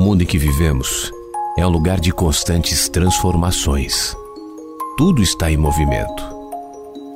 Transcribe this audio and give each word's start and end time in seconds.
mundo 0.00 0.22
em 0.22 0.26
que 0.26 0.38
vivemos 0.38 1.12
é 1.58 1.66
um 1.66 1.68
lugar 1.68 2.00
de 2.00 2.10
constantes 2.10 2.88
transformações. 2.88 4.16
Tudo 4.96 5.22
está 5.22 5.52
em 5.52 5.58
movimento. 5.58 6.24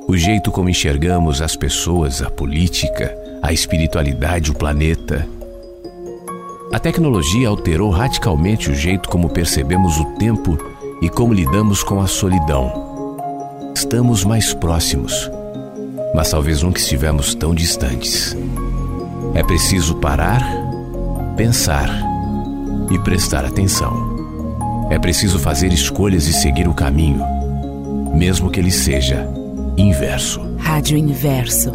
O 0.07 0.15
jeito 0.15 0.51
como 0.51 0.69
enxergamos 0.69 1.41
as 1.41 1.55
pessoas, 1.55 2.21
a 2.21 2.29
política, 2.29 3.17
a 3.41 3.51
espiritualidade, 3.51 4.51
o 4.51 4.53
planeta. 4.53 5.27
A 6.71 6.77
tecnologia 6.77 7.49
alterou 7.49 7.89
radicalmente 7.89 8.69
o 8.69 8.75
jeito 8.75 9.09
como 9.09 9.29
percebemos 9.29 9.99
o 9.99 10.05
tempo 10.19 10.55
e 11.01 11.09
como 11.09 11.33
lidamos 11.33 11.81
com 11.83 11.99
a 11.99 12.07
solidão. 12.07 13.17
Estamos 13.73 14.23
mais 14.23 14.53
próximos, 14.53 15.29
mas 16.13 16.29
talvez 16.29 16.61
nunca 16.61 16.79
estivemos 16.79 17.33
tão 17.33 17.55
distantes. 17.55 18.37
É 19.33 19.41
preciso 19.41 19.95
parar, 19.95 20.43
pensar 21.35 22.14
e 22.91 22.99
prestar 22.99 23.45
atenção. 23.45 24.87
É 24.89 24.99
preciso 24.99 25.39
fazer 25.39 25.73
escolhas 25.73 26.27
e 26.27 26.33
seguir 26.33 26.67
o 26.67 26.73
caminho, 26.73 27.23
mesmo 28.13 28.49
que 28.49 28.59
ele 28.59 28.71
seja 28.71 29.27
inverso. 29.77 30.41
Rádio 30.57 30.97
Inverso. 30.97 31.73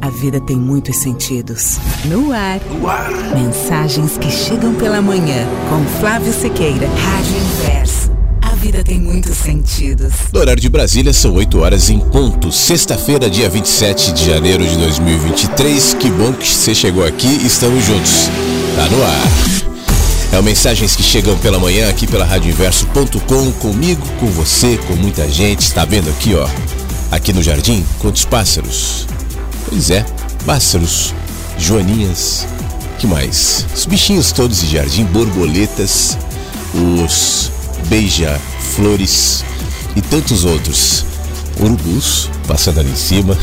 A 0.00 0.10
vida 0.10 0.40
tem 0.40 0.56
muitos 0.56 0.96
sentidos. 0.96 1.78
No 2.06 2.32
ar. 2.32 2.60
No 2.70 2.88
ar. 2.88 3.10
Mensagens 3.36 4.18
que 4.18 4.30
chegam 4.30 4.74
pela 4.74 5.00
manhã. 5.00 5.46
Com 5.68 5.84
Flávio 6.00 6.32
Sequeira. 6.32 6.88
Rádio 6.88 7.36
Inverso. 7.36 8.10
A 8.42 8.50
vida 8.56 8.82
tem 8.82 9.00
muitos 9.00 9.36
sentidos. 9.36 10.12
No 10.32 10.40
horário 10.40 10.60
de 10.60 10.68
Brasília, 10.68 11.12
são 11.12 11.34
8 11.34 11.56
horas 11.60 11.88
em 11.88 12.00
ponto. 12.00 12.50
Sexta-feira, 12.50 13.30
dia 13.30 13.48
27 13.48 14.12
de 14.12 14.26
janeiro 14.26 14.66
de 14.66 14.76
2023. 14.76 15.94
Que 15.94 16.10
bom 16.10 16.32
que 16.32 16.48
você 16.48 16.74
chegou 16.74 17.06
aqui. 17.06 17.46
Estamos 17.46 17.84
juntos. 17.84 18.28
Tá 18.74 18.88
no 18.88 19.02
ar. 19.04 19.61
É 20.32 20.38
o 20.38 20.42
Mensagens 20.42 20.96
que 20.96 21.02
chegam 21.02 21.36
pela 21.36 21.58
manhã 21.58 21.90
aqui 21.90 22.06
pela 22.06 22.24
radioinverso.com, 22.24 23.52
comigo, 23.52 24.02
com 24.18 24.28
você, 24.28 24.78
com 24.88 24.96
muita 24.96 25.30
gente. 25.30 25.60
Está 25.60 25.84
vendo 25.84 26.08
aqui, 26.08 26.34
ó? 26.34 26.48
Aqui 27.10 27.34
no 27.34 27.42
jardim, 27.42 27.84
quantos 27.98 28.24
pássaros? 28.24 29.06
Pois 29.68 29.90
é, 29.90 30.06
pássaros, 30.46 31.14
joaninhas, 31.58 32.46
que 32.98 33.06
mais? 33.06 33.66
Os 33.76 33.84
bichinhos 33.84 34.32
todos 34.32 34.62
de 34.62 34.72
jardim, 34.72 35.04
borboletas, 35.04 36.16
os 36.72 37.52
beija-flores 37.88 39.44
e 39.94 40.00
tantos 40.00 40.46
outros. 40.46 41.04
Urubus 41.60 42.30
passando 42.48 42.80
ali 42.80 42.90
em 42.90 42.96
cima. 42.96 43.36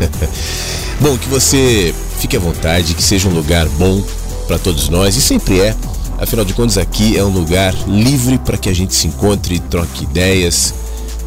bom, 1.00 1.16
que 1.16 1.30
você 1.30 1.94
fique 2.20 2.36
à 2.36 2.40
vontade, 2.40 2.92
que 2.92 3.02
seja 3.02 3.26
um 3.26 3.32
lugar 3.32 3.66
bom 3.70 4.04
para 4.46 4.58
todos 4.58 4.90
nós 4.90 5.16
e 5.16 5.22
sempre 5.22 5.60
é 5.60 5.74
Afinal 6.18 6.44
de 6.44 6.54
contas, 6.54 6.78
aqui 6.78 7.16
é 7.16 7.24
um 7.24 7.28
lugar 7.28 7.74
livre 7.88 8.38
para 8.38 8.56
que 8.56 8.68
a 8.68 8.74
gente 8.74 8.94
se 8.94 9.08
encontre, 9.08 9.58
troque 9.58 10.04
ideias 10.04 10.72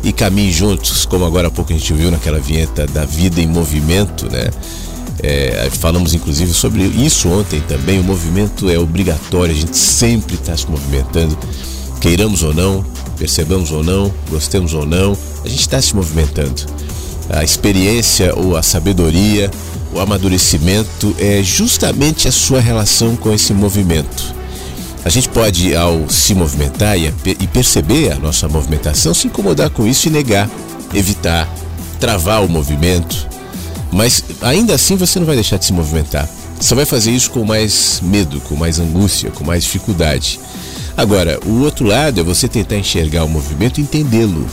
e 0.03 0.13
caminhe 0.13 0.51
juntos, 0.51 1.05
como 1.05 1.25
agora 1.25 1.49
há 1.49 1.51
pouco 1.51 1.73
a 1.73 1.77
gente 1.77 1.93
viu 1.93 2.09
naquela 2.09 2.39
vinheta 2.39 2.87
da 2.87 3.03
vida 3.03 3.41
em 3.41 3.47
movimento, 3.47 4.31
né? 4.31 4.49
É, 5.21 5.69
falamos 5.71 6.13
inclusive 6.13 6.53
sobre 6.53 6.83
isso 6.83 7.27
ontem 7.27 7.59
também. 7.61 7.99
O 7.99 8.03
movimento 8.03 8.69
é 8.69 8.77
obrigatório, 8.77 9.53
a 9.53 9.57
gente 9.57 9.75
sempre 9.75 10.35
está 10.35 10.55
se 10.55 10.69
movimentando, 10.69 11.37
queiramos 11.99 12.43
ou 12.43 12.53
não, 12.53 12.85
percebamos 13.17 13.71
ou 13.71 13.83
não, 13.83 14.13
gostemos 14.29 14.73
ou 14.73 14.85
não, 14.85 15.17
a 15.43 15.49
gente 15.49 15.61
está 15.61 15.81
se 15.81 15.95
movimentando. 15.95 16.65
A 17.29 17.43
experiência 17.43 18.33
ou 18.35 18.55
a 18.55 18.63
sabedoria, 18.63 19.51
o 19.93 19.99
amadurecimento 19.99 21.13
é 21.19 21.43
justamente 21.43 22.27
a 22.27 22.31
sua 22.31 22.61
relação 22.61 23.15
com 23.17 23.33
esse 23.33 23.53
movimento. 23.53 24.36
A 25.07 25.09
gente 25.09 25.29
pode, 25.29 25.73
ao 25.73 26.09
se 26.09 26.35
movimentar 26.35 26.97
e, 26.99 27.09
perceber 27.53 28.11
a 28.11 28.15
nossa 28.15 28.45
movimentação, 28.49 29.13
se 29.13 29.27
incomodar 29.27 29.69
com 29.69 29.87
isso 29.87 30.09
e 30.09 30.11
negar, 30.11 30.49
evitar, 30.93 31.47
travar 31.97 32.43
o 32.43 32.49
movimento. 32.49 33.25
Mas 33.89 34.21
ainda 34.41 34.75
assim 34.75 34.97
você 34.97 35.17
não 35.17 35.25
vai 35.25 35.35
deixar 35.35 35.55
de 35.55 35.63
se 35.63 35.71
movimentar. 35.71 36.27
Você 36.59 36.75
vai 36.75 36.83
fazer 36.83 37.11
isso 37.11 37.31
com 37.31 37.45
mais 37.45 38.01
medo, 38.03 38.41
com 38.41 38.57
mais 38.57 38.79
angústia, 38.79 39.31
com 39.31 39.45
mais 39.45 39.63
dificuldade. 39.63 40.41
Agora, 40.97 41.39
o 41.45 41.61
outro 41.61 41.87
lado 41.87 42.19
é 42.19 42.23
você 42.23 42.45
tentar 42.49 42.75
enxergar 42.75 43.23
o 43.23 43.29
movimento 43.29 43.79
entendê-lo 43.79 44.45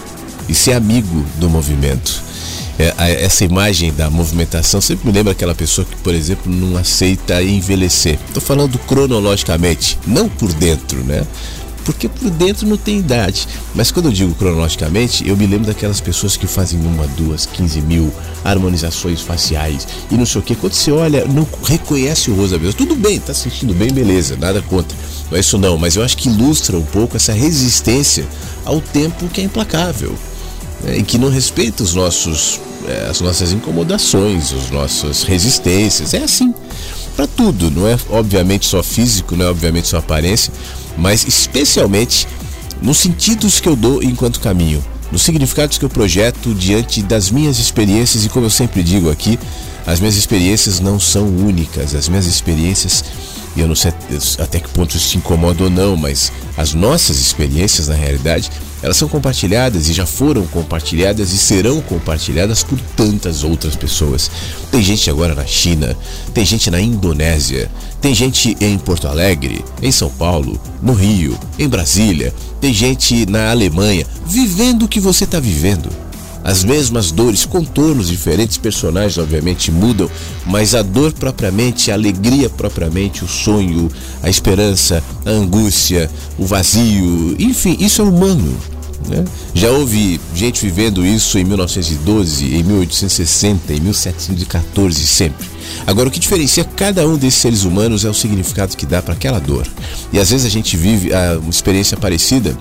e 0.49 0.55
ser 0.55 0.75
amigo 0.75 1.27
do 1.41 1.51
movimento 1.51 2.23
essa 2.79 3.45
imagem 3.45 3.93
da 3.93 4.11
movimentação 4.11 4.81
sempre 4.81 5.07
me 5.07 5.13
lembra 5.13 5.33
aquela 5.33 5.55
pessoa 5.55 5.85
que, 5.85 5.97
por 5.97 6.15
exemplo, 6.15 6.53
não 6.53 6.77
aceita 6.77 7.43
envelhecer. 7.43 8.19
Estou 8.27 8.43
falando 8.43 8.79
cronologicamente, 8.81 9.99
não 10.07 10.29
por 10.29 10.53
dentro, 10.53 11.03
né? 11.05 11.25
Porque 11.85 12.09
por 12.09 12.31
dentro 12.31 12.67
não 12.67 12.79
tem 12.79 12.99
idade. 12.99 13.47
Mas 13.75 13.93
quando 13.93 14.07
eu 14.07 14.13
digo 14.13 14.35
cronologicamente, 14.35 15.29
eu 15.29 15.37
me 15.37 15.47
lembro 15.47 15.67
daquelas 15.67 16.01
pessoas 16.01 16.37
que 16.37 16.47
fazem 16.47 16.81
uma, 16.81 17.07
duas, 17.09 17.45
quinze 17.45 17.81
mil 17.83 18.13
harmonizações 18.43 19.21
faciais 19.21 19.87
e 20.11 20.17
não 20.17 20.25
sei 20.25 20.41
o 20.41 20.45
que. 20.45 20.55
Quando 20.55 20.73
você 20.73 20.91
olha, 20.91 21.27
não 21.27 21.47
reconhece 21.63 22.31
o 22.31 22.35
rosto 22.35 22.53
da 22.53 22.59
pessoa. 22.59 22.73
Tudo 22.73 22.97
bem, 22.97 23.21
tá 23.21 23.35
sentindo 23.35 23.75
bem, 23.75 23.93
beleza, 23.93 24.37
nada 24.37 24.63
contra. 24.63 24.97
Não 25.31 25.37
é 25.37 25.41
isso 25.41 25.59
não, 25.59 25.77
mas 25.77 25.95
eu 25.95 26.03
acho 26.03 26.17
que 26.17 26.29
ilustra 26.29 26.77
um 26.77 26.85
pouco 26.85 27.17
essa 27.17 27.35
resistência 27.35 28.27
ao 28.65 28.81
tempo 28.81 29.29
que 29.29 29.43
é 29.43 29.45
implacável 29.45 30.17
e 30.97 31.03
que 31.03 31.19
não 31.19 31.29
respeita 31.29 31.83
os 31.83 31.95
nossos, 31.95 32.61
é, 32.87 33.09
as 33.09 33.21
nossas 33.21 33.53
incomodações, 33.53 34.53
as 34.53 34.71
nossas 34.71 35.23
resistências. 35.23 36.15
É 36.15 36.23
assim 36.23 36.53
para 37.17 37.27
tudo, 37.27 37.71
não 37.71 37.87
é 37.87 37.97
obviamente 38.11 38.67
só 38.67 38.83
físico, 38.83 39.37
não 39.37 39.47
é 39.47 39.49
obviamente 39.49 39.89
só 39.89 39.99
aparência, 39.99 40.53
mas 40.97 41.25
especialmente 41.27 42.27
nos 42.83 42.99
sentidos 42.99 43.61
que 43.61 43.69
eu 43.69 43.77
dou 43.77 44.03
enquanto 44.03 44.41
caminho, 44.41 44.85
nos 45.13 45.23
significados 45.23 45.79
que 45.79 45.85
eu 45.85 45.89
projeto 45.89 46.53
diante 46.55 47.03
das 47.03 47.31
minhas 47.31 47.59
experiências 47.59 48.25
e 48.25 48.29
como 48.29 48.47
eu 48.47 48.51
sempre 48.51 48.83
digo 48.83 49.11
aqui, 49.11 49.39
as 49.87 50.01
minhas 50.01 50.17
experiências 50.17 50.81
não 50.81 50.99
são 50.99 51.27
únicas, 51.27 51.95
as 51.95 52.09
minhas 52.09 52.27
experiências, 52.27 53.05
e 53.57 53.61
eu 53.61 53.69
não 53.69 53.75
sei 53.75 53.93
até 54.39 54.59
que 54.61 54.69
ponto 54.69 54.97
isso 54.97 55.11
te 55.11 55.19
incomoda 55.19 55.65
ou 55.65 55.71
não, 55.71 55.97
mas 55.97 56.33
as 56.57 56.75
nossas 56.75 57.19
experiências 57.19 57.89
na 57.89 57.95
realidade 57.95 58.51
elas 58.85 58.99
são 58.99 59.09
compartilhadas 59.09 59.89
e 59.89 59.95
já 59.95 60.05
foram 60.05 60.47
compartilhadas 60.47 61.33
e 61.33 61.39
serão 61.39 61.81
compartilhadas 61.81 62.63
por 62.63 62.79
tantas 62.95 63.43
outras 63.43 63.75
pessoas. 63.75 64.31
Tem 64.71 64.83
gente 64.83 65.09
agora 65.09 65.35
na 65.35 65.47
China, 65.47 65.97
tem 66.35 66.45
gente 66.45 66.71
na 66.71 66.79
Indonésia, 66.79 67.71
tem 67.99 68.15
gente 68.15 68.55
em 68.61 68.77
Porto 68.77 69.09
Alegre, 69.09 69.65
em 69.81 69.91
São 69.91 70.11
Paulo, 70.11 70.61
no 70.83 70.93
Rio, 70.93 71.39
em 71.59 71.67
Brasília, 71.67 72.35
tem 72.61 72.75
gente 72.75 73.25
na 73.25 73.51
Alemanha, 73.51 74.07
vivendo 74.27 74.83
o 74.83 74.89
que 74.89 75.01
você 75.01 75.25
está 75.25 75.41
vivendo. 75.41 76.04
As 76.45 76.63
mesmas 76.63 77.11
dores, 77.11 77.47
contornos 77.47 78.09
diferentes, 78.09 78.59
personagens 78.59 79.17
obviamente 79.17 79.73
mudam, 79.73 80.11
mas 80.45 80.75
a 80.75 80.83
dor 80.83 81.11
propriamente, 81.15 81.91
a 81.91 81.95
alegria 81.95 82.51
propriamente, 82.51 83.25
o 83.25 83.29
sonho, 83.29 83.91
a 84.23 84.29
esperança, 84.29 85.03
a 85.25 85.31
angústia, 85.31 86.11
o 86.39 86.45
vazio, 86.45 87.35
enfim, 87.39 87.79
isso 87.81 88.03
é 88.03 88.05
humano. 88.05 88.55
Né? 89.09 89.25
Já 89.55 89.71
houve 89.71 90.21
gente 90.35 90.63
vivendo 90.63 91.05
isso 91.05 91.39
em 91.39 91.45
1912, 91.45 92.45
em 92.45 92.63
1860, 92.63 93.73
em 93.73 93.81
1714, 93.81 95.07
sempre. 95.07 95.47
Agora, 95.87 96.09
o 96.09 96.13
que 96.13 96.21
diferencia 96.21 96.65
cada 96.65 97.07
um 97.09 97.17
desses 97.17 97.41
seres 97.41 97.65
humanos 97.65 98.05
é 98.05 98.09
o 98.09 98.15
significado 98.15 98.77
que 98.77 98.85
dá 98.85 99.01
para 99.01 99.15
aquela 99.15 99.39
dor. 99.39 99.67
E 100.13 100.19
às 100.19 100.31
vezes 100.31 100.47
a 100.47 100.51
gente 100.51 100.77
vive 100.77 101.13
ah, 101.13 101.39
uma 101.41 101.51
experiência 101.51 101.97
parecida 101.97 102.57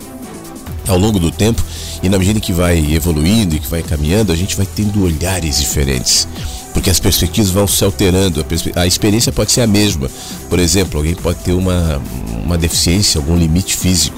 ao 0.87 0.97
longo 0.97 1.19
do 1.19 1.31
tempo 1.31 1.63
e 2.01 2.09
na 2.09 2.17
medida 2.17 2.39
que 2.39 2.53
vai 2.53 2.93
evoluindo 2.93 3.55
e 3.55 3.59
que 3.59 3.67
vai 3.67 3.81
caminhando, 3.81 4.31
a 4.31 4.35
gente 4.35 4.55
vai 4.55 4.65
tendo 4.65 5.03
olhares 5.03 5.59
diferentes. 5.59 6.27
Porque 6.73 6.89
as 6.89 6.99
perspectivas 6.99 7.51
vão 7.51 7.67
se 7.67 7.83
alterando, 7.83 8.45
a, 8.75 8.87
experiência 8.87 9.31
pode 9.31 9.51
ser 9.51 9.61
a 9.61 9.67
mesma. 9.67 10.09
Por 10.49 10.59
exemplo, 10.59 10.97
alguém 10.97 11.13
pode 11.15 11.39
ter 11.39 11.53
uma, 11.53 12.01
uma 12.43 12.57
deficiência, 12.57 13.19
algum 13.19 13.37
limite 13.37 13.75
físico 13.75 14.17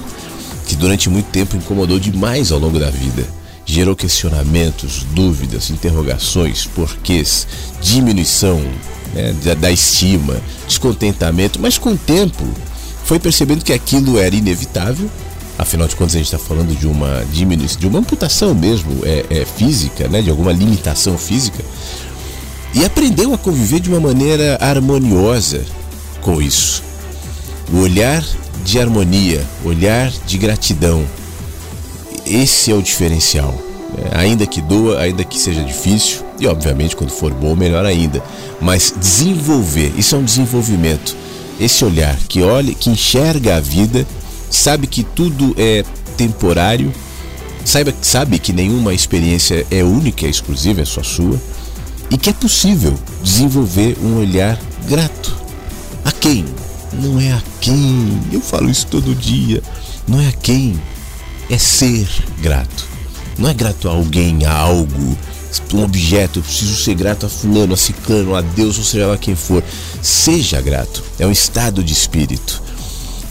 que 0.66 0.74
durante 0.74 1.08
muito 1.08 1.26
tempo 1.26 1.56
incomodou 1.56 1.98
demais 1.98 2.50
ao 2.50 2.58
longo 2.58 2.78
da 2.78 2.90
vida. 2.90 3.24
Gerou 3.64 3.96
questionamentos, 3.96 5.04
dúvidas, 5.12 5.70
interrogações, 5.70 6.66
porquês, 6.66 7.46
diminuição 7.80 8.60
né, 9.14 9.34
da, 9.44 9.54
da 9.54 9.70
estima, 9.70 10.36
descontentamento, 10.66 11.60
mas 11.60 11.78
com 11.78 11.90
o 11.90 11.96
tempo 11.96 12.44
foi 13.04 13.18
percebendo 13.18 13.64
que 13.64 13.72
aquilo 13.72 14.18
era 14.18 14.34
inevitável 14.34 15.08
afinal 15.58 15.88
de 15.88 15.96
contas 15.96 16.14
a 16.14 16.18
gente 16.18 16.26
está 16.26 16.38
falando 16.38 16.76
de 16.78 16.86
uma 16.86 17.24
diminuição, 17.32 17.80
de 17.80 17.86
uma 17.86 17.98
amputação 17.98 18.54
mesmo 18.54 19.04
é, 19.04 19.24
é, 19.30 19.44
física, 19.44 20.08
né, 20.08 20.22
de 20.22 20.30
alguma 20.30 20.52
limitação 20.52 21.16
física, 21.16 21.64
e 22.74 22.84
aprendeu 22.84 23.32
a 23.32 23.38
conviver 23.38 23.80
de 23.80 23.88
uma 23.88 24.00
maneira 24.00 24.58
harmoniosa 24.60 25.64
com 26.20 26.42
isso. 26.42 26.82
O 27.72 27.78
olhar 27.78 28.22
de 28.64 28.78
harmonia, 28.78 29.44
olhar 29.64 30.10
de 30.26 30.36
gratidão. 30.36 31.04
Esse 32.26 32.70
é 32.70 32.74
o 32.74 32.82
diferencial. 32.82 33.54
Né? 33.96 34.10
Ainda 34.12 34.46
que 34.46 34.60
doa, 34.60 35.00
ainda 35.00 35.24
que 35.24 35.38
seja 35.38 35.62
difícil, 35.62 36.22
e 36.38 36.46
obviamente 36.46 36.96
quando 36.96 37.10
for 37.10 37.32
bom, 37.32 37.54
melhor 37.54 37.86
ainda. 37.86 38.22
Mas 38.60 38.92
desenvolver, 38.98 39.92
isso 39.96 40.14
é 40.14 40.18
um 40.18 40.24
desenvolvimento. 40.24 41.16
esse 41.58 41.84
olhar 41.84 42.16
que 42.28 42.42
olha, 42.42 42.74
que 42.74 42.90
enxerga 42.90 43.56
a 43.56 43.60
vida, 43.60 44.06
sabe 44.50 44.86
que 44.86 45.02
tudo 45.02 45.54
é 45.58 45.84
temporário, 46.16 46.92
sabe, 47.64 47.94
sabe 48.02 48.38
que 48.38 48.52
nenhuma 48.52 48.94
experiência 48.94 49.66
é 49.70 49.82
única, 49.82 50.26
é 50.26 50.30
exclusiva, 50.30 50.80
é 50.80 50.84
só 50.84 51.02
sua, 51.02 51.40
e 52.10 52.16
que 52.16 52.30
é 52.30 52.32
possível 52.32 52.94
desenvolver 53.22 53.96
um 54.02 54.18
olhar 54.18 54.58
grato. 54.88 55.36
A 56.04 56.12
quem? 56.12 56.44
Não 56.92 57.20
é 57.20 57.32
a 57.32 57.42
quem. 57.60 58.20
Eu 58.32 58.40
falo 58.40 58.70
isso 58.70 58.86
todo 58.86 59.14
dia. 59.14 59.62
Não 60.06 60.20
é 60.20 60.28
a 60.28 60.32
quem. 60.32 60.80
É 61.50 61.58
ser 61.58 62.08
grato. 62.40 62.86
Não 63.38 63.48
é 63.48 63.54
grato 63.54 63.88
a 63.88 63.92
alguém, 63.92 64.46
a 64.46 64.52
algo, 64.52 65.18
um 65.74 65.82
objeto. 65.82 66.38
Eu 66.38 66.42
preciso 66.42 66.76
ser 66.76 66.94
grato 66.94 67.26
a 67.26 67.28
fulano, 67.28 67.74
a 67.74 67.76
ciclano, 67.76 68.34
a 68.34 68.40
Deus, 68.40 68.78
ou 68.78 68.84
seja 68.84 69.06
lá 69.06 69.18
quem 69.18 69.34
for. 69.34 69.62
Seja 70.00 70.60
grato. 70.60 71.02
É 71.18 71.26
um 71.26 71.32
estado 71.32 71.82
de 71.82 71.92
espírito. 71.92 72.62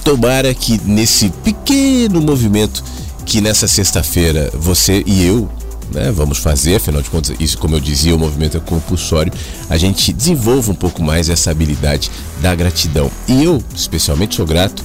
Tomara 0.06 0.54
que 0.54 0.80
nesse 0.86 1.30
pequeno 1.44 2.22
movimento 2.22 2.82
que 3.26 3.42
nessa 3.42 3.68
sexta-feira 3.68 4.52
você 4.54 5.04
e 5.04 5.26
eu 5.26 5.50
né, 5.92 6.12
vamos 6.12 6.38
fazer, 6.38 6.76
afinal 6.76 7.02
de 7.02 7.10
contas, 7.10 7.36
isso, 7.40 7.58
como 7.58 7.76
eu 7.76 7.80
dizia, 7.80 8.16
o 8.16 8.20
movimento 8.20 8.56
é 8.56 8.60
compulsório, 8.60 9.34
a 9.68 9.78
gente 9.78 10.14
desenvolva 10.14 10.72
um 10.72 10.76
pouco 10.76 11.04
mais 11.04 11.28
essa 11.28 11.50
habilidade 11.50 12.12
da 12.40 12.54
gratidão. 12.54 13.10
E 13.28 13.44
eu, 13.44 13.64
especialmente, 13.76 14.36
sou 14.36 14.46
grato 14.46 14.84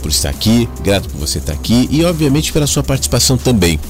por 0.00 0.08
estar 0.08 0.30
aqui, 0.30 0.68
grato 0.82 1.08
por 1.08 1.18
você 1.18 1.38
estar 1.38 1.52
aqui 1.52 1.88
e, 1.90 2.04
obviamente, 2.04 2.52
pela 2.52 2.68
sua 2.68 2.84
participação 2.84 3.36
também. 3.36 3.80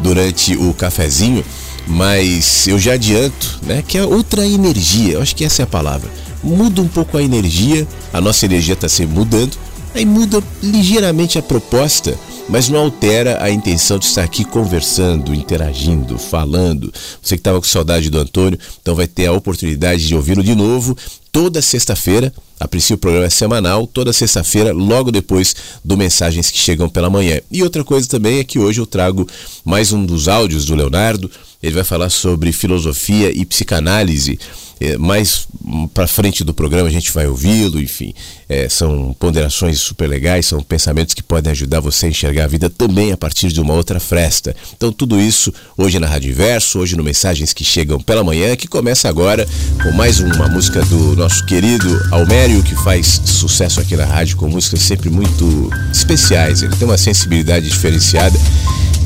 durante 0.00 0.56
o 0.56 0.72
cafezinho, 0.72 1.44
mas 1.86 2.66
eu 2.66 2.78
já 2.78 2.94
adianto, 2.94 3.60
né, 3.62 3.82
que 3.86 3.98
é 3.98 4.04
outra 4.04 4.46
energia, 4.46 5.14
eu 5.14 5.22
acho 5.22 5.34
que 5.36 5.44
essa 5.44 5.62
é 5.62 5.64
a 5.64 5.66
palavra. 5.66 6.10
Muda 6.42 6.80
um 6.80 6.88
pouco 6.88 7.16
a 7.16 7.22
energia, 7.22 7.86
a 8.12 8.20
nossa 8.20 8.44
energia 8.44 8.74
está 8.74 8.88
se 8.88 9.04
mudando, 9.06 9.56
aí 9.98 10.06
muda 10.06 10.42
ligeiramente 10.62 11.38
a 11.38 11.42
proposta 11.42 12.16
mas 12.48 12.68
não 12.68 12.78
altera 12.78 13.42
a 13.42 13.50
intenção 13.50 13.98
de 13.98 14.04
estar 14.04 14.22
aqui 14.22 14.44
conversando, 14.44 15.34
interagindo, 15.34 16.16
falando. 16.16 16.92
Você 17.20 17.36
que 17.36 17.40
estava 17.40 17.58
com 17.58 17.66
saudade 17.66 18.08
do 18.08 18.18
Antônio, 18.18 18.58
então 18.80 18.94
vai 18.94 19.06
ter 19.06 19.26
a 19.26 19.32
oportunidade 19.32 20.06
de 20.06 20.14
ouvi-lo 20.14 20.42
de 20.42 20.54
novo 20.54 20.96
toda 21.32 21.60
sexta-feira. 21.60 22.32
A 22.58 22.66
princípio 22.66 22.94
o 22.94 22.98
programa 22.98 23.26
é 23.26 23.30
semanal, 23.30 23.86
toda 23.86 24.10
sexta-feira, 24.10 24.72
logo 24.72 25.12
depois 25.12 25.54
do 25.84 25.94
Mensagens 25.94 26.50
que 26.50 26.58
Chegam 26.58 26.88
pela 26.88 27.10
Manhã. 27.10 27.40
E 27.50 27.62
outra 27.62 27.84
coisa 27.84 28.08
também 28.08 28.38
é 28.38 28.44
que 28.44 28.58
hoje 28.58 28.80
eu 28.80 28.86
trago 28.86 29.28
mais 29.62 29.92
um 29.92 30.06
dos 30.06 30.28
áudios 30.28 30.64
do 30.64 30.74
Leonardo. 30.74 31.30
Ele 31.62 31.74
vai 31.74 31.84
falar 31.84 32.08
sobre 32.08 32.52
filosofia 32.52 33.30
e 33.30 33.44
psicanálise. 33.44 34.38
É, 34.80 34.98
mais 34.98 35.46
para 35.94 36.06
frente 36.06 36.44
do 36.44 36.52
programa 36.52 36.88
a 36.88 36.92
gente 36.92 37.10
vai 37.12 37.26
ouvi-lo, 37.26 37.80
enfim. 37.80 38.14
É, 38.48 38.68
são 38.68 39.14
ponderações 39.18 39.80
super 39.80 40.06
legais, 40.06 40.46
são 40.46 40.62
pensamentos 40.62 41.14
que 41.14 41.22
podem 41.22 41.50
ajudar 41.50 41.80
você 41.80 42.06
a 42.06 42.08
enxergar 42.10 42.44
a 42.44 42.48
vida 42.48 42.68
também 42.68 43.10
a 43.10 43.16
partir 43.16 43.48
de 43.48 43.60
uma 43.60 43.74
outra 43.74 43.98
fresta. 43.98 44.54
Então, 44.76 44.92
tudo 44.92 45.20
isso 45.20 45.52
hoje 45.76 45.98
na 45.98 46.06
Rádio 46.06 46.30
Inverso, 46.30 46.78
hoje 46.78 46.96
no 46.96 47.02
Mensagens 47.02 47.52
que 47.52 47.64
Chegam 47.64 48.00
pela 48.00 48.22
Manhã, 48.22 48.54
que 48.54 48.68
começa 48.68 49.08
agora 49.08 49.48
com 49.82 49.92
mais 49.92 50.20
uma 50.20 50.48
música 50.48 50.84
do 50.84 51.16
nosso 51.16 51.44
querido 51.46 51.88
Almério, 52.10 52.62
que 52.62 52.74
faz 52.76 53.20
sucesso 53.24 53.80
aqui 53.80 53.96
na 53.96 54.04
rádio 54.04 54.36
com 54.36 54.48
músicas 54.48 54.82
sempre 54.82 55.08
muito 55.08 55.70
especiais. 55.90 56.62
Ele 56.62 56.76
tem 56.76 56.86
uma 56.86 56.98
sensibilidade 56.98 57.68
diferenciada. 57.68 58.38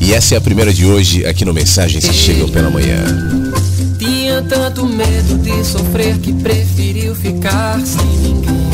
E 0.00 0.12
essa 0.14 0.34
é 0.34 0.38
a 0.38 0.40
primeira 0.40 0.72
de 0.72 0.84
hoje 0.84 1.24
aqui 1.26 1.44
no 1.44 1.54
Mensagens 1.54 2.06
que 2.06 2.14
Chegam 2.14 2.48
pela 2.48 2.70
Manhã. 2.70 3.69
Tinha 4.30 4.42
tanto 4.42 4.86
medo 4.86 5.38
de 5.38 5.64
sofrer 5.64 6.16
que 6.18 6.32
preferiu 6.32 7.16
ficar 7.16 7.80
sem 7.80 8.06
ninguém. 8.06 8.70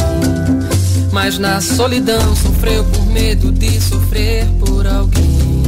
Mas 1.11 1.39
na 1.39 1.63
solidão 1.63 2.37
sofreu 2.37 2.85
por 2.85 3.07
medo 3.07 3.51
de 3.51 3.81
sofrer 3.81 4.45
por 4.61 4.87
alguém. 4.87 5.63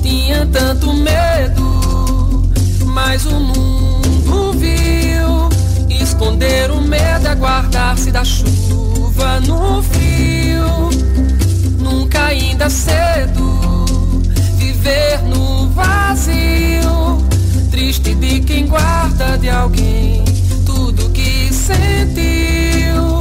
Tinha 0.00 0.46
tanto 0.46 0.92
medo, 0.92 2.48
mas 2.86 3.26
o 3.26 3.40
mundo 3.40 4.52
viu. 4.52 5.98
Esconder 6.00 6.70
o 6.70 6.80
medo 6.80 7.26
é 7.26 7.34
guardar-se 7.34 8.12
da 8.12 8.24
chuva 8.24 9.40
no 9.40 9.82
frio. 9.82 10.90
Nunca 11.80 12.26
ainda 12.26 12.70
cedo 12.70 13.84
viver 14.56 15.20
no 15.24 15.70
vazio 15.70 17.03
triste 17.74 18.14
de 18.14 18.38
quem 18.40 18.68
guarda 18.68 19.36
de 19.36 19.50
alguém 19.50 20.22
tudo 20.64 21.10
que 21.10 21.52
sentiu. 21.52 23.18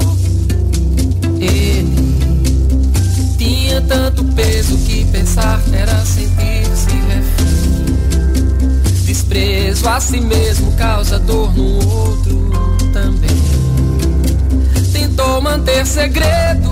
Ele 1.42 1.96
tinha 3.36 3.82
tanto 3.82 4.24
peso 4.26 4.78
que 4.86 5.06
pensar 5.06 5.60
era 5.74 6.06
sentir-se 6.06 6.92
refém. 7.08 7.96
Desprezo 9.06 9.90
a 9.90 10.00
si 10.00 10.22
mesmo 10.22 10.72
causa 10.74 11.18
dor 11.18 11.52
no 11.56 11.84
outro 11.88 12.52
também. 12.94 13.32
Tentou 14.92 15.42
manter 15.42 15.84
segredo, 15.88 16.70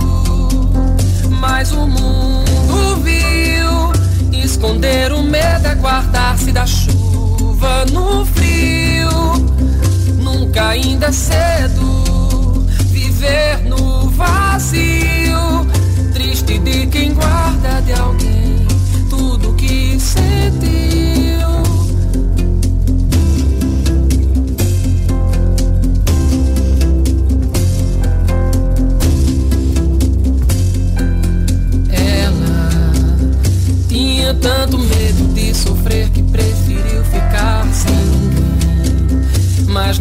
ainda 11.01 11.07
é 11.07 11.11
cedo 11.11 12.65
viver 12.91 13.63
no 13.65 14.09
vazio. 14.11 15.65
Triste 16.13 16.59
de 16.59 16.85
quem 16.87 17.13
guarda 17.13 17.81
de 17.81 17.93
alguém 17.93 18.67
tudo 19.09 19.53
que 19.53 19.99
sentiu. 19.99 21.00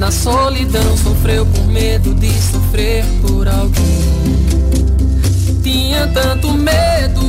Na 0.01 0.11
solidão 0.11 0.97
sofreu 0.97 1.45
por 1.45 1.67
medo 1.67 2.15
de 2.15 2.33
sofrer 2.33 3.05
por 3.21 3.47
alguém. 3.47 3.85
Tinha 5.63 6.07
tanto 6.07 6.51
medo, 6.55 7.21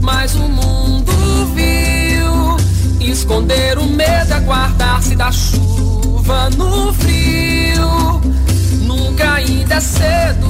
mas 0.00 0.34
o 0.36 0.48
mundo 0.48 1.12
viu. 1.54 3.06
Esconder 3.06 3.76
o 3.78 3.84
medo 3.84 4.32
é 4.32 4.40
guardar-se 4.40 5.14
da 5.14 5.30
chuva 5.30 6.48
no 6.56 6.94
frio. 6.94 8.22
Nunca 8.80 9.34
ainda 9.34 9.74
é 9.74 9.80
cedo 9.80 10.48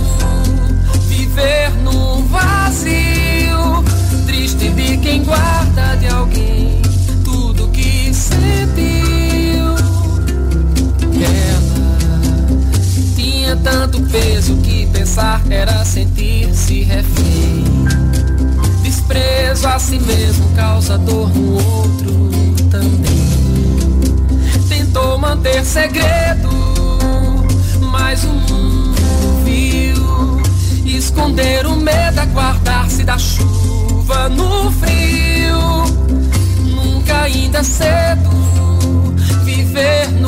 viver 1.08 1.70
no 1.82 2.22
vazio. 2.28 3.84
Triste 4.26 4.68
de 4.68 4.96
quem 4.98 5.24
guarda 5.24 5.96
de 5.96 6.06
alguém 6.06 6.53
peso 14.14 14.56
que 14.58 14.86
pensar 14.86 15.42
era 15.50 15.84
sentir-se 15.84 16.84
refém. 16.84 17.64
Desprezo 18.84 19.66
a 19.66 19.76
si 19.80 19.98
mesmo 19.98 20.48
causa 20.54 20.96
dor 20.96 21.28
no 21.34 21.54
outro 21.54 22.30
também. 22.70 23.24
manter 25.18 25.64
segredo, 25.64 26.48
mas 27.90 28.22
o 28.22 28.28
mundo 28.28 28.94
viu 29.44 30.42
esconder 30.84 31.66
o 31.66 31.74
medo, 31.74 32.24
guardar-se 32.32 33.02
da 33.02 33.18
chuva 33.18 34.28
no 34.28 34.70
frio. 34.70 35.84
Nunca 36.60 37.22
ainda 37.22 37.58
é 37.58 37.62
cedo 37.64 38.30
viver 39.44 40.08
no 40.12 40.23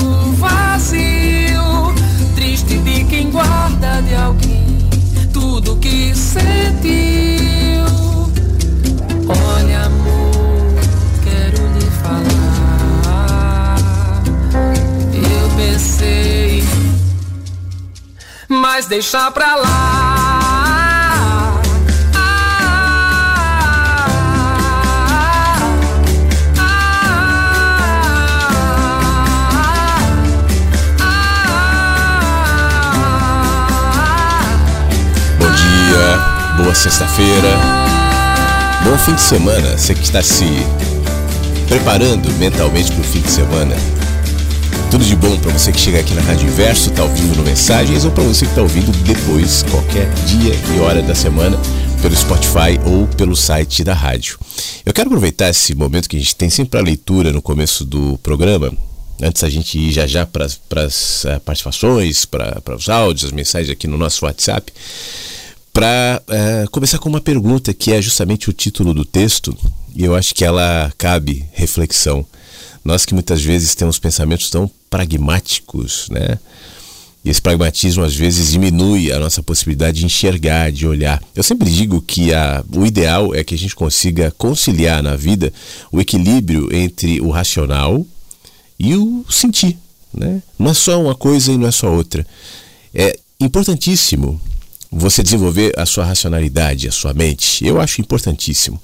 guarda 3.76 4.02
de 4.02 4.14
alguém 4.14 4.88
tudo 5.32 5.76
que 5.76 6.14
sentiu. 6.14 7.84
Olha, 9.28 9.86
amor, 9.86 10.74
quero 11.22 11.66
lhe 11.74 11.90
falar. 12.02 13.76
Eu 15.12 15.50
pensei, 15.56 16.64
mas 18.48 18.86
deixa 18.86 19.30
pra 19.30 19.56
lá. 19.56 20.05
Dia, 35.86 36.56
boa 36.56 36.74
sexta-feira, 36.74 37.48
bom 38.82 38.98
fim 38.98 39.14
de 39.14 39.20
semana. 39.20 39.78
Você 39.78 39.94
que 39.94 40.02
está 40.02 40.20
se 40.20 40.44
preparando 41.68 42.28
mentalmente 42.38 42.90
para 42.90 43.00
o 43.00 43.04
fim 43.04 43.20
de 43.20 43.30
semana. 43.30 43.76
Tudo 44.90 45.04
de 45.04 45.14
bom 45.14 45.36
para 45.38 45.52
você 45.52 45.70
que 45.70 45.78
chega 45.78 46.00
aqui 46.00 46.14
na 46.14 46.22
Rádio 46.22 46.48
Inverso, 46.48 46.90
está 46.90 47.04
ouvindo 47.04 47.36
no 47.36 47.44
Mensagens, 47.44 48.04
ou 48.04 48.10
para 48.10 48.24
você 48.24 48.44
que 48.46 48.52
está 48.52 48.62
ouvindo 48.62 48.90
depois, 49.04 49.64
qualquer 49.70 50.08
dia 50.26 50.54
e 50.74 50.80
hora 50.80 51.02
da 51.02 51.14
semana, 51.14 51.56
pelo 52.02 52.16
Spotify 52.16 52.80
ou 52.84 53.06
pelo 53.06 53.36
site 53.36 53.84
da 53.84 53.94
rádio. 53.94 54.38
Eu 54.84 54.92
quero 54.92 55.08
aproveitar 55.08 55.50
esse 55.50 55.74
momento 55.74 56.08
que 56.08 56.16
a 56.16 56.20
gente 56.20 56.34
tem 56.34 56.50
sempre 56.50 56.80
a 56.80 56.82
leitura 56.82 57.32
no 57.32 57.42
começo 57.42 57.84
do 57.84 58.18
programa, 58.18 58.72
antes 59.22 59.44
a 59.44 59.48
gente 59.48 59.78
ir 59.78 59.92
já 59.92 60.06
já 60.06 60.26
para 60.26 60.44
as 60.44 61.24
uh, 61.24 61.40
participações, 61.44 62.24
para 62.24 62.76
os 62.76 62.88
áudios, 62.88 63.26
as 63.26 63.32
mensagens 63.32 63.70
aqui 63.70 63.86
no 63.86 63.96
nosso 63.96 64.24
WhatsApp, 64.24 64.72
para 65.76 66.22
uh, 66.26 66.70
começar 66.70 66.98
com 66.98 67.06
uma 67.06 67.20
pergunta 67.20 67.74
que 67.74 67.92
é 67.92 68.00
justamente 68.00 68.48
o 68.48 68.52
título 68.54 68.94
do 68.94 69.04
texto, 69.04 69.54
e 69.94 70.06
eu 70.06 70.14
acho 70.14 70.34
que 70.34 70.42
ela 70.42 70.90
cabe 70.96 71.44
reflexão. 71.52 72.24
Nós 72.82 73.04
que 73.04 73.12
muitas 73.12 73.42
vezes 73.42 73.74
temos 73.74 73.98
pensamentos 73.98 74.48
tão 74.48 74.70
pragmáticos, 74.88 76.08
né? 76.08 76.38
E 77.22 77.28
esse 77.28 77.42
pragmatismo 77.42 78.02
às 78.02 78.14
vezes 78.14 78.52
diminui 78.52 79.12
a 79.12 79.18
nossa 79.18 79.42
possibilidade 79.42 79.98
de 79.98 80.06
enxergar, 80.06 80.72
de 80.72 80.86
olhar. 80.86 81.22
Eu 81.34 81.42
sempre 81.42 81.70
digo 81.70 82.00
que 82.00 82.32
a, 82.32 82.64
o 82.74 82.86
ideal 82.86 83.34
é 83.34 83.44
que 83.44 83.54
a 83.54 83.58
gente 83.58 83.76
consiga 83.76 84.30
conciliar 84.38 85.02
na 85.02 85.14
vida 85.14 85.52
o 85.92 86.00
equilíbrio 86.00 86.74
entre 86.74 87.20
o 87.20 87.28
racional 87.28 88.06
e 88.78 88.94
o 88.94 89.26
sentir. 89.28 89.76
Né? 90.14 90.40
Não 90.58 90.70
é 90.70 90.74
só 90.74 90.98
uma 90.98 91.14
coisa 91.14 91.52
e 91.52 91.58
não 91.58 91.68
é 91.68 91.72
só 91.72 91.92
outra. 91.92 92.26
É 92.94 93.18
importantíssimo 93.38 94.40
você 94.90 95.22
desenvolver 95.22 95.72
a 95.76 95.84
sua 95.84 96.04
racionalidade, 96.04 96.88
a 96.88 96.92
sua 96.92 97.12
mente. 97.12 97.64
Eu 97.64 97.80
acho 97.80 98.00
importantíssimo. 98.00 98.80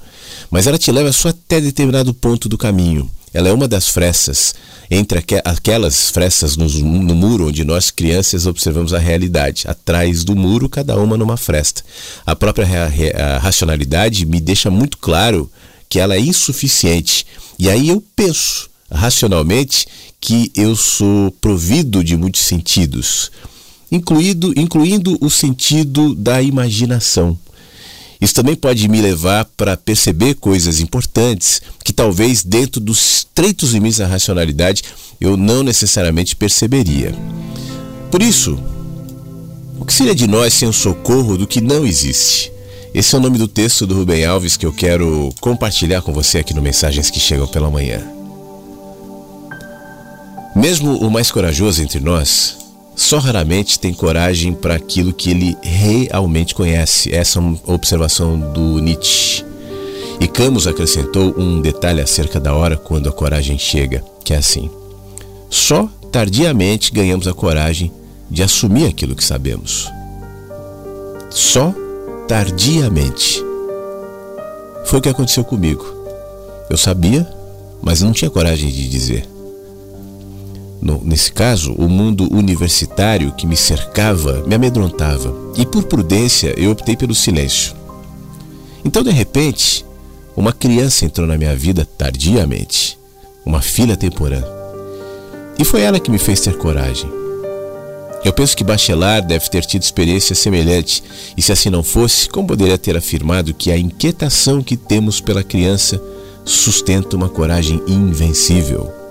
Mas 0.51 0.67
ela 0.67 0.79
te 0.79 0.91
leva 0.91 1.13
só 1.13 1.29
até 1.29 1.61
determinado 1.61 2.13
ponto 2.13 2.49
do 2.49 2.59
caminho. 2.59 3.11
Ela 3.35 3.49
é 3.49 3.53
uma 3.53 3.67
das 3.67 3.89
frestas, 3.89 4.55
entre 4.91 5.19
aqu 5.19 5.41
aquelas 5.43 6.11
frestas 6.11 6.55
no, 6.55 6.69
no, 6.69 7.15
muro 7.15 7.49
onde 7.49 7.65
nós 7.65 7.91
crianças 7.91 8.45
observamos 8.47 8.93
a 8.93 8.99
realidade. 8.99 9.65
Atrás 9.67 10.23
do 10.23 10.37
muro, 10.37 10.69
cada 10.69 10.99
uma 10.99 11.17
numa 11.17 11.39
fresta. 11.39 11.83
A 12.27 12.37
própria 12.37 12.67
a 13.15 13.39
racionalidade 13.39 14.27
me 14.27 14.39
deixa 14.39 14.71
muito 14.71 14.99
claro 14.99 15.51
que 15.89 15.99
ela 15.99 16.15
é 16.15 16.21
insuficiente. 16.21 17.27
E 17.59 17.71
aí 17.71 17.89
eu 17.89 18.05
penso 18.15 18.71
racionalmente 18.91 19.87
que 20.21 20.53
eu 20.55 20.77
sou 20.77 21.31
provido 21.41 22.05
de 22.05 22.17
muitos 22.17 22.43
sentidos, 22.43 23.31
incluído, 23.93 24.55
incluindo 24.57 25.19
o 25.21 25.29
sentido 25.29 26.15
da 26.15 26.41
imaginação. 26.43 27.39
Isso 28.19 28.35
também 28.35 28.57
pode 28.57 28.89
me 28.89 29.03
levar 29.03 29.45
para 29.57 29.77
perceber 29.77 30.37
coisas 30.37 30.81
importantes 30.81 31.61
que 31.85 31.93
talvez 31.93 32.43
dentro 32.43 32.81
dos 32.81 33.19
estreitos 33.19 33.73
limites 33.73 33.99
da 33.99 34.07
racionalidade 34.07 34.83
eu 35.21 35.37
não 35.37 35.63
necessariamente 35.63 36.35
perceberia. 36.35 37.15
Por 38.11 38.23
isso, 38.23 38.59
o 39.79 39.85
que 39.85 39.93
seria 39.93 40.15
de 40.15 40.27
nós 40.27 40.55
sem 40.55 40.69
o 40.69 40.73
socorro 40.73 41.37
do 41.37 41.47
que 41.47 41.61
não 41.61 41.85
existe? 41.85 42.51
Esse 42.95 43.15
é 43.15 43.19
o 43.19 43.21
nome 43.21 43.39
do 43.39 43.49
texto 43.49 43.87
do 43.87 43.95
Rubem 43.95 44.25
Alves 44.25 44.57
que 44.57 44.65
eu 44.65 44.73
quero 44.73 45.35
compartilhar 45.41 46.01
com 46.03 46.13
você 46.13 46.39
aqui 46.39 46.55
no 46.55 46.63
Mensagens 46.63 47.11
que 47.11 47.19
Chegam 47.19 47.49
pela 47.49 47.71
Manhã. 47.71 48.01
Mesmo 50.55 50.97
o 50.99 51.11
mais 51.11 51.31
corajoso 51.31 51.83
entre 51.83 51.99
nós 51.99 52.62
só 52.95 53.19
raramente 53.19 53.79
tem 53.79 53.93
coragem 53.93 54.53
para 54.53 54.75
aquilo 54.75 55.13
que 55.13 55.31
ele 55.31 55.57
realmente 55.63 56.55
conhece. 56.55 57.15
Essa 57.15 57.39
é 57.39 57.41
uma 57.41 57.59
observação 57.67 58.39
do 58.53 58.79
Nietzsche. 58.79 59.45
E 60.21 60.29
Camus 60.29 60.67
acrescentou 60.67 61.35
um 61.37 61.61
detalhe 61.61 62.01
acerca 62.01 62.39
da 62.39 62.55
hora 62.55 62.77
quando 62.77 63.09
a 63.09 63.13
coragem 63.13 63.59
chega, 63.59 64.05
que 64.25 64.33
é 64.33 64.37
assim: 64.37 64.71
só 65.51 65.89
tardiamente 66.13 66.93
ganhamos 66.93 67.27
a 67.27 67.35
coragem 67.35 67.91
de 68.31 68.43
assumir 68.43 68.87
aquilo 68.87 69.17
que 69.17 69.25
sabemos. 69.25 69.89
Só 71.31 71.75
tardiamente. 72.29 73.43
Foi 74.85 74.99
o 74.99 75.03
que 75.03 75.09
aconteceu 75.09 75.45
comigo. 75.45 75.85
Eu 76.69 76.77
sabia, 76.77 77.27
mas 77.81 78.01
não 78.01 78.13
tinha 78.13 78.31
coragem 78.31 78.71
de 78.71 78.89
dizer. 78.89 79.32
No, 80.83 81.01
nesse 81.05 81.31
caso, 81.31 81.73
o 81.75 81.89
mundo 81.89 82.29
universitário 82.35 83.33
que 83.33 83.47
me 83.47 83.57
cercava 83.57 84.43
me 84.45 84.57
amedrontava, 84.57 85.33
e 85.57 85.65
por 85.65 85.85
prudência 85.85 86.53
eu 86.57 86.73
optei 86.73 86.97
pelo 86.97 87.15
silêncio. 87.15 87.73
Então, 88.85 89.05
de 89.05 89.11
repente, 89.11 89.87
uma 90.37 90.53
criança 90.53 91.05
entrou 91.05 91.25
na 91.25 91.39
minha 91.39 91.55
vida 91.55 91.87
tardiamente, 91.97 92.99
uma 93.47 93.63
filha 93.63 93.97
temporã. 93.97 94.43
E 95.57 95.65
foi 95.65 95.83
ela 95.83 96.01
que 96.01 96.11
me 96.11 96.19
fez 96.19 96.41
ter 96.41 96.59
coragem. 96.59 97.09
Eu 98.25 98.33
penso 98.33 98.57
que 98.57 98.65
Bachelard 98.65 99.29
deve 99.29 99.49
ter 99.49 99.65
tido 99.65 99.83
experiência 99.83 100.35
semelhante, 100.35 101.01
e 101.37 101.43
se 101.43 101.53
assim 101.53 101.71
não 101.71 101.85
fosse, 101.85 102.29
como 102.29 102.49
poderia 102.49 102.79
ter 102.79 102.97
afirmado 102.97 103.55
que 103.55 103.71
a 103.71 103.79
inquietação 103.79 104.61
que 104.61 104.77
temos 104.77 105.21
pela 105.21 105.45
criança 105.45 106.03
sustenta 106.45 107.17
uma 107.17 107.29
coragem 107.29 107.81
invencível? 107.87 109.02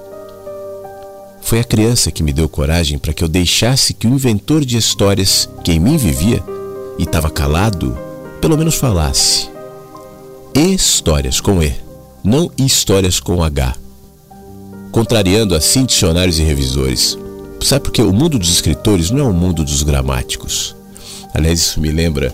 Foi 1.42 1.60
a 1.60 1.64
criança 1.64 2.12
que 2.12 2.24
me 2.24 2.32
deu 2.32 2.48
coragem 2.48 2.98
para 2.98 3.14
que 3.14 3.24
eu 3.24 3.28
deixasse 3.28 3.94
que 3.94 4.08
o 4.08 4.14
inventor 4.14 4.64
de 4.64 4.78
histórias 4.78 5.50
que 5.64 5.72
em 5.72 5.80
mim 5.80 5.98
vivia 5.98 6.44
e 6.98 7.04
estava 7.04 7.30
calado, 7.30 7.98
pelo 8.40 8.58
menos 8.58 8.76
falasse. 8.76 9.50
Histórias 10.54 11.42
com 11.42 11.62
E, 11.62 11.74
não 12.24 12.52
histórias 12.58 13.20
com 13.20 13.44
H. 13.44 13.76
Contrariando 14.92 15.56
assim 15.56 15.86
dicionários 15.86 16.40
e 16.40 16.44
revisores. 16.44 17.18
Sabe 17.62 17.84
porque 17.84 18.02
o 18.02 18.14
mundo 18.14 18.40
dos 18.40 18.50
escritores 18.50 19.12
não 19.12 19.20
é 19.20 19.24
o 19.24 19.34
mundo 19.34 19.64
dos 19.64 19.84
gramáticos. 19.84 20.76
Aliás, 21.34 21.60
isso 21.60 21.80
me 21.80 21.92
lembra 21.92 22.34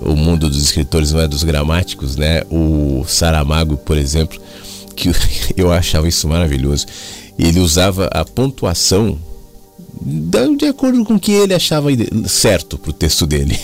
o 0.00 0.14
mundo 0.14 0.48
dos 0.48 0.62
escritores 0.62 1.12
não 1.12 1.20
é 1.20 1.28
dos 1.28 1.42
gramáticos, 1.42 2.16
né? 2.16 2.42
O 2.50 3.04
Saramago, 3.06 3.76
por 3.76 3.96
exemplo, 3.96 4.40
que 4.94 5.10
eu 5.56 5.72
achava 5.72 6.08
isso 6.08 6.28
maravilhoso 6.28 6.86
ele 7.38 7.60
usava 7.60 8.06
a 8.06 8.24
pontuação 8.24 9.18
de 10.56 10.66
acordo 10.66 11.04
com 11.04 11.14
o 11.14 11.20
que 11.20 11.32
ele 11.32 11.54
achava 11.54 11.88
certo 12.28 12.78
para 12.78 12.90
o 12.90 12.92
texto 12.92 13.26
dele. 13.26 13.58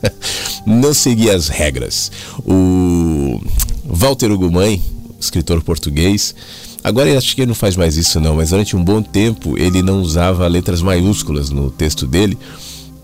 Não 0.66 0.92
seguia 0.92 1.34
as 1.34 1.48
regras. 1.48 2.10
O 2.44 3.40
Walter 3.84 4.30
Ugumãe, 4.30 4.82
escritor 5.18 5.62
português, 5.62 6.34
agora 6.82 7.16
acho 7.16 7.34
que 7.34 7.42
ele 7.42 7.48
não 7.48 7.54
faz 7.54 7.76
mais 7.76 7.96
isso 7.96 8.20
não, 8.20 8.36
mas 8.36 8.50
durante 8.50 8.76
um 8.76 8.84
bom 8.84 9.02
tempo 9.02 9.58
ele 9.58 9.82
não 9.82 10.00
usava 10.00 10.46
letras 10.46 10.82
maiúsculas 10.82 11.50
no 11.50 11.70
texto 11.70 12.06
dele 12.06 12.38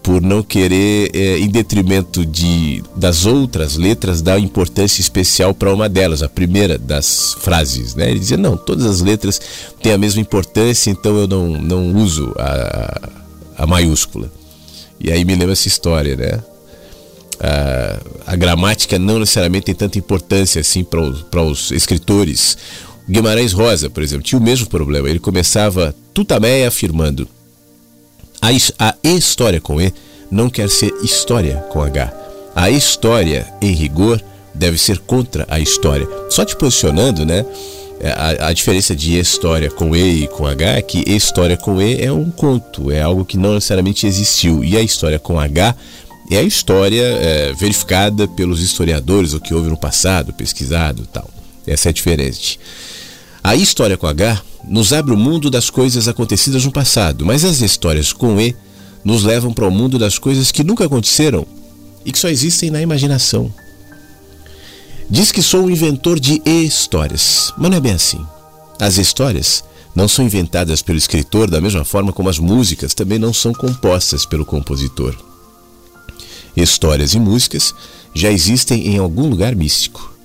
por 0.06 0.22
não 0.22 0.40
querer, 0.40 1.10
é, 1.12 1.36
em 1.36 1.48
detrimento 1.48 2.24
de, 2.24 2.80
das 2.94 3.26
outras 3.26 3.76
letras, 3.76 4.22
dar 4.22 4.38
importância 4.38 5.00
especial 5.00 5.52
para 5.52 5.74
uma 5.74 5.88
delas, 5.88 6.22
a 6.22 6.28
primeira 6.28 6.78
das 6.78 7.34
frases. 7.40 7.96
Né? 7.96 8.12
Ele 8.12 8.20
dizia: 8.20 8.36
não, 8.36 8.56
todas 8.56 8.86
as 8.86 9.00
letras 9.00 9.40
têm 9.82 9.90
a 9.90 9.98
mesma 9.98 10.20
importância, 10.20 10.90
então 10.92 11.18
eu 11.18 11.26
não, 11.26 11.48
não 11.60 11.92
uso 11.96 12.32
a, 12.38 13.08
a 13.58 13.66
maiúscula. 13.66 14.30
E 15.00 15.10
aí 15.10 15.24
me 15.24 15.34
lembra 15.34 15.54
essa 15.54 15.66
história, 15.66 16.14
né? 16.14 16.40
A, 17.40 18.32
a 18.32 18.36
gramática 18.36 19.00
não 19.00 19.18
necessariamente 19.18 19.66
tem 19.66 19.74
tanta 19.74 19.98
importância 19.98 20.60
assim 20.60 20.84
para 20.84 21.00
os, 21.00 21.22
para 21.22 21.42
os 21.42 21.72
escritores. 21.72 22.56
Guimarães 23.10 23.52
Rosa, 23.52 23.90
por 23.90 24.04
exemplo, 24.04 24.22
tinha 24.22 24.38
o 24.38 24.42
mesmo 24.42 24.68
problema. 24.68 25.10
Ele 25.10 25.18
começava 25.18 25.92
Tutameia 26.14 26.68
afirmando: 26.68 27.28
a, 28.40 28.50
a 28.88 29.08
história 29.08 29.60
com 29.60 29.80
E 29.80 29.92
não 30.30 30.50
quer 30.50 30.68
ser 30.68 30.92
história 31.02 31.56
com 31.70 31.80
H. 31.80 32.12
A 32.54 32.70
história, 32.70 33.46
em 33.60 33.72
rigor, 33.72 34.22
deve 34.54 34.78
ser 34.78 34.98
contra 34.98 35.46
a 35.48 35.60
história. 35.60 36.08
Só 36.30 36.44
te 36.44 36.56
posicionando, 36.56 37.24
né? 37.24 37.44
É, 37.98 38.10
a, 38.10 38.48
a, 38.48 38.52
diferença 38.52 38.94
de 38.94 39.18
história 39.18 39.70
com 39.70 39.96
E 39.96 40.24
e 40.24 40.28
com 40.28 40.46
H 40.46 40.76
é 40.76 40.82
que 40.82 41.02
história 41.10 41.56
com 41.56 41.80
E 41.80 42.02
é 42.02 42.12
um 42.12 42.30
conto, 42.30 42.90
é 42.90 43.00
algo 43.00 43.24
que 43.24 43.38
não 43.38 43.54
necessariamente 43.54 44.06
existiu. 44.06 44.62
E 44.62 44.76
a 44.76 44.82
história 44.82 45.18
com 45.18 45.40
H 45.40 45.74
é 46.30 46.38
a 46.38 46.42
história 46.42 47.02
é, 47.02 47.52
verificada 47.54 48.28
pelos 48.28 48.60
historiadores, 48.60 49.32
o 49.32 49.40
que 49.40 49.54
houve 49.54 49.70
no 49.70 49.78
passado, 49.78 50.32
pesquisado 50.32 51.06
tal. 51.10 51.28
Essa 51.66 51.88
é 51.88 51.90
a 51.90 51.92
diferença. 51.92 52.58
A 53.46 53.54
história 53.54 53.96
com 53.96 54.08
H 54.08 54.42
nos 54.64 54.92
abre 54.92 55.14
o 55.14 55.16
mundo 55.16 55.48
das 55.48 55.70
coisas 55.70 56.08
acontecidas 56.08 56.64
no 56.64 56.72
passado, 56.72 57.24
mas 57.24 57.44
as 57.44 57.60
histórias 57.60 58.12
com 58.12 58.40
E 58.40 58.56
nos 59.04 59.22
levam 59.22 59.52
para 59.52 59.68
o 59.68 59.70
mundo 59.70 60.00
das 60.00 60.18
coisas 60.18 60.50
que 60.50 60.64
nunca 60.64 60.84
aconteceram 60.84 61.46
e 62.04 62.10
que 62.10 62.18
só 62.18 62.28
existem 62.28 62.72
na 62.72 62.82
imaginação. 62.82 63.54
Diz 65.08 65.30
que 65.30 65.44
sou 65.44 65.66
o 65.66 65.70
inventor 65.70 66.18
de 66.18 66.42
histórias, 66.44 67.52
mas 67.56 67.70
não 67.70 67.76
é 67.76 67.80
bem 67.80 67.92
assim. 67.92 68.18
As 68.80 68.98
histórias 68.98 69.62
não 69.94 70.08
são 70.08 70.24
inventadas 70.24 70.82
pelo 70.82 70.98
escritor 70.98 71.48
da 71.48 71.60
mesma 71.60 71.84
forma 71.84 72.12
como 72.12 72.28
as 72.28 72.40
músicas 72.40 72.94
também 72.94 73.20
não 73.20 73.32
são 73.32 73.52
compostas 73.52 74.26
pelo 74.26 74.44
compositor. 74.44 75.14
Histórias 76.56 77.14
e 77.14 77.20
músicas 77.20 77.72
já 78.12 78.32
existem 78.32 78.88
em 78.88 78.98
algum 78.98 79.28
lugar 79.28 79.54
místico. 79.54 80.15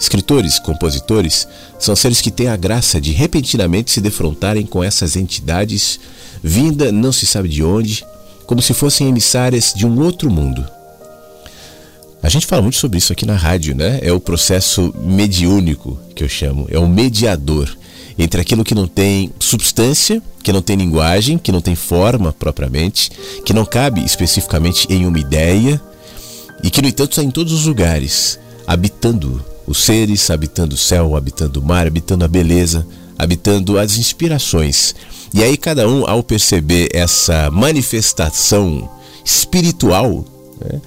Escritores, 0.00 0.58
compositores, 0.58 1.46
são 1.78 1.94
seres 1.94 2.22
que 2.22 2.30
têm 2.30 2.48
a 2.48 2.56
graça 2.56 2.98
de 2.98 3.12
repentinamente 3.12 3.90
se 3.90 4.00
defrontarem 4.00 4.64
com 4.64 4.82
essas 4.82 5.14
entidades, 5.14 6.00
vinda 6.42 6.90
não 6.90 7.12
se 7.12 7.26
sabe 7.26 7.50
de 7.50 7.62
onde, 7.62 8.02
como 8.46 8.62
se 8.62 8.72
fossem 8.72 9.08
emissárias 9.08 9.74
de 9.76 9.84
um 9.84 10.00
outro 10.00 10.30
mundo. 10.30 10.66
A 12.22 12.30
gente 12.30 12.46
fala 12.46 12.62
muito 12.62 12.78
sobre 12.78 12.96
isso 12.96 13.12
aqui 13.12 13.26
na 13.26 13.36
rádio, 13.36 13.74
né? 13.74 13.98
É 14.02 14.10
o 14.10 14.18
processo 14.18 14.94
mediúnico 15.02 15.98
que 16.14 16.24
eu 16.24 16.28
chamo, 16.28 16.66
é 16.70 16.78
o 16.78 16.88
mediador 16.88 17.70
entre 18.18 18.40
aquilo 18.40 18.64
que 18.64 18.74
não 18.74 18.86
tem 18.86 19.30
substância, 19.38 20.22
que 20.42 20.52
não 20.52 20.62
tem 20.62 20.76
linguagem, 20.76 21.36
que 21.36 21.52
não 21.52 21.60
tem 21.60 21.74
forma 21.74 22.32
propriamente, 22.32 23.10
que 23.44 23.52
não 23.52 23.66
cabe 23.66 24.02
especificamente 24.02 24.86
em 24.90 25.06
uma 25.06 25.18
ideia 25.18 25.80
e 26.62 26.70
que, 26.70 26.80
no 26.80 26.88
entanto, 26.88 27.10
está 27.10 27.22
em 27.22 27.30
todos 27.30 27.52
os 27.52 27.66
lugares, 27.66 28.38
habitando 28.66 29.42
os 29.70 29.84
seres, 29.84 30.28
habitando 30.30 30.74
o 30.74 30.78
céu, 30.78 31.14
habitando 31.14 31.60
o 31.60 31.62
mar, 31.62 31.86
habitando 31.86 32.24
a 32.24 32.28
beleza, 32.28 32.84
habitando 33.16 33.78
as 33.78 33.96
inspirações. 33.96 34.96
E 35.32 35.44
aí, 35.44 35.56
cada 35.56 35.88
um, 35.88 36.04
ao 36.08 36.24
perceber 36.24 36.88
essa 36.92 37.48
manifestação 37.52 38.90
espiritual, 39.24 40.24
né, 40.60 40.80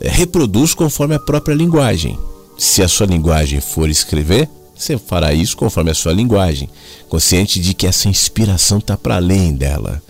reproduz 0.00 0.72
conforme 0.72 1.14
a 1.14 1.18
própria 1.18 1.54
linguagem. 1.54 2.18
Se 2.56 2.82
a 2.82 2.88
sua 2.88 3.06
linguagem 3.06 3.60
for 3.60 3.90
escrever, 3.90 4.48
você 4.74 4.96
fará 4.96 5.34
isso 5.34 5.54
conforme 5.54 5.90
a 5.90 5.94
sua 5.94 6.14
linguagem, 6.14 6.70
consciente 7.10 7.60
de 7.60 7.74
que 7.74 7.86
essa 7.86 8.08
inspiração 8.08 8.78
está 8.78 8.96
para 8.96 9.16
além 9.16 9.52
dela. 9.52 10.02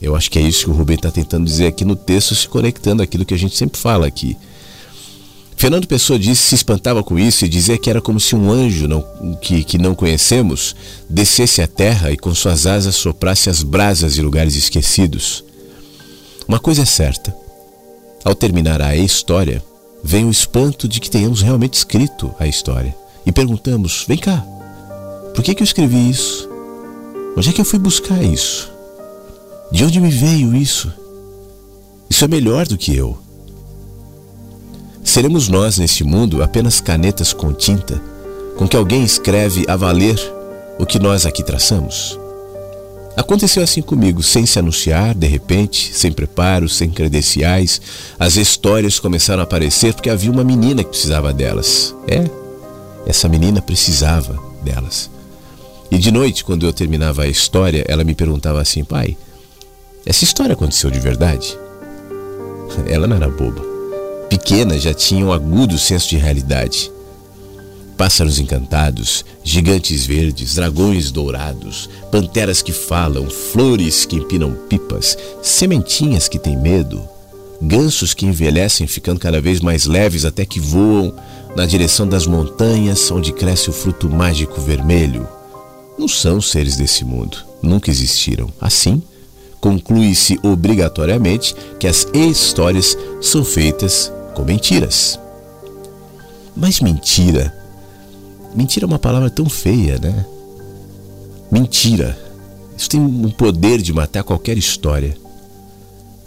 Eu 0.00 0.14
acho 0.14 0.30
que 0.30 0.38
é 0.38 0.42
isso 0.42 0.66
que 0.66 0.70
o 0.70 0.74
Rubem 0.74 0.94
está 0.96 1.10
tentando 1.10 1.44
dizer 1.44 1.66
aqui 1.66 1.84
no 1.84 1.96
texto, 1.96 2.34
se 2.34 2.48
conectando 2.48 3.02
àquilo 3.02 3.24
que 3.24 3.34
a 3.34 3.38
gente 3.38 3.56
sempre 3.56 3.80
fala 3.80 4.06
aqui. 4.06 4.36
Fernando 5.56 5.86
Pessoa 5.86 6.18
disse 6.18 6.42
se 6.42 6.54
espantava 6.54 7.02
com 7.02 7.18
isso 7.18 7.44
e 7.44 7.48
dizia 7.48 7.78
que 7.78 7.88
era 7.88 8.00
como 8.00 8.20
se 8.20 8.34
um 8.36 8.50
anjo 8.50 8.86
não, 8.86 9.04
que, 9.40 9.64
que 9.64 9.78
não 9.78 9.94
conhecemos 9.94 10.74
descesse 11.08 11.62
à 11.62 11.66
terra 11.66 12.10
e 12.10 12.16
com 12.16 12.34
suas 12.34 12.66
asas 12.66 12.96
soprasse 12.96 13.48
as 13.48 13.62
brasas 13.62 14.14
de 14.14 14.22
lugares 14.22 14.56
esquecidos. 14.56 15.44
Uma 16.46 16.58
coisa 16.58 16.82
é 16.82 16.84
certa: 16.84 17.34
ao 18.24 18.34
terminar 18.34 18.82
a 18.82 18.96
história, 18.96 19.62
vem 20.02 20.26
o 20.26 20.30
espanto 20.30 20.86
de 20.86 21.00
que 21.00 21.10
tenhamos 21.10 21.40
realmente 21.40 21.74
escrito 21.74 22.34
a 22.38 22.46
história. 22.46 22.94
E 23.24 23.32
perguntamos: 23.32 24.04
vem 24.06 24.18
cá, 24.18 24.44
por 25.34 25.42
que, 25.42 25.54
que 25.54 25.62
eu 25.62 25.66
escrevi 25.66 26.10
isso? 26.10 26.48
Onde 27.36 27.48
é 27.48 27.52
que 27.52 27.60
eu 27.60 27.64
fui 27.64 27.78
buscar 27.78 28.22
isso? 28.22 28.70
De 29.72 29.84
onde 29.84 30.00
me 30.00 30.10
veio 30.10 30.54
isso? 30.54 30.92
Isso 32.08 32.24
é 32.24 32.28
melhor 32.28 32.66
do 32.66 32.78
que 32.78 32.94
eu. 32.94 33.18
Seremos 35.04 35.48
nós 35.50 35.76
neste 35.76 36.02
mundo 36.02 36.42
apenas 36.42 36.80
canetas 36.80 37.34
com 37.34 37.52
tinta, 37.52 38.00
com 38.56 38.66
que 38.66 38.74
alguém 38.74 39.04
escreve 39.04 39.66
a 39.68 39.76
valer 39.76 40.18
o 40.78 40.86
que 40.86 40.98
nós 40.98 41.26
aqui 41.26 41.44
traçamos? 41.44 42.18
Aconteceu 43.14 43.62
assim 43.62 43.82
comigo, 43.82 44.22
sem 44.22 44.46
se 44.46 44.58
anunciar, 44.58 45.14
de 45.14 45.26
repente, 45.26 45.92
sem 45.94 46.10
preparo, 46.10 46.70
sem 46.70 46.90
credenciais. 46.90 47.80
As 48.18 48.36
histórias 48.36 48.98
começaram 48.98 49.40
a 49.40 49.44
aparecer 49.44 49.92
porque 49.92 50.10
havia 50.10 50.32
uma 50.32 50.42
menina 50.42 50.82
que 50.82 50.90
precisava 50.90 51.32
delas. 51.34 51.94
É, 52.08 52.24
essa 53.06 53.28
menina 53.28 53.60
precisava 53.60 54.42
delas. 54.62 55.10
E 55.90 55.98
de 55.98 56.10
noite, 56.10 56.42
quando 56.42 56.66
eu 56.66 56.72
terminava 56.72 57.22
a 57.22 57.28
história, 57.28 57.84
ela 57.86 58.02
me 58.02 58.14
perguntava 58.14 58.60
assim: 58.60 58.82
pai, 58.82 59.16
essa 60.04 60.24
história 60.24 60.54
aconteceu 60.54 60.90
de 60.90 60.98
verdade? 60.98 61.56
Ela 62.88 63.06
não 63.06 63.16
era 63.16 63.28
boba 63.28 63.73
pequena 64.38 64.76
já 64.76 64.92
tinha 64.92 65.24
um 65.24 65.32
agudo 65.32 65.78
senso 65.78 66.08
de 66.08 66.16
realidade. 66.16 66.90
Pássaros 67.96 68.40
encantados, 68.40 69.24
gigantes 69.44 70.04
verdes, 70.04 70.56
dragões 70.56 71.12
dourados, 71.12 71.88
panteras 72.10 72.60
que 72.60 72.72
falam, 72.72 73.30
flores 73.30 74.04
que 74.04 74.16
empinam 74.16 74.52
pipas, 74.68 75.16
sementinhas 75.40 76.26
que 76.26 76.40
têm 76.40 76.56
medo, 76.56 77.00
gansos 77.62 78.12
que 78.12 78.26
envelhecem 78.26 78.88
ficando 78.88 79.20
cada 79.20 79.40
vez 79.40 79.60
mais 79.60 79.86
leves 79.86 80.24
até 80.24 80.44
que 80.44 80.58
voam 80.58 81.14
na 81.54 81.64
direção 81.64 82.08
das 82.08 82.26
montanhas 82.26 83.08
onde 83.12 83.32
cresce 83.32 83.70
o 83.70 83.72
fruto 83.72 84.10
mágico 84.10 84.60
vermelho. 84.60 85.28
Não 85.96 86.08
são 86.08 86.40
seres 86.40 86.76
desse 86.76 87.04
mundo, 87.04 87.38
nunca 87.62 87.88
existiram. 87.88 88.52
Assim, 88.60 89.00
conclui-se 89.60 90.40
obrigatoriamente 90.42 91.54
que 91.78 91.86
as 91.86 92.08
histórias 92.12 92.98
são 93.20 93.44
feitas 93.44 94.12
com 94.34 94.42
mentiras. 94.42 95.18
Mas 96.56 96.80
mentira. 96.80 97.54
Mentira 98.54 98.84
é 98.84 98.88
uma 98.88 98.98
palavra 98.98 99.30
tão 99.30 99.48
feia, 99.48 99.98
né? 99.98 100.24
Mentira. 101.50 102.18
Isso 102.76 102.88
tem 102.88 103.00
um 103.00 103.30
poder 103.30 103.80
de 103.80 103.92
matar 103.92 104.22
qualquer 104.22 104.58
história. 104.58 105.16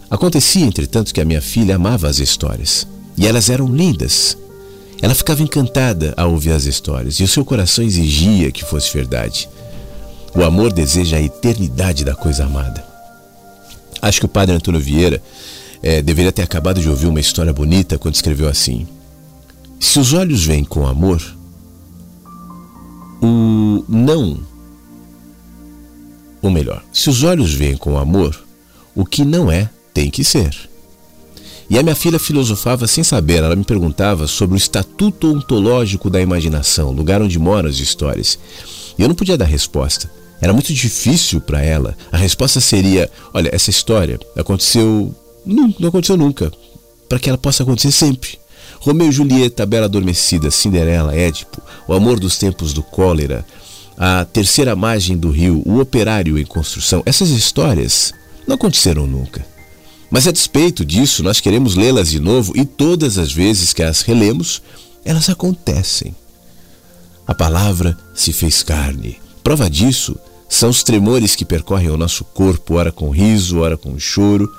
Acontecia, 0.09 0.65
entretanto, 0.65 1.13
que 1.13 1.21
a 1.21 1.25
minha 1.25 1.41
filha 1.41 1.75
amava 1.75 2.07
as 2.07 2.19
histórias. 2.19 2.87
E 3.17 3.27
elas 3.27 3.49
eram 3.49 3.67
lindas. 3.67 4.37
Ela 5.01 5.13
ficava 5.13 5.43
encantada 5.43 6.13
ao 6.17 6.31
ouvir 6.31 6.51
as 6.51 6.65
histórias, 6.65 7.19
e 7.19 7.23
o 7.23 7.27
seu 7.27 7.45
coração 7.45 7.83
exigia 7.83 8.51
que 8.51 8.65
fosse 8.65 8.91
verdade. 8.93 9.47
O 10.33 10.43
amor 10.43 10.73
deseja 10.73 11.17
a 11.17 11.21
eternidade 11.21 12.03
da 12.03 12.15
coisa 12.15 12.45
amada. 12.45 12.83
Acho 14.01 14.19
que 14.19 14.25
o 14.25 14.29
padre 14.29 14.55
Antônio 14.55 14.79
Vieira 14.79 15.21
é, 15.81 16.01
deveria 16.01 16.31
ter 16.31 16.43
acabado 16.43 16.81
de 16.81 16.89
ouvir 16.89 17.07
uma 17.07 17.19
história 17.19 17.53
bonita 17.53 17.97
quando 17.97 18.15
escreveu 18.15 18.47
assim: 18.47 18.87
Se 19.79 19.99
os 19.99 20.13
olhos 20.13 20.45
vêm 20.45 20.63
com 20.63 20.87
amor, 20.87 21.21
o 23.21 23.83
não, 23.87 24.39
ou 26.41 26.51
melhor, 26.51 26.83
se 26.93 27.09
os 27.09 27.23
olhos 27.23 27.53
vêm 27.53 27.75
com 27.75 27.97
amor, 27.97 28.37
o 28.95 29.05
que 29.05 29.23
não 29.23 29.51
é 29.51 29.69
tem 29.93 30.09
que 30.09 30.23
ser. 30.23 30.55
E 31.69 31.77
a 31.77 31.83
minha 31.83 31.95
filha 31.95 32.17
filosofava 32.17 32.87
sem 32.87 33.03
saber, 33.03 33.43
ela 33.43 33.55
me 33.55 33.63
perguntava 33.63 34.25
sobre 34.25 34.55
o 34.55 34.57
estatuto 34.57 35.33
ontológico 35.33 36.09
da 36.09 36.21
imaginação, 36.21 36.91
lugar 36.91 37.21
onde 37.21 37.37
moram 37.37 37.67
as 37.67 37.77
histórias. 37.79 38.39
E 38.97 39.01
eu 39.01 39.07
não 39.07 39.15
podia 39.15 39.37
dar 39.37 39.45
resposta. 39.45 40.09
Era 40.39 40.53
muito 40.53 40.73
difícil 40.73 41.41
para 41.41 41.61
ela. 41.61 41.97
A 42.11 42.17
resposta 42.17 42.61
seria: 42.61 43.09
olha, 43.33 43.49
essa 43.53 43.69
história 43.69 44.19
aconteceu 44.35 45.13
não, 45.47 45.73
não 45.79 45.89
aconteceu 45.89 46.17
nunca. 46.17 46.51
Para 47.07 47.19
que 47.19 47.29
ela 47.29 47.37
possa 47.37 47.63
acontecer 47.63 47.91
sempre. 47.91 48.37
Romeu 48.79 49.09
e 49.09 49.11
Julieta, 49.11 49.65
Bela 49.65 49.85
Adormecida, 49.85 50.51
Cinderela, 50.51 51.15
Édipo, 51.15 51.61
O 51.87 51.93
Amor 51.93 52.19
dos 52.19 52.37
Tempos 52.37 52.73
do 52.73 52.83
Cólera, 52.83 53.45
A 53.97 54.25
Terceira 54.25 54.75
Margem 54.75 55.17
do 55.17 55.31
Rio, 55.31 55.63
O 55.65 55.79
Operário 55.79 56.37
em 56.37 56.45
Construção, 56.45 57.01
essas 57.05 57.29
histórias 57.29 58.13
não 58.47 58.55
aconteceram 58.55 59.07
nunca. 59.07 59.45
Mas 60.09 60.27
a 60.27 60.31
despeito 60.31 60.85
disso, 60.85 61.23
nós 61.23 61.39
queremos 61.39 61.75
lê-las 61.75 62.09
de 62.09 62.19
novo 62.19 62.53
e 62.55 62.63
todas 62.63 63.17
as 63.17 63.31
vezes 63.31 63.73
que 63.73 63.83
as 63.83 64.01
relemos, 64.01 64.61
elas 65.03 65.29
acontecem. 65.29 66.15
A 67.25 67.33
palavra 67.33 67.97
se 68.13 68.31
fez 68.31 68.63
carne. 68.63 69.19
Prova 69.43 69.69
disso 69.69 70.17
são 70.47 70.69
os 70.69 70.81
tremores 70.81 71.35
que 71.35 71.43
percorrem 71.43 71.89
o 71.89 71.97
nosso 71.97 72.23
corpo, 72.23 72.75
ora 72.75 72.91
com 72.91 73.09
riso, 73.09 73.59
ora 73.59 73.75
com 73.75 73.99
choro 73.99 74.49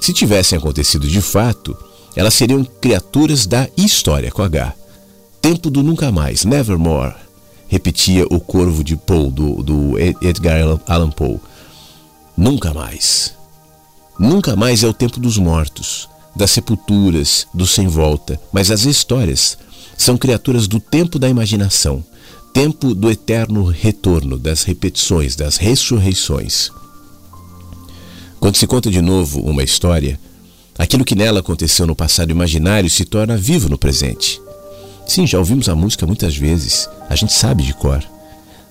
se 0.00 0.12
tivessem 0.12 0.58
acontecido 0.58 1.06
de 1.06 1.20
fato, 1.20 1.76
elas 2.16 2.34
seriam 2.34 2.64
criaturas 2.64 3.46
da 3.46 3.68
história 3.76 4.30
com 4.30 4.42
H. 4.42 4.74
Tempo 5.40 5.70
do 5.70 5.82
nunca 5.82 6.10
mais, 6.10 6.44
nevermore. 6.44 7.14
repetia 7.68 8.26
o 8.30 8.40
Corvo 8.40 8.82
de 8.82 8.96
Poe, 8.96 9.30
do, 9.30 9.62
do 9.62 9.98
Edgar 9.98 10.80
Allan 10.86 11.10
Poe. 11.10 11.38
Nunca 12.36 12.74
mais. 12.74 13.34
Nunca 14.18 14.56
mais 14.56 14.82
é 14.82 14.88
o 14.88 14.92
tempo 14.92 15.20
dos 15.20 15.38
mortos, 15.38 16.08
das 16.34 16.50
sepulturas, 16.50 17.46
do 17.54 17.66
sem 17.66 17.86
volta, 17.86 18.40
mas 18.52 18.70
as 18.70 18.84
histórias 18.84 19.56
são 19.96 20.16
criaturas 20.16 20.66
do 20.66 20.80
tempo 20.80 21.18
da 21.18 21.28
imaginação, 21.28 22.04
tempo 22.52 22.94
do 22.94 23.10
eterno 23.10 23.64
retorno, 23.64 24.38
das 24.38 24.62
repetições, 24.62 25.36
das 25.36 25.56
ressurreições. 25.56 26.70
Quando 28.40 28.56
se 28.56 28.66
conta 28.66 28.90
de 28.90 29.02
novo 29.02 29.40
uma 29.42 29.62
história, 29.62 30.18
aquilo 30.78 31.04
que 31.04 31.14
nela 31.14 31.40
aconteceu 31.40 31.86
no 31.86 31.94
passado 31.94 32.30
imaginário 32.30 32.88
se 32.88 33.04
torna 33.04 33.36
vivo 33.36 33.68
no 33.68 33.76
presente. 33.76 34.40
Sim, 35.06 35.26
já 35.26 35.38
ouvimos 35.38 35.68
a 35.68 35.74
música 35.74 36.06
muitas 36.06 36.34
vezes, 36.34 36.88
a 37.10 37.14
gente 37.14 37.34
sabe 37.34 37.62
de 37.62 37.74
cor, 37.74 38.02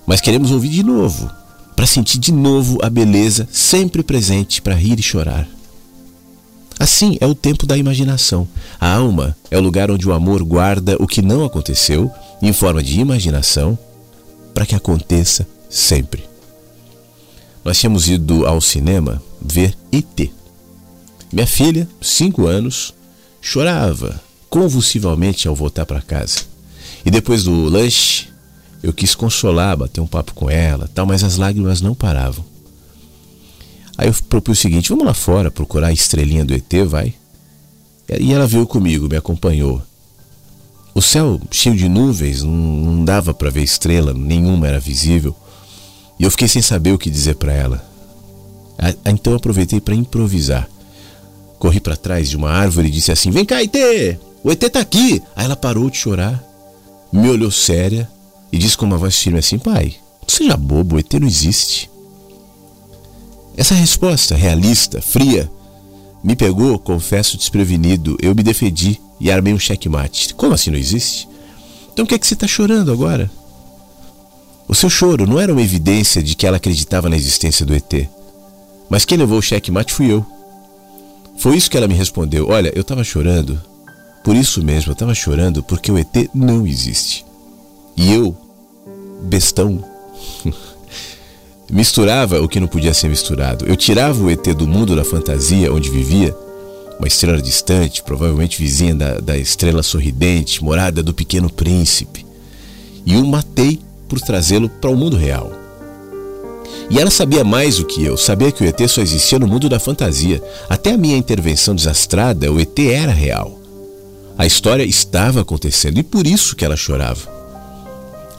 mas 0.04 0.20
queremos 0.20 0.50
ouvir 0.50 0.70
de 0.70 0.82
novo, 0.82 1.30
para 1.76 1.86
sentir 1.86 2.18
de 2.18 2.32
novo 2.32 2.78
a 2.82 2.90
beleza 2.90 3.48
sempre 3.52 4.02
presente 4.02 4.60
para 4.60 4.74
rir 4.74 4.98
e 4.98 5.02
chorar. 5.02 5.46
Assim 6.76 7.16
é 7.20 7.26
o 7.26 7.34
tempo 7.34 7.64
da 7.64 7.76
imaginação. 7.76 8.48
A 8.80 8.92
alma 8.92 9.36
é 9.50 9.58
o 9.58 9.62
lugar 9.62 9.90
onde 9.90 10.08
o 10.08 10.12
amor 10.12 10.42
guarda 10.42 10.96
o 10.98 11.06
que 11.06 11.22
não 11.22 11.44
aconteceu 11.44 12.10
em 12.42 12.52
forma 12.52 12.82
de 12.82 12.98
imaginação 12.98 13.78
para 14.52 14.66
que 14.66 14.74
aconteça 14.74 15.46
sempre. 15.68 16.29
Nós 17.64 17.78
tínhamos 17.78 18.08
ido 18.08 18.46
ao 18.46 18.60
cinema 18.60 19.22
ver 19.40 19.76
ET. 19.92 20.30
Minha 21.32 21.46
filha, 21.46 21.88
cinco 22.00 22.46
anos, 22.46 22.94
chorava 23.40 24.20
convulsivamente 24.48 25.46
ao 25.46 25.54
voltar 25.54 25.86
para 25.86 26.02
casa. 26.02 26.40
E 27.04 27.10
depois 27.10 27.44
do 27.44 27.64
lanche, 27.64 28.28
eu 28.82 28.92
quis 28.92 29.14
consolar, 29.14 29.76
bater 29.76 30.00
um 30.00 30.06
papo 30.06 30.34
com 30.34 30.50
ela, 30.50 30.88
tal, 30.92 31.06
mas 31.06 31.22
as 31.22 31.36
lágrimas 31.36 31.80
não 31.80 31.94
paravam. 31.94 32.44
Aí 33.96 34.08
eu 34.08 34.14
propus 34.28 34.58
o 34.58 34.62
seguinte: 34.62 34.88
vamos 34.88 35.04
lá 35.04 35.14
fora 35.14 35.50
procurar 35.50 35.88
a 35.88 35.92
estrelinha 35.92 36.44
do 36.44 36.54
ET, 36.54 36.72
vai? 36.86 37.14
E 38.18 38.32
ela 38.32 38.46
veio 38.46 38.66
comigo, 38.66 39.08
me 39.08 39.16
acompanhou. 39.16 39.82
O 40.92 41.00
céu 41.00 41.40
cheio 41.50 41.76
de 41.76 41.88
nuvens, 41.88 42.42
não, 42.42 42.50
não 42.50 43.04
dava 43.04 43.32
para 43.32 43.50
ver 43.50 43.62
estrela, 43.62 44.12
nenhuma 44.12 44.66
era 44.66 44.80
visível. 44.80 45.36
E 46.20 46.24
eu 46.24 46.30
fiquei 46.30 46.46
sem 46.46 46.60
saber 46.60 46.92
o 46.92 46.98
que 46.98 47.08
dizer 47.08 47.36
para 47.36 47.50
ela. 47.50 47.82
Então 49.06 49.34
aproveitei 49.34 49.80
para 49.80 49.94
improvisar. 49.94 50.68
Corri 51.58 51.80
para 51.80 51.96
trás 51.96 52.28
de 52.28 52.36
uma 52.36 52.50
árvore 52.50 52.88
e 52.88 52.90
disse 52.90 53.10
assim: 53.10 53.30
Vem 53.30 53.42
cá, 53.42 53.62
ET! 53.62 53.74
O 54.44 54.50
ET 54.50 54.60
tá 54.70 54.80
aqui! 54.80 55.22
Aí 55.34 55.46
ela 55.46 55.56
parou 55.56 55.88
de 55.88 55.96
chorar, 55.96 56.42
me 57.10 57.26
olhou 57.26 57.50
séria 57.50 58.06
e 58.52 58.58
disse 58.58 58.76
com 58.76 58.84
uma 58.84 58.98
voz 58.98 59.16
firme 59.18 59.38
assim: 59.38 59.58
Pai, 59.58 59.94
não 60.20 60.28
seja 60.28 60.58
bobo, 60.58 60.96
o 60.96 60.98
ET 60.98 61.10
não 61.14 61.26
existe. 61.26 61.90
Essa 63.56 63.74
resposta 63.74 64.36
realista, 64.36 65.00
fria, 65.00 65.50
me 66.22 66.36
pegou, 66.36 66.78
confesso, 66.78 67.38
desprevenido. 67.38 68.18
Eu 68.20 68.34
me 68.34 68.42
defendi 68.42 69.00
e 69.18 69.30
armei 69.30 69.54
um 69.54 69.58
checkmate. 69.58 70.34
Como 70.34 70.52
assim 70.52 70.70
não 70.70 70.78
existe? 70.78 71.26
Então 71.94 72.04
o 72.04 72.08
que 72.08 72.14
é 72.14 72.18
que 72.18 72.26
você 72.26 72.34
está 72.34 72.46
chorando 72.46 72.92
agora? 72.92 73.30
O 74.70 74.74
seu 74.74 74.88
choro 74.88 75.26
não 75.26 75.40
era 75.40 75.52
uma 75.52 75.60
evidência 75.60 76.22
de 76.22 76.36
que 76.36 76.46
ela 76.46 76.58
acreditava 76.58 77.08
na 77.08 77.16
existência 77.16 77.66
do 77.66 77.74
ET. 77.74 78.08
Mas 78.88 79.04
quem 79.04 79.18
levou 79.18 79.40
o 79.40 79.42
checkmate 79.42 79.92
fui 79.92 80.12
eu. 80.12 80.24
Foi 81.38 81.56
isso 81.56 81.68
que 81.68 81.76
ela 81.76 81.88
me 81.88 81.94
respondeu. 81.94 82.46
Olha, 82.48 82.70
eu 82.72 82.82
estava 82.82 83.02
chorando. 83.02 83.60
Por 84.22 84.36
isso 84.36 84.62
mesmo, 84.62 84.90
eu 84.90 84.92
estava 84.92 85.12
chorando 85.12 85.60
porque 85.60 85.90
o 85.90 85.98
ET 85.98 86.30
não 86.32 86.64
existe. 86.68 87.26
E 87.96 88.14
eu, 88.14 88.32
bestão, 89.22 89.84
Misturava 91.68 92.40
o 92.40 92.48
que 92.48 92.60
não 92.60 92.68
podia 92.68 92.94
ser 92.94 93.08
misturado. 93.08 93.64
Eu 93.66 93.76
tirava 93.76 94.22
o 94.22 94.30
ET 94.30 94.54
do 94.54 94.68
mundo 94.68 94.94
da 94.94 95.04
fantasia 95.04 95.72
onde 95.72 95.90
vivia, 95.90 96.32
uma 96.96 97.08
estrela 97.08 97.42
distante, 97.42 98.04
provavelmente 98.04 98.56
vizinha 98.56 98.94
da, 98.94 99.18
da 99.18 99.36
estrela 99.36 99.82
sorridente, 99.82 100.62
morada 100.62 101.02
do 101.02 101.12
pequeno 101.12 101.50
príncipe, 101.50 102.24
e 103.04 103.16
o 103.16 103.26
matei 103.26 103.80
por 104.10 104.20
trazê-lo 104.20 104.68
para 104.68 104.90
o 104.90 104.96
mundo 104.96 105.16
real. 105.16 105.52
E 106.90 106.98
ela 106.98 107.10
sabia 107.10 107.44
mais 107.44 107.76
do 107.76 107.86
que 107.86 108.04
eu, 108.04 108.16
sabia 108.16 108.50
que 108.50 108.64
o 108.64 108.66
ET 108.66 108.80
só 108.88 109.00
existia 109.00 109.38
no 109.38 109.46
mundo 109.46 109.68
da 109.68 109.78
fantasia. 109.78 110.42
Até 110.68 110.90
a 110.90 110.98
minha 110.98 111.16
intervenção 111.16 111.72
desastrada, 111.72 112.52
o 112.52 112.58
ET 112.58 112.76
era 112.80 113.12
real. 113.12 113.60
A 114.36 114.44
história 114.44 114.82
estava 114.82 115.42
acontecendo 115.42 115.98
e 115.98 116.02
por 116.02 116.26
isso 116.26 116.56
que 116.56 116.64
ela 116.64 116.76
chorava. 116.76 117.30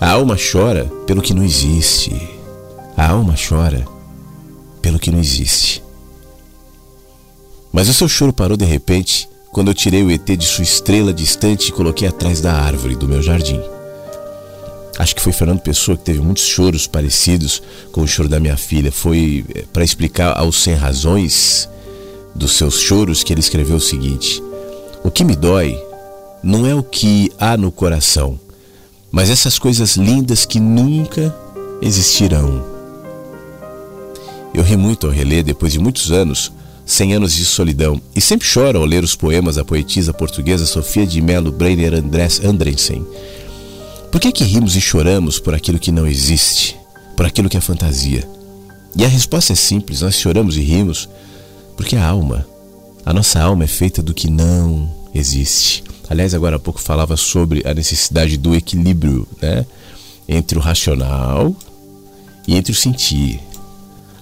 A 0.02 0.10
alma 0.10 0.36
chora 0.36 0.92
pelo 1.08 1.22
que 1.22 1.34
não 1.34 1.44
existe. 1.44 2.12
A 2.98 3.10
alma 3.10 3.36
chora 3.36 3.86
pelo 4.82 5.00
que 5.00 5.12
não 5.12 5.20
existe. 5.20 5.82
Mas 7.72 7.88
o 7.88 7.94
seu 7.94 8.10
choro 8.10 8.34
parou 8.34 8.58
de 8.58 8.66
repente 8.66 9.30
quando 9.52 9.70
eu 9.70 9.74
tirei 9.74 10.04
o 10.04 10.12
ET 10.12 10.26
de 10.26 10.46
sua 10.46 10.64
estrela 10.64 11.14
distante 11.14 11.70
e 11.70 11.72
coloquei 11.72 12.08
atrás 12.08 12.42
da 12.42 12.52
árvore 12.54 12.96
do 12.96 13.08
meu 13.08 13.22
jardim. 13.22 13.62
Acho 15.02 15.16
que 15.16 15.22
foi 15.22 15.34
Fernando 15.34 15.62
Pessoa 15.62 15.98
que 15.98 16.04
teve 16.04 16.20
muitos 16.20 16.44
choros 16.44 16.86
parecidos 16.86 17.60
com 17.92 18.04
o 18.04 18.08
choro 18.08 18.30
da 18.30 18.40
minha 18.40 18.56
filha. 18.56 18.92
Foi 18.92 19.44
eh, 19.56 19.66
para 19.74 19.84
explicar 19.84 20.38
aos 20.38 20.62
sem 20.62 20.76
razões 20.76 21.68
dos 22.36 22.52
seus 22.52 22.80
choros 22.80 23.24
que 23.24 23.34
ele 23.34 23.40
escreveu 23.40 23.78
o 23.78 23.82
seguinte: 23.82 24.44
O 25.04 25.10
que 25.10 25.24
me 25.24 25.36
dói 25.36 25.76
não 26.44 26.68
é 26.68 26.76
o 26.76 26.84
que 26.84 27.32
há 27.40 27.58
no 27.58 27.72
coração, 27.72 28.40
mas 29.10 29.32
essas 29.32 29.58
coisas 29.58 29.98
lindas 29.98 30.46
que 30.46 30.60
nunca 30.60 31.36
existirão. 31.82 32.64
Eu 34.54 34.62
ri 34.62 34.78
muito 34.78 35.08
ao 35.08 35.14
reler, 35.14 35.44
depois 35.44 35.74
de 35.74 35.80
muitos 35.80 36.12
anos, 36.12 36.52
Cem 36.86 37.16
Anos 37.16 37.34
de 37.34 37.44
Solidão, 37.44 38.00
e 38.16 38.22
sempre 38.22 38.46
choro 38.46 38.78
ao 38.78 38.86
ler 38.86 39.04
os 39.04 39.16
poemas 39.16 39.56
da 39.56 39.66
poetisa 39.66 40.14
portuguesa 40.14 40.68
Sofia 40.68 41.08
de 41.08 41.20
Melo 41.24 41.52
Breiner 41.52 41.96
Andrés 41.96 42.40
Andrensen. 42.46 43.04
Por 44.12 44.20
que, 44.20 44.32
que 44.32 44.44
rimos 44.44 44.76
e 44.76 44.82
choramos 44.82 45.40
por 45.40 45.56
aquilo 45.56 45.80
que 45.80 45.92
não 45.92 46.06
existe, 46.06 46.78
por 47.16 47.26
aquilo 47.26 47.50
que 47.50 47.56
é 47.56 47.62
fantasia? 47.62 48.28
E 48.96 49.06
a 49.06 49.08
resposta 49.08 49.54
é 49.54 49.56
simples: 49.56 50.02
nós 50.02 50.16
choramos 50.16 50.58
e 50.58 50.62
rimos 50.62 51.08
porque 51.78 51.96
a 51.96 52.06
alma, 52.06 52.46
a 53.06 53.14
nossa 53.14 53.42
alma 53.42 53.64
é 53.64 53.68
feita 53.68 54.04
do 54.04 54.14
que 54.14 54.30
não 54.30 54.92
existe. 55.16 55.84
Aliás, 56.10 56.34
agora 56.34 56.58
há 56.58 56.60
pouco 56.60 56.82
falava 56.82 57.16
sobre 57.16 57.66
a 57.66 57.74
necessidade 57.74 58.36
do 58.36 58.54
equilíbrio 58.54 59.26
né, 59.42 59.66
entre 60.28 60.58
o 60.58 60.62
racional 60.62 61.56
e 62.46 62.58
entre 62.58 62.74
o 62.74 62.76
sentir. 62.76 63.40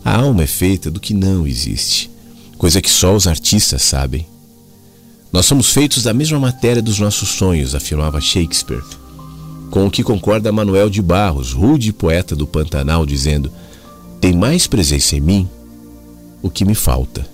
A 0.06 0.18
alma 0.18 0.44
é 0.44 0.48
feita 0.48 0.92
do 0.92 1.00
que 1.00 1.16
não 1.16 1.48
existe, 1.48 2.12
coisa 2.60 2.80
que 2.80 2.90
só 2.90 3.16
os 3.16 3.26
artistas 3.26 3.82
sabem. 3.82 4.26
Nós 5.34 5.48
somos 5.48 5.72
feitos 5.72 6.04
da 6.04 6.14
mesma 6.14 6.40
matéria 6.40 6.82
dos 6.82 7.00
nossos 7.00 7.30
sonhos, 7.30 7.74
afirmava 7.74 8.22
Shakespeare, 8.22 8.84
com 9.70 9.86
o 9.86 9.92
que 9.92 10.04
concorda 10.04 10.52
Manuel 10.52 10.90
de 10.90 11.02
Barros, 11.02 11.54
rude 11.54 11.94
poeta 11.94 12.36
do 12.36 12.48
Pantanal, 12.48 13.06
dizendo: 13.06 13.52
Tem 14.20 14.34
mais 14.34 14.68
presença 14.68 15.16
em 15.16 15.22
mim 15.22 15.50
o 16.42 16.50
que 16.50 16.66
me 16.66 16.76
falta. 16.76 17.28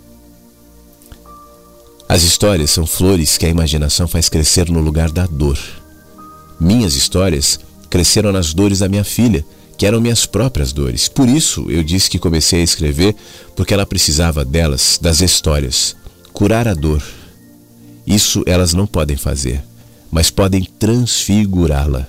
As 2.08 2.24
histórias 2.24 2.70
são 2.70 2.86
flores 2.86 3.38
que 3.38 3.46
a 3.46 3.50
imaginação 3.50 4.08
faz 4.08 4.30
crescer 4.30 4.70
no 4.70 4.80
lugar 4.80 5.12
da 5.12 5.26
dor. 5.26 5.58
Minhas 6.60 6.96
histórias 6.96 7.60
cresceram 7.90 8.32
nas 8.32 8.54
dores 8.54 8.80
da 8.80 8.90
minha 8.90 9.04
filha, 9.04 9.44
que 9.78 9.86
eram 9.86 10.00
minhas 10.00 10.26
próprias 10.26 10.72
dores. 10.72 11.08
Por 11.08 11.28
isso 11.28 11.66
eu 11.70 11.84
disse 11.84 12.10
que 12.10 12.20
comecei 12.20 12.62
a 12.62 12.64
escrever, 12.64 13.16
porque 13.56 13.74
ela 13.74 13.86
precisava 13.86 14.46
delas, 14.46 15.00
das 15.02 15.20
histórias. 15.20 15.96
Curar 16.32 16.68
a 16.68 16.74
dor. 16.74 17.02
Isso 18.06 18.44
elas 18.46 18.74
não 18.74 18.86
podem 18.86 19.18
fazer, 19.18 19.64
mas 20.12 20.30
podem 20.30 20.64
transfigurá-la. 20.64 22.08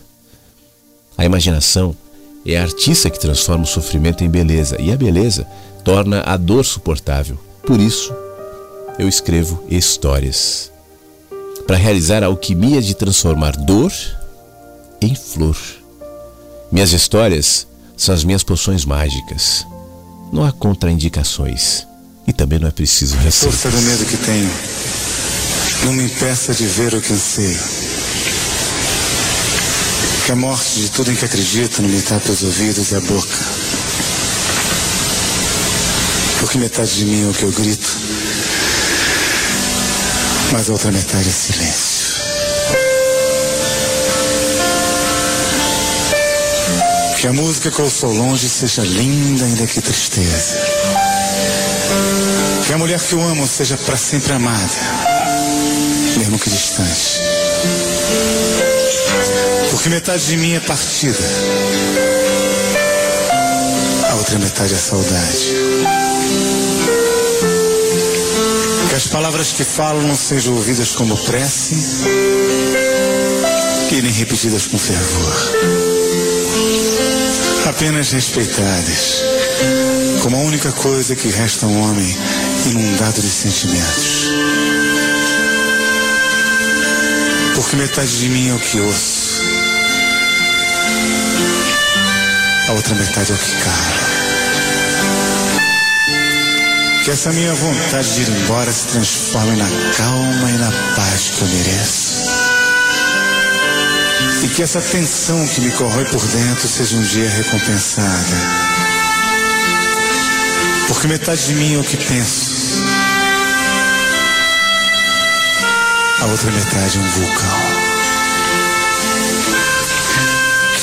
A 1.17 1.25
imaginação 1.25 1.97
é 2.45 2.57
a 2.57 2.63
artista 2.63 3.11
que 3.11 3.19
transforma 3.19 3.65
o 3.65 3.67
sofrimento 3.67 4.23
em 4.23 4.31
beleza, 4.31 4.81
e 4.81 4.93
a 4.93 4.97
beleza 4.97 5.47
torna 5.85 6.23
a 6.23 6.37
dor 6.37 6.65
suportável. 6.65 7.39
Por 7.67 7.81
isso, 7.81 8.15
eu 8.99 9.09
escrevo 9.09 9.65
histórias. 9.69 10.71
Para 11.67 11.77
realizar 11.77 12.23
a 12.23 12.27
alquimia 12.27 12.81
de 12.81 12.95
transformar 12.95 13.57
dor 13.57 13.93
em 15.01 15.15
flor. 15.15 15.57
Minhas 16.71 16.93
histórias 16.93 17.67
são 17.97 18.15
as 18.15 18.25
minhas 18.25 18.43
poções 18.43 18.85
mágicas. 18.85 19.67
Não 20.33 20.45
há 20.45 20.53
contraindicações. 20.53 21.87
E 22.27 22.33
também 22.33 22.59
não 22.59 22.69
é 22.69 22.73
preciso 22.73 23.17
receita. 23.17 23.57
Força 23.57 23.71
do 23.71 23.83
medo 23.83 24.05
que 24.05 24.17
tenho 24.17 24.51
não 25.85 25.93
me 25.93 26.05
impeça 26.05 26.53
de 26.55 26.67
ver 26.67 26.95
o 26.95 27.01
que 27.01 27.13
anseio. 27.13 27.86
Que 30.27 30.33
a 30.33 30.35
morte 30.35 30.81
de 30.81 30.91
tudo 30.91 31.13
em 31.13 31.15
que 31.15 31.25
acredito 31.25 31.81
não 31.81 31.89
me 31.89 32.03
tapa 32.03 32.33
os 32.33 32.43
ouvidos 32.43 32.91
e 32.91 32.97
a 32.97 33.01
boca. 33.01 33.29
Porque 36.41 36.59
metade 36.59 36.97
de 36.97 37.05
mim 37.05 37.29
é 37.29 37.31
o 37.31 37.33
que 37.33 37.45
eu 37.45 37.53
grito, 37.53 37.97
mas 40.51 40.69
a 40.69 40.73
outra 40.73 40.91
metade 40.91 41.29
é 41.29 41.31
silêncio. 41.31 42.07
Que 47.21 47.29
a 47.29 47.33
música 47.33 47.71
que 47.71 47.79
eu 47.79 47.89
sou 47.89 48.13
longe 48.13 48.49
seja 48.49 48.83
linda, 48.83 49.45
ainda 49.45 49.65
que 49.65 49.81
tristeza. 49.81 50.61
Que 52.67 52.73
a 52.73 52.79
mulher 52.79 52.99
que 52.99 53.13
eu 53.13 53.23
amo 53.23 53.47
seja 53.47 53.77
para 53.77 53.97
sempre 53.97 54.33
amada, 54.33 54.75
mesmo 56.17 56.37
que 56.37 56.51
distante. 56.51 57.21
Porque 59.71 59.89
metade 59.89 60.27
de 60.27 60.37
mim 60.37 60.55
é 60.55 60.61
partida, 60.61 61.19
a 64.11 64.15
outra 64.15 64.39
metade 64.39 64.75
é 64.75 64.79
saudade. 64.79 65.55
Que 68.89 68.95
as 68.95 69.07
palavras 69.07 69.53
que 69.53 69.65
falo 69.65 70.03
não 70.03 70.17
sejam 70.17 70.55
ouvidas 70.55 70.95
como 70.95 71.17
prece 71.17 71.75
e 73.91 74.03
nem 74.03 74.13
repetidas 74.13 74.67
com 74.67 74.79
fervor 74.79 75.87
apenas 77.69 78.13
respeitadas, 78.13 79.23
como 80.23 80.37
a 80.37 80.41
única 80.41 80.71
coisa 80.73 81.17
que 81.17 81.29
resta 81.29 81.67
um 81.67 81.83
homem 81.83 82.17
inundado 82.65 83.21
de 83.21 83.29
sentimentos. 83.29 84.31
Porque 87.55 87.77
metade 87.77 88.19
de 88.19 88.29
mim 88.29 88.49
é 88.49 88.55
o 88.55 88.59
que 88.59 88.81
ouço, 88.81 89.16
a 92.69 92.73
outra 92.73 92.95
metade 92.95 93.33
é 93.33 93.35
o 93.35 93.39
que 93.39 93.53
cala. 93.63 94.27
Que 97.05 97.11
essa 97.13 97.33
minha 97.33 97.55
vontade 97.55 98.15
de 98.15 98.23
ir 98.23 98.29
embora 98.29 98.73
se 98.73 98.89
transforme 98.89 99.57
na 99.57 99.69
calma 99.97 100.51
e 100.51 100.57
na 100.59 100.73
paz 100.97 101.31
que 101.31 101.43
eu 101.43 101.49
mereço. 101.49 102.27
E 104.43 104.49
que 104.49 104.63
essa 104.63 104.81
tensão 104.81 105.47
que 105.47 105.61
me 105.61 105.71
corrói 105.73 106.05
por 106.07 106.27
dentro 106.27 106.67
seja 106.67 106.97
um 106.97 107.03
dia 107.03 107.29
recompensada. 107.31 108.37
Porque 110.89 111.07
metade 111.07 111.47
de 111.47 111.55
mim 111.55 111.75
é 111.75 111.79
o 111.79 111.85
que 111.85 111.97
penso. 111.97 112.83
A 116.21 116.27
outra 116.27 116.51
metade 116.51 116.99
é 116.99 117.01
um 117.01 117.09
vulcão. 117.11 117.86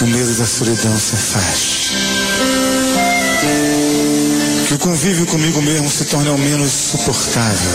Que 0.03 0.09
o 0.09 0.11
medo 0.11 0.35
da 0.35 0.45
solidão 0.45 0.99
se 0.99 1.15
afaste. 1.15 1.93
Que 4.67 4.73
o 4.73 4.79
convívio 4.79 5.25
comigo 5.27 5.61
mesmo 5.61 5.89
se 5.89 6.03
torne 6.03 6.27
ao 6.27 6.37
menos 6.37 6.73
suportável. 6.73 7.71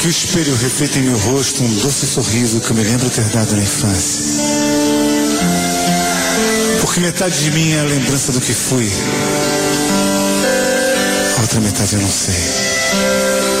Que 0.00 0.08
o 0.08 0.10
espelho 0.10 0.56
reflita 0.56 0.98
em 0.98 1.02
meu 1.02 1.18
rosto 1.18 1.62
um 1.62 1.72
doce 1.76 2.04
sorriso 2.08 2.60
que 2.60 2.70
eu 2.72 2.74
me 2.74 2.82
lembro 2.82 3.08
ter 3.10 3.28
dado 3.28 3.54
na 3.54 3.62
infância. 3.62 4.42
Porque 6.80 6.98
metade 6.98 7.38
de 7.44 7.52
mim 7.52 7.74
é 7.74 7.80
a 7.80 7.84
lembrança 7.84 8.32
do 8.32 8.40
que 8.40 8.52
fui. 8.52 8.90
A 11.38 11.42
outra 11.42 11.60
metade 11.60 11.94
eu 11.94 12.00
não 12.00 12.10
sei. 12.10 13.53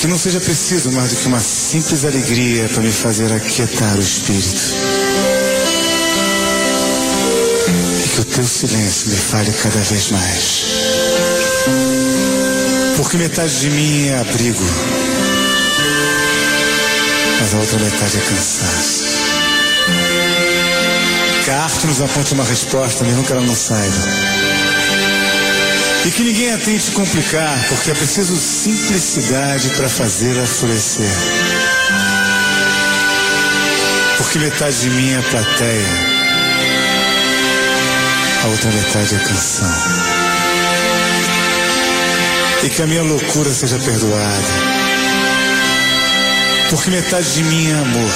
Que 0.00 0.06
não 0.06 0.16
seja 0.16 0.38
preciso 0.38 0.92
mais 0.92 1.10
do 1.10 1.16
que 1.16 1.26
uma 1.26 1.40
simples 1.40 2.04
alegria 2.04 2.68
para 2.68 2.82
me 2.82 2.92
fazer 2.92 3.32
aquietar 3.32 3.96
o 3.96 4.00
espírito. 4.00 4.62
E 8.04 8.08
que 8.08 8.20
o 8.20 8.24
teu 8.24 8.44
silêncio 8.44 9.08
me 9.08 9.16
fale 9.16 9.52
cada 9.52 9.80
vez 9.80 10.10
mais. 10.12 10.64
Porque 12.96 13.16
metade 13.16 13.58
de 13.58 13.70
mim 13.70 14.06
é 14.06 14.18
abrigo, 14.20 14.64
mas 17.40 17.54
a 17.54 17.58
outra 17.58 17.78
metade 17.80 18.18
é 18.18 18.20
cansaço. 18.20 19.04
Que 21.44 21.50
a 21.50 21.64
arte 21.64 21.86
nos 21.88 22.00
aponte 22.00 22.34
uma 22.34 22.44
resposta, 22.44 23.02
mesmo 23.02 23.24
que 23.24 23.32
ela 23.32 23.42
não 23.42 23.54
saiba. 23.54 24.47
E 26.06 26.10
que 26.10 26.22
ninguém 26.22 26.52
a 26.52 26.58
tente 26.58 26.90
complicar, 26.92 27.58
porque 27.68 27.90
é 27.90 27.94
preciso 27.94 28.36
simplicidade 28.36 29.70
para 29.70 29.88
fazê-la 29.88 30.46
florescer. 30.46 31.10
Porque 34.16 34.38
metade 34.38 34.80
de 34.80 34.90
mim 34.90 35.12
é 35.12 35.22
plateia, 35.22 35.86
a 38.44 38.46
outra 38.48 38.70
metade 38.70 39.14
é 39.14 39.18
canção 39.18 40.18
e 42.64 42.68
que 42.68 42.82
a 42.82 42.86
minha 42.86 43.02
loucura 43.02 43.50
seja 43.52 43.78
perdoada. 43.78 44.78
Porque 46.70 46.90
metade 46.90 47.32
de 47.34 47.44
mim 47.44 47.70
é 47.70 47.74
amor 47.74 48.12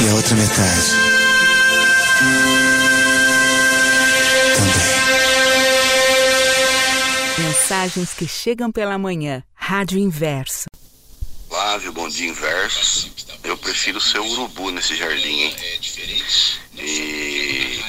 e 0.00 0.08
a 0.10 0.14
outra 0.14 0.36
metade 0.36 1.13
Mensagens 7.38 8.14
que 8.14 8.28
chegam 8.28 8.70
pela 8.70 8.96
manhã. 8.96 9.42
Rádio 9.54 9.98
Inverso. 9.98 10.66
Flávio, 11.48 11.92
bom 11.92 12.08
dia, 12.08 12.28
Inversos. 12.28 13.10
Eu 13.42 13.56
prefiro 13.58 14.00
ser 14.00 14.20
urubu 14.20 14.70
nesse 14.70 14.94
jardim, 14.96 15.42
hein? 15.42 15.56
E 16.76 17.82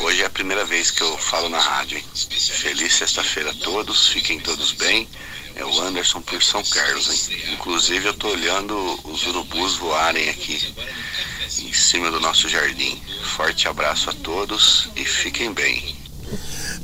Hoje 0.00 0.22
é 0.22 0.26
a 0.26 0.30
primeira 0.30 0.64
vez 0.64 0.90
que 0.90 1.02
eu 1.02 1.16
falo 1.16 1.48
na 1.48 1.58
rádio. 1.58 1.98
Hein? 1.98 2.04
Feliz 2.14 2.94
sexta-feira 2.94 3.50
a 3.50 3.54
todos, 3.54 4.08
fiquem 4.08 4.38
todos 4.38 4.72
bem. 4.72 5.08
É 5.56 5.64
o 5.64 5.80
Anderson 5.80 6.20
por 6.20 6.42
São 6.42 6.62
Carlos. 6.64 7.30
Hein? 7.30 7.54
Inclusive 7.54 8.08
eu 8.08 8.14
tô 8.14 8.28
olhando 8.28 9.00
os 9.04 9.26
urubus 9.26 9.76
voarem 9.76 10.28
aqui 10.28 10.74
em 11.58 11.72
cima 11.72 12.10
do 12.10 12.20
nosso 12.20 12.48
jardim. 12.48 13.00
Forte 13.36 13.66
abraço 13.68 14.10
a 14.10 14.12
todos 14.12 14.90
e 14.96 15.04
fiquem 15.04 15.52
bem. 15.52 15.96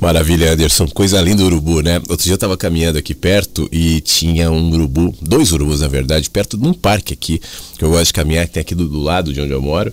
Maravilha, 0.00 0.52
Anderson. 0.52 0.88
Coisa 0.88 1.20
linda 1.20 1.42
o 1.42 1.46
urubu, 1.46 1.82
né? 1.82 2.00
Outro 2.08 2.24
dia 2.24 2.32
eu 2.32 2.38
tava 2.38 2.56
caminhando 2.56 2.98
aqui 2.98 3.14
perto 3.14 3.68
e 3.70 4.00
tinha 4.00 4.50
um 4.50 4.72
urubu, 4.72 5.14
dois 5.20 5.52
urubus 5.52 5.82
na 5.82 5.88
verdade, 5.88 6.30
perto 6.30 6.56
de 6.56 6.66
um 6.66 6.72
parque 6.72 7.12
aqui, 7.12 7.38
que 7.76 7.84
eu 7.84 7.90
gosto 7.90 8.06
de 8.06 8.12
caminhar, 8.14 8.46
que 8.46 8.54
tem 8.54 8.62
aqui 8.62 8.74
do, 8.74 8.88
do 8.88 8.98
lado 8.98 9.30
de 9.32 9.40
onde 9.42 9.52
eu 9.52 9.60
moro. 9.60 9.92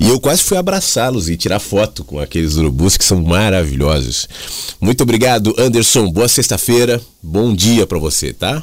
E 0.00 0.08
eu 0.08 0.18
quase 0.18 0.42
fui 0.42 0.56
abraçá-los 0.56 1.28
e 1.28 1.36
tirar 1.36 1.60
foto 1.60 2.02
com 2.02 2.18
aqueles 2.18 2.56
urubus 2.56 2.96
que 2.96 3.04
são 3.04 3.20
maravilhosos. 3.20 4.26
Muito 4.80 5.02
obrigado, 5.02 5.54
Anderson. 5.58 6.10
Boa 6.10 6.26
sexta-feira. 6.26 6.98
Bom 7.22 7.54
dia 7.54 7.86
para 7.86 7.98
você, 7.98 8.32
tá? 8.32 8.62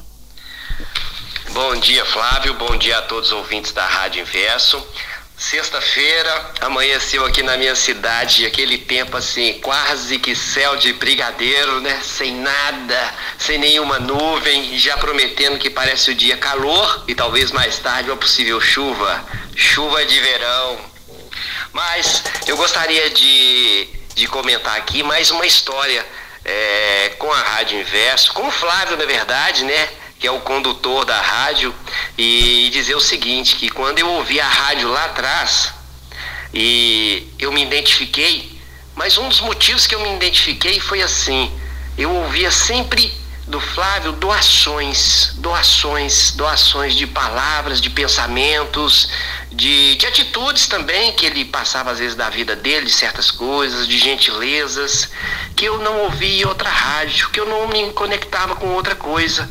Bom 1.53 1.79
dia, 1.79 2.03
Flávio. 2.05 2.55
Bom 2.55 2.75
dia 2.77 2.97
a 2.97 3.01
todos 3.03 3.27
os 3.27 3.33
ouvintes 3.33 3.71
da 3.71 3.85
Rádio 3.85 4.21
Inverso. 4.23 4.83
Sexta-feira, 5.37 6.51
amanheceu 6.61 7.23
aqui 7.23 7.43
na 7.43 7.55
minha 7.57 7.75
cidade, 7.75 8.43
aquele 8.43 8.79
tempo 8.79 9.15
assim, 9.15 9.59
quase 9.61 10.17
que 10.17 10.35
céu 10.35 10.75
de 10.77 10.93
brigadeiro, 10.93 11.79
né? 11.79 12.01
Sem 12.03 12.33
nada, 12.33 13.13
sem 13.37 13.59
nenhuma 13.59 13.99
nuvem, 13.99 14.79
já 14.79 14.97
prometendo 14.97 15.59
que 15.59 15.69
parece 15.69 16.09
o 16.09 16.15
dia 16.15 16.35
calor 16.37 17.03
e 17.07 17.13
talvez 17.13 17.51
mais 17.51 17.77
tarde 17.77 18.09
uma 18.09 18.17
possível 18.17 18.59
chuva. 18.59 19.23
Chuva 19.55 20.03
de 20.05 20.19
verão, 20.19 20.79
mas 21.71 22.23
eu 22.47 22.57
gostaria 22.57 23.11
de, 23.11 23.87
de 24.15 24.27
comentar 24.27 24.75
aqui 24.75 25.03
mais 25.03 25.29
uma 25.29 25.45
história 25.45 26.03
é, 26.43 27.13
com 27.19 27.31
a 27.31 27.39
Rádio 27.39 27.79
Inverso, 27.79 28.33
com 28.33 28.47
o 28.47 28.51
Flávio, 28.51 28.97
na 28.97 29.05
verdade, 29.05 29.63
né? 29.65 29.89
Que 30.19 30.27
é 30.27 30.31
o 30.31 30.39
condutor 30.41 31.05
da 31.05 31.21
rádio, 31.21 31.73
e 32.17 32.69
dizer 32.71 32.95
o 32.95 32.99
seguinte, 32.99 33.55
que 33.55 33.69
quando 33.69 33.99
eu 33.99 34.09
ouvi 34.09 34.39
a 34.39 34.47
rádio 34.47 34.89
lá 34.89 35.05
atrás, 35.05 35.73
e 36.53 37.27
eu 37.37 37.51
me 37.51 37.61
identifiquei, 37.63 38.59
mas 38.95 39.17
um 39.17 39.29
dos 39.29 39.41
motivos 39.41 39.85
que 39.85 39.93
eu 39.93 39.99
me 39.99 40.15
identifiquei 40.15 40.79
foi 40.79 41.01
assim, 41.01 41.51
eu 41.97 42.11
ouvia 42.11 42.49
sempre 42.49 43.13
do 43.47 43.61
Flávio 43.61 44.11
doações, 44.11 45.31
doações, 45.35 46.31
doações 46.31 46.95
de 46.95 47.07
palavras, 47.07 47.79
de 47.79 47.89
pensamentos, 47.89 49.09
de, 49.51 49.95
de 49.95 50.05
atitudes 50.05 50.67
também 50.67 51.13
que 51.13 51.25
ele 51.25 51.45
passava 51.45 51.91
às 51.91 51.99
vezes 51.99 52.15
da 52.15 52.29
vida 52.29 52.55
dele, 52.57 52.87
de 52.87 52.91
certas 52.91 53.31
coisas, 53.31 53.87
de 53.87 53.97
gentilezas, 53.97 55.09
que 55.55 55.63
eu 55.63 55.77
não 55.79 56.01
ouvia 56.01 56.47
outra 56.47 56.69
rádio, 56.69 57.29
que 57.29 57.39
eu 57.39 57.45
não 57.45 57.69
me 57.69 57.91
conectava 57.93 58.55
com 58.55 58.67
outra 58.73 58.95
coisa. 58.95 59.49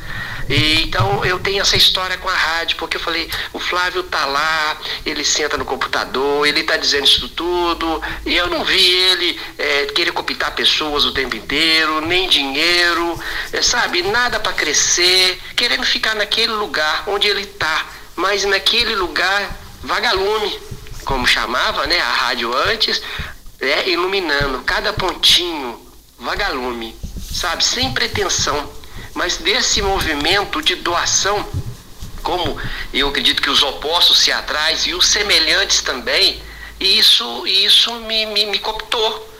E, 0.49 0.83
então 0.83 1.25
eu 1.25 1.39
tenho 1.39 1.61
essa 1.61 1.77
história 1.77 2.17
com 2.19 2.29
a 2.29 2.35
rádio, 2.35 2.77
porque 2.77 2.97
eu 2.97 3.01
falei, 3.01 3.29
o 3.53 3.59
Flávio 3.59 4.03
tá 4.05 4.25
lá, 4.27 4.79
ele 5.05 5.25
senta 5.25 5.57
no 5.57 5.65
computador, 5.65 6.47
ele 6.47 6.63
tá 6.63 6.77
dizendo 6.77 7.05
isso 7.05 7.29
tudo, 7.31 8.01
e 8.25 8.37
eu 8.37 8.47
não 8.47 8.65
vi 8.65 8.85
ele 8.85 9.41
é, 9.59 9.87
querer 9.87 10.13
copiar 10.13 10.55
pessoas 10.55 11.05
o 11.05 11.13
tempo 11.13 11.37
inteiro, 11.37 12.01
nem 12.01 12.29
dinheiro, 12.29 13.19
é, 13.53 13.61
sabe, 13.63 14.03
nada 14.03 14.39
para 14.39 14.53
crescer, 14.53 15.41
querendo 15.57 15.85
ficar 15.85 16.15
naquele 16.15 16.53
lugar 16.53 17.05
onde 17.09 17.27
ele 17.27 17.47
tá, 17.47 17.87
mas 18.15 18.45
naquele 18.45 18.95
lugar 18.95 19.57
vagalume, 19.83 20.59
como 21.05 21.27
chamava 21.27 21.87
né, 21.87 21.99
a 22.01 22.13
rádio 22.13 22.55
antes, 22.55 23.01
é, 23.61 23.89
iluminando. 23.89 24.63
Cada 24.65 24.93
pontinho, 24.93 25.81
vagalume, 26.19 26.97
sabe, 27.33 27.65
sem 27.65 27.93
pretensão, 27.93 28.71
mas 29.17 29.39
desse 29.39 29.83
movimento 29.83 30.63
de 30.63 30.77
doação 30.77 31.45
como 32.23 32.61
eu 32.93 33.09
acredito 33.09 33.41
que 33.41 33.49
os 33.49 33.63
opostos 33.63 34.19
se 34.19 34.33
atraem 34.33 34.77
e 34.87 34.95
os 34.95 35.07
semelhantes 35.07 35.81
também, 35.81 36.43
e 36.81 36.99
isso, 36.99 37.47
isso 37.47 37.95
me, 38.01 38.27
me, 38.27 38.47
me 38.47 38.59
cooptou. 38.59 39.35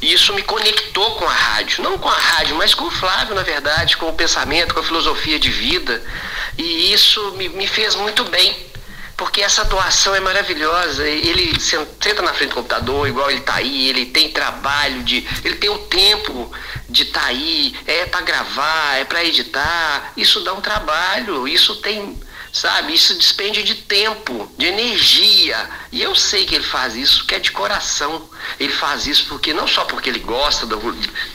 Isso 0.00 0.32
me 0.32 0.42
conectou 0.42 1.16
com 1.16 1.26
a 1.26 1.32
rádio, 1.32 1.84
não 1.84 1.98
com 1.98 2.08
a 2.08 2.14
rádio, 2.14 2.56
mas 2.56 2.72
com 2.72 2.86
o 2.86 2.90
Flávio, 2.90 3.34
na 3.34 3.42
verdade, 3.42 3.98
com 3.98 4.08
o 4.08 4.14
pensamento, 4.14 4.72
com 4.72 4.80
a 4.80 4.82
filosofia 4.82 5.38
de 5.38 5.50
vida. 5.50 6.02
E 6.56 6.90
isso 6.90 7.32
me, 7.32 7.50
me 7.50 7.66
fez 7.66 7.94
muito 7.94 8.24
bem 8.24 8.56
porque 9.20 9.42
essa 9.42 9.66
doação 9.66 10.14
é 10.14 10.20
maravilhosa. 10.20 11.06
Ele 11.06 11.60
senta 11.60 12.22
na 12.22 12.32
frente 12.32 12.48
do 12.48 12.54
computador, 12.54 13.06
igual 13.06 13.30
ele 13.30 13.40
está 13.40 13.56
aí, 13.56 13.86
ele 13.86 14.06
tem 14.06 14.30
trabalho 14.30 15.02
de. 15.02 15.28
ele 15.44 15.56
tem 15.56 15.68
o 15.68 15.76
tempo 15.76 16.50
de 16.88 17.04
tá 17.04 17.26
aí, 17.26 17.76
é 17.86 18.06
para 18.06 18.22
gravar, 18.22 18.96
é 18.96 19.04
para 19.04 19.22
editar. 19.22 20.14
Isso 20.16 20.40
dá 20.40 20.54
um 20.54 20.62
trabalho, 20.62 21.46
isso 21.46 21.76
tem 21.82 22.18
sabe? 22.52 22.94
Isso 22.94 23.14
despende 23.14 23.62
de 23.62 23.74
tempo, 23.74 24.50
de 24.56 24.66
energia. 24.66 25.68
E 25.92 26.02
eu 26.02 26.14
sei 26.14 26.44
que 26.44 26.54
ele 26.54 26.64
faz 26.64 26.96
isso, 26.96 27.26
que 27.26 27.34
é 27.34 27.38
de 27.38 27.50
coração. 27.50 28.28
Ele 28.58 28.72
faz 28.72 29.06
isso 29.06 29.26
porque 29.28 29.52
não 29.52 29.66
só 29.66 29.84
porque 29.84 30.08
ele 30.08 30.18
gosta 30.18 30.66
do, 30.66 30.78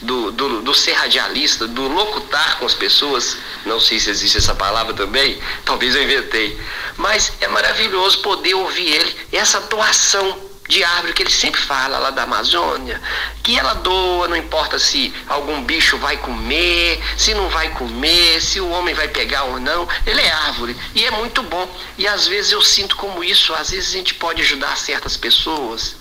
do, 0.02 0.32
do, 0.32 0.62
do 0.62 0.74
ser 0.74 0.92
radialista, 0.92 1.66
do 1.66 1.88
locutar 1.88 2.58
com 2.58 2.66
as 2.66 2.74
pessoas, 2.74 3.36
não 3.64 3.80
sei 3.80 3.98
se 3.98 4.10
existe 4.10 4.38
essa 4.38 4.54
palavra 4.54 4.94
também, 4.94 5.40
talvez 5.64 5.94
eu 5.94 6.02
inventei, 6.02 6.58
mas 6.96 7.32
é 7.40 7.48
maravilhoso 7.48 8.18
poder 8.18 8.54
ouvir 8.54 8.92
ele, 8.94 9.16
essa 9.32 9.60
doação 9.62 10.46
de 10.68 10.82
árvore 10.82 11.12
que 11.12 11.22
ele 11.22 11.30
sempre 11.30 11.60
fala 11.60 11.98
lá 11.98 12.10
da 12.10 12.22
Amazônia, 12.22 13.00
que 13.42 13.58
ela 13.58 13.74
doa, 13.74 14.28
não 14.28 14.36
importa 14.36 14.78
se 14.78 15.12
algum 15.28 15.62
bicho 15.62 15.96
vai 15.98 16.16
comer, 16.16 17.00
se 17.16 17.34
não 17.34 17.48
vai 17.48 17.70
comer, 17.74 18.40
se 18.40 18.60
o 18.60 18.68
homem 18.70 18.94
vai 18.94 19.08
pegar 19.08 19.44
ou 19.44 19.60
não, 19.60 19.88
ele 20.06 20.20
é 20.20 20.30
árvore 20.30 20.76
e 20.94 21.04
é 21.04 21.10
muito 21.10 21.42
bom. 21.42 21.68
E 21.96 22.06
às 22.06 22.26
vezes 22.26 22.52
eu 22.52 22.62
sinto 22.62 22.96
como 22.96 23.22
isso, 23.22 23.54
às 23.54 23.70
vezes 23.70 23.90
a 23.90 23.98
gente 23.98 24.14
pode 24.14 24.42
ajudar 24.42 24.76
certas 24.76 25.16
pessoas. 25.16 25.96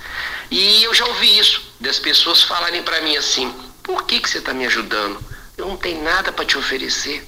E 0.49 0.83
eu 0.83 0.93
já 0.93 1.05
ouvi 1.05 1.37
isso, 1.37 1.61
das 1.79 1.99
pessoas 1.99 2.43
falarem 2.43 2.83
para 2.83 3.01
mim 3.01 3.15
assim: 3.17 3.53
por 3.83 4.03
que, 4.03 4.19
que 4.19 4.29
você 4.29 4.39
está 4.39 4.53
me 4.53 4.65
ajudando? 4.65 5.19
Eu 5.57 5.67
não 5.67 5.77
tenho 5.77 6.03
nada 6.03 6.31
para 6.31 6.45
te 6.45 6.57
oferecer. 6.57 7.25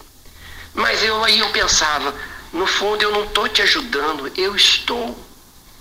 Mas 0.73 1.04
eu 1.04 1.23
aí 1.23 1.39
eu 1.39 1.50
pensava, 1.50 2.13
no 2.54 2.67
fundo 2.67 3.02
eu 3.02 3.12
não 3.12 3.23
estou 3.23 3.47
te 3.47 3.62
ajudando, 3.62 4.32
eu 4.36 4.56
estou 4.56 5.17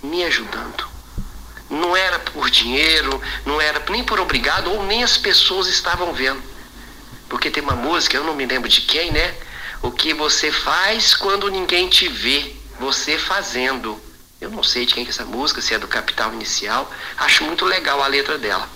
me 0.01 0.23
ajudando. 0.23 0.96
Não 1.69 1.95
era 1.95 2.19
por 2.19 2.49
dinheiro, 2.49 3.21
não 3.45 3.59
era 3.59 3.83
nem 3.89 4.03
por 4.03 4.19
obrigado, 4.19 4.71
ou 4.71 4.83
nem 4.83 5.03
as 5.03 5.17
pessoas 5.17 5.67
estavam 5.67 6.13
vendo. 6.13 6.41
Porque 7.29 7.49
tem 7.49 7.61
uma 7.61 7.75
música, 7.75 8.15
eu 8.15 8.23
não 8.23 8.35
me 8.35 8.45
lembro 8.45 8.69
de 8.69 8.81
quem, 8.81 9.11
né? 9.11 9.35
O 9.81 9.91
que 9.91 10.13
você 10.13 10.51
faz 10.51 11.13
quando 11.13 11.49
ninguém 11.49 11.89
te 11.89 12.07
vê, 12.07 12.55
você 12.79 13.17
fazendo. 13.17 14.01
Eu 14.39 14.49
não 14.49 14.63
sei 14.63 14.85
de 14.85 14.93
quem 14.93 15.05
é 15.05 15.09
essa 15.09 15.25
música, 15.25 15.61
se 15.61 15.73
é 15.73 15.79
do 15.79 15.87
Capital 15.87 16.33
Inicial. 16.33 16.91
Acho 17.17 17.43
muito 17.43 17.65
legal 17.65 18.01
a 18.01 18.07
letra 18.07 18.37
dela. 18.37 18.69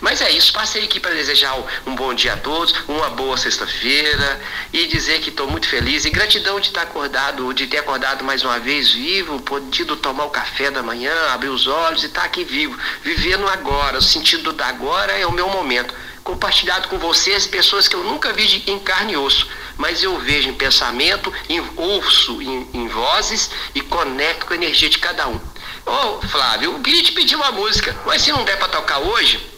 Mas 0.00 0.20
é 0.20 0.30
isso, 0.30 0.52
passei 0.52 0.84
aqui 0.84 1.00
para 1.00 1.14
desejar 1.14 1.56
um 1.86 1.94
bom 1.94 2.12
dia 2.12 2.34
a 2.34 2.36
todos, 2.36 2.74
uma 2.86 3.10
boa 3.10 3.36
sexta-feira 3.36 4.40
e 4.72 4.86
dizer 4.86 5.20
que 5.20 5.30
estou 5.30 5.48
muito 5.48 5.68
feliz 5.68 6.04
e 6.04 6.10
gratidão 6.10 6.60
de 6.60 6.68
estar 6.68 6.82
acordado, 6.82 7.54
de 7.54 7.66
ter 7.66 7.78
acordado 7.78 8.24
mais 8.24 8.42
uma 8.44 8.58
vez 8.58 8.92
vivo, 8.92 9.40
podido 9.40 9.96
tomar 9.96 10.24
o 10.24 10.30
café 10.30 10.70
da 10.70 10.82
manhã, 10.82 11.14
abrir 11.32 11.48
os 11.48 11.66
olhos 11.66 12.02
e 12.02 12.06
estar 12.06 12.24
aqui 12.24 12.44
vivo, 12.44 12.78
vivendo 13.02 13.48
agora. 13.48 13.98
O 13.98 14.02
sentido 14.02 14.52
da 14.52 14.66
agora 14.66 15.12
é 15.12 15.26
o 15.26 15.32
meu 15.32 15.48
momento. 15.48 15.94
Compartilhado 16.22 16.88
com 16.88 16.98
vocês, 16.98 17.46
pessoas 17.46 17.86
que 17.86 17.94
eu 17.94 18.02
nunca 18.02 18.32
vi 18.32 18.62
em 18.66 18.78
carne 18.78 19.12
e 19.12 19.16
osso, 19.16 19.46
mas 19.76 20.02
eu 20.02 20.18
vejo 20.18 20.48
em 20.48 20.54
pensamento, 20.54 21.32
em, 21.48 21.62
ouço 21.76 22.42
em, 22.42 22.68
em 22.74 22.88
vozes 22.88 23.50
e 23.74 23.80
conecto 23.80 24.46
com 24.46 24.52
a 24.52 24.56
energia 24.56 24.88
de 24.88 24.98
cada 24.98 25.28
um. 25.28 25.40
Ô, 25.86 26.20
Flávio, 26.28 26.72
eu 26.72 26.80
queria 26.80 27.02
te 27.02 27.12
pedir 27.12 27.36
uma 27.36 27.52
música, 27.52 27.94
mas 28.06 28.22
se 28.22 28.32
não 28.32 28.44
der 28.44 28.58
para 28.58 28.68
tocar 28.68 28.98
hoje, 28.98 29.53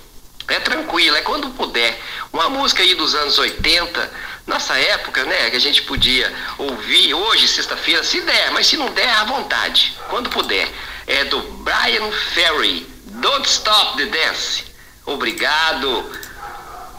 é 0.48 0.60
tranquilo, 0.60 1.16
é 1.16 1.22
quando 1.22 1.50
puder. 1.50 2.00
Uma 2.32 2.48
música 2.48 2.82
aí 2.82 2.94
dos 2.94 3.14
anos 3.14 3.38
80, 3.38 4.12
nossa 4.46 4.78
época, 4.78 5.24
né, 5.24 5.50
que 5.50 5.56
a 5.56 5.60
gente 5.60 5.82
podia 5.82 6.32
ouvir 6.56 7.14
hoje, 7.14 7.48
sexta-feira, 7.48 8.04
se 8.04 8.20
der, 8.20 8.50
mas 8.52 8.66
se 8.66 8.76
não 8.76 8.92
der, 8.92 9.10
à 9.10 9.24
vontade, 9.24 9.96
quando 10.08 10.30
puder. 10.30 10.70
É 11.06 11.24
do 11.24 11.40
Brian 11.40 12.10
Ferry, 12.34 12.86
Don't 13.06 13.48
Stop 13.48 13.96
the 13.96 14.06
Dance. 14.06 14.64
Obrigado, 15.04 16.10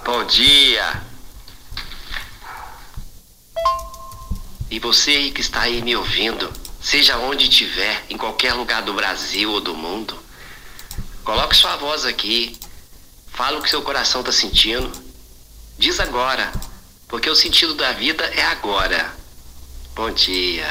bom 0.03 0.23
dia. 0.25 1.01
E 4.69 4.79
você 4.79 5.31
que 5.31 5.39
está 5.39 5.61
aí 5.61 5.81
me 5.81 5.95
ouvindo, 5.95 6.51
seja 6.81 7.17
onde 7.17 7.45
estiver, 7.45 8.03
em 8.09 8.17
qualquer 8.17 8.53
lugar 8.53 8.81
do 8.81 8.93
Brasil 8.93 9.49
ou 9.51 9.61
do 9.61 9.73
mundo, 9.73 10.17
coloque 11.23 11.55
sua 11.55 11.77
voz 11.77 12.03
aqui 12.05 12.59
Fala 13.37 13.59
o 13.59 13.61
que 13.61 13.69
seu 13.69 13.83
coração 13.83 14.21
está 14.21 14.31
sentindo. 14.31 14.91
Diz 15.77 15.99
agora, 15.99 16.51
porque 17.07 17.29
o 17.29 17.35
sentido 17.35 17.75
da 17.75 17.91
vida 17.91 18.23
é 18.23 18.41
agora. 18.41 19.13
Bom 19.95 20.09
dia. 20.09 20.65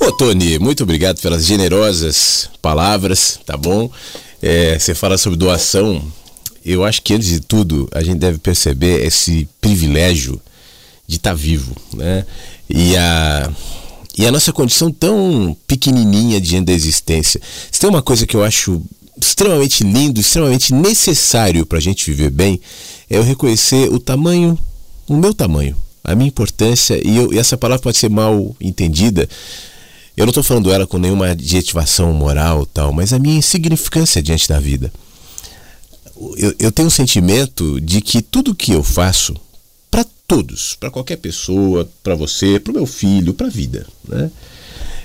Ô 0.00 0.10
Tony, 0.10 0.58
muito 0.58 0.82
obrigado 0.82 1.20
pelas 1.20 1.46
generosas 1.46 2.50
palavras, 2.60 3.38
tá 3.46 3.56
bom? 3.56 3.88
É, 4.42 4.76
você 4.76 4.92
fala 4.92 5.16
sobre 5.16 5.38
doação. 5.38 6.02
Eu 6.64 6.82
acho 6.84 7.00
que 7.00 7.14
antes 7.14 7.28
de 7.28 7.38
tudo 7.38 7.88
a 7.92 8.02
gente 8.02 8.18
deve 8.18 8.38
perceber 8.38 9.06
esse 9.06 9.48
privilégio 9.60 10.42
de 11.06 11.14
estar 11.14 11.30
tá 11.30 11.36
vivo, 11.36 11.76
né? 11.94 12.26
E 12.68 12.96
a 12.96 13.52
e 14.18 14.26
a 14.26 14.32
nossa 14.32 14.52
condição 14.52 14.90
tão 14.90 15.56
pequenininha 15.64 16.40
diante 16.40 16.66
da 16.66 16.72
existência. 16.72 17.40
Se 17.70 17.78
tem 17.78 17.88
uma 17.88 18.02
coisa 18.02 18.26
que 18.26 18.36
eu 18.36 18.42
acho 18.42 18.82
extremamente 19.20 19.84
lindo, 19.84 20.20
extremamente 20.20 20.72
necessário 20.72 21.66
para 21.66 21.78
a 21.78 21.80
gente 21.80 22.10
viver 22.10 22.30
bem, 22.30 22.60
é 23.08 23.18
eu 23.18 23.22
reconhecer 23.22 23.92
o 23.92 23.98
tamanho, 23.98 24.58
o 25.06 25.16
meu 25.16 25.34
tamanho, 25.34 25.76
a 26.02 26.14
minha 26.14 26.28
importância, 26.28 27.00
e, 27.06 27.16
eu, 27.16 27.32
e 27.32 27.38
essa 27.38 27.56
palavra 27.56 27.82
pode 27.82 27.98
ser 27.98 28.08
mal 28.08 28.56
entendida. 28.60 29.28
Eu 30.16 30.26
não 30.26 30.30
estou 30.30 30.42
falando 30.42 30.70
ela 30.70 30.86
com 30.86 30.98
nenhuma 30.98 31.28
adjetivação 31.28 32.12
moral 32.12 32.66
tal, 32.66 32.92
mas 32.92 33.12
a 33.12 33.18
minha 33.18 33.36
insignificância 33.36 34.22
diante 34.22 34.48
da 34.48 34.58
vida. 34.58 34.92
Eu, 36.36 36.54
eu 36.58 36.72
tenho 36.72 36.88
um 36.88 36.90
sentimento 36.90 37.80
de 37.80 38.00
que 38.00 38.22
tudo 38.22 38.54
que 38.54 38.72
eu 38.72 38.82
faço, 38.82 39.34
para 39.90 40.04
todos, 40.26 40.76
para 40.78 40.90
qualquer 40.90 41.16
pessoa, 41.16 41.88
para 42.02 42.14
você, 42.14 42.58
para 42.58 42.70
o 42.70 42.74
meu 42.74 42.86
filho, 42.86 43.34
para 43.34 43.46
a 43.46 43.50
vida, 43.50 43.86
né? 44.08 44.30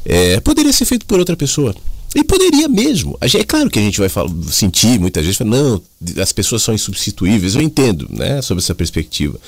É, 0.06 0.40
poderia 0.40 0.72
ser 0.72 0.86
feito 0.86 1.06
por 1.06 1.20
outra 1.20 1.36
pessoa. 1.36 1.76
E 2.18 2.24
poderia 2.24 2.68
mesmo. 2.68 3.16
É 3.22 3.44
claro 3.44 3.70
que 3.70 3.78
a 3.78 3.82
gente 3.82 4.00
vai 4.00 4.10
falar, 4.10 4.32
sentir 4.50 5.00
muitas 5.00 5.24
vezes, 5.24 5.40
não, 5.42 5.80
as 6.20 6.32
pessoas 6.32 6.64
são 6.64 6.74
insubstituíveis. 6.74 7.54
Eu 7.54 7.62
entendo, 7.62 8.08
né, 8.10 8.42
sobre 8.42 8.64
essa 8.64 8.74
perspectiva. 8.74 9.40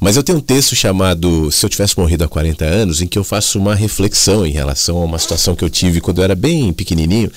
Mas 0.00 0.16
eu 0.16 0.24
tenho 0.24 0.38
um 0.38 0.40
texto 0.40 0.74
chamado 0.74 1.52
Se 1.52 1.64
Eu 1.64 1.70
Tivesse 1.70 1.96
Morrido 1.96 2.24
há 2.24 2.28
40 2.28 2.64
anos, 2.64 3.00
em 3.00 3.06
que 3.06 3.16
eu 3.16 3.22
faço 3.22 3.60
uma 3.60 3.76
reflexão 3.76 4.44
em 4.44 4.50
relação 4.50 4.98
a 4.98 5.04
uma 5.04 5.20
situação 5.20 5.54
que 5.54 5.64
eu 5.64 5.70
tive 5.70 6.00
quando 6.00 6.18
eu 6.18 6.24
era 6.24 6.34
bem 6.34 6.72
pequenininho. 6.72 7.30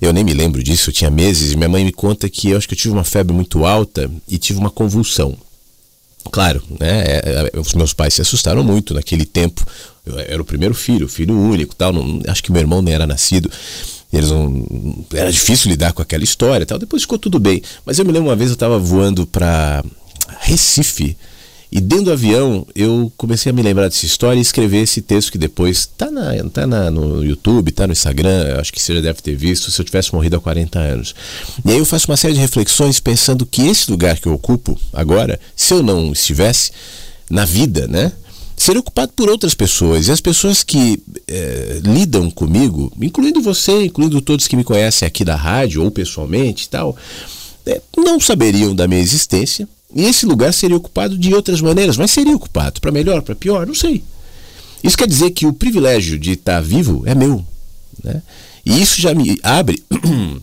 Eu 0.00 0.12
nem 0.12 0.22
me 0.22 0.34
lembro 0.34 0.62
disso, 0.62 0.90
eu 0.90 0.94
tinha 0.94 1.10
meses, 1.10 1.50
e 1.50 1.56
minha 1.56 1.68
mãe 1.68 1.84
me 1.84 1.90
conta 1.90 2.28
que 2.28 2.50
eu 2.50 2.58
acho 2.58 2.68
que 2.68 2.74
eu 2.74 2.78
tive 2.78 2.94
uma 2.94 3.02
febre 3.02 3.34
muito 3.34 3.66
alta 3.66 4.08
e 4.28 4.38
tive 4.38 4.60
uma 4.60 4.70
convulsão. 4.70 5.36
Claro, 6.30 6.62
né? 6.78 7.02
É, 7.02 7.50
é, 7.54 7.60
os 7.60 7.74
meus 7.74 7.92
pais 7.92 8.14
se 8.14 8.20
assustaram 8.20 8.62
muito 8.62 8.94
naquele 8.94 9.24
tempo. 9.24 9.64
Eu 10.04 10.18
era 10.18 10.42
o 10.42 10.44
primeiro 10.44 10.74
filho, 10.74 11.08
filho 11.08 11.38
único, 11.38 11.74
tal. 11.74 11.92
Não, 11.92 12.20
acho 12.28 12.42
que 12.42 12.52
meu 12.52 12.60
irmão 12.60 12.82
nem 12.82 12.94
era 12.94 13.06
nascido. 13.06 13.50
Eles 14.12 14.30
não, 14.30 15.06
era 15.12 15.30
difícil 15.30 15.70
lidar 15.70 15.92
com 15.92 16.02
aquela 16.02 16.24
história, 16.24 16.66
tal. 16.66 16.78
Depois 16.78 17.02
ficou 17.02 17.18
tudo 17.18 17.38
bem. 17.38 17.62
Mas 17.84 17.98
eu 17.98 18.04
me 18.04 18.12
lembro 18.12 18.28
uma 18.28 18.36
vez 18.36 18.50
eu 18.50 18.54
estava 18.54 18.78
voando 18.78 19.26
para 19.26 19.84
Recife 20.40 21.16
e 21.72 21.80
dentro 21.80 22.06
do 22.06 22.12
avião 22.12 22.66
eu 22.74 23.12
comecei 23.16 23.50
a 23.50 23.52
me 23.52 23.62
lembrar 23.62 23.84
dessa 23.84 24.04
história 24.04 24.38
e 24.38 24.42
escrever 24.42 24.82
esse 24.82 25.00
texto 25.00 25.30
que 25.30 25.38
depois 25.38 25.86
tá, 25.86 26.10
na, 26.10 26.32
tá 26.52 26.66
na, 26.66 26.90
no 26.90 27.24
YouTube, 27.24 27.70
tá 27.70 27.86
no 27.86 27.92
Instagram, 27.92 28.58
acho 28.58 28.72
que 28.72 28.82
você 28.82 28.94
já 28.94 29.00
deve 29.00 29.22
ter 29.22 29.36
visto, 29.36 29.70
se 29.70 29.80
eu 29.80 29.84
tivesse 29.84 30.12
morrido 30.12 30.36
há 30.36 30.40
40 30.40 30.78
anos. 30.78 31.14
E 31.64 31.70
aí 31.70 31.78
eu 31.78 31.84
faço 31.84 32.10
uma 32.10 32.16
série 32.16 32.34
de 32.34 32.40
reflexões 32.40 32.98
pensando 32.98 33.46
que 33.46 33.68
esse 33.68 33.90
lugar 33.90 34.18
que 34.18 34.26
eu 34.26 34.34
ocupo 34.34 34.76
agora, 34.92 35.38
se 35.54 35.72
eu 35.72 35.82
não 35.82 36.12
estivesse 36.12 36.72
na 37.30 37.44
vida, 37.44 37.86
né? 37.86 38.12
Seria 38.56 38.80
ocupado 38.80 39.12
por 39.16 39.30
outras 39.30 39.54
pessoas. 39.54 40.06
E 40.06 40.12
as 40.12 40.20
pessoas 40.20 40.62
que 40.62 41.02
é, 41.26 41.80
lidam 41.82 42.30
comigo, 42.30 42.92
incluindo 43.00 43.40
você, 43.40 43.86
incluindo 43.86 44.20
todos 44.20 44.46
que 44.46 44.56
me 44.56 44.64
conhecem 44.64 45.06
aqui 45.06 45.24
da 45.24 45.34
rádio 45.34 45.82
ou 45.82 45.90
pessoalmente 45.90 46.64
e 46.64 46.68
tal, 46.68 46.94
é, 47.64 47.80
não 47.96 48.20
saberiam 48.20 48.74
da 48.74 48.86
minha 48.86 49.00
existência, 49.00 49.66
esse 49.94 50.26
lugar 50.26 50.52
seria 50.52 50.76
ocupado 50.76 51.18
de 51.18 51.34
outras 51.34 51.60
maneiras, 51.60 51.96
mas 51.96 52.10
seria 52.10 52.36
ocupado, 52.36 52.80
para 52.80 52.92
melhor, 52.92 53.22
para 53.22 53.34
pior, 53.34 53.66
não 53.66 53.74
sei. 53.74 54.02
Isso 54.82 54.96
quer 54.96 55.08
dizer 55.08 55.30
que 55.32 55.46
o 55.46 55.52
privilégio 55.52 56.18
de 56.18 56.32
estar 56.32 56.60
vivo 56.60 57.02
é 57.06 57.14
meu. 57.14 57.44
Né? 58.02 58.22
E 58.64 58.80
isso 58.80 59.00
já 59.00 59.14
me 59.14 59.38
abre, 59.42 59.82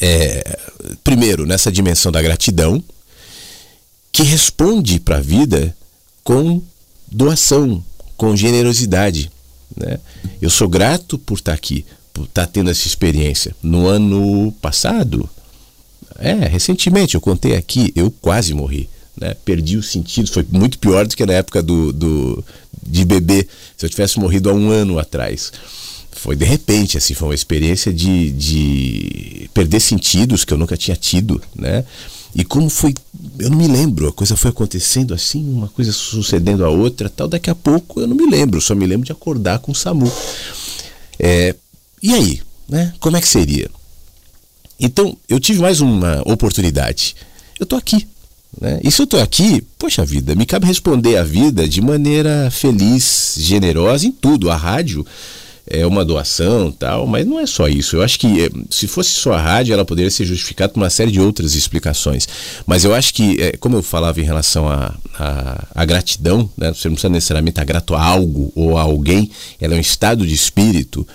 é, 0.00 0.58
primeiro, 1.02 1.46
nessa 1.46 1.70
dimensão 1.70 2.12
da 2.12 2.22
gratidão, 2.22 2.82
que 4.12 4.22
responde 4.22 5.00
para 5.00 5.16
a 5.16 5.20
vida 5.20 5.76
com 6.22 6.62
doação, 7.10 7.84
com 8.16 8.36
generosidade. 8.36 9.30
Né? 9.76 9.98
Eu 10.40 10.48
sou 10.48 10.68
grato 10.68 11.18
por 11.18 11.34
estar 11.34 11.52
aqui, 11.52 11.84
por 12.12 12.24
estar 12.24 12.46
tendo 12.46 12.70
essa 12.70 12.86
experiência. 12.86 13.54
No 13.62 13.86
ano 13.86 14.52
passado, 14.62 15.28
é, 16.18 16.32
recentemente, 16.46 17.14
eu 17.14 17.20
contei 17.20 17.56
aqui, 17.56 17.92
eu 17.94 18.10
quase 18.10 18.54
morri. 18.54 18.88
Né? 19.16 19.34
Perdi 19.44 19.76
o 19.76 19.82
sentido, 19.82 20.30
foi 20.30 20.44
muito 20.50 20.78
pior 20.78 21.06
do 21.06 21.16
que 21.16 21.24
na 21.24 21.34
época 21.34 21.62
do, 21.62 21.92
do, 21.92 22.44
de 22.84 23.04
bebê, 23.04 23.46
se 23.76 23.86
eu 23.86 23.90
tivesse 23.90 24.18
morrido 24.18 24.50
há 24.50 24.52
um 24.52 24.70
ano 24.70 24.98
atrás. 24.98 25.52
Foi 26.12 26.36
de 26.36 26.44
repente, 26.44 26.96
assim, 26.96 27.14
foi 27.14 27.28
uma 27.28 27.34
experiência 27.34 27.92
de, 27.92 28.30
de 28.30 29.50
perder 29.52 29.80
sentidos 29.80 30.44
que 30.44 30.52
eu 30.52 30.58
nunca 30.58 30.76
tinha 30.76 30.96
tido, 30.96 31.40
né? 31.54 31.84
E 32.34 32.44
como 32.44 32.68
foi, 32.68 32.94
eu 33.38 33.48
não 33.48 33.56
me 33.56 33.68
lembro, 33.68 34.08
a 34.08 34.12
coisa 34.12 34.36
foi 34.36 34.50
acontecendo 34.50 35.14
assim, 35.14 35.48
uma 35.48 35.68
coisa 35.68 35.92
sucedendo 35.92 36.64
a 36.64 36.68
outra, 36.68 37.08
tal. 37.08 37.28
Daqui 37.28 37.48
a 37.48 37.54
pouco 37.54 38.00
eu 38.00 38.08
não 38.08 38.16
me 38.16 38.28
lembro, 38.28 38.60
só 38.60 38.74
me 38.74 38.86
lembro 38.86 39.06
de 39.06 39.12
acordar 39.12 39.60
com 39.60 39.70
o 39.70 39.74
SAMU. 39.74 40.10
É, 41.18 41.54
e 42.02 42.12
aí, 42.12 42.42
né? 42.68 42.92
Como 42.98 43.16
é 43.16 43.20
que 43.20 43.28
seria? 43.28 43.70
Então, 44.78 45.16
eu 45.28 45.38
tive 45.38 45.60
mais 45.60 45.80
uma 45.80 46.22
oportunidade. 46.24 47.14
Eu 47.58 47.66
tô 47.66 47.76
aqui. 47.76 48.06
Né? 48.60 48.80
E 48.82 48.90
se 48.90 49.02
eu 49.02 49.06
tô 49.06 49.18
aqui, 49.18 49.62
poxa 49.78 50.04
vida, 50.04 50.34
me 50.34 50.46
cabe 50.46 50.66
responder 50.66 51.16
a 51.16 51.24
vida 51.24 51.68
de 51.68 51.80
maneira 51.80 52.50
feliz, 52.50 53.36
generosa 53.38 54.06
em 54.06 54.12
tudo. 54.12 54.50
A 54.50 54.56
rádio 54.56 55.04
é 55.66 55.86
uma 55.86 56.04
doação 56.04 56.70
tal, 56.70 57.06
mas 57.06 57.26
não 57.26 57.40
é 57.40 57.46
só 57.46 57.68
isso. 57.68 57.96
Eu 57.96 58.02
acho 58.02 58.18
que 58.18 58.42
eh, 58.42 58.50
se 58.70 58.86
fosse 58.86 59.10
só 59.10 59.32
a 59.32 59.40
rádio, 59.40 59.72
ela 59.72 59.84
poderia 59.84 60.10
ser 60.10 60.24
justificada 60.24 60.72
por 60.72 60.80
uma 60.80 60.90
série 60.90 61.10
de 61.10 61.20
outras 61.20 61.54
explicações. 61.54 62.28
Mas 62.66 62.84
eu 62.84 62.94
acho 62.94 63.14
que, 63.14 63.40
eh, 63.40 63.56
como 63.58 63.76
eu 63.76 63.82
falava 63.82 64.20
em 64.20 64.24
relação 64.24 64.68
à 64.68 64.94
a, 65.18 65.24
a, 65.24 65.66
a, 65.74 65.84
gratidão, 65.84 66.50
né? 66.56 66.72
você 66.72 66.88
não 66.88 66.94
precisa 66.94 67.08
necessariamente 67.08 67.52
estar 67.52 67.64
grato 67.64 67.94
a 67.94 68.02
algo 68.02 68.52
ou 68.54 68.76
a 68.76 68.82
alguém, 68.82 69.30
ela 69.60 69.74
é 69.74 69.78
um 69.78 69.80
estado 69.80 70.26
de 70.26 70.34
espírito. 70.34 71.06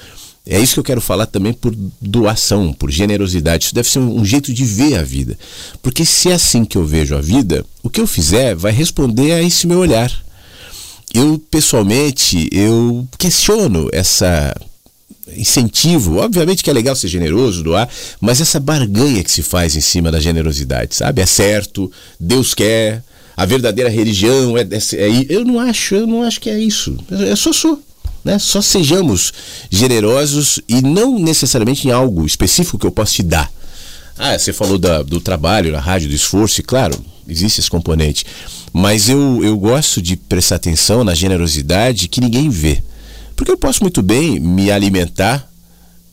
É 0.45 0.59
isso 0.59 0.73
que 0.73 0.79
eu 0.79 0.83
quero 0.83 1.01
falar 1.01 1.25
também 1.25 1.53
por 1.53 1.75
doação, 2.01 2.73
por 2.73 2.89
generosidade. 2.89 3.65
Isso 3.65 3.75
deve 3.75 3.89
ser 3.89 3.99
um, 3.99 4.25
jeito 4.25 4.51
de 4.53 4.65
ver 4.65 4.97
a 4.97 5.03
vida. 5.03 5.37
Porque 5.81 6.03
se 6.03 6.29
é 6.29 6.33
assim 6.33 6.65
que 6.65 6.77
eu 6.77 6.85
vejo 6.85 7.15
a 7.15 7.21
vida, 7.21 7.63
o 7.83 7.89
que 7.89 8.01
eu 8.01 8.07
fizer 8.07 8.55
vai 8.55 8.71
responder 8.71 9.33
a 9.33 9.43
esse 9.43 9.67
meu 9.67 9.79
olhar 9.79 10.11
eu 11.13 11.41
pessoalmente 11.49 12.47
eu 12.51 13.07
questiono 13.17 13.89
essa 13.91 14.55
incentivo, 15.35 16.17
obviamente 16.17 16.63
que 16.63 16.69
é 16.69 16.73
legal 16.73 16.95
ser 16.95 17.07
generoso, 17.07 17.63
doar, 17.63 17.87
mas 18.19 18.41
essa 18.41 18.59
barganha 18.59 19.23
que 19.23 19.31
se 19.31 19.43
faz 19.43 19.75
em 19.75 19.81
cima 19.81 20.11
da 20.11 20.19
generosidade, 20.19 20.95
sabe? 20.95 21.21
É 21.21 21.25
certo, 21.25 21.91
Deus 22.19 22.53
quer, 22.55 23.03
a 23.37 23.45
verdadeira 23.45 23.89
religião 23.89 24.57
é, 24.57 24.61
é, 24.61 24.77
é 24.93 25.25
eu 25.29 25.45
não 25.45 25.59
acho, 25.59 25.95
eu 25.95 26.07
não 26.07 26.23
acho 26.23 26.41
que 26.41 26.49
é 26.49 26.59
isso. 26.59 26.97
Eu 27.11 27.37
só 27.37 27.53
sou, 27.53 27.79
né? 28.23 28.39
Só 28.39 28.61
sejamos 28.61 29.33
generosos 29.69 30.59
e 30.67 30.81
não 30.81 31.17
necessariamente 31.19 31.87
em 31.87 31.91
algo 31.91 32.25
específico 32.25 32.77
que 32.77 32.85
eu 32.85 32.91
possa 32.91 33.13
te 33.13 33.23
dar. 33.23 33.51
Ah, 34.17 34.37
você 34.37 34.51
falou 34.51 34.77
da, 34.77 35.01
do 35.01 35.21
trabalho 35.21 35.71
na 35.71 35.79
rádio, 35.79 36.09
do 36.09 36.15
esforço, 36.15 36.59
e 36.59 36.63
claro, 36.63 36.93
existe 37.27 37.61
esse 37.61 37.69
componente. 37.69 38.25
Mas 38.73 39.07
eu, 39.07 39.43
eu 39.43 39.57
gosto 39.57 40.01
de 40.01 40.15
prestar 40.15 40.57
atenção 40.57 41.03
na 41.03 41.15
generosidade 41.15 42.07
que 42.07 42.19
ninguém 42.19 42.49
vê. 42.49 42.83
Porque 43.35 43.51
eu 43.51 43.57
posso 43.57 43.81
muito 43.81 44.01
bem 44.01 44.39
me 44.39 44.69
alimentar 44.69 45.49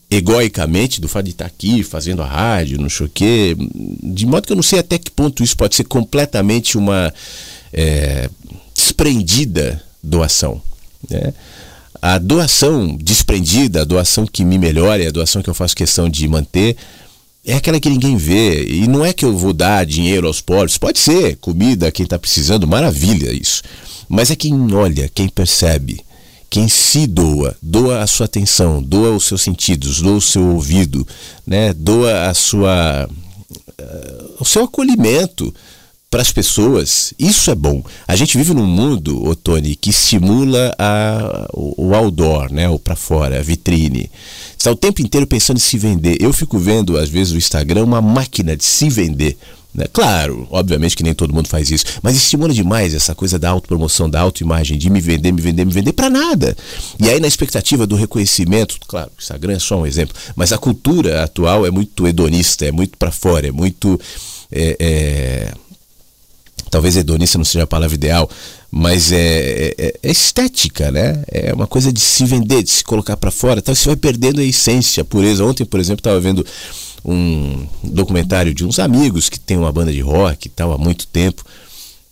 egoicamente 0.08 1.00
do 1.00 1.08
fato 1.08 1.24
de 1.24 1.32
estar 1.32 1.46
aqui 1.46 1.82
fazendo 1.82 2.22
a 2.22 2.26
rádio, 2.26 2.80
não 2.80 2.88
sei 2.88 3.06
o 3.06 3.10
quê, 3.12 3.56
de 4.02 4.24
modo 4.24 4.46
que 4.46 4.52
eu 4.52 4.56
não 4.56 4.62
sei 4.62 4.78
até 4.78 4.98
que 4.98 5.10
ponto 5.10 5.42
isso 5.42 5.56
pode 5.56 5.74
ser 5.74 5.84
completamente 5.84 6.78
uma 6.78 7.12
é, 7.72 8.30
desprendida 8.72 9.82
doação. 10.02 10.62
Né? 11.10 11.34
A 12.00 12.18
doação 12.18 12.96
desprendida, 12.96 13.82
a 13.82 13.84
doação 13.84 14.26
que 14.26 14.44
me 14.44 14.58
melhora, 14.58 15.06
a 15.06 15.10
doação 15.10 15.42
que 15.42 15.50
eu 15.50 15.54
faço 15.54 15.76
questão 15.76 16.08
de 16.08 16.26
manter, 16.28 16.76
é 17.44 17.54
aquela 17.54 17.78
que 17.78 17.88
ninguém 17.88 18.16
vê. 18.16 18.64
E 18.66 18.88
não 18.88 19.04
é 19.04 19.12
que 19.12 19.24
eu 19.24 19.36
vou 19.36 19.52
dar 19.52 19.86
dinheiro 19.86 20.26
aos 20.26 20.40
pobres. 20.40 20.76
Pode 20.76 20.98
ser, 20.98 21.36
comida, 21.36 21.92
quem 21.92 22.04
está 22.04 22.18
precisando, 22.18 22.66
maravilha 22.66 23.32
isso. 23.32 23.62
Mas 24.08 24.30
é 24.30 24.36
quem 24.36 24.74
olha, 24.74 25.08
quem 25.12 25.28
percebe, 25.28 26.00
quem 26.50 26.68
se 26.68 27.06
doa, 27.06 27.56
doa 27.60 28.02
a 28.02 28.06
sua 28.06 28.26
atenção, 28.26 28.82
doa 28.82 29.10
os 29.16 29.24
seus 29.24 29.42
sentidos, 29.42 30.00
doa 30.00 30.16
o 30.16 30.20
seu 30.20 30.42
ouvido, 30.42 31.06
né? 31.46 31.72
doa 31.72 32.28
a 32.28 32.34
sua, 32.34 33.08
uh, 33.08 34.34
o 34.38 34.44
seu 34.44 34.64
acolhimento 34.64 35.52
para 36.10 36.22
as 36.22 36.32
pessoas. 36.32 37.12
Isso 37.18 37.50
é 37.50 37.54
bom. 37.54 37.82
A 38.06 38.16
gente 38.16 38.36
vive 38.36 38.54
num 38.54 38.66
mundo, 38.66 39.24
Otoni, 39.24 39.74
que 39.74 39.90
estimula 39.90 40.74
a, 40.78 41.48
o, 41.52 41.88
o 41.88 41.94
outdoor, 41.94 42.52
né? 42.52 42.68
o 42.68 42.78
para 42.78 42.96
fora, 42.96 43.38
a 43.38 43.42
vitrine 43.42 44.10
está 44.56 44.70
o 44.70 44.76
tempo 44.76 45.00
inteiro 45.00 45.26
pensando 45.26 45.58
em 45.58 45.60
se 45.60 45.78
vender. 45.78 46.16
Eu 46.20 46.32
fico 46.32 46.58
vendo, 46.58 46.98
às 46.98 47.08
vezes, 47.08 47.32
o 47.32 47.36
Instagram 47.36 47.84
uma 47.84 48.00
máquina 48.00 48.56
de 48.56 48.64
se 48.64 48.88
vender. 48.90 49.36
Né? 49.72 49.84
Claro, 49.92 50.48
obviamente 50.50 50.96
que 50.96 51.02
nem 51.02 51.12
todo 51.12 51.34
mundo 51.34 51.48
faz 51.48 51.70
isso, 51.70 51.84
mas 52.02 52.16
estimula 52.16 52.52
demais 52.52 52.94
essa 52.94 53.14
coisa 53.14 53.38
da 53.38 53.50
autopromoção, 53.50 54.08
da 54.08 54.20
autoimagem, 54.20 54.78
de 54.78 54.88
me 54.88 55.00
vender, 55.00 55.30
me 55.32 55.40
vender, 55.40 55.66
me 55.66 55.72
vender 55.72 55.92
para 55.92 56.08
nada. 56.08 56.56
E 56.98 57.08
aí, 57.10 57.20
na 57.20 57.28
expectativa 57.28 57.86
do 57.86 57.94
reconhecimento, 57.94 58.78
claro, 58.88 59.10
o 59.16 59.20
Instagram 59.20 59.54
é 59.54 59.58
só 59.58 59.78
um 59.78 59.86
exemplo, 59.86 60.16
mas 60.34 60.50
a 60.52 60.58
cultura 60.58 61.22
atual 61.22 61.66
é 61.66 61.70
muito 61.70 62.08
hedonista, 62.08 62.64
é 62.64 62.72
muito 62.72 62.96
para 62.96 63.12
fora, 63.12 63.48
é 63.48 63.52
muito. 63.52 64.00
É, 64.50 64.76
é... 64.80 65.65
Talvez 66.76 66.94
hedonista 66.94 67.38
não 67.38 67.44
seja 67.46 67.64
a 67.64 67.66
palavra 67.66 67.94
ideal, 67.94 68.28
mas 68.70 69.10
é, 69.10 69.72
é, 69.78 69.94
é, 70.02 70.10
estética, 70.10 70.90
né? 70.90 71.24
É 71.26 71.54
uma 71.54 71.66
coisa 71.66 71.90
de 71.90 71.98
se 71.98 72.22
vender, 72.26 72.62
de 72.62 72.68
se 72.68 72.84
colocar 72.84 73.16
para 73.16 73.30
fora. 73.30 73.60
Então 73.60 73.74
você 73.74 73.88
vai 73.88 73.96
perdendo 73.96 74.42
a 74.42 74.44
essência, 74.44 75.00
a 75.00 75.04
pureza. 75.04 75.42
Ontem, 75.42 75.64
por 75.64 75.80
exemplo, 75.80 76.00
estava 76.00 76.20
vendo 76.20 76.44
um 77.02 77.66
documentário 77.82 78.52
de 78.52 78.62
uns 78.62 78.78
amigos 78.78 79.30
que 79.30 79.40
tem 79.40 79.56
uma 79.56 79.72
banda 79.72 79.90
de 79.90 80.02
rock 80.02 80.48
e 80.48 80.50
tal 80.50 80.70
há 80.70 80.76
muito 80.76 81.06
tempo. 81.06 81.42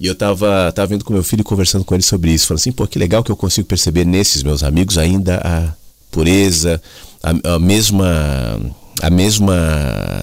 E 0.00 0.06
eu 0.06 0.14
tava, 0.14 0.72
tava 0.72 0.86
vendo 0.86 1.04
com 1.04 1.12
meu 1.12 1.22
filho 1.22 1.44
conversando 1.44 1.84
com 1.84 1.94
ele 1.94 2.02
sobre 2.02 2.30
isso. 2.30 2.46
Falando 2.46 2.60
assim, 2.60 2.72
pô, 2.72 2.86
que 2.86 2.98
legal 2.98 3.22
que 3.22 3.30
eu 3.30 3.36
consigo 3.36 3.68
perceber 3.68 4.06
nesses 4.06 4.42
meus 4.42 4.62
amigos 4.62 4.96
ainda 4.96 5.42
a 5.44 5.74
pureza, 6.10 6.80
a, 7.22 7.56
a 7.56 7.58
mesma 7.58 8.58
a 9.00 9.10
mesma 9.10 9.54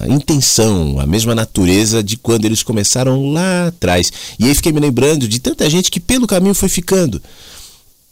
intenção, 0.08 0.98
a 0.98 1.06
mesma 1.06 1.34
natureza 1.34 2.02
de 2.02 2.16
quando 2.16 2.44
eles 2.44 2.62
começaram 2.62 3.32
lá 3.32 3.68
atrás. 3.68 4.12
E 4.38 4.46
aí 4.46 4.54
fiquei 4.54 4.72
me 4.72 4.80
lembrando 4.80 5.28
de 5.28 5.38
tanta 5.38 5.68
gente 5.68 5.90
que 5.90 6.00
pelo 6.00 6.26
caminho 6.26 6.54
foi 6.54 6.68
ficando. 6.68 7.20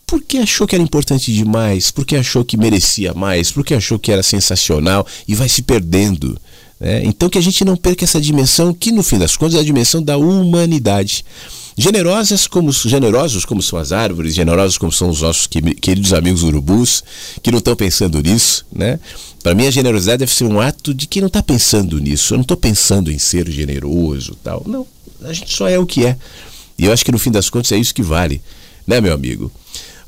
Porque 0.07 0.39
achou 0.39 0.67
que 0.67 0.75
era 0.75 0.83
importante 0.83 1.33
demais, 1.33 1.91
porque 1.91 2.17
achou 2.17 2.45
que 2.45 2.57
merecia 2.57 3.15
mais, 3.15 3.51
porque 3.53 3.75
achou 3.75 3.99
que 3.99 4.11
era 4.11 4.23
sensacional 4.23 5.07
e 5.27 5.35
vai 5.35 5.49
se 5.49 5.63
perdendo. 5.63 6.37
Né? 6.81 7.03
Então 7.05 7.29
que 7.29 7.39
a 7.39 7.43
gente 7.43 7.65
não 7.65 7.77
perca 7.77 8.05
essa 8.05 8.21
dimensão, 8.21 8.75
que 8.75 8.91
no 8.91 9.03
fim 9.03 9.19
das 9.19 9.37
contas 9.37 9.55
é 9.55 9.61
a 9.61 9.65
dimensão 9.65 10.03
da 10.03 10.17
humanidade. 10.17 11.25
Generosas 11.81 12.47
como 12.47 12.71
generosos 12.71 13.47
como 13.47 13.63
são 13.63 13.79
as 13.79 13.91
árvores, 13.91 14.35
generosos 14.35 14.77
como 14.77 14.93
são 14.93 15.09
os 15.09 15.23
nossos 15.23 15.47
queridos 15.47 16.13
amigos 16.13 16.43
urubus, 16.43 17.03
que 17.43 17.51
não 17.51 17.57
estão 17.57 17.75
pensando 17.75 18.21
nisso, 18.21 18.67
né? 18.71 19.01
Para 19.43 19.55
mim, 19.55 19.67
a 19.67 19.71
generosidade 19.71 20.19
deve 20.19 20.31
ser 20.31 20.45
um 20.45 20.61
ato 20.61 20.93
de 20.93 21.07
quem 21.07 21.23
não 21.23 21.29
está 21.29 21.43
pensando 21.43 21.99
nisso. 21.99 22.35
Eu 22.35 22.37
não 22.37 22.43
estou 22.43 22.59
pensando 22.59 23.11
em 23.11 23.19
ser 23.19 23.51
generoso 23.51 24.37
tal. 24.45 24.63
Não, 24.67 24.87
a 25.23 25.33
gente 25.33 25.57
só 25.57 25.71
é 25.71 25.79
o 25.79 25.87
que 25.87 26.05
é. 26.05 26.19
E 26.77 26.85
eu 26.85 26.93
acho 26.93 27.03
que 27.03 27.11
no 27.11 27.19
fim 27.19 27.31
das 27.31 27.49
contas 27.49 27.73
é 27.73 27.79
isso 27.79 27.95
que 27.95 28.03
vale, 28.03 28.43
né, 28.87 29.01
meu 29.01 29.15
amigo? 29.15 29.51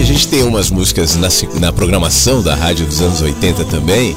A 0.01 0.05
gente 0.05 0.29
tem 0.29 0.43
umas 0.43 0.71
músicas 0.71 1.17
na, 1.17 1.29
na 1.61 1.73
programação 1.73 2.43
da 2.43 2.55
rádio 2.55 2.87
dos 2.87 3.03
anos 3.03 3.21
80 3.21 3.67
também, 3.67 4.15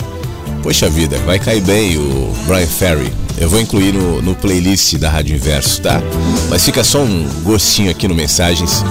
poxa 0.62 0.90
vida, 0.90 1.18
vai 1.26 1.38
cair 1.38 1.62
bem 1.62 1.98
o 1.98 2.34
Brian 2.48 2.66
Ferry. 2.66 3.12
Eu 3.38 3.50
vou 3.50 3.60
incluir 3.60 3.92
no, 3.92 4.22
no, 4.22 4.34
playlist 4.34 4.96
da 4.96 5.10
Rádio 5.10 5.36
Inverso, 5.36 5.82
tá? 5.82 6.02
Mas 6.50 6.64
fica 6.64 6.84
só 6.86 7.02
um 7.02 7.28
gostinho 7.44 7.92
aqui 7.92 8.08
no 8.08 8.16
Mensagens, 8.16 8.82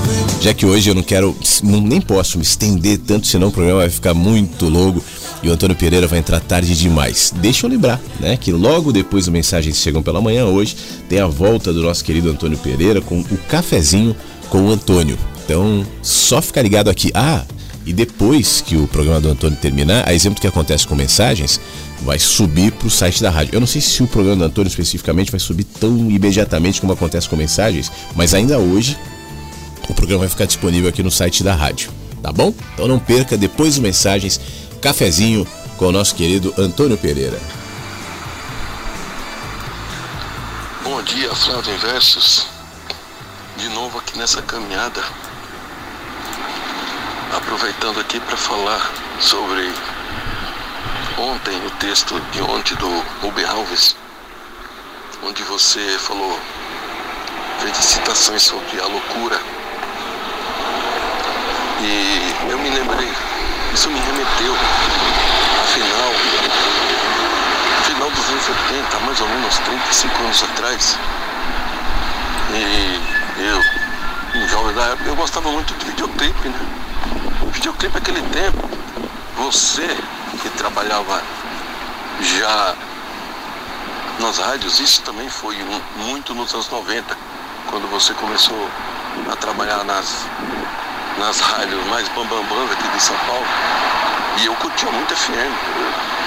já 0.40 0.52
que 0.52 0.66
hoje 0.66 0.90
eu 0.90 0.94
não 0.94 1.02
quero, 1.02 1.34
nem 1.62 2.00
posso 2.00 2.36
me 2.36 2.44
estender 2.44 2.98
tanto, 2.98 3.26
senão 3.26 3.48
o 3.48 3.52
programa 3.52 3.80
vai 3.80 3.90
ficar 3.90 4.12
muito 4.12 4.68
longo 4.68 5.02
e 5.42 5.48
o 5.48 5.52
Antônio 5.52 5.76
Pereira 5.76 6.06
vai 6.06 6.18
entrar 6.18 6.40
tarde 6.40 6.76
demais. 6.76 7.32
Deixa 7.36 7.64
eu 7.64 7.70
lembrar, 7.70 7.98
né, 8.20 8.36
que 8.36 8.52
logo 8.52 8.92
depois 8.92 9.24
do 9.24 9.32
Mensagens 9.32 9.78
Chegam 9.78 10.02
pela 10.02 10.20
Manhã, 10.20 10.44
hoje, 10.44 10.76
tem 11.08 11.20
a 11.20 11.26
volta 11.26 11.72
do 11.72 11.80
nosso 11.80 12.04
querido 12.04 12.28
Antônio 12.28 12.58
Pereira 12.58 13.00
com 13.00 13.20
o 13.20 13.38
cafezinho 13.48 14.14
com 14.50 14.66
o 14.66 14.70
Antônio. 14.70 15.16
Então, 15.44 15.86
só 16.02 16.40
ficar 16.40 16.62
ligado 16.62 16.88
aqui. 16.88 17.10
Ah, 17.14 17.44
e 17.84 17.92
depois 17.92 18.60
que 18.60 18.76
o 18.76 18.86
programa 18.86 19.20
do 19.20 19.28
Antônio 19.28 19.58
terminar, 19.58 20.08
a 20.08 20.14
exemplo 20.14 20.36
do 20.36 20.40
que 20.40 20.46
acontece 20.46 20.86
com 20.86 20.94
mensagens, 20.94 21.60
vai 22.02 22.18
subir 22.18 22.72
para 22.72 22.86
o 22.86 22.90
site 22.90 23.20
da 23.22 23.30
rádio. 23.30 23.54
Eu 23.54 23.60
não 23.60 23.66
sei 23.66 23.80
se 23.80 24.02
o 24.02 24.06
programa 24.06 24.36
do 24.36 24.44
Antônio 24.44 24.68
especificamente 24.68 25.30
vai 25.30 25.40
subir 25.40 25.64
tão 25.64 26.10
imediatamente 26.10 26.80
como 26.80 26.92
acontece 26.92 27.28
com 27.28 27.36
mensagens, 27.36 27.90
mas 28.14 28.34
ainda 28.34 28.58
hoje 28.58 28.96
o 29.88 29.94
programa 29.94 30.20
vai 30.20 30.28
ficar 30.28 30.46
disponível 30.46 30.88
aqui 30.88 31.02
no 31.02 31.10
site 31.10 31.42
da 31.42 31.54
rádio, 31.54 31.90
tá 32.22 32.32
bom? 32.32 32.54
Então 32.74 32.86
não 32.86 32.98
perca 32.98 33.36
depois 33.36 33.76
do 33.76 33.82
mensagens, 33.82 34.40
cafezinho 34.80 35.46
com 35.76 35.86
o 35.86 35.92
nosso 35.92 36.14
querido 36.14 36.54
Antônio 36.56 36.96
Pereira. 36.96 37.38
Bom 40.84 41.02
dia, 41.02 41.34
Flávio 41.34 41.76
Versos. 41.78 42.46
De 43.56 43.68
novo 43.70 43.98
aqui 43.98 44.18
nessa 44.18 44.40
caminhada 44.42 45.02
aproveitando 47.36 47.98
aqui 47.98 48.20
para 48.20 48.36
falar 48.36 48.90
sobre 49.18 49.72
ontem, 51.18 51.56
o 51.66 51.70
texto 51.72 52.20
de 52.30 52.42
ontem 52.42 52.74
do 52.76 52.88
Rubem 53.22 53.44
Alves, 53.46 53.96
onde 55.22 55.42
você 55.44 55.98
falou, 55.98 56.38
fez 57.60 57.76
citações 57.76 58.42
sobre 58.42 58.80
a 58.80 58.86
loucura. 58.86 59.40
E 61.80 62.50
eu 62.50 62.58
me 62.58 62.70
lembrei, 62.70 63.10
isso 63.72 63.88
me 63.88 63.98
remeteu, 63.98 64.54
afinal, 65.62 66.12
final 67.86 68.10
dos 68.10 68.28
anos 68.28 68.44
70, 68.44 69.00
mais 69.00 69.20
ou 69.20 69.28
menos 69.28 69.58
35 69.58 70.22
anos 70.22 70.42
atrás. 70.42 70.98
E 72.50 73.00
eu, 73.40 74.40
um 74.42 74.48
jovem 74.48 74.74
da 74.74 74.82
época, 74.84 75.08
eu 75.08 75.16
gostava 75.16 75.50
muito 75.50 75.74
de 75.74 75.86
videoclipe, 75.86 76.48
né? 76.48 76.91
Videoclipe 77.52 77.94
naquele 77.94 78.22
tempo, 78.30 78.68
você 79.36 79.86
que 80.40 80.48
trabalhava 80.50 81.22
já 82.20 82.74
nas 84.18 84.38
rádios, 84.38 84.80
isso 84.80 85.02
também 85.02 85.28
foi 85.28 85.56
muito 85.96 86.34
nos 86.34 86.52
anos 86.54 86.68
90, 86.70 87.16
quando 87.70 87.90
você 87.90 88.12
começou 88.14 88.68
a 89.30 89.36
trabalhar 89.36 89.84
nas, 89.84 90.26
nas 91.18 91.40
rádios 91.40 91.84
mais 91.86 92.08
bambambãs 92.08 92.72
aqui 92.72 92.88
de 92.88 93.02
São 93.02 93.16
Paulo. 93.26 93.46
E 94.40 94.46
eu 94.46 94.54
curtia 94.56 94.90
muito 94.90 95.14
FM. 95.14 95.32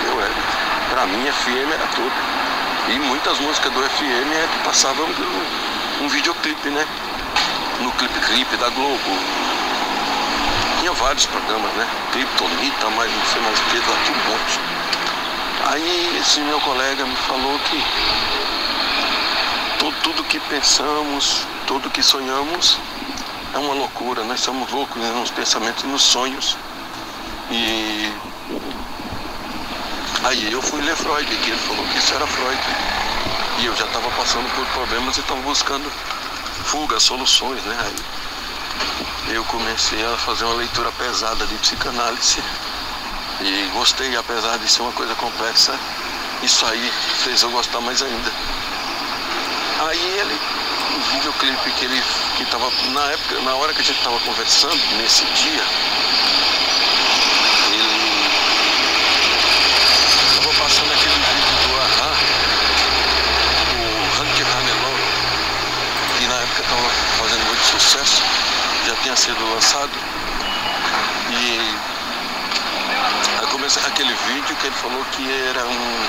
Eu, 0.05 0.21
eu, 0.21 0.32
pra 0.89 1.05
mim 1.07 1.26
FM 1.26 1.71
era 1.73 1.88
tudo. 1.95 2.13
E 2.89 2.99
muitas 2.99 3.39
músicas 3.39 3.73
do 3.73 3.82
FM 3.82 4.32
é 4.32 4.63
passavam 4.63 5.05
um, 5.05 6.05
um 6.05 6.09
videoclipe, 6.09 6.69
né? 6.69 6.86
No 7.82 7.91
clipe 7.93 8.19
clipe 8.19 8.55
da 8.57 8.69
Globo, 8.69 8.99
tinha 10.86 10.93
vários 10.93 11.25
programas, 11.25 11.73
né? 11.73 11.88
Kryptonita, 12.11 12.89
mas 12.91 13.11
não 13.11 13.25
sei 13.25 13.41
mais 13.41 13.59
o 13.59 13.63
que, 13.63 13.77
lá 13.77 13.97
tinha 14.05 14.17
um 14.17 14.29
monte. 14.29 14.59
Aí 15.65 16.17
esse 16.21 16.39
meu 16.41 16.61
colega 16.61 17.03
me 17.07 17.15
falou 17.15 17.57
que 17.57 17.83
tudo, 19.79 19.95
tudo 20.03 20.23
que 20.25 20.39
pensamos, 20.41 21.47
tudo 21.65 21.89
que 21.89 22.03
sonhamos 22.03 22.77
é 23.55 23.57
uma 23.57 23.73
loucura, 23.73 24.23
nós 24.25 24.41
somos 24.41 24.69
loucos 24.71 25.01
né? 25.01 25.09
nos 25.09 25.31
pensamentos 25.31 25.83
e 25.83 25.88
nos 25.88 26.03
sonhos. 26.03 26.55
E 27.49 28.13
aí 30.23 30.51
eu 30.51 30.61
fui 30.61 30.81
ler 30.81 30.95
Freud, 30.95 31.25
que 31.25 31.49
ele 31.49 31.59
falou 31.61 31.83
que 31.88 31.97
isso 31.97 32.13
era 32.13 32.27
Freud. 32.27 32.59
E 33.57 33.65
eu 33.65 33.75
já 33.75 33.86
estava 33.86 34.11
passando 34.11 34.47
por 34.53 34.63
problemas 34.67 35.17
e 35.17 35.21
estava 35.21 35.41
buscando 35.41 35.91
fuga, 36.65 36.99
soluções, 36.99 37.63
né? 37.63 37.75
Aí 37.86 38.24
eu 39.30 39.43
comecei 39.45 40.03
a 40.05 40.17
fazer 40.17 40.45
uma 40.45 40.55
leitura 40.55 40.91
pesada 40.93 41.45
de 41.47 41.55
psicanálise 41.55 42.43
e 43.41 43.69
gostei, 43.73 44.15
apesar 44.15 44.57
de 44.59 44.67
ser 44.69 44.82
uma 44.82 44.91
coisa 44.91 45.13
complexa, 45.15 45.78
isso 46.43 46.65
aí 46.65 46.91
fez 47.23 47.41
eu 47.41 47.49
gostar 47.49 47.82
mais 47.82 48.01
ainda. 48.01 48.32
Aí 49.88 50.17
ele, 50.19 50.39
o 50.95 50.99
videoclipe 51.13 51.71
que 51.71 51.86
ele 51.86 52.03
que 52.38 52.45
tava 52.45 52.71
na 52.91 53.11
época, 53.11 53.41
na 53.41 53.55
hora 53.55 53.73
que 53.73 53.82
a 53.82 53.84
gente 53.84 53.97
estava 53.97 54.19
conversando, 54.19 54.80
nesse 54.97 55.26
dia, 55.26 55.63
ele 57.73 58.30
estava 60.30 60.53
passando 60.63 60.93
aquele 60.93 61.15
vídeo 61.15 61.67
do 61.67 61.82
Ahá, 61.82 62.15
o 63.73 64.21
Hank 64.21 64.41
Hanelon, 64.41 64.97
que 66.17 66.28
na 66.28 66.36
época 66.36 66.61
estava 66.61 66.89
fazendo 67.19 67.45
muito 67.47 67.65
sucesso 67.65 68.23
já 68.86 68.95
tinha 68.97 69.15
sido 69.15 69.53
lançado. 69.53 69.91
E 71.29 71.59
aí 73.39 73.47
começa 73.47 73.79
aquele 73.88 74.13
vídeo 74.13 74.55
que 74.57 74.67
ele 74.67 74.75
falou 74.75 75.03
que 75.11 75.31
era 75.49 75.65
um. 75.65 76.07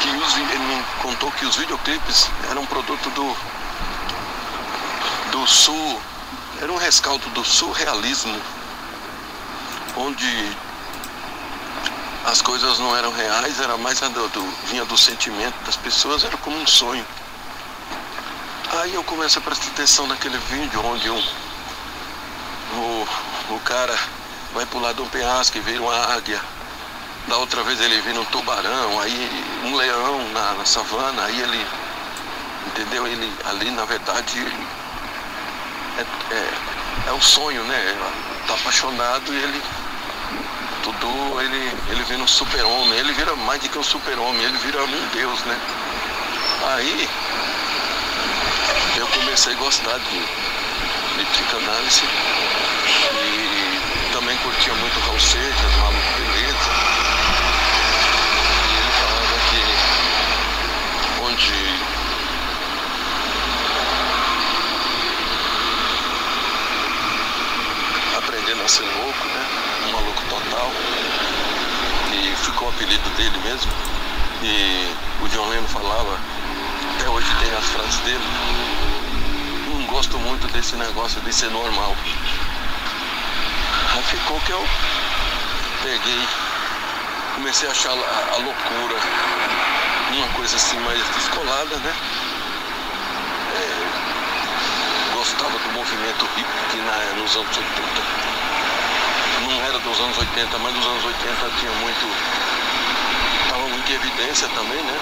que 0.00 0.08
os, 0.10 0.36
ele 0.36 0.58
me 0.58 0.84
contou 1.02 1.30
que 1.32 1.44
os 1.44 1.56
videoclipes 1.56 2.30
eram 2.50 2.62
um 2.62 2.66
produto 2.66 3.10
do. 3.10 3.36
do 5.32 5.46
sul. 5.46 6.00
Era 6.60 6.72
um 6.72 6.76
rescaldo 6.76 7.28
do 7.30 7.44
surrealismo, 7.44 8.40
onde 9.96 10.56
as 12.26 12.42
coisas 12.42 12.78
não 12.80 12.96
eram 12.96 13.12
reais, 13.12 13.60
era 13.60 13.76
mais 13.76 14.00
do, 14.00 14.28
do, 14.28 14.42
vinha 14.66 14.84
do 14.84 14.98
sentimento 14.98 15.54
das 15.64 15.76
pessoas, 15.76 16.24
era 16.24 16.36
como 16.38 16.60
um 16.60 16.66
sonho. 16.66 17.06
Aí 18.80 18.94
eu 18.94 19.04
comecei 19.04 19.40
a 19.40 19.44
prestar 19.44 19.68
atenção 19.68 20.06
naquele 20.08 20.36
vídeo 20.50 20.84
onde 20.84 21.08
um 21.10 21.22
o, 22.78 23.08
o 23.54 23.60
cara 23.60 23.98
vai 24.54 24.64
pular 24.66 24.92
de 24.92 25.02
um 25.02 25.08
penhasco 25.08 25.58
e 25.58 25.60
vira 25.60 25.82
uma 25.82 26.14
águia. 26.14 26.40
Da 27.26 27.36
outra 27.36 27.62
vez 27.62 27.80
ele 27.80 28.00
vira 28.00 28.20
um 28.20 28.24
tubarão, 28.26 29.00
aí 29.00 29.44
um 29.64 29.74
leão 29.74 30.28
na, 30.32 30.54
na 30.54 30.64
savana, 30.64 31.24
aí 31.24 31.40
ele, 31.40 31.66
entendeu? 32.68 33.06
Ele 33.06 33.30
ali 33.44 33.70
na 33.70 33.84
verdade 33.84 34.38
é, 35.98 36.34
é, 36.34 37.08
é 37.08 37.12
um 37.12 37.20
sonho, 37.20 37.62
né? 37.64 37.96
Tá 38.46 38.54
apaixonado 38.54 39.32
e 39.32 39.36
ele 39.36 39.62
tudo 40.82 41.40
ele, 41.42 41.76
ele 41.90 42.02
vira 42.04 42.22
um 42.22 42.26
super-homem, 42.26 42.98
ele 42.98 43.12
vira 43.12 43.36
mais 43.36 43.60
do 43.60 43.68
que 43.68 43.78
um 43.78 43.82
super-homem, 43.82 44.42
ele 44.42 44.56
vira 44.58 44.82
um 44.82 45.08
deus, 45.08 45.40
né? 45.40 45.60
Aí 46.66 47.08
eu 48.96 49.06
comecei 49.08 49.52
a 49.52 49.56
gostar 49.56 49.98
de, 49.98 51.18
de 51.18 51.24
psicanálise 51.26 52.02
e 52.88 54.10
também 54.12 54.36
curtia 54.38 54.74
muito 54.74 55.00
Raul 55.00 55.20
Seixas, 55.20 55.76
Maluco 55.76 56.12
Beleza. 56.16 56.70
E 58.64 58.74
ele 58.78 58.90
falava 59.00 59.36
que 59.50 59.62
onde 61.22 61.98
aprendendo 68.16 68.62
a 68.62 68.68
ser 68.68 68.84
louco, 68.84 69.26
né? 69.26 69.46
Um 69.86 69.92
maluco 69.92 70.22
total. 70.28 70.72
E 72.12 72.36
ficou 72.36 72.68
o 72.68 72.70
apelido 72.70 73.08
dele 73.10 73.38
mesmo. 73.44 73.70
E 74.42 74.94
o 75.20 75.28
John 75.28 75.48
Lennon 75.48 75.66
falava, 75.66 76.18
até 76.94 77.08
hoje 77.08 77.26
tem 77.40 77.50
as 77.52 77.64
frases 77.66 77.98
dele. 78.00 78.24
Não 79.68 79.86
gosto 79.86 80.18
muito 80.18 80.46
desse 80.52 80.76
negócio 80.76 81.20
de 81.20 81.32
ser 81.32 81.50
normal. 81.50 81.96
Aí 83.98 84.04
ficou 84.04 84.40
que 84.42 84.52
eu 84.52 84.64
peguei, 85.82 86.28
comecei 87.34 87.66
a 87.66 87.72
achar 87.72 87.90
a, 87.90 87.94
a 87.94 88.36
loucura 88.36 88.94
uma 90.12 90.28
coisa 90.28 90.54
assim 90.54 90.78
mais 90.78 91.02
descolada, 91.16 91.76
né? 91.78 91.92
É, 93.56 95.14
gostava 95.14 95.58
do 95.58 95.72
movimento 95.72 96.24
hippie 96.36 96.76
na, 96.86 97.20
nos 97.20 97.34
anos 97.34 97.56
80. 97.56 97.72
Não 99.48 99.64
era 99.64 99.80
dos 99.80 99.98
anos 99.98 100.16
80, 100.16 100.58
mas 100.58 100.74
nos 100.76 100.86
anos 100.86 101.04
80 101.04 101.50
tinha 101.58 101.72
muito. 101.72 102.06
Em 103.88 103.94
evidência 103.94 104.46
também, 104.48 104.80
né? 104.82 105.00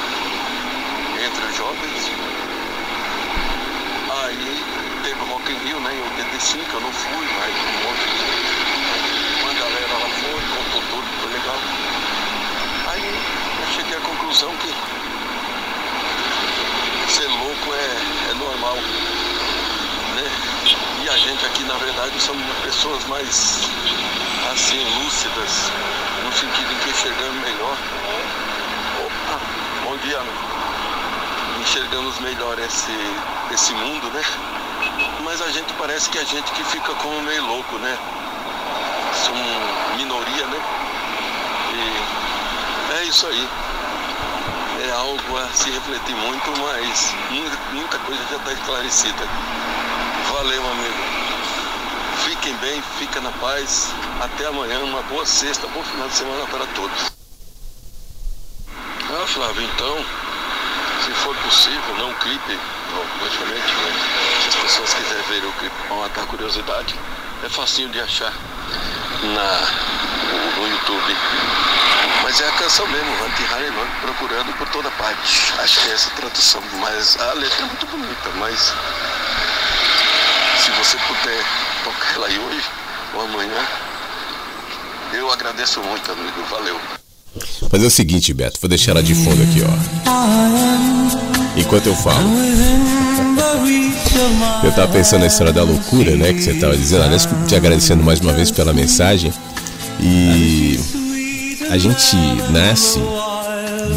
Entre 1.27 1.45
os 1.45 1.57
jovens. 1.57 2.11
Aí 4.25 4.65
teve 5.03 5.21
o 5.21 5.25
Rock 5.25 5.53
in 5.53 5.59
Rio, 5.67 5.81
né? 5.81 5.93
Em 5.93 6.03
85, 6.03 6.77
eu 6.77 6.81
não 6.81 6.93
fui, 6.93 7.27
mas 7.39 7.55
um 7.55 7.89
monte 7.89 8.01
de 8.01 8.56
contou 10.57 10.83
tudo, 10.91 11.07
foi 11.21 11.33
legal. 11.33 11.59
Aí 12.89 13.05
eu 13.61 13.67
cheguei 13.75 13.97
à 13.97 14.01
conclusão 14.01 14.51
que 14.57 14.73
ser 17.13 17.29
louco 17.29 17.75
é, 17.75 18.31
é 18.31 18.35
normal. 18.35 18.77
Né? 20.15 20.31
E 21.05 21.09
a 21.09 21.17
gente 21.19 21.45
aqui, 21.45 21.63
na 21.65 21.75
verdade, 21.75 22.19
somos 22.21 22.43
pessoas 22.65 23.05
mais 23.07 23.61
assim, 24.53 24.83
lúcidas, 25.03 25.71
no 26.25 26.33
sentido 26.33 26.73
em 26.73 26.79
que 26.79 26.91
enxergamos 26.91 27.43
melhor. 27.43 27.77
Opa, 29.05 29.41
bom 29.85 29.97
dia, 29.99 30.21
enxergamos 31.61 32.19
melhor 32.21 32.59
esse, 32.59 32.97
esse 33.53 33.73
mundo, 33.75 34.11
né? 34.13 34.23
Mas 35.23 35.43
a 35.43 35.51
gente 35.51 35.73
parece 35.75 36.09
que 36.09 36.19
a 36.19 36.25
gente 36.25 36.51
que 36.53 36.65
fica 36.65 36.95
como 36.95 37.21
meio 37.23 37.45
louco, 37.45 37.77
né? 37.79 37.99
Somos 39.25 39.97
minoria, 39.97 40.47
né? 40.47 40.61
E 41.73 42.97
é 42.99 43.05
isso 43.05 43.27
aí. 43.27 43.49
É 44.87 44.91
algo 44.91 45.39
a 45.39 45.49
se 45.55 45.71
refletir 45.71 46.15
muito, 46.15 46.51
mas 46.61 47.15
muita 47.73 47.99
coisa 48.01 48.23
já 48.31 48.37
está 48.37 48.53
esclarecida. 48.53 49.29
Valeu, 50.33 50.71
amigo. 50.71 51.27
Fiquem 52.25 52.55
bem, 52.57 52.83
fica 52.99 53.21
na 53.21 53.31
paz. 53.33 53.93
Até 54.21 54.47
amanhã, 54.47 54.81
uma 54.81 55.03
boa 55.05 55.25
sexta, 55.25 55.67
bom 55.69 55.83
final 55.83 56.09
de 56.09 56.15
semana 56.15 56.47
para 56.47 56.67
todos. 56.75 57.13
Ah, 59.09 59.27
Flávio, 59.27 59.63
então, 59.63 60.05
se 61.05 61.11
for 61.13 61.37
possível, 61.37 61.97
não 61.99 62.13
clipe, 62.15 62.59
logicamente, 63.21 63.73
né? 63.73 64.17
se 64.43 64.49
as 64.49 64.55
pessoas 64.57 64.95
quiserem 64.95 65.23
ver 65.25 65.47
o 65.47 65.53
clipe 65.53 65.77
com 65.89 65.95
matar 65.97 66.27
curiosidade, 66.27 66.95
é 67.45 67.49
facinho 67.49 67.89
de 67.91 68.01
achar 68.01 68.33
na, 69.23 69.69
no 70.57 70.69
YouTube. 70.69 71.17
Mas 72.23 72.41
é 72.41 72.49
a 72.49 72.53
canção 72.53 72.87
mesmo, 72.89 73.25
Anti-Harriman, 73.25 73.87
procurando 74.01 74.53
por 74.59 74.69
toda 74.69 74.91
parte. 74.93 75.53
Acho 75.59 75.81
que 75.81 75.91
é 75.91 75.93
essa 75.93 76.11
tradução. 76.11 76.63
Mas 76.81 77.17
a 77.21 77.33
letra 77.35 77.63
é 77.63 77.65
muito 77.67 77.87
bonita, 77.87 78.31
mas 78.37 78.73
se 80.59 80.71
você 80.73 80.97
puder 81.07 81.45
tocar 81.85 82.15
ela 82.15 82.27
aí 82.27 82.39
hoje 82.39 82.65
ou 83.15 83.23
amanhã, 83.23 83.67
eu 85.13 85.31
agradeço 85.31 85.81
muito, 85.81 86.11
amigo. 86.11 86.43
Valeu. 86.51 86.81
Fazer 87.71 87.87
o 87.87 87.91
seguinte, 87.91 88.35
Beto, 88.35 88.59
vou 88.61 88.69
deixar 88.69 88.93
ela 88.93 89.03
de 89.03 89.15
fundo 89.15 89.43
aqui, 89.43 89.63
ó. 89.63 89.71
Enquanto 91.57 91.87
eu 91.87 91.95
falo. 91.95 92.27
Eu 94.65 94.73
tava 94.73 94.93
pensando 94.93 95.21
na 95.21 95.27
história 95.27 95.53
da 95.53 95.63
loucura, 95.63 96.17
né? 96.17 96.33
Que 96.33 96.43
você 96.43 96.55
tava 96.55 96.77
dizendo. 96.77 97.05
Aliás, 97.05 97.29
te 97.47 97.55
agradecendo 97.55 98.03
mais 98.03 98.21
uma 98.21 98.33
vez 98.33 98.51
pela 98.51 98.73
mensagem. 98.73 99.33
E 100.01 100.79
a 101.71 101.79
gente 101.79 102.17
nasce 102.51 103.01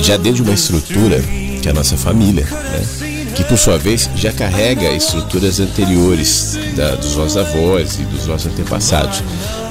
já 0.01 0.17
dentro 0.17 0.35
de 0.35 0.41
uma 0.43 0.53
estrutura 0.53 1.21
que 1.61 1.67
é 1.67 1.71
a 1.71 1.73
nossa 1.73 1.97
família, 1.97 2.45
né? 2.45 3.29
Que 3.35 3.43
por 3.43 3.57
sua 3.57 3.77
vez 3.77 4.09
já 4.15 4.31
carrega 4.31 4.91
estruturas 4.91 5.59
anteriores 5.59 6.57
da, 6.75 6.95
dos 6.95 7.15
nossos 7.15 7.37
avós 7.37 7.99
e 7.99 8.03
dos 8.03 8.27
nossos 8.27 8.51
antepassados. 8.51 9.23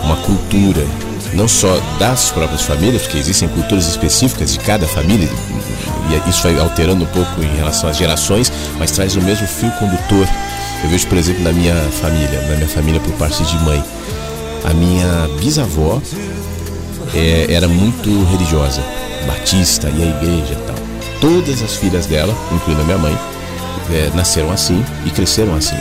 Uma 0.05 0.17
cultura, 0.17 0.87
não 1.33 1.49
só 1.49 1.81
das 1.99 2.31
próprias 2.31 2.63
famílias, 2.63 3.03
porque 3.03 3.19
existem 3.19 3.49
culturas 3.49 3.87
específicas 3.87 4.53
de 4.53 4.59
cada 4.59 4.87
família, 4.87 5.29
e 6.09 6.31
isso 6.31 6.43
vai 6.43 6.59
alterando 6.59 7.05
um 7.05 7.09
pouco 7.09 7.43
em 7.43 7.57
relação 7.57 7.89
às 7.89 7.97
gerações, 7.97 8.51
mas 8.79 8.91
traz 8.91 9.15
o 9.17 9.21
mesmo 9.21 9.47
fio 9.47 9.71
condutor. 9.73 10.27
Eu 10.83 10.91
vejo, 10.91 11.07
por 11.07 11.19
exemplo, 11.19 11.43
na 11.43 11.53
minha 11.53 11.75
família, 12.01 12.41
na 12.43 12.57
minha 12.57 12.69
família 12.69 13.01
por 13.01 13.13
parte 13.15 13.43
de 13.45 13.59
mãe, 13.59 13.85
a 14.65 14.73
minha 14.73 15.29
bisavó 15.41 16.01
é, 17.15 17.53
era 17.53 17.69
muito 17.69 18.25
religiosa, 18.31 18.83
batista, 19.27 19.89
e 19.91 20.03
a 20.03 20.07
igreja 20.07 20.53
e 20.53 20.67
tal. 20.67 20.77
Todas 21.21 21.63
as 21.63 21.77
filhas 21.77 22.07
dela, 22.07 22.35
incluindo 22.53 22.81
a 22.81 22.85
minha 22.85 22.99
mãe, 22.99 23.19
é, 23.91 24.11
nasceram 24.15 24.51
assim 24.51 24.85
e 25.05 25.11
cresceram 25.11 25.55
assim. 25.55 25.77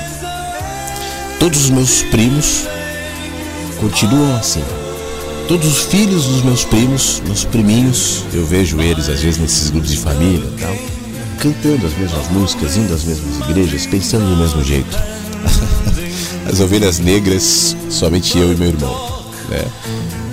Todos 1.40 1.66
os 1.66 1.70
meus 1.70 2.02
primos 2.04 2.68
continuam 3.80 4.36
assim. 4.38 4.64
Todos 5.48 5.66
os 5.66 5.84
filhos 5.86 6.26
dos 6.26 6.44
meus 6.44 6.66
primos, 6.66 7.22
meus 7.26 7.46
priminhos, 7.46 8.24
eu 8.34 8.46
vejo 8.46 8.82
eles 8.82 9.08
às 9.08 9.22
vezes 9.22 9.40
nesses 9.40 9.70
grupos 9.70 9.92
de 9.92 9.98
família 9.98 10.46
e 10.46 10.60
tal, 10.60 10.76
cantando 11.40 11.88
as 11.88 11.94
mesmas 11.98 12.28
músicas, 12.32 12.76
indo 12.76 12.94
às 12.94 13.06
mesmas 13.06 13.40
igrejas, 13.50 13.86
pensando 13.86 14.30
do 14.30 14.36
mesmo 14.36 14.62
jeito. 14.62 14.98
As 16.52 16.60
ovelhas 16.60 17.00
negras, 17.00 17.76
somente 17.90 18.38
eu 18.38 18.52
e 18.52 18.56
meu 18.56 18.70
irmão. 18.70 19.24
Né? 19.50 19.66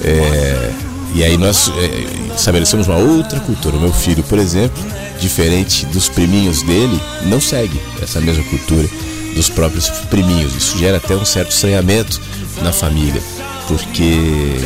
É, 0.03 0.73
e 1.15 1.25
aí 1.25 1.37
nós 1.37 1.71
é, 1.77 2.35
estabelecemos 2.37 2.89
uma 2.89 2.99
outra 2.99 3.39
cultura. 3.41 3.77
O 3.77 3.81
meu 3.81 3.93
filho, 3.93 4.23
por 4.25 4.39
exemplo, 4.39 4.83
diferente 5.21 5.87
dos 5.87 6.09
priminhos 6.09 6.63
dele, 6.63 7.01
não 7.27 7.41
segue 7.41 7.81
essa 8.01 8.21
mesma 8.21 8.45
cultura 8.45 8.89
dos 9.35 9.49
próprios 9.49 9.89
priminhos. 10.11 10.55
Isso 10.55 10.79
gera 10.79 10.97
até 10.97 11.17
um 11.17 11.25
certo 11.25 11.51
estranhamento 11.51 12.21
na 12.63 12.73
família, 12.73 13.23
porque 13.67 14.57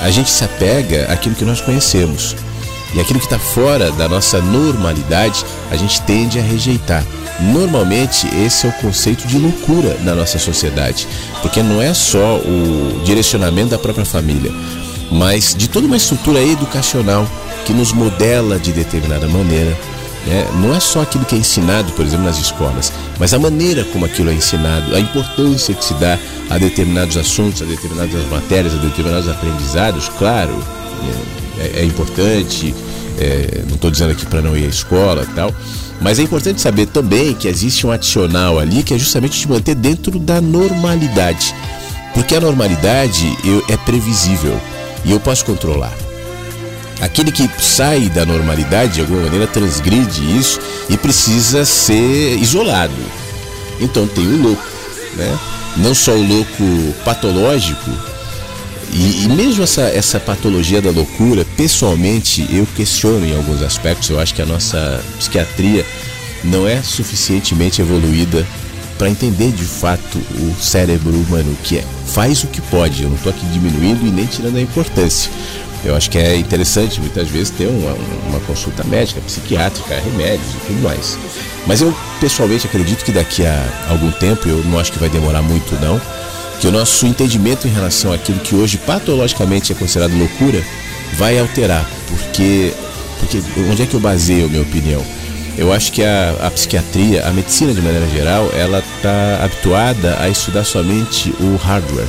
a 0.00 0.10
gente 0.10 0.30
se 0.30 0.44
apega 0.44 1.06
àquilo 1.12 1.34
que 1.34 1.44
nós 1.44 1.60
conhecemos. 1.60 2.34
E 2.94 3.00
aquilo 3.00 3.20
que 3.20 3.26
está 3.26 3.38
fora 3.38 3.92
da 3.92 4.08
nossa 4.08 4.40
normalidade, 4.40 5.44
a 5.70 5.76
gente 5.76 6.02
tende 6.02 6.38
a 6.38 6.42
rejeitar. 6.42 7.04
Normalmente, 7.38 8.26
esse 8.34 8.66
é 8.66 8.68
o 8.68 8.72
conceito 8.72 9.26
de 9.26 9.38
loucura 9.38 9.96
na 10.02 10.14
nossa 10.14 10.38
sociedade, 10.38 11.06
porque 11.40 11.62
não 11.62 11.80
é 11.80 11.94
só 11.94 12.36
o 12.36 13.00
direcionamento 13.04 13.70
da 13.70 13.78
própria 13.78 14.04
família, 14.04 14.52
mas 15.10 15.54
de 15.56 15.68
toda 15.68 15.86
uma 15.86 15.96
estrutura 15.96 16.42
educacional 16.42 17.26
que 17.64 17.72
nos 17.72 17.92
modela 17.92 18.58
de 18.58 18.72
determinada 18.72 19.28
maneira. 19.28 19.76
Né? 20.26 20.46
Não 20.60 20.74
é 20.74 20.80
só 20.80 21.02
aquilo 21.02 21.24
que 21.24 21.34
é 21.34 21.38
ensinado, 21.38 21.92
por 21.92 22.04
exemplo, 22.04 22.26
nas 22.26 22.38
escolas, 22.38 22.92
mas 23.18 23.32
a 23.32 23.38
maneira 23.38 23.84
como 23.84 24.04
aquilo 24.04 24.30
é 24.30 24.34
ensinado, 24.34 24.94
a 24.94 25.00
importância 25.00 25.74
que 25.74 25.84
se 25.84 25.94
dá 25.94 26.18
a 26.50 26.58
determinados 26.58 27.16
assuntos, 27.16 27.62
a 27.62 27.64
determinadas 27.64 28.28
matérias, 28.28 28.74
a 28.74 28.76
determinados 28.76 29.28
aprendizados, 29.28 30.08
claro, 30.18 30.52
é, 31.58 31.80
é 31.80 31.84
importante, 31.84 32.74
é, 33.18 33.62
não 33.66 33.74
estou 33.74 33.90
dizendo 33.90 34.12
aqui 34.12 34.26
para 34.26 34.42
não 34.42 34.56
ir 34.56 34.64
à 34.64 34.68
escola 34.68 35.26
tal, 35.34 35.54
mas 36.00 36.18
é 36.18 36.22
importante 36.22 36.60
saber 36.60 36.86
também 36.86 37.34
que 37.34 37.46
existe 37.46 37.86
um 37.86 37.90
adicional 37.90 38.58
ali 38.58 38.82
que 38.82 38.94
é 38.94 38.98
justamente 38.98 39.38
te 39.38 39.48
manter 39.48 39.74
dentro 39.74 40.18
da 40.18 40.40
normalidade. 40.40 41.54
Porque 42.14 42.34
a 42.34 42.40
normalidade 42.40 43.36
eu, 43.44 43.62
é 43.68 43.76
previsível 43.76 44.58
e 45.04 45.12
eu 45.12 45.20
posso 45.20 45.44
controlar. 45.44 45.92
Aquele 47.00 47.32
que 47.32 47.48
sai 47.58 48.08
da 48.08 48.26
normalidade, 48.26 48.94
de 48.94 49.00
alguma 49.00 49.22
maneira, 49.22 49.46
transgride 49.46 50.38
isso 50.38 50.60
e 50.88 50.96
precisa 50.96 51.64
ser 51.64 52.36
isolado. 52.38 52.94
Então 53.80 54.06
tem 54.06 54.26
o 54.26 54.42
louco, 54.42 54.66
né? 55.16 55.38
Não 55.78 55.94
só 55.94 56.12
o 56.12 56.22
louco 56.22 56.94
patológico, 57.04 57.90
e, 58.92 59.24
e, 59.24 59.28
mesmo 59.28 59.62
essa, 59.62 59.82
essa 59.82 60.18
patologia 60.18 60.82
da 60.82 60.90
loucura, 60.90 61.46
pessoalmente, 61.56 62.46
eu 62.50 62.66
questiono 62.74 63.24
em 63.24 63.36
alguns 63.36 63.62
aspectos. 63.62 64.10
Eu 64.10 64.18
acho 64.18 64.34
que 64.34 64.42
a 64.42 64.46
nossa 64.46 65.00
psiquiatria 65.18 65.86
não 66.42 66.66
é 66.66 66.82
suficientemente 66.82 67.80
evoluída 67.80 68.44
para 68.98 69.08
entender 69.08 69.52
de 69.52 69.64
fato 69.64 70.18
o 70.18 70.54
cérebro 70.60 71.14
humano, 71.14 71.56
que 71.62 71.78
é, 71.78 71.84
faz 72.06 72.42
o 72.42 72.48
que 72.48 72.60
pode. 72.60 73.02
Eu 73.02 73.08
não 73.08 73.16
estou 73.16 73.30
aqui 73.30 73.46
diminuindo 73.46 74.06
e 74.06 74.10
nem 74.10 74.26
tirando 74.26 74.56
a 74.56 74.60
importância. 74.60 75.30
Eu 75.84 75.96
acho 75.96 76.10
que 76.10 76.18
é 76.18 76.36
interessante 76.36 77.00
muitas 77.00 77.28
vezes 77.28 77.50
ter 77.50 77.66
uma, 77.66 77.92
uma 78.28 78.40
consulta 78.40 78.84
médica, 78.84 79.20
psiquiátrica, 79.20 79.94
remédios 79.94 80.54
e 80.54 80.66
tudo 80.66 80.82
mais. 80.82 81.18
Mas 81.66 81.80
eu 81.80 81.94
pessoalmente 82.20 82.66
acredito 82.66 83.04
que 83.04 83.12
daqui 83.12 83.46
a 83.46 83.86
algum 83.88 84.10
tempo, 84.12 84.48
eu 84.48 84.62
não 84.64 84.78
acho 84.78 84.92
que 84.92 84.98
vai 84.98 85.08
demorar 85.08 85.42
muito 85.42 85.74
não, 85.80 86.00
que 86.60 86.66
o 86.66 86.70
nosso 86.70 87.06
entendimento 87.06 87.66
em 87.66 87.70
relação 87.70 88.12
àquilo 88.12 88.38
que 88.40 88.54
hoje 88.54 88.76
patologicamente 88.76 89.72
é 89.72 89.74
considerado 89.74 90.16
loucura 90.16 90.62
vai 91.14 91.38
alterar, 91.38 91.88
porque, 92.08 92.72
porque 93.18 93.42
onde 93.70 93.82
é 93.82 93.86
que 93.86 93.94
eu 93.94 94.00
baseio 94.00 94.44
a 94.46 94.48
minha 94.48 94.62
opinião? 94.62 95.02
Eu 95.56 95.72
acho 95.72 95.90
que 95.92 96.04
a, 96.04 96.36
a 96.42 96.50
psiquiatria, 96.50 97.26
a 97.26 97.32
medicina 97.32 97.72
de 97.72 97.80
maneira 97.80 98.06
geral, 98.08 98.50
ela 98.54 98.78
está 98.78 99.42
habituada 99.42 100.18
a 100.20 100.28
estudar 100.28 100.64
somente 100.64 101.34
o 101.40 101.56
hardware 101.56 102.08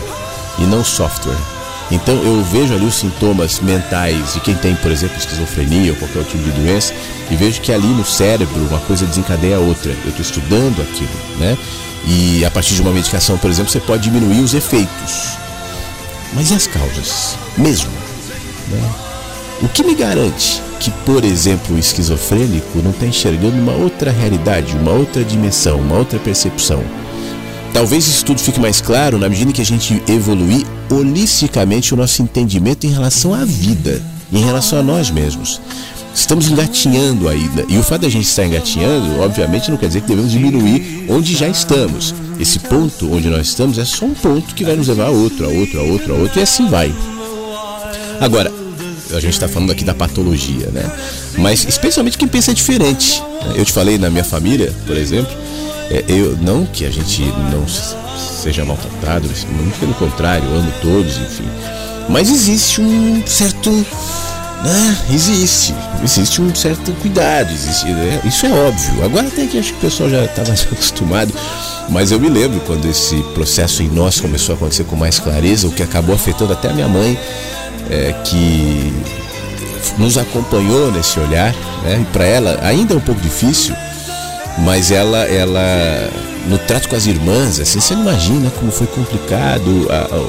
e 0.60 0.64
não 0.64 0.82
o 0.82 0.86
software. 0.86 1.51
Então 1.92 2.16
eu 2.24 2.42
vejo 2.44 2.74
ali 2.74 2.86
os 2.86 2.96
sintomas 2.96 3.60
mentais 3.60 4.34
de 4.34 4.40
quem 4.40 4.56
tem, 4.56 4.76
por 4.76 4.92
exemplo, 4.92 5.18
esquizofrenia 5.18 5.92
ou 5.92 5.98
qualquer 5.98 6.24
tipo 6.24 6.44
de 6.44 6.52
doença 6.52 6.94
e 7.30 7.36
vejo 7.36 7.60
que 7.60 7.72
ali 7.72 7.88
no 7.88 8.06
cérebro 8.06 8.62
uma 8.70 8.80
coisa 8.80 9.06
desencadeia 9.06 9.58
a 9.58 9.60
outra. 9.60 9.92
Eu 9.92 10.10
estou 10.10 10.22
estudando 10.22 10.82
aquilo, 10.82 11.10
né? 11.38 11.58
E 12.08 12.46
a 12.46 12.50
partir 12.50 12.76
de 12.76 12.82
uma 12.82 12.92
medicação, 12.92 13.38
por 13.38 13.50
exemplo, 13.50 13.72
você 13.72 13.80
pode 13.80 14.04
diminuir 14.04 14.40
os 14.40 14.54
efeitos. 14.54 15.38
Mas 16.34 16.50
e 16.50 16.54
as 16.54 16.66
causas? 16.66 17.36
Mesmo. 17.58 17.92
Né? 18.70 18.92
O 19.62 19.68
que 19.68 19.84
me 19.84 19.94
garante 19.94 20.62
que, 20.80 20.90
por 21.06 21.24
exemplo, 21.24 21.76
o 21.76 21.80
esquizofrênico 21.80 22.80
não 22.82 22.92
está 22.92 23.06
enxergando 23.06 23.56
uma 23.58 23.74
outra 23.74 24.10
realidade, 24.12 24.76
uma 24.76 24.92
outra 24.92 25.24
dimensão, 25.24 25.78
uma 25.78 25.98
outra 25.98 26.18
percepção? 26.18 26.84
Talvez 27.74 28.06
isso 28.06 28.26
tudo 28.26 28.40
fique 28.40 28.60
mais 28.60 28.82
claro 28.82 29.18
na 29.18 29.30
medida 29.30 29.54
que 29.54 29.62
a 29.62 29.66
gente 29.66 30.02
evoluir 30.08 30.66
holisticamente 30.90 31.94
o 31.94 31.98
nosso 31.98 32.22
entendimento 32.22 32.86
em 32.86 32.92
relação 32.92 33.34
à 33.34 33.46
vida, 33.46 34.02
em 34.32 34.44
relação 34.44 34.80
a 34.80 34.84
nós 34.84 35.10
mesmos. 35.10 35.62
Estamos 36.14 36.50
engatinhando 36.50 37.30
ainda. 37.30 37.66
E 37.70 37.78
o 37.78 37.84
fato 37.84 38.02
da 38.02 38.10
gente 38.10 38.26
estar 38.26 38.46
engatinhando, 38.46 39.22
obviamente, 39.22 39.72
não 39.72 39.78
quer 39.78 39.88
dizer 39.88 40.02
que 40.02 40.08
devemos 40.08 40.32
diminuir 40.32 41.06
onde 41.10 41.34
já 41.36 41.48
estamos. 41.48 42.14
Esse 42.38 42.60
ponto 42.60 43.14
onde 43.14 43.30
nós 43.30 43.48
estamos 43.48 43.78
é 43.78 43.86
só 43.86 44.06
um 44.06 44.14
ponto 44.14 44.54
que 44.54 44.66
vai 44.66 44.76
nos 44.76 44.90
levar 44.90 45.06
a 45.06 45.10
outro, 45.10 45.46
a 45.46 45.50
outro, 45.50 45.80
a 45.80 45.84
outro, 45.84 46.14
a 46.14 46.18
outro, 46.18 46.40
e 46.40 46.44
assim 46.44 46.68
vai. 46.68 46.94
Agora, 48.20 48.52
a 49.12 49.20
gente 49.20 49.34
está 49.34 49.48
falando 49.48 49.72
aqui 49.72 49.84
da 49.84 49.94
patologia, 49.94 50.68
né? 50.68 50.92
Mas 51.38 51.66
especialmente 51.66 52.18
quem 52.18 52.28
pensa 52.28 52.54
diferente. 52.54 53.24
Eu 53.56 53.64
te 53.64 53.72
falei 53.72 53.98
na 53.98 54.10
minha 54.10 54.24
família, 54.24 54.74
por 54.86 54.98
exemplo, 54.98 55.32
é, 55.92 56.06
eu 56.08 56.38
não 56.38 56.66
que 56.66 56.86
a 56.86 56.90
gente 56.90 57.22
não 57.52 57.68
seja 57.68 58.64
maltratado, 58.64 59.28
muito 59.28 59.80
pelo 59.80 59.94
contrário, 59.96 60.48
amo 60.56 60.72
todos, 60.82 61.18
enfim. 61.18 61.48
Mas 62.08 62.30
existe 62.30 62.82
um 62.82 63.22
certo 63.28 63.70
né? 64.64 64.98
Existe, 65.10 65.74
existe 66.04 66.42
um 66.42 66.54
certo 66.54 66.92
cuidado, 67.02 67.52
existe, 67.52 67.88
né? 67.88 68.22
isso 68.24 68.46
é 68.46 68.52
óbvio. 68.52 69.04
Agora 69.04 69.28
até 69.28 69.48
que 69.48 69.58
acho 69.58 69.74
que 69.74 69.80
o 69.80 69.82
pessoal 69.82 70.10
já 70.10 70.24
está 70.24 70.44
mais 70.46 70.62
acostumado, 70.72 71.34
mas 71.90 72.12
eu 72.12 72.20
me 72.20 72.30
lembro 72.30 72.60
quando 72.62 72.86
esse 72.88 73.22
processo 73.34 73.82
em 73.82 73.90
nós 73.90 74.20
começou 74.20 74.54
a 74.54 74.56
acontecer 74.56 74.84
com 74.84 74.96
mais 74.96 75.20
clareza, 75.20 75.68
o 75.68 75.72
que 75.72 75.82
acabou 75.82 76.16
afetando 76.16 76.54
até 76.54 76.70
a 76.70 76.74
minha 76.74 76.88
mãe, 76.88 77.18
é, 77.90 78.14
que 78.24 78.94
nos 79.98 80.18
acompanhou 80.18 80.92
nesse 80.92 81.20
olhar, 81.20 81.54
né? 81.84 82.00
E 82.00 82.06
para 82.14 82.24
ela 82.24 82.60
ainda 82.62 82.94
é 82.94 82.98
um 82.98 83.02
pouco 83.02 83.20
difícil, 83.20 83.76
mas 84.60 84.92
ela, 84.92 85.20
ela 85.26 86.10
no 86.48 86.58
trato 86.58 86.90
com 86.90 86.96
as 86.96 87.06
irmãs, 87.06 87.60
assim, 87.60 87.80
você 87.80 87.96
não 87.96 88.04
imagina 88.04 88.50
como 88.52 88.72
foi 88.72 88.88
complicado 88.88 89.88
a, 89.90 90.16
a, 90.16 90.20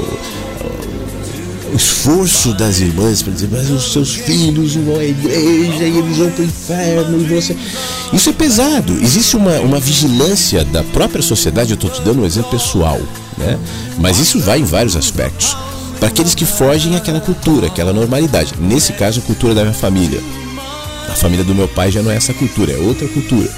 o 1.73 1.77
esforço 1.77 2.53
das 2.53 2.81
irmãs 2.81 3.23
para 3.23 3.33
dizer, 3.33 3.49
mas 3.51 3.71
os 3.71 3.93
seus 3.93 4.15
filhos 4.15 4.75
vão 4.75 4.99
à 4.99 5.05
igreja 5.05 5.85
e 5.85 5.99
eles 5.99 6.19
vão 6.19 6.31
para 6.31 6.43
o 6.43 6.45
inferno 6.45 7.21
e 7.21 7.25
você. 7.25 7.57
Isso 8.13 8.29
é 8.29 8.33
pesado. 8.33 8.93
Existe 9.01 9.37
uma, 9.37 9.59
uma 9.61 9.81
vigilância 9.81 10.65
da 10.65 10.83
própria 10.83 11.23
sociedade, 11.23 11.71
eu 11.71 11.75
estou 11.75 11.91
te 11.91 12.03
dando 12.03 12.23
um 12.23 12.27
exemplo 12.27 12.51
pessoal, 12.51 13.01
né? 13.39 13.59
Mas 13.99 14.19
isso 14.19 14.39
vai 14.39 14.61
em 14.61 14.65
vários 14.65 14.97
aspectos. 14.97 15.57
Para 15.99 16.09
aqueles 16.09 16.35
que 16.35 16.45
fogem 16.45 16.97
àquela 16.97 17.21
cultura, 17.21 17.69
aquela 17.69 17.93
normalidade. 17.93 18.55
Nesse 18.61 18.93
caso, 18.93 19.21
a 19.21 19.23
cultura 19.23 19.55
da 19.55 19.63
minha 19.63 19.75
família. 19.75 20.21
A 21.09 21.15
família 21.15 21.45
do 21.45 21.55
meu 21.55 21.69
pai 21.69 21.91
já 21.91 22.03
não 22.03 22.11
é 22.11 22.17
essa 22.17 22.35
cultura, 22.35 22.73
é 22.73 22.77
outra 22.77 23.07
cultura. 23.09 23.49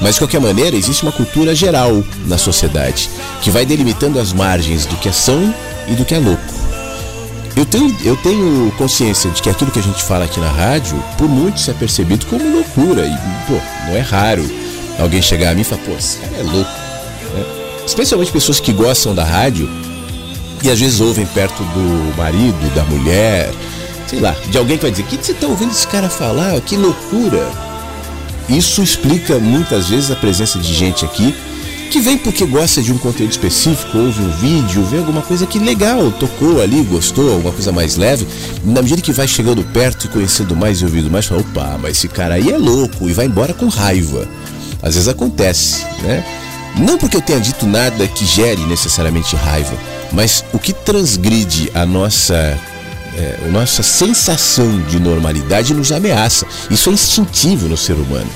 Mas 0.00 0.14
de 0.14 0.20
qualquer 0.20 0.40
maneira, 0.40 0.76
existe 0.76 1.02
uma 1.02 1.12
cultura 1.12 1.54
geral 1.54 2.02
na 2.26 2.38
sociedade 2.38 3.10
que 3.40 3.50
vai 3.50 3.64
delimitando 3.64 4.18
as 4.18 4.32
margens 4.32 4.86
do 4.86 4.96
que 4.96 5.08
é 5.08 5.12
são 5.12 5.54
e 5.88 5.94
do 5.94 6.04
que 6.04 6.14
é 6.14 6.18
louco. 6.18 6.62
Eu 7.54 7.66
tenho, 7.66 7.96
eu 8.02 8.16
tenho 8.16 8.72
consciência 8.78 9.30
de 9.30 9.42
que 9.42 9.50
aquilo 9.50 9.70
que 9.70 9.78
a 9.78 9.82
gente 9.82 10.02
fala 10.02 10.24
aqui 10.24 10.40
na 10.40 10.50
rádio, 10.50 11.02
por 11.18 11.28
muitos 11.28 11.68
é 11.68 11.72
percebido 11.72 12.24
como 12.26 12.42
loucura. 12.50 13.04
E, 13.04 13.16
pô, 13.46 13.60
não 13.86 13.94
é 13.94 14.00
raro 14.00 14.44
alguém 14.98 15.20
chegar 15.20 15.50
a 15.50 15.54
mim 15.54 15.60
e 15.60 15.64
falar, 15.64 15.82
pô, 15.82 15.92
esse 15.92 16.16
cara 16.18 16.36
é 16.38 16.42
louco. 16.42 16.70
Né? 17.34 17.44
Especialmente 17.86 18.32
pessoas 18.32 18.58
que 18.58 18.72
gostam 18.72 19.14
da 19.14 19.24
rádio 19.24 19.68
e 20.62 20.70
às 20.70 20.80
vezes 20.80 21.00
ouvem 21.00 21.26
perto 21.26 21.62
do 21.62 22.16
marido, 22.16 22.74
da 22.74 22.84
mulher, 22.84 23.52
sei 24.06 24.20
lá, 24.20 24.34
de 24.48 24.56
alguém 24.56 24.78
que 24.78 24.82
vai 24.82 24.90
dizer, 24.90 25.02
o 25.02 25.06
que 25.06 25.16
você 25.16 25.32
está 25.32 25.46
ouvindo 25.46 25.72
esse 25.72 25.86
cara 25.86 26.08
falar? 26.08 26.58
Que 26.62 26.76
loucura! 26.76 27.71
Isso 28.48 28.82
explica 28.82 29.38
muitas 29.38 29.88
vezes 29.88 30.10
a 30.10 30.16
presença 30.16 30.58
de 30.58 30.74
gente 30.74 31.04
aqui 31.04 31.34
que 31.92 32.00
vem 32.00 32.16
porque 32.16 32.46
gosta 32.46 32.80
de 32.80 32.90
um 32.90 32.96
conteúdo 32.96 33.32
específico, 33.32 33.98
ouve 33.98 34.22
um 34.22 34.30
vídeo, 34.38 34.82
vê 34.82 34.96
alguma 34.96 35.20
coisa 35.20 35.46
que 35.46 35.58
legal, 35.58 36.10
tocou 36.12 36.62
ali, 36.62 36.82
gostou, 36.84 37.30
alguma 37.34 37.52
coisa 37.52 37.70
mais 37.70 37.96
leve, 37.96 38.26
na 38.64 38.80
medida 38.80 39.02
que 39.02 39.12
vai 39.12 39.28
chegando 39.28 39.62
perto 39.62 40.06
e 40.06 40.08
conhecendo 40.08 40.56
mais 40.56 40.80
e 40.80 40.84
ouvindo 40.84 41.10
mais, 41.10 41.26
fala, 41.26 41.42
opa, 41.42 41.78
mas 41.78 41.98
esse 41.98 42.08
cara 42.08 42.36
aí 42.36 42.50
é 42.50 42.56
louco 42.56 43.10
e 43.10 43.12
vai 43.12 43.26
embora 43.26 43.52
com 43.52 43.68
raiva. 43.68 44.26
Às 44.82 44.94
vezes 44.94 45.06
acontece, 45.06 45.84
né? 46.02 46.24
Não 46.78 46.96
porque 46.96 47.18
eu 47.18 47.20
tenha 47.20 47.38
dito 47.38 47.66
nada 47.66 48.08
que 48.08 48.24
gere 48.24 48.62
necessariamente 48.62 49.36
raiva, 49.36 49.76
mas 50.12 50.42
o 50.54 50.58
que 50.58 50.72
transgride 50.72 51.70
a 51.74 51.84
nossa 51.84 52.58
é, 53.16 53.38
a 53.44 53.48
nossa 53.48 53.82
sensação 53.82 54.80
de 54.82 54.98
normalidade 54.98 55.74
nos 55.74 55.92
ameaça. 55.92 56.46
Isso 56.70 56.90
é 56.90 56.92
instintivo 56.92 57.68
no 57.68 57.76
ser 57.76 57.94
humano. 57.94 58.30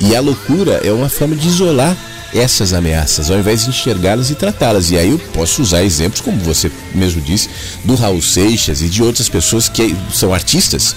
E 0.00 0.14
a 0.14 0.20
loucura 0.20 0.80
é 0.84 0.92
uma 0.92 1.08
forma 1.08 1.36
de 1.36 1.48
isolar 1.48 1.96
essas 2.34 2.72
ameaças, 2.72 3.30
ao 3.30 3.38
invés 3.38 3.62
de 3.62 3.70
enxergá-las 3.70 4.30
e 4.30 4.34
tratá-las. 4.34 4.90
E 4.90 4.98
aí 4.98 5.10
eu 5.10 5.18
posso 5.32 5.62
usar 5.62 5.84
exemplos, 5.84 6.20
como 6.20 6.38
você 6.40 6.70
mesmo 6.92 7.20
disse, 7.20 7.48
do 7.84 7.94
Raul 7.94 8.20
Seixas 8.20 8.82
e 8.82 8.88
de 8.88 9.02
outras 9.02 9.28
pessoas 9.28 9.68
que 9.68 9.96
são 10.12 10.34
artistas, 10.34 10.96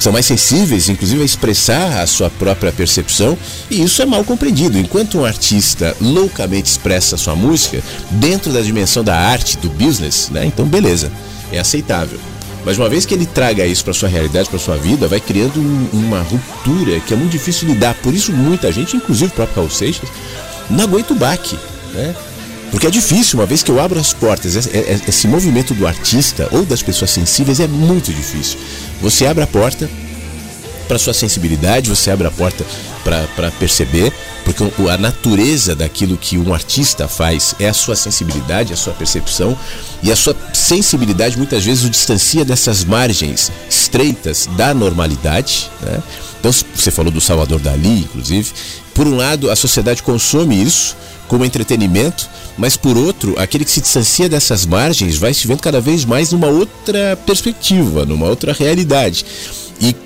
são 0.00 0.12
mais 0.12 0.26
sensíveis, 0.26 0.88
inclusive, 0.88 1.22
a 1.22 1.24
expressar 1.24 2.00
a 2.00 2.06
sua 2.08 2.28
própria 2.28 2.72
percepção, 2.72 3.38
e 3.70 3.84
isso 3.84 4.02
é 4.02 4.04
mal 4.04 4.24
compreendido. 4.24 4.76
Enquanto 4.76 5.18
um 5.18 5.24
artista 5.24 5.96
loucamente 6.00 6.68
expressa 6.68 7.14
a 7.14 7.18
sua 7.18 7.36
música 7.36 7.80
dentro 8.10 8.52
da 8.52 8.60
dimensão 8.60 9.04
da 9.04 9.16
arte, 9.16 9.56
do 9.58 9.70
business, 9.70 10.28
né? 10.30 10.44
Então, 10.44 10.66
beleza, 10.66 11.12
é 11.52 11.60
aceitável. 11.60 12.18
Mas 12.64 12.78
uma 12.78 12.88
vez 12.88 13.04
que 13.04 13.14
ele 13.14 13.26
traga 13.26 13.66
isso 13.66 13.84
para 13.84 13.92
sua 13.92 14.08
realidade, 14.08 14.48
para 14.48 14.58
sua 14.58 14.76
vida, 14.76 15.08
vai 15.08 15.20
criando 15.20 15.58
um, 15.58 15.88
uma 15.92 16.22
ruptura 16.22 17.00
que 17.00 17.12
é 17.12 17.16
muito 17.16 17.32
difícil 17.32 17.68
lidar. 17.68 17.94
Por 17.94 18.14
isso, 18.14 18.32
muita 18.32 18.70
gente, 18.70 18.96
inclusive 18.96 19.30
o 19.32 19.34
próprio 19.34 19.56
Raul 19.56 19.70
Seixas, 19.70 20.08
não 20.70 20.84
aguento 20.84 21.10
o 21.10 21.14
baque, 21.14 21.58
né? 21.92 22.14
Porque 22.70 22.86
é 22.86 22.90
difícil, 22.90 23.38
uma 23.38 23.44
vez 23.44 23.62
que 23.62 23.70
eu 23.70 23.78
abro 23.78 24.00
as 24.00 24.14
portas, 24.14 24.56
esse 24.56 25.28
movimento 25.28 25.74
do 25.74 25.86
artista 25.86 26.48
ou 26.50 26.64
das 26.64 26.82
pessoas 26.82 27.10
sensíveis 27.10 27.60
é 27.60 27.66
muito 27.68 28.10
difícil. 28.10 28.58
Você 29.02 29.26
abre 29.26 29.44
a 29.44 29.46
porta 29.46 29.90
para 30.92 30.98
sua 30.98 31.14
sensibilidade, 31.14 31.88
você 31.88 32.10
abre 32.10 32.26
a 32.26 32.30
porta 32.30 32.66
para 33.02 33.50
perceber, 33.52 34.12
porque 34.44 34.62
a 34.90 34.98
natureza 34.98 35.74
daquilo 35.74 36.18
que 36.18 36.36
um 36.36 36.52
artista 36.52 37.08
faz 37.08 37.54
é 37.58 37.66
a 37.66 37.72
sua 37.72 37.96
sensibilidade, 37.96 38.74
a 38.74 38.76
sua 38.76 38.92
percepção, 38.92 39.56
e 40.02 40.12
a 40.12 40.16
sua 40.16 40.36
sensibilidade 40.52 41.38
muitas 41.38 41.64
vezes 41.64 41.84
o 41.84 41.88
distancia 41.88 42.44
dessas 42.44 42.84
margens 42.84 43.50
estreitas 43.70 44.46
da 44.54 44.74
normalidade. 44.74 45.70
Né? 45.80 46.02
Então, 46.38 46.52
você 46.52 46.90
falou 46.90 47.10
do 47.10 47.22
Salvador 47.22 47.58
Dali, 47.58 48.00
inclusive, 48.00 48.52
por 48.92 49.06
um 49.06 49.16
lado, 49.16 49.50
a 49.50 49.56
sociedade 49.56 50.02
consome 50.02 50.62
isso 50.62 50.94
como 51.26 51.42
entretenimento, 51.42 52.28
mas 52.58 52.76
por 52.76 52.98
outro, 52.98 53.34
aquele 53.38 53.64
que 53.64 53.70
se 53.70 53.80
distancia 53.80 54.28
dessas 54.28 54.66
margens 54.66 55.16
vai 55.16 55.32
se 55.32 55.46
vendo 55.46 55.62
cada 55.62 55.80
vez 55.80 56.04
mais 56.04 56.32
numa 56.32 56.48
outra 56.48 57.18
perspectiva, 57.24 58.04
numa 58.04 58.26
outra 58.26 58.52
realidade. 58.52 59.24
E 59.80 59.96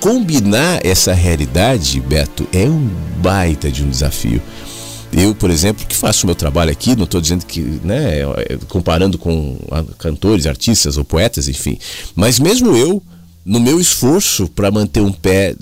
combinar 0.00 0.84
essa 0.84 1.12
realidade, 1.12 2.00
Beto, 2.00 2.46
é 2.52 2.68
um 2.68 2.88
baita 3.18 3.70
de 3.70 3.82
um 3.82 3.90
desafio. 3.90 4.42
Eu, 5.12 5.34
por 5.34 5.50
exemplo, 5.50 5.86
que 5.86 5.96
faço 5.96 6.24
o 6.24 6.26
meu 6.26 6.34
trabalho 6.34 6.70
aqui, 6.70 6.96
não 6.96 7.04
estou 7.04 7.20
dizendo 7.20 7.46
que, 7.46 7.60
né, 7.60 8.20
comparando 8.68 9.16
com 9.16 9.58
cantores, 9.98 10.46
artistas 10.46 10.96
ou 10.96 11.04
poetas, 11.04 11.48
enfim, 11.48 11.78
mas 12.14 12.38
mesmo 12.38 12.76
eu 12.76 13.02
no 13.44 13.60
meu 13.60 13.80
esforço 13.80 14.48
para 14.48 14.70
manter 14.72 15.00
um 15.00 15.12
pé 15.12 15.54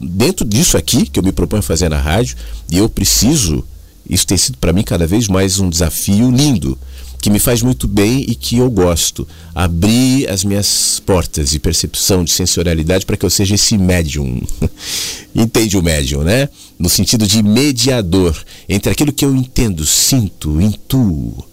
dentro 0.00 0.44
disso 0.46 0.78
aqui 0.78 1.04
que 1.06 1.18
eu 1.18 1.22
me 1.22 1.30
proponho 1.30 1.62
fazer 1.62 1.90
na 1.90 1.98
rádio, 1.98 2.36
e 2.70 2.78
eu 2.78 2.88
preciso, 2.88 3.62
isso 4.08 4.26
tem 4.26 4.38
sido 4.38 4.56
para 4.56 4.72
mim 4.72 4.82
cada 4.82 5.06
vez 5.06 5.28
mais 5.28 5.60
um 5.60 5.68
desafio 5.68 6.30
lindo, 6.30 6.78
que 7.20 7.30
me 7.30 7.38
faz 7.38 7.62
muito 7.62 7.86
bem 7.86 8.24
e 8.26 8.34
que 8.34 8.58
eu 8.58 8.70
gosto. 8.70 9.26
Abrir 9.54 10.28
as 10.28 10.42
minhas 10.42 11.00
portas 11.04 11.50
de 11.50 11.58
percepção, 11.58 12.24
de 12.24 12.32
sensorialidade 12.32 13.04
para 13.04 13.16
que 13.16 13.24
eu 13.24 13.30
seja 13.30 13.54
esse 13.54 13.76
médium. 13.76 14.40
Entende 15.34 15.76
o 15.76 15.82
médium, 15.82 16.22
né? 16.22 16.48
No 16.78 16.88
sentido 16.88 17.26
de 17.26 17.42
mediador 17.42 18.36
entre 18.68 18.90
aquilo 18.90 19.12
que 19.12 19.24
eu 19.24 19.34
entendo, 19.34 19.84
sinto, 19.84 20.60
intuo 20.60 21.44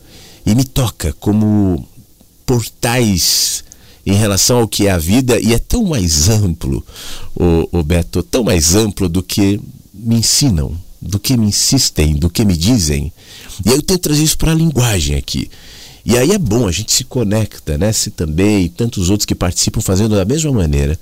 e 0.46 0.56
me 0.56 0.64
toca 0.64 1.14
como 1.20 1.86
portais 2.46 3.66
em 4.06 4.14
relação 4.14 4.60
ao 4.60 4.68
que 4.68 4.88
é 4.88 4.92
a 4.92 4.98
vida 4.98 5.38
e 5.38 5.54
é 5.54 5.60
tão 5.60 5.84
mais 5.84 6.30
amplo, 6.30 6.82
o, 7.36 7.80
o 7.80 7.84
Beto, 7.84 8.24
tão 8.24 8.46
mais 8.46 8.74
amplo 8.74 9.10
do 9.10 9.22
que 9.22 9.60
me 9.94 10.16
ensinam, 10.16 10.72
do 11.02 11.20
que 11.20 11.36
me 11.36 11.48
insistem, 11.48 12.16
do 12.16 12.30
que 12.30 12.46
me 12.46 12.56
dizem. 12.56 13.12
E 13.66 13.70
aí 13.70 13.76
eu 13.76 13.82
tento 13.82 14.02
trazer 14.02 14.24
isso 14.24 14.38
para 14.38 14.52
a 14.52 14.56
linguagem 14.56 15.16
aqui. 15.16 15.50
E 16.06 16.18
aí 16.18 16.32
é 16.32 16.38
bom, 16.38 16.68
a 16.68 16.72
gente 16.72 16.92
se 16.92 17.04
conecta, 17.04 17.78
né? 17.78 17.92
Se 17.92 18.12
também 18.12 18.66
e 18.66 18.70
tantos 18.70 19.10
outros 19.10 19.26
que 19.26 19.36
participam 19.36 19.82
fazendo 19.82 20.16
da 20.16 20.24
mesma 20.24 20.52
maneira. 20.52 20.98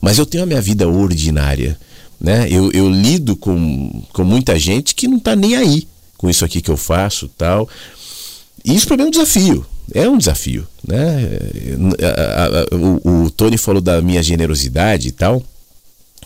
Mas 0.00 0.18
eu 0.18 0.26
tenho 0.26 0.42
a 0.42 0.46
minha 0.46 0.60
vida 0.60 0.88
ordinária, 0.88 1.78
né? 2.20 2.48
Eu, 2.50 2.70
eu 2.72 2.90
lido 2.90 3.36
com, 3.36 4.02
com 4.12 4.24
muita 4.24 4.58
gente 4.58 4.94
que 4.94 5.06
não 5.06 5.18
está 5.18 5.36
nem 5.36 5.56
aí 5.56 5.86
com 6.16 6.28
isso 6.28 6.44
aqui 6.44 6.60
que 6.60 6.70
eu 6.70 6.76
faço 6.76 7.28
tal. 7.28 7.68
E 8.64 8.74
isso 8.74 8.86
para 8.86 8.96
mim 8.96 9.04
é 9.04 9.06
um 9.06 9.10
desafio 9.10 9.66
é 9.92 10.08
um 10.08 10.18
desafio, 10.18 10.66
né? 10.86 11.28
O, 12.72 13.24
o, 13.24 13.30
Tony 13.30 13.58
falou 13.58 13.80
da 13.80 14.00
minha 14.00 14.22
generosidade 14.22 15.08
e 15.08 15.12
tal. 15.12 15.42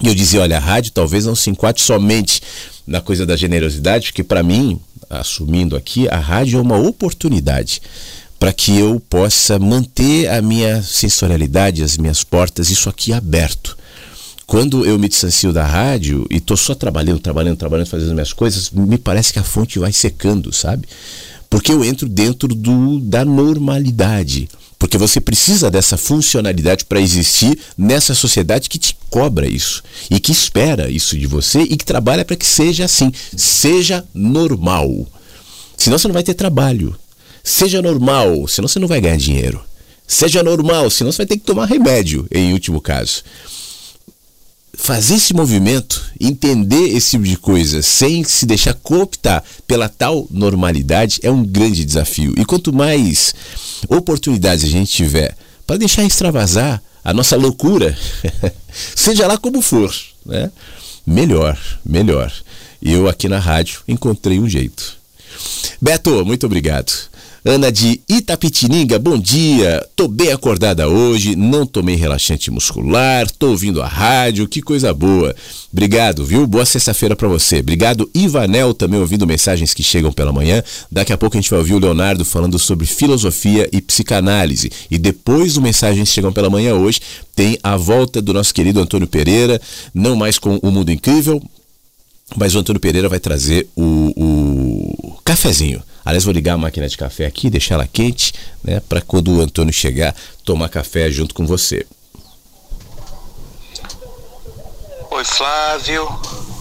E 0.00 0.08
eu 0.08 0.14
dizia, 0.14 0.42
olha, 0.42 0.56
a 0.56 0.60
rádio 0.60 0.92
talvez 0.92 1.24
não 1.24 1.34
se 1.34 1.50
enquadre 1.50 1.80
somente 1.80 2.42
na 2.86 3.00
coisa 3.00 3.24
da 3.24 3.36
generosidade, 3.36 4.06
porque 4.06 4.22
para 4.22 4.42
mim, 4.42 4.78
assumindo 5.08 5.76
aqui, 5.76 6.08
a 6.08 6.18
rádio 6.18 6.58
é 6.58 6.62
uma 6.62 6.76
oportunidade 6.76 7.80
para 8.38 8.52
que 8.52 8.78
eu 8.78 9.00
possa 9.08 9.58
manter 9.58 10.28
a 10.28 10.42
minha 10.42 10.82
sensorialidade, 10.82 11.82
as 11.82 11.96
minhas 11.96 12.22
portas, 12.22 12.68
isso 12.68 12.88
aqui 12.88 13.12
aberto. 13.12 13.76
Quando 14.46 14.84
eu 14.84 14.98
me 14.98 15.08
distancio 15.08 15.52
da 15.52 15.64
rádio 15.64 16.26
e 16.28 16.38
tô 16.38 16.56
só 16.56 16.74
trabalhando, 16.74 17.18
trabalhando, 17.20 17.56
trabalhando, 17.56 17.86
fazendo 17.86 18.08
as 18.08 18.14
minhas 18.14 18.32
coisas, 18.32 18.70
me 18.70 18.98
parece 18.98 19.32
que 19.32 19.38
a 19.38 19.42
fonte 19.42 19.78
vai 19.78 19.92
secando, 19.92 20.52
sabe? 20.52 20.86
Porque 21.48 21.72
eu 21.72 21.82
entro 21.82 22.06
dentro 22.08 22.48
do, 22.48 23.00
da 23.00 23.24
normalidade. 23.24 24.48
Porque 24.84 24.98
você 24.98 25.18
precisa 25.18 25.70
dessa 25.70 25.96
funcionalidade 25.96 26.84
para 26.84 27.00
existir 27.00 27.58
nessa 27.76 28.14
sociedade 28.14 28.68
que 28.68 28.78
te 28.78 28.94
cobra 29.08 29.48
isso 29.48 29.82
e 30.10 30.20
que 30.20 30.30
espera 30.30 30.90
isso 30.90 31.16
de 31.16 31.26
você 31.26 31.60
e 31.62 31.74
que 31.74 31.86
trabalha 31.86 32.22
para 32.22 32.36
que 32.36 32.44
seja 32.44 32.84
assim, 32.84 33.10
seja 33.34 34.04
normal. 34.12 35.06
Senão 35.74 35.96
você 35.96 36.06
não 36.06 36.12
vai 36.12 36.22
ter 36.22 36.34
trabalho. 36.34 36.94
Seja 37.42 37.80
normal, 37.80 38.46
senão 38.46 38.68
você 38.68 38.78
não 38.78 38.86
vai 38.86 39.00
ganhar 39.00 39.16
dinheiro. 39.16 39.58
Seja 40.06 40.42
normal, 40.42 40.90
senão 40.90 41.10
você 41.10 41.16
vai 41.16 41.26
ter 41.28 41.38
que 41.38 41.44
tomar 41.44 41.64
remédio, 41.64 42.26
em 42.30 42.52
último 42.52 42.78
caso 42.78 43.22
fazer 44.76 45.14
esse 45.14 45.34
movimento, 45.34 46.04
entender 46.20 46.88
esse 46.96 47.10
tipo 47.10 47.24
de 47.24 47.36
coisa 47.36 47.82
sem 47.82 48.24
se 48.24 48.46
deixar 48.46 48.74
cooptar 48.74 49.42
pela 49.66 49.88
tal 49.88 50.26
normalidade 50.30 51.20
é 51.22 51.30
um 51.30 51.44
grande 51.44 51.84
desafio. 51.84 52.34
E 52.36 52.44
quanto 52.44 52.72
mais 52.72 53.34
oportunidades 53.88 54.64
a 54.64 54.68
gente 54.68 54.92
tiver 54.92 55.36
para 55.66 55.76
deixar 55.76 56.04
extravasar 56.04 56.82
a 57.04 57.12
nossa 57.12 57.36
loucura, 57.36 57.96
seja 58.94 59.26
lá 59.26 59.36
como 59.36 59.60
for, 59.60 59.94
né? 60.24 60.50
melhor, 61.06 61.58
melhor. 61.84 62.32
Eu 62.82 63.08
aqui 63.08 63.28
na 63.28 63.38
rádio 63.38 63.80
encontrei 63.86 64.38
um 64.38 64.48
jeito. 64.48 64.96
Beto, 65.80 66.24
muito 66.24 66.46
obrigado. 66.46 66.92
Ana 67.46 67.70
de 67.70 68.00
Itapetininga, 68.08 68.98
bom 68.98 69.18
dia. 69.18 69.86
Tô 69.94 70.08
bem 70.08 70.32
acordada 70.32 70.88
hoje, 70.88 71.36
não 71.36 71.66
tomei 71.66 71.94
relaxante 71.94 72.50
muscular, 72.50 73.30
tô 73.32 73.50
ouvindo 73.50 73.82
a 73.82 73.86
rádio, 73.86 74.48
que 74.48 74.62
coisa 74.62 74.94
boa. 74.94 75.36
Obrigado, 75.70 76.24
viu? 76.24 76.46
Boa 76.46 76.64
sexta-feira 76.64 77.14
para 77.14 77.28
você. 77.28 77.58
Obrigado, 77.58 78.08
Ivanel, 78.14 78.72
também 78.72 78.98
ouvindo 78.98 79.26
mensagens 79.26 79.74
que 79.74 79.82
chegam 79.82 80.10
pela 80.10 80.32
manhã. 80.32 80.62
Daqui 80.90 81.12
a 81.12 81.18
pouco 81.18 81.36
a 81.36 81.40
gente 81.40 81.50
vai 81.50 81.58
ouvir 81.58 81.74
o 81.74 81.78
Leonardo 81.78 82.24
falando 82.24 82.58
sobre 82.58 82.86
filosofia 82.86 83.68
e 83.70 83.82
psicanálise. 83.82 84.72
E 84.90 84.96
depois 84.96 85.52
do 85.52 85.60
Mensagens 85.60 86.08
Chegam 86.08 86.32
pela 86.32 86.48
Manhã 86.48 86.74
hoje, 86.74 87.02
tem 87.36 87.58
a 87.62 87.76
volta 87.76 88.22
do 88.22 88.32
nosso 88.32 88.54
querido 88.54 88.80
Antônio 88.80 89.06
Pereira, 89.06 89.60
não 89.92 90.16
mais 90.16 90.38
com 90.38 90.58
o 90.62 90.70
Mundo 90.70 90.90
Incrível, 90.90 91.42
mas 92.36 92.54
o 92.54 92.58
Antônio 92.58 92.80
Pereira 92.80 93.08
vai 93.08 93.20
trazer 93.20 93.68
o, 93.76 94.12
o 94.16 95.18
cafezinho. 95.24 95.82
Aliás, 96.04 96.24
vou 96.24 96.32
ligar 96.32 96.54
a 96.54 96.58
máquina 96.58 96.88
de 96.88 96.96
café 96.96 97.24
aqui, 97.26 97.48
deixar 97.48 97.76
ela 97.76 97.86
quente, 97.86 98.34
né, 98.62 98.80
para 98.80 99.00
quando 99.00 99.32
o 99.32 99.40
Antônio 99.40 99.72
chegar, 99.72 100.14
tomar 100.44 100.68
café 100.68 101.10
junto 101.10 101.34
com 101.34 101.46
você. 101.46 101.86
Oi, 105.10 105.24
Flávio. 105.24 106.06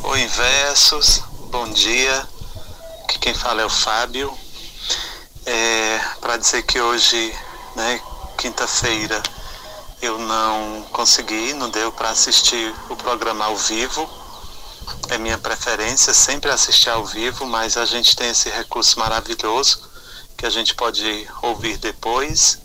Oi, 0.04 0.22
Inversos. 0.22 1.24
Bom 1.52 1.70
dia. 1.72 2.28
Aqui 3.04 3.20
quem 3.20 3.34
fala 3.34 3.62
é 3.62 3.66
o 3.66 3.70
Fábio. 3.70 4.32
É, 5.46 6.00
para 6.22 6.38
dizer 6.38 6.64
que 6.64 6.80
hoje, 6.80 7.34
né, 7.76 8.00
quinta-feira, 8.38 9.22
eu 10.02 10.20
não 10.20 10.86
consegui, 10.92 11.54
não 11.54 11.70
deu 11.70 11.92
para 11.92 12.12
assistir 12.12 12.74
o 12.90 12.96
programa 12.96 13.46
ao 13.46 13.58
vivo 13.58 14.23
é 15.10 15.18
minha 15.18 15.38
preferência 15.38 16.14
sempre 16.14 16.50
assistir 16.52 16.90
ao 16.90 17.06
vivo, 17.06 17.46
mas 17.46 17.78
a 17.78 17.86
gente 17.86 18.16
tem 18.16 18.30
esse 18.30 18.50
recurso 18.50 18.98
maravilhoso 19.00 19.82
que 20.38 20.46
a 20.46 20.50
gente 20.50 20.74
pode 20.76 21.28
ouvir 21.42 21.78
depois. 21.78 22.60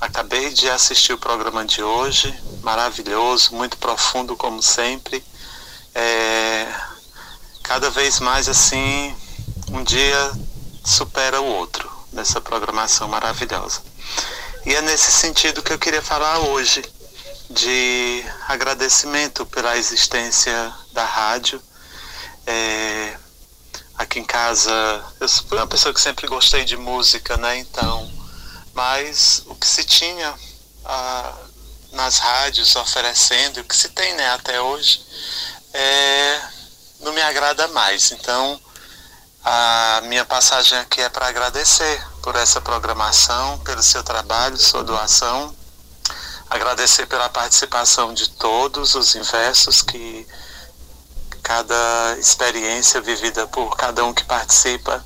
Acabei 0.00 0.50
de 0.50 0.68
assistir 0.68 1.12
o 1.12 1.18
programa 1.18 1.64
de 1.64 1.82
hoje, 1.82 2.34
maravilhoso, 2.62 3.54
muito 3.54 3.76
profundo 3.78 4.36
como 4.36 4.62
sempre. 4.62 5.24
É, 5.94 6.66
cada 7.62 7.90
vez 7.90 8.20
mais 8.20 8.48
assim, 8.48 9.14
um 9.72 9.82
dia 9.82 10.32
supera 10.84 11.40
o 11.40 11.46
outro 11.46 11.90
nessa 12.12 12.40
programação 12.40 13.08
maravilhosa. 13.08 13.82
E 14.64 14.74
é 14.74 14.82
nesse 14.82 15.10
sentido 15.10 15.62
que 15.62 15.72
eu 15.72 15.78
queria 15.78 16.02
falar 16.02 16.38
hoje 16.40 16.82
de 17.50 18.24
agradecimento 18.46 19.46
pela 19.46 19.76
existência 19.76 20.72
da 20.92 21.04
rádio. 21.04 21.62
É, 22.46 23.16
aqui 23.96 24.20
em 24.20 24.24
casa, 24.24 24.72
eu 25.18 25.28
fui 25.28 25.56
uma 25.58 25.66
pessoa 25.66 25.94
que 25.94 26.00
sempre 26.00 26.26
gostei 26.26 26.64
de 26.64 26.76
música, 26.76 27.36
né? 27.36 27.58
Então, 27.58 28.10
mas 28.74 29.42
o 29.46 29.54
que 29.54 29.66
se 29.66 29.84
tinha 29.84 30.34
ah, 30.84 31.34
nas 31.92 32.18
rádios 32.18 32.76
oferecendo, 32.76 33.60
o 33.60 33.64
que 33.64 33.76
se 33.76 33.88
tem 33.88 34.14
né, 34.14 34.30
até 34.30 34.60
hoje, 34.60 35.04
é, 35.72 36.40
não 37.00 37.12
me 37.12 37.22
agrada 37.22 37.66
mais. 37.68 38.12
Então, 38.12 38.60
a 39.42 40.02
minha 40.04 40.24
passagem 40.24 40.78
aqui 40.78 41.00
é 41.00 41.08
para 41.08 41.28
agradecer 41.28 42.06
por 42.22 42.36
essa 42.36 42.60
programação, 42.60 43.58
pelo 43.60 43.82
seu 43.82 44.02
trabalho, 44.02 44.56
sua 44.58 44.84
doação 44.84 45.57
agradecer 46.50 47.06
pela 47.06 47.28
participação 47.28 48.14
de 48.14 48.30
todos 48.30 48.94
os 48.94 49.14
inversos 49.14 49.82
que 49.82 50.26
cada 51.42 52.16
experiência 52.18 53.00
vivida 53.00 53.46
por 53.46 53.76
cada 53.76 54.04
um 54.04 54.12
que 54.12 54.24
participa 54.24 55.04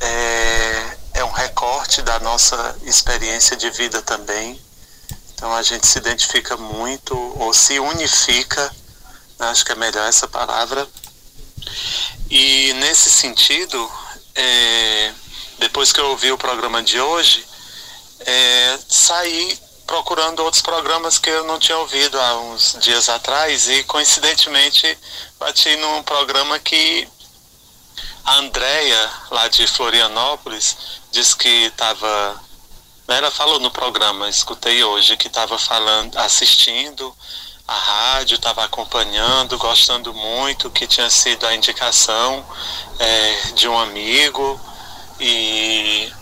é, 0.00 0.96
é 1.14 1.24
um 1.24 1.30
recorte 1.30 2.02
da 2.02 2.18
nossa 2.20 2.76
experiência 2.82 3.56
de 3.56 3.70
vida 3.70 4.00
também. 4.02 4.60
Então 5.34 5.52
a 5.54 5.62
gente 5.62 5.86
se 5.86 5.98
identifica 5.98 6.56
muito 6.56 7.16
ou 7.38 7.52
se 7.52 7.78
unifica, 7.78 8.62
né? 9.38 9.48
acho 9.48 9.64
que 9.64 9.72
é 9.72 9.74
melhor 9.74 10.08
essa 10.08 10.28
palavra. 10.28 10.86
E 12.30 12.72
nesse 12.74 13.10
sentido, 13.10 13.90
é, 14.34 15.12
depois 15.58 15.92
que 15.92 16.00
eu 16.00 16.10
ouvi 16.10 16.30
o 16.30 16.38
programa 16.38 16.82
de 16.82 17.00
hoje, 17.00 17.44
é, 18.20 18.78
saí 18.88 19.58
procurando 19.90 20.44
outros 20.44 20.62
programas 20.62 21.18
que 21.18 21.28
eu 21.28 21.42
não 21.42 21.58
tinha 21.58 21.76
ouvido 21.76 22.18
há 22.20 22.36
uns 22.42 22.76
dias 22.80 23.08
atrás 23.08 23.68
e 23.68 23.82
coincidentemente 23.82 24.96
bati 25.36 25.74
num 25.78 26.00
programa 26.04 26.60
que 26.60 27.08
a 28.24 28.36
Andrea, 28.36 29.10
lá 29.32 29.48
de 29.48 29.66
Florianópolis, 29.66 30.76
disse 31.10 31.36
que 31.36 31.64
estava. 31.66 32.40
Né, 33.08 33.18
ela 33.18 33.32
falou 33.32 33.58
no 33.58 33.68
programa, 33.72 34.28
escutei 34.28 34.84
hoje, 34.84 35.16
que 35.16 35.26
estava 35.26 35.58
falando, 35.58 36.16
assistindo 36.18 37.12
a 37.66 37.74
rádio, 37.74 38.36
estava 38.36 38.64
acompanhando, 38.64 39.58
gostando 39.58 40.14
muito, 40.14 40.70
que 40.70 40.86
tinha 40.86 41.10
sido 41.10 41.44
a 41.48 41.54
indicação 41.56 42.46
é, 43.00 43.32
de 43.54 43.66
um 43.66 43.76
amigo 43.76 44.60
e 45.18 46.12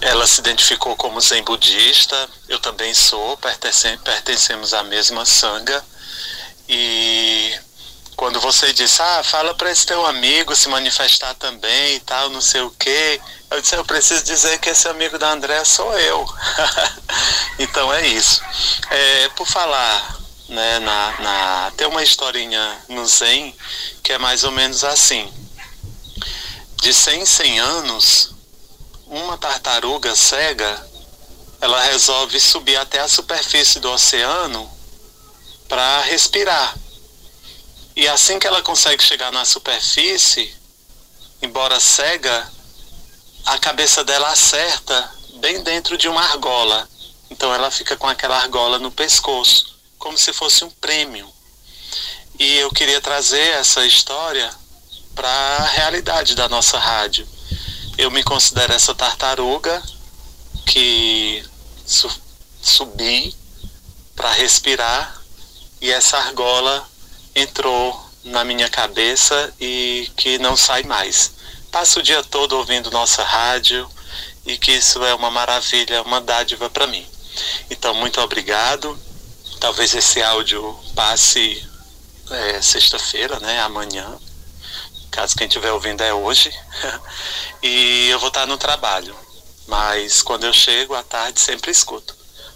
ela 0.00 0.26
se 0.26 0.40
identificou 0.40 0.96
como 0.96 1.20
zen 1.20 1.42
budista, 1.42 2.28
eu 2.48 2.58
também 2.58 2.92
sou, 2.94 3.36
pertencemos 3.36 4.72
à 4.72 4.82
mesma 4.82 5.26
sanga. 5.26 5.84
E 6.68 7.58
quando 8.16 8.40
você 8.40 8.72
disse, 8.72 9.02
ah, 9.02 9.22
fala 9.22 9.54
para 9.54 9.70
esse 9.70 9.84
teu 9.84 10.06
amigo 10.06 10.54
se 10.54 10.68
manifestar 10.68 11.34
também 11.34 11.96
e 11.96 12.00
tal, 12.00 12.30
não 12.30 12.40
sei 12.40 12.60
o 12.60 12.70
quê, 12.70 13.20
eu 13.50 13.60
disse, 13.60 13.74
eu 13.74 13.84
preciso 13.84 14.24
dizer 14.24 14.58
que 14.58 14.70
esse 14.70 14.88
amigo 14.88 15.18
da 15.18 15.32
André 15.32 15.64
sou 15.64 15.98
eu. 15.98 16.26
então 17.58 17.92
é 17.92 18.06
isso. 18.06 18.40
É, 18.90 19.28
por 19.30 19.46
falar, 19.46 20.18
né, 20.48 20.78
na, 20.80 21.20
na, 21.20 21.72
tem 21.76 21.86
uma 21.86 22.02
historinha 22.02 22.78
no 22.88 23.06
Zen 23.06 23.54
que 24.02 24.12
é 24.12 24.18
mais 24.18 24.44
ou 24.44 24.52
menos 24.52 24.84
assim. 24.84 25.30
De 26.82 26.94
100 26.94 27.22
em 27.22 27.26
100 27.26 27.58
anos, 27.60 28.34
uma 29.10 29.36
tartaruga 29.36 30.14
cega, 30.14 30.86
ela 31.60 31.82
resolve 31.82 32.40
subir 32.40 32.76
até 32.76 33.00
a 33.00 33.08
superfície 33.08 33.80
do 33.80 33.90
oceano 33.90 34.70
para 35.68 36.02
respirar. 36.02 36.76
E 37.96 38.06
assim 38.06 38.38
que 38.38 38.46
ela 38.46 38.62
consegue 38.62 39.02
chegar 39.02 39.32
na 39.32 39.44
superfície, 39.44 40.54
embora 41.42 41.80
cega, 41.80 42.50
a 43.46 43.58
cabeça 43.58 44.04
dela 44.04 44.30
acerta 44.30 45.12
bem 45.40 45.60
dentro 45.64 45.98
de 45.98 46.08
uma 46.08 46.22
argola. 46.22 46.88
Então 47.28 47.52
ela 47.52 47.70
fica 47.70 47.96
com 47.96 48.06
aquela 48.06 48.36
argola 48.36 48.78
no 48.78 48.92
pescoço, 48.92 49.76
como 49.98 50.16
se 50.16 50.32
fosse 50.32 50.64
um 50.64 50.70
prêmio. 50.70 51.28
E 52.38 52.58
eu 52.58 52.70
queria 52.70 53.00
trazer 53.00 53.54
essa 53.56 53.84
história 53.84 54.54
para 55.16 55.28
a 55.28 55.66
realidade 55.66 56.36
da 56.36 56.48
nossa 56.48 56.78
rádio 56.78 57.26
eu 58.00 58.10
me 58.10 58.22
considero 58.22 58.72
essa 58.72 58.94
tartaruga 58.94 59.82
que 60.64 61.44
su 61.84 62.10
subi 62.62 63.36
para 64.16 64.32
respirar 64.32 65.20
e 65.82 65.90
essa 65.90 66.16
argola 66.16 66.88
entrou 67.34 68.08
na 68.24 68.42
minha 68.42 68.70
cabeça 68.70 69.52
e 69.60 70.10
que 70.16 70.38
não 70.38 70.56
sai 70.56 70.82
mais. 70.82 71.32
Passo 71.70 72.00
o 72.00 72.02
dia 72.02 72.22
todo 72.22 72.56
ouvindo 72.56 72.90
nossa 72.90 73.22
rádio 73.22 73.86
e 74.46 74.56
que 74.56 74.72
isso 74.72 75.04
é 75.04 75.14
uma 75.14 75.30
maravilha, 75.30 76.02
uma 76.02 76.22
dádiva 76.22 76.70
para 76.70 76.86
mim. 76.86 77.06
Então, 77.70 77.92
muito 77.94 78.18
obrigado. 78.20 78.98
Talvez 79.58 79.94
esse 79.94 80.22
áudio 80.22 80.78
passe 80.94 81.62
é, 82.30 82.62
sexta-feira, 82.62 83.38
né? 83.40 83.60
Amanhã. 83.60 84.18
Caso 85.10 85.36
quem 85.36 85.46
estiver 85.46 85.72
ouvindo 85.72 86.02
é 86.02 86.12
hoje. 86.14 86.50
e 87.62 88.08
eu 88.08 88.18
vou 88.18 88.28
estar 88.28 88.46
no 88.46 88.56
trabalho. 88.56 89.14
Mas 89.66 90.22
quando 90.22 90.44
eu 90.44 90.52
chego 90.52 90.94
à 90.94 91.02
tarde, 91.02 91.40
sempre 91.40 91.70
escuto. 91.70 92.14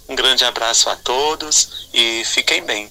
Um 0.09 0.15
grande 0.15 0.45
abraço 0.45 0.89
a 0.89 0.97
todos 0.97 1.89
e 1.93 2.25
fiquem 2.25 2.65
bem. 2.65 2.91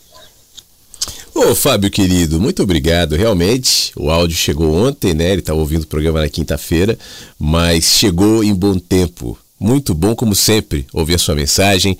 Ô 1.36 1.55
Fábio 1.55 1.89
querido, 1.89 2.39
muito 2.39 2.61
obrigado. 2.61 3.16
Realmente, 3.16 3.91
o 3.95 4.11
áudio 4.11 4.38
chegou 4.38 4.74
ontem, 4.74 5.14
né? 5.14 5.32
Ele 5.32 5.41
estava 5.41 5.59
ouvindo 5.59 5.84
o 5.84 5.88
programa 5.88 6.22
na 6.22 6.30
quinta-feira, 6.30 6.97
mas 7.39 7.86
chegou 7.86 8.43
em 8.43 8.53
bom 8.53 8.78
tempo. 8.78 9.38
Muito 9.59 9.93
bom, 9.93 10.16
como 10.16 10.36
sempre, 10.36 10.86
ouvir 10.93 11.16
a 11.16 11.18
sua 11.18 11.36
mensagem. 11.36 11.97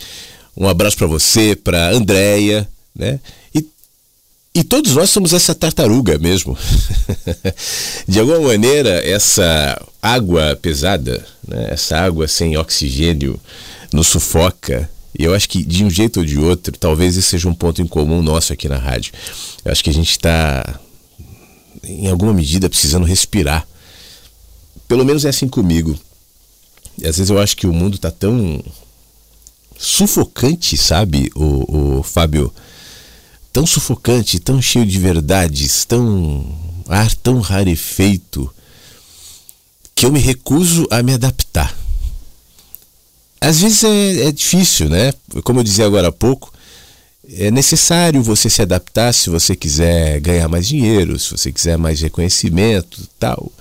Um 0.56 0.68
abraço 0.68 0.98
para 0.98 1.08
você, 1.08 1.56
para 1.56 1.90
Andréia, 1.90 2.70
né? 2.96 3.20
E, 4.56 4.64
todos 4.64 4.94
nós 4.96 5.10
somos 5.10 5.34
essa 5.34 5.56
tartaruga 5.56 6.20
mesmo. 6.20 6.56
De 8.08 8.20
alguma 8.20 8.40
maneira, 8.40 9.04
essa 9.04 9.82
água 10.02 10.56
pesada, 10.62 11.26
né? 11.48 11.70
essa 11.72 11.98
água 11.98 12.28
sem 12.28 12.56
oxigênio, 12.56 13.40
nos 13.92 14.08
sufoca, 14.08 14.90
e 15.18 15.24
eu 15.24 15.34
acho 15.34 15.48
que 15.48 15.64
de 15.64 15.84
um 15.84 15.90
jeito 15.90 16.20
ou 16.20 16.26
de 16.26 16.38
outro, 16.40 16.76
talvez 16.78 17.16
esse 17.16 17.30
seja 17.30 17.48
um 17.48 17.54
ponto 17.54 17.82
em 17.82 17.88
comum 17.88 18.22
nosso 18.22 18.52
aqui 18.52 18.68
na 18.68 18.78
rádio. 18.78 19.14
Eu 19.64 19.72
acho 19.72 19.84
que 19.84 19.90
a 19.90 19.94
gente 19.94 20.12
está, 20.12 20.80
em 21.84 22.08
alguma 22.08 22.34
medida, 22.34 22.70
precisando 22.70 23.06
respirar. 23.06 23.68
Pelo 24.88 25.06
menos 25.06 25.24
é 25.24 25.30
assim 25.30 25.48
comigo. 25.48 25.98
E 26.98 27.08
às 27.08 27.18
vezes 27.18 27.30
eu 27.30 27.40
acho 27.40 27.56
que 27.56 27.68
o 27.68 27.74
mundo 27.74 27.96
está 27.96 28.10
tão 28.10 28.64
sufocante, 29.78 30.78
sabe, 30.78 31.32
o, 31.36 32.00
o 32.00 32.04
Fábio? 32.04 32.52
Tão 33.54 33.66
sufocante, 33.66 34.40
tão 34.40 34.62
cheio 34.62 34.86
de 34.86 35.00
verdades, 35.00 35.86
tão 35.86 36.46
ar 36.90 37.14
tão 37.16 37.40
rarefeito, 37.40 38.54
que 39.96 40.06
eu 40.06 40.12
me 40.12 40.20
recuso 40.20 40.86
a 40.92 41.02
me 41.02 41.14
adaptar 41.14 41.74
às 43.44 43.60
vezes 43.60 43.84
é, 43.84 44.28
é 44.28 44.32
difícil, 44.32 44.88
né? 44.88 45.12
Como 45.44 45.60
eu 45.60 45.64
dizia 45.64 45.86
agora 45.86 46.08
há 46.08 46.12
pouco, 46.14 46.54
é 47.30 47.52
necessário 47.52 48.24
você 48.24 48.50
se 48.50 48.62
adaptar 48.62 49.14
se 49.14 49.30
você 49.30 49.54
quiser 49.54 50.22
ganhar 50.22 50.48
mais 50.48 50.66
dinheiro, 50.66 51.20
se 51.20 51.30
você 51.32 51.52
quiser 51.52 51.78
mais 51.78 52.00
reconhecimento, 52.00 53.06
tal. 53.20 53.52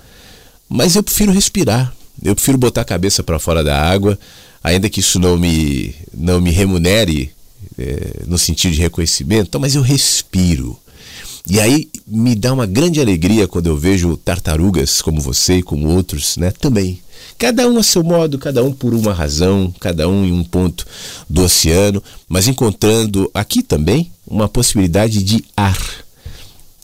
Mas 0.69 0.95
eu 0.95 1.03
prefiro 1.03 1.33
respirar. 1.33 1.93
Eu 2.23 2.37
prefiro 2.37 2.57
botar 2.57 2.83
a 2.83 2.85
cabeça 2.85 3.25
para 3.25 3.41
fora 3.41 3.65
da 3.65 3.77
água, 3.77 4.17
ainda 4.63 4.89
que 4.89 5.01
isso 5.01 5.19
não 5.19 5.37
me 5.37 5.93
não 6.15 6.41
me 6.41 6.53
remunere 6.53 7.33
é, 7.79 8.23
no 8.27 8.39
sentido 8.39 8.75
de 8.75 8.81
reconhecimento, 8.81 9.59
mas 9.61 9.75
eu 9.75 9.83
respiro. 9.83 10.79
E 11.49 11.59
aí 11.59 11.89
me 12.07 12.35
dá 12.35 12.53
uma 12.53 12.67
grande 12.67 13.01
alegria 13.01 13.49
quando 13.49 13.67
eu 13.67 13.77
vejo 13.77 14.17
tartarugas 14.17 15.03
como 15.03 15.21
você 15.21 15.57
e 15.57 15.63
como 15.63 15.89
outros, 15.89 16.37
né, 16.37 16.53
também 16.53 17.01
Cada 17.39 17.69
um 17.69 17.79
a 17.79 17.83
seu 17.83 18.05
modo, 18.05 18.39
cada 18.39 18.63
um 18.63 18.73
por 18.73 18.95
uma 18.95 19.13
razão, 19.13 19.75
cada 19.81 20.09
um 20.09 20.25
em 20.25 20.33
um 20.33 20.45
ponto 20.45 20.87
do 21.29 21.43
oceano, 21.43 22.03
mas 22.29 22.47
encontrando 22.47 23.29
aqui 23.35 23.63
também 23.63 24.13
uma 24.27 24.49
possibilidade 24.49 25.23
de 25.23 25.45
ar. 25.57 25.77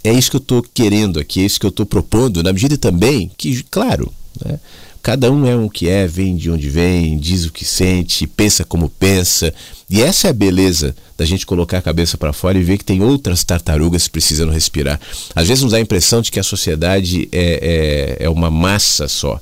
É 0.03 0.13
isso 0.13 0.31
que 0.31 0.37
eu 0.37 0.41
estou 0.41 0.63
querendo 0.75 1.21
aqui, 1.21 1.43
é 1.43 1.45
isso 1.45 1.61
que 1.61 1.67
eu 1.67 1.71
estou 1.71 1.87
propondo, 1.87 2.43
na 2.43 2.53
medida 2.53 2.77
também 2.77 3.31
que, 3.37 3.63
claro, 3.71 4.13
né, 4.45 4.59
cada 5.03 5.31
um 5.31 5.47
é 5.47 5.57
o 5.57 5.71
que 5.71 5.89
é, 5.89 6.07
vem 6.07 6.37
de 6.37 6.51
onde 6.51 6.69
vem, 6.69 7.19
diz 7.19 7.45
o 7.45 7.53
que 7.53 7.65
sente, 7.65 8.27
pensa 8.27 8.65
como 8.65 8.89
pensa. 8.89 9.53
E 9.89 10.03
essa 10.03 10.29
é 10.29 10.31
a 10.31 10.35
beleza 10.35 10.95
da 11.17 11.25
gente 11.25 11.47
colocar 11.47 11.79
a 11.79 11.83
cabeça 11.83 12.17
para 12.17 12.33
fora 12.33 12.59
e 12.59 12.63
ver 12.63 12.79
que 12.79 12.85
tem 12.85 13.03
outras 13.03 13.43
tartarugas 13.43 14.07
precisando 14.07 14.53
respirar. 14.53 15.01
Às 15.35 15.49
vezes 15.49 15.63
nos 15.63 15.73
dá 15.73 15.79
a 15.79 15.81
impressão 15.81 16.21
de 16.21 16.31
que 16.31 16.39
a 16.39 16.45
sociedade 16.45 17.29
é, 17.33 18.17
é, 18.21 18.25
é 18.25 18.29
uma 18.29 18.51
massa 18.51 19.09
só. 19.09 19.41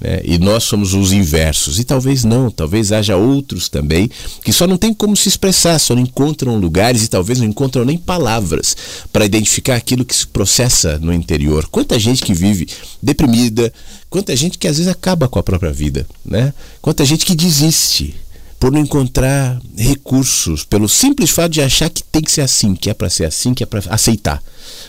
Né? 0.00 0.20
E 0.24 0.38
nós 0.38 0.64
somos 0.64 0.92
os 0.92 1.12
inversos. 1.12 1.78
E 1.78 1.84
talvez 1.84 2.22
não, 2.22 2.50
talvez 2.50 2.92
haja 2.92 3.16
outros 3.16 3.68
também 3.68 4.10
que 4.44 4.52
só 4.52 4.66
não 4.66 4.76
tem 4.76 4.92
como 4.92 5.16
se 5.16 5.28
expressar, 5.28 5.78
só 5.78 5.94
não 5.94 6.02
encontram 6.02 6.56
lugares 6.56 7.02
e 7.02 7.08
talvez 7.08 7.38
não 7.38 7.46
encontram 7.46 7.84
nem 7.84 7.96
palavras 7.96 8.76
para 9.12 9.24
identificar 9.24 9.76
aquilo 9.76 10.04
que 10.04 10.14
se 10.14 10.26
processa 10.26 10.98
no 10.98 11.12
interior. 11.12 11.66
Quanta 11.68 11.98
gente 11.98 12.22
que 12.22 12.34
vive 12.34 12.68
deprimida, 13.02 13.72
quanta 14.10 14.34
gente 14.36 14.58
que 14.58 14.68
às 14.68 14.76
vezes 14.76 14.90
acaba 14.90 15.28
com 15.28 15.38
a 15.38 15.42
própria 15.42 15.72
vida, 15.72 16.06
né? 16.24 16.52
Quanta 16.80 17.04
gente 17.04 17.24
que 17.24 17.34
desiste 17.34 18.14
por 18.58 18.72
não 18.72 18.80
encontrar 18.80 19.60
recursos, 19.76 20.64
pelo 20.64 20.88
simples 20.88 21.30
fato 21.30 21.52
de 21.52 21.60
achar 21.60 21.90
que 21.90 22.02
tem 22.02 22.22
que 22.22 22.32
ser 22.32 22.40
assim, 22.40 22.74
que 22.74 22.88
é 22.88 22.94
para 22.94 23.10
ser 23.10 23.24
assim, 23.24 23.52
que 23.52 23.62
é 23.62 23.66
para 23.66 23.82
aceitar. 23.90 24.42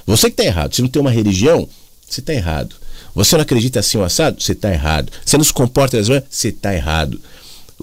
Você 0.06 0.28
que 0.28 0.34
está 0.34 0.46
errado, 0.46 0.76
se 0.76 0.82
não 0.82 0.90
tem 0.90 1.02
uma 1.02 1.12
religião, 1.12 1.68
você 2.08 2.22
está 2.22 2.34
errado. 2.34 2.76
Você 3.14 3.36
não 3.36 3.42
acredita 3.42 3.80
assim 3.80 3.98
o 3.98 4.04
assado? 4.04 4.42
Você 4.42 4.54
está 4.54 4.72
errado. 4.72 5.12
Você 5.26 5.38
não 5.38 5.44
se 5.44 5.52
comporta 5.52 5.98
das 5.98 6.08
Você 6.30 6.50
está 6.50 6.74
errado. 6.74 7.20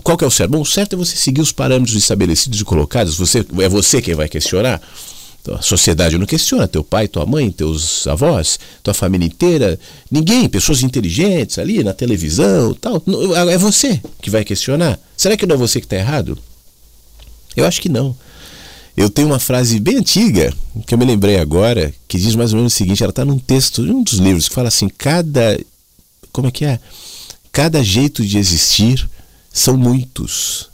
Qual 0.02 0.16
que 0.16 0.24
é 0.24 0.26
o 0.26 0.30
certo? 0.30 0.52
Bom, 0.52 0.60
o 0.60 0.66
certo 0.66 0.94
é 0.94 0.96
você 0.96 1.16
seguir 1.16 1.40
os 1.40 1.52
parâmetros 1.52 1.96
estabelecidos 1.96 2.60
e 2.60 2.64
colocados. 2.64 3.16
Você, 3.16 3.44
é 3.60 3.68
você 3.68 4.00
quem 4.00 4.14
vai 4.14 4.28
questionar. 4.28 4.80
Então, 5.44 5.56
a 5.56 5.60
sociedade 5.60 6.16
não 6.16 6.24
questiona, 6.24 6.66
teu 6.66 6.82
pai, 6.82 7.06
tua 7.06 7.26
mãe, 7.26 7.50
teus 7.50 8.06
avós, 8.06 8.58
tua 8.82 8.94
família 8.94 9.26
inteira, 9.26 9.78
ninguém, 10.10 10.48
pessoas 10.48 10.82
inteligentes 10.82 11.58
ali 11.58 11.84
na 11.84 11.92
televisão, 11.92 12.72
tal. 12.72 13.02
É 13.50 13.58
você 13.58 14.00
que 14.22 14.30
vai 14.30 14.42
questionar. 14.42 14.98
Será 15.14 15.36
que 15.36 15.44
não 15.44 15.56
é 15.56 15.58
você 15.58 15.80
que 15.80 15.86
está 15.86 15.96
errado? 15.96 16.38
Eu 17.54 17.66
acho 17.66 17.82
que 17.82 17.90
não. 17.90 18.16
Eu 18.96 19.10
tenho 19.10 19.28
uma 19.28 19.38
frase 19.38 19.78
bem 19.78 19.98
antiga, 19.98 20.50
que 20.86 20.94
eu 20.94 20.98
me 20.98 21.04
lembrei 21.04 21.36
agora, 21.36 21.92
que 22.08 22.16
diz 22.16 22.34
mais 22.34 22.54
ou 22.54 22.56
menos 22.56 22.72
o 22.72 22.76
seguinte: 22.76 23.02
ela 23.02 23.10
está 23.10 23.22
num 23.22 23.38
texto 23.38 23.84
de 23.84 23.90
um 23.90 24.02
dos 24.02 24.14
livros 24.14 24.48
que 24.48 24.54
fala 24.54 24.68
assim: 24.68 24.88
cada. 24.88 25.60
Como 26.32 26.48
é 26.48 26.50
que 26.50 26.64
é? 26.64 26.80
Cada 27.52 27.84
jeito 27.84 28.24
de 28.24 28.38
existir 28.38 29.06
são 29.52 29.76
muitos. 29.76 30.70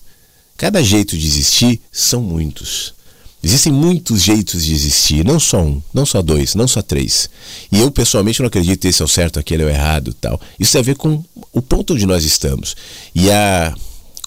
Cada 0.57 0.81
jeito 0.81 1.19
de 1.19 1.27
existir 1.27 1.81
são 1.91 2.23
muitos. 2.23 2.95
Existem 3.43 3.73
muitos 3.73 4.23
jeitos 4.23 4.65
de 4.65 4.75
existir, 4.75 5.25
não 5.25 5.41
só 5.41 5.63
um, 5.63 5.83
não 5.95 6.05
só 6.05 6.21
dois, 6.21 6.55
não 6.55 6.69
só 6.69 6.83
três. 6.83 7.31
E 7.73 7.81
eu 7.81 7.91
pessoalmente 7.91 8.41
não 8.41 8.49
acredito 8.49 8.81
que 8.81 8.89
esse 8.89 9.01
é 9.01 9.05
o 9.05 9.09
certo, 9.09 9.39
aquele 9.39 9.63
é 9.63 9.67
o 9.67 9.71
errado, 9.71 10.13
tal. 10.13 10.39
Isso 10.59 10.73
tem 10.73 10.81
a 10.81 10.85
ver 10.85 10.97
com 10.97 11.25
o 11.53 11.63
ponto 11.63 11.95
onde 11.95 12.05
nós 12.05 12.23
estamos. 12.25 12.77
E 13.15 13.31
a 13.31 13.75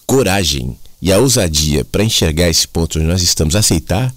coragem 0.04 0.76
e 1.00 1.12
a 1.12 1.18
ousadia 1.18 1.84
para 1.84 2.02
enxergar 2.02 2.48
esse 2.48 2.66
ponto 2.66 2.98
onde 2.98 3.06
nós 3.06 3.22
estamos, 3.22 3.54
aceitar 3.54 4.12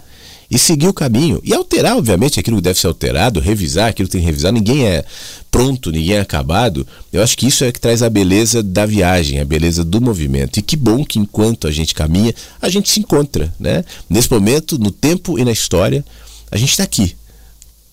e 0.49 0.57
seguir 0.57 0.87
o 0.87 0.93
caminho. 0.93 1.41
E 1.43 1.53
alterar, 1.53 1.97
obviamente, 1.97 2.39
aquilo 2.39 2.57
que 2.57 2.63
deve 2.63 2.79
ser 2.79 2.87
alterado, 2.87 3.39
revisar 3.39 3.89
aquilo 3.89 4.07
que 4.07 4.13
tem 4.13 4.21
que 4.21 4.27
revisar. 4.27 4.51
Ninguém 4.51 4.85
é 4.85 5.03
pronto, 5.51 5.91
ninguém 5.91 6.15
é 6.15 6.21
acabado. 6.21 6.87
Eu 7.11 7.21
acho 7.21 7.37
que 7.37 7.47
isso 7.47 7.63
é 7.63 7.71
que 7.71 7.79
traz 7.79 8.01
a 8.01 8.09
beleza 8.09 8.63
da 8.63 8.85
viagem, 8.85 9.39
a 9.39 9.45
beleza 9.45 9.83
do 9.83 9.99
movimento. 9.99 10.57
E 10.57 10.61
que 10.61 10.77
bom 10.77 11.03
que 11.03 11.19
enquanto 11.19 11.67
a 11.67 11.71
gente 11.71 11.93
caminha, 11.93 12.33
a 12.61 12.69
gente 12.69 12.89
se 12.89 12.99
encontra. 12.99 13.53
Né? 13.59 13.83
Nesse 14.09 14.31
momento, 14.31 14.79
no 14.79 14.91
tempo 14.91 15.37
e 15.37 15.43
na 15.43 15.51
história, 15.51 16.03
a 16.49 16.57
gente 16.57 16.71
está 16.71 16.83
aqui. 16.83 17.15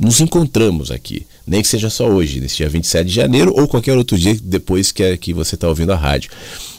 Nos 0.00 0.20
encontramos 0.20 0.90
aqui. 0.90 1.26
Nem 1.46 1.61
que 1.61 1.68
seja 1.68 1.90
só 1.90 2.09
hoje, 2.09 2.40
nesse 2.40 2.57
dia 2.57 2.68
27 2.68 3.07
de 3.07 3.14
janeiro, 3.14 3.52
ou 3.55 3.68
qualquer 3.68 3.96
outro 3.96 4.16
dia 4.16 4.36
depois 4.42 4.90
que, 4.90 5.02
é, 5.02 5.16
que 5.16 5.32
você 5.32 5.57
está 5.57 5.68
ouvindo 5.68 5.92
a 5.92 5.96
rádio. 5.96 6.30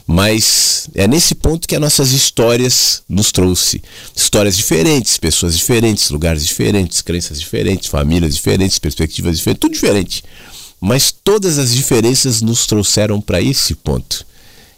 Mas 0.08 0.88
é 0.94 1.08
nesse 1.08 1.34
ponto 1.34 1.68
que 1.68 1.76
as 1.76 1.82
nossas 1.82 2.12
histórias 2.12 3.02
nos 3.10 3.32
trouxe. 3.32 3.82
Histórias 4.16 4.56
diferentes, 4.56 5.18
pessoas 5.18 5.58
diferentes, 5.58 6.12
lugares 6.12 6.46
diferentes, 6.46 7.02
crenças 7.02 7.40
diferentes, 7.40 7.90
famílias 7.90 8.36
diferentes, 8.36 8.78
perspectivas 8.78 9.38
diferentes, 9.38 9.62
tudo 9.62 9.74
diferente. 9.74 10.24
Mas 10.80 11.12
todas 11.12 11.58
as 11.58 11.74
diferenças 11.74 12.42
nos 12.42 12.68
trouxeram 12.68 13.20
para 13.20 13.42
esse 13.42 13.74
ponto. 13.74 14.26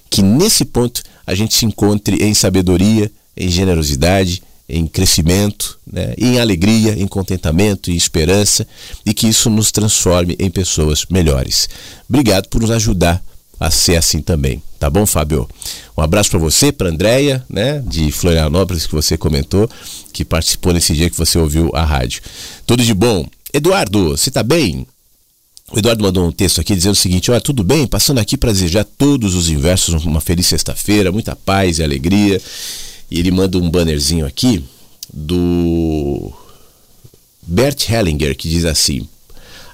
Que 0.10 0.22
nesse 0.22 0.64
ponto 0.64 1.04
a 1.26 1.36
gente 1.36 1.54
se 1.56 1.66
encontre 1.66 2.24
em 2.24 2.34
sabedoria, 2.34 3.12
em 3.36 3.50
generosidade, 3.50 4.42
em 4.70 4.88
crescimento, 4.88 5.78
né? 5.86 6.14
em 6.18 6.40
alegria, 6.40 6.94
em 6.94 7.08
contentamento, 7.08 7.92
em 7.92 7.96
esperança 7.96 8.66
e 9.06 9.14
que 9.14 9.28
isso 9.28 9.50
nos 9.50 9.72
transforme 9.72 10.38
em 10.40 10.50
pessoas 10.50 11.06
melhores. 11.10 11.68
Obrigado 12.08 12.48
por 12.48 12.62
nos 12.62 12.72
ajudar 12.72 13.22
a 13.60 13.72
ser 13.72 13.96
assim 13.96 14.22
também. 14.22 14.62
Tá 14.80 14.90
bom, 14.90 15.06
Fábio? 15.06 15.50
Um 15.98 16.02
abraço 16.02 16.30
para 16.30 16.40
você, 16.40 16.72
para 16.72 16.90
Andréia, 16.90 17.44
né, 17.50 17.82
de 17.86 18.12
Florianópolis, 18.12 18.86
que 18.86 18.94
você 18.94 19.18
comentou, 19.18 19.70
que 20.14 20.24
participou 20.24 20.74
nesse 20.74 20.94
dia 20.94 21.10
que 21.10 21.18
você 21.18 21.38
ouviu 21.40 21.72
a 21.74 21.84
rádio. 21.84 22.22
Tudo 22.66 22.84
de 22.84 22.94
bom. 22.94 23.26
Eduardo, 23.54 24.10
você 24.10 24.30
tá 24.30 24.44
bem? 24.44 24.86
O 25.72 25.80
Eduardo 25.80 26.04
mandou 26.04 26.26
um 26.26 26.32
texto 26.32 26.62
aqui 26.62 26.76
dizendo 26.76 26.94
o 26.94 26.96
seguinte: 26.96 27.30
Olha, 27.30 27.42
tudo 27.42 27.64
bem? 27.64 27.86
Passando 27.88 28.20
aqui 28.20 28.38
para 28.38 28.52
desejar 28.52 28.86
todos 28.86 29.36
os 29.36 29.50
inversos 29.50 30.06
uma 30.06 30.22
feliz 30.22 30.48
sexta-feira, 30.48 31.12
muita 31.12 31.36
paz 31.36 31.80
e 31.80 31.84
alegria. 31.84 32.42
E 33.10 33.20
ele 33.20 33.32
manda 33.32 33.58
um 33.58 33.70
bannerzinho 33.70 34.26
aqui 34.26 34.64
do 35.14 36.32
Bert 37.42 37.90
Hellinger, 37.90 38.36
que 38.38 38.50
diz 38.50 38.64
assim: 38.64 39.08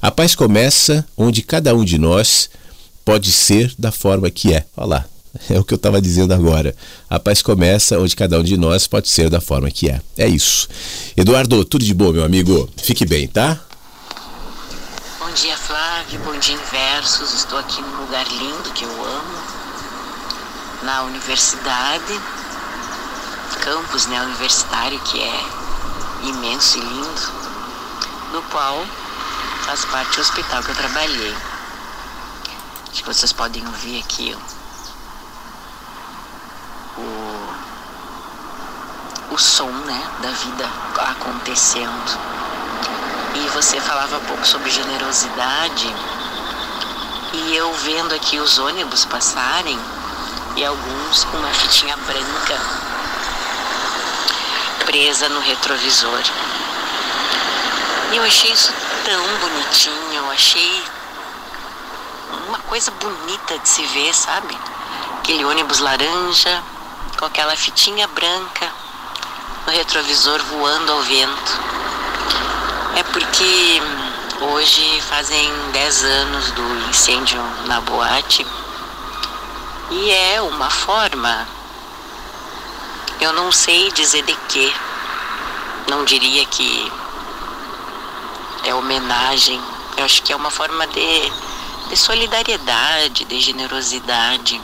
A 0.02 0.10
paz 0.10 0.34
começa 0.34 1.06
onde 1.16 1.42
cada 1.42 1.76
um 1.76 1.84
de 1.84 2.00
nós 2.00 2.50
pode 3.04 3.32
ser 3.32 3.74
da 3.78 3.92
forma 3.92 4.30
que 4.30 4.54
é. 4.54 4.66
Olha 4.76 4.88
lá, 4.88 5.06
é 5.50 5.60
o 5.60 5.64
que 5.64 5.74
eu 5.74 5.78
estava 5.78 6.02
dizendo 6.02 6.34
agora. 6.34 6.76
A 7.10 7.20
paz 7.20 7.42
começa 7.42 8.00
onde 8.00 8.16
cada 8.16 8.40
um 8.40 8.44
de 8.44 8.56
nós 8.56 8.88
pode 8.88 9.10
ser 9.10 9.30
da 9.30 9.42
forma 9.42 9.70
que 9.72 9.90
é. 9.90 10.00
É 10.18 10.28
isso. 10.28 10.68
Eduardo, 11.18 11.66
tudo 11.66 11.84
de 11.84 11.94
bom, 11.94 12.12
meu 12.12 12.24
amigo. 12.24 12.70
Fique 12.78 13.06
bem, 13.06 13.28
tá? 13.28 13.60
Bom 15.20 15.32
dia, 15.34 15.58
Flávio. 15.58 16.20
Bom 16.20 16.38
dia, 16.38 16.56
Inversos. 16.56 17.34
Estou 17.34 17.58
aqui 17.58 17.82
num 17.82 18.02
lugar 18.02 18.28
lindo 18.28 18.72
que 18.74 18.84
eu 18.84 19.06
amo, 19.06 19.38
na 20.84 21.04
universidade, 21.04 22.20
campus 23.64 24.06
né, 24.08 24.22
universitário, 24.22 25.00
que 25.00 25.20
é 25.20 25.64
imenso 26.28 26.78
e 26.78 26.82
lindo, 26.82 27.32
no 28.34 28.42
qual 28.44 28.86
faz 29.66 29.84
parte 29.86 30.16
do 30.16 30.22
hospital 30.22 30.62
que 30.62 30.72
eu 30.72 30.76
trabalhei. 30.76 31.34
Que 32.94 33.04
vocês 33.04 33.34
podem 33.34 33.66
ouvir 33.66 34.00
aqui 34.00 34.38
o, 36.96 37.50
o 39.34 39.38
som 39.38 39.70
né, 39.70 40.12
da 40.22 40.30
vida 40.30 40.70
acontecendo. 41.00 42.20
E 43.36 43.50
você 43.50 43.82
falava 43.82 44.20
pouco 44.22 44.46
sobre 44.48 44.70
generosidade. 44.70 45.94
E 47.34 47.56
eu 47.56 47.74
vendo 47.74 48.14
aqui 48.14 48.38
os 48.38 48.60
ônibus 48.60 49.06
passarem 49.06 49.80
e 50.56 50.64
alguns 50.64 51.24
com 51.26 51.38
uma 51.38 51.50
fitinha 51.50 51.98
branca 51.98 52.62
presa 54.86 55.28
no 55.30 55.40
retrovisor. 55.40 56.22
E 58.12 58.18
eu 58.18 58.24
achei 58.24 58.52
isso 58.52 58.72
tão 59.04 59.26
bonitinho, 59.40 60.14
eu 60.14 60.30
achei 60.30 60.84
coisa 62.74 62.90
bonita 62.90 63.60
de 63.60 63.70
se 63.70 63.86
ver, 63.86 64.12
sabe? 64.16 64.58
Aquele 65.20 65.46
ônibus 65.46 65.78
laranja 65.78 66.64
com 67.20 67.26
aquela 67.26 67.56
fitinha 67.56 68.08
branca 68.08 68.68
no 69.68 69.74
retrovisor 69.74 70.42
voando 70.46 70.92
ao 70.92 71.00
vento. 71.04 71.60
É 72.96 73.04
porque 73.04 73.80
hoje 74.42 75.02
fazem 75.02 75.52
10 75.72 76.04
anos 76.04 76.52
do 76.54 76.90
incêndio 76.90 77.40
na 77.68 77.80
boate 77.82 78.44
e 79.92 80.10
é 80.10 80.42
uma 80.42 80.72
forma, 80.72 81.48
eu 83.22 83.34
não 83.34 83.52
sei 83.52 83.92
dizer 83.92 84.24
de 84.24 84.34
que, 84.50 84.76
não 85.88 86.04
diria 86.06 86.44
que 86.48 86.92
é 88.64 88.74
homenagem, 88.74 89.62
eu 89.96 90.06
acho 90.06 90.24
que 90.24 90.34
é 90.34 90.36
uma 90.36 90.50
forma 90.50 90.88
de, 90.88 91.32
de 91.94 92.00
solidariedade, 92.00 93.24
de 93.26 93.40
generosidade. 93.40 94.60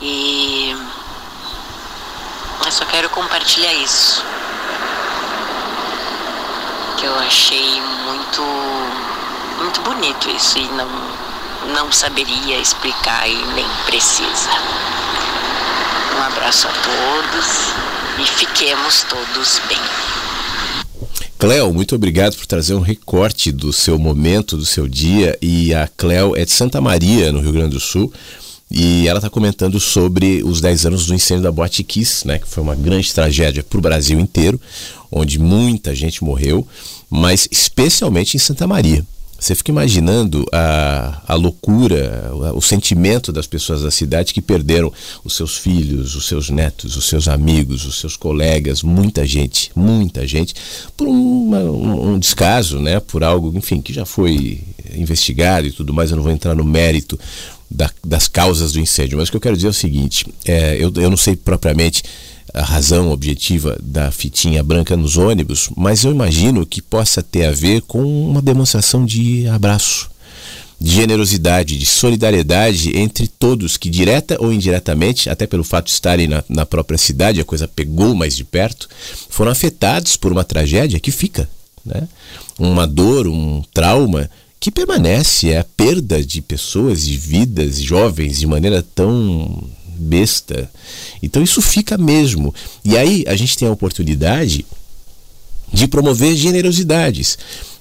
E 0.00 0.76
eu 2.64 2.70
só 2.70 2.84
quero 2.84 3.10
compartilhar 3.10 3.72
isso. 3.74 4.24
Que 6.96 7.04
eu 7.04 7.18
achei 7.18 7.80
muito 7.80 8.42
muito 9.58 9.80
bonito 9.80 10.30
isso 10.30 10.56
e 10.58 10.68
não 10.68 10.88
não 11.74 11.90
saberia 11.90 12.56
explicar 12.58 13.28
e 13.28 13.34
nem 13.34 13.68
precisa. 13.86 14.50
Um 16.16 16.22
abraço 16.22 16.68
a 16.68 16.70
todos 16.70 17.74
e 18.18 18.24
fiquemos 18.24 19.02
todos 19.02 19.58
bem. 19.66 20.19
Cléo, 21.40 21.72
muito 21.72 21.94
obrigado 21.94 22.36
por 22.36 22.44
trazer 22.44 22.74
um 22.74 22.80
recorte 22.80 23.50
do 23.50 23.72
seu 23.72 23.98
momento, 23.98 24.58
do 24.58 24.66
seu 24.66 24.86
dia. 24.86 25.38
E 25.40 25.72
a 25.72 25.88
Cléo 25.88 26.36
é 26.36 26.44
de 26.44 26.50
Santa 26.50 26.82
Maria, 26.82 27.32
no 27.32 27.40
Rio 27.40 27.52
Grande 27.52 27.70
do 27.70 27.80
Sul. 27.80 28.12
E 28.70 29.08
ela 29.08 29.20
está 29.20 29.30
comentando 29.30 29.80
sobre 29.80 30.42
os 30.44 30.60
10 30.60 30.84
anos 30.84 31.06
do 31.06 31.14
incêndio 31.14 31.44
da 31.44 31.50
Boate 31.50 31.82
Kiss, 31.82 32.26
né, 32.26 32.38
que 32.38 32.46
foi 32.46 32.62
uma 32.62 32.74
grande 32.74 33.10
tragédia 33.14 33.62
para 33.62 33.78
o 33.78 33.80
Brasil 33.80 34.20
inteiro, 34.20 34.60
onde 35.10 35.38
muita 35.38 35.94
gente 35.94 36.22
morreu, 36.22 36.68
mas 37.08 37.48
especialmente 37.50 38.36
em 38.36 38.38
Santa 38.38 38.66
Maria. 38.66 39.02
Você 39.40 39.54
fica 39.54 39.72
imaginando 39.72 40.44
a, 40.52 41.22
a 41.26 41.34
loucura, 41.34 42.30
o 42.54 42.60
sentimento 42.60 43.32
das 43.32 43.46
pessoas 43.46 43.82
da 43.82 43.90
cidade 43.90 44.34
que 44.34 44.42
perderam 44.42 44.92
os 45.24 45.34
seus 45.34 45.56
filhos, 45.56 46.14
os 46.14 46.26
seus 46.26 46.50
netos, 46.50 46.94
os 46.94 47.06
seus 47.06 47.26
amigos, 47.26 47.86
os 47.86 47.98
seus 47.98 48.16
colegas, 48.16 48.82
muita 48.82 49.26
gente, 49.26 49.72
muita 49.74 50.26
gente, 50.26 50.54
por 50.94 51.08
um, 51.08 52.12
um 52.12 52.18
descaso, 52.18 52.78
né? 52.80 53.00
Por 53.00 53.24
algo, 53.24 53.50
enfim, 53.56 53.80
que 53.80 53.94
já 53.94 54.04
foi 54.04 54.60
investigado 54.94 55.66
e 55.66 55.72
tudo 55.72 55.94
mais. 55.94 56.10
Eu 56.10 56.16
não 56.16 56.22
vou 56.22 56.32
entrar 56.32 56.54
no 56.54 56.64
mérito 56.64 57.18
da, 57.70 57.90
das 58.04 58.28
causas 58.28 58.72
do 58.72 58.80
incêndio. 58.80 59.16
Mas 59.16 59.28
o 59.28 59.30
que 59.30 59.36
eu 59.38 59.40
quero 59.40 59.56
dizer 59.56 59.68
é 59.68 59.70
o 59.70 59.74
seguinte: 59.74 60.26
é, 60.44 60.76
eu, 60.76 60.92
eu 60.96 61.08
não 61.08 61.16
sei 61.16 61.34
propriamente 61.34 62.02
a 62.52 62.62
razão 62.62 63.10
objetiva 63.10 63.78
da 63.82 64.10
fitinha 64.10 64.62
branca 64.62 64.96
nos 64.96 65.16
ônibus, 65.16 65.68
mas 65.76 66.04
eu 66.04 66.10
imagino 66.10 66.66
que 66.66 66.82
possa 66.82 67.22
ter 67.22 67.46
a 67.46 67.52
ver 67.52 67.82
com 67.82 68.02
uma 68.02 68.42
demonstração 68.42 69.04
de 69.04 69.46
abraço, 69.48 70.10
de 70.80 70.90
generosidade, 70.90 71.78
de 71.78 71.86
solidariedade 71.86 72.96
entre 72.96 73.28
todos 73.28 73.76
que, 73.76 73.90
direta 73.90 74.36
ou 74.40 74.52
indiretamente, 74.52 75.28
até 75.28 75.46
pelo 75.46 75.62
fato 75.62 75.86
de 75.86 75.92
estarem 75.92 76.26
na, 76.26 76.42
na 76.48 76.64
própria 76.64 76.98
cidade, 76.98 77.40
a 77.40 77.44
coisa 77.44 77.68
pegou 77.68 78.14
mais 78.14 78.34
de 78.34 78.44
perto, 78.44 78.88
foram 79.28 79.52
afetados 79.52 80.16
por 80.16 80.32
uma 80.32 80.44
tragédia 80.44 80.98
que 80.98 81.10
fica. 81.10 81.48
Né? 81.84 82.08
Uma 82.58 82.86
dor, 82.86 83.26
um 83.26 83.62
trauma 83.72 84.30
que 84.58 84.70
permanece, 84.70 85.50
é 85.50 85.58
a 85.58 85.64
perda 85.64 86.22
de 86.22 86.42
pessoas, 86.42 87.04
de 87.06 87.16
vidas 87.16 87.80
jovens 87.80 88.38
de 88.38 88.46
maneira 88.46 88.82
tão 88.82 89.62
besta. 90.00 90.70
Então 91.22 91.42
isso 91.42 91.60
fica 91.60 91.98
mesmo. 91.98 92.54
E 92.84 92.96
aí 92.96 93.24
a 93.26 93.36
gente 93.36 93.56
tem 93.56 93.68
a 93.68 93.72
oportunidade 93.72 94.64
de 95.72 95.86
promover 95.86 96.34
generosidades. 96.34 97.38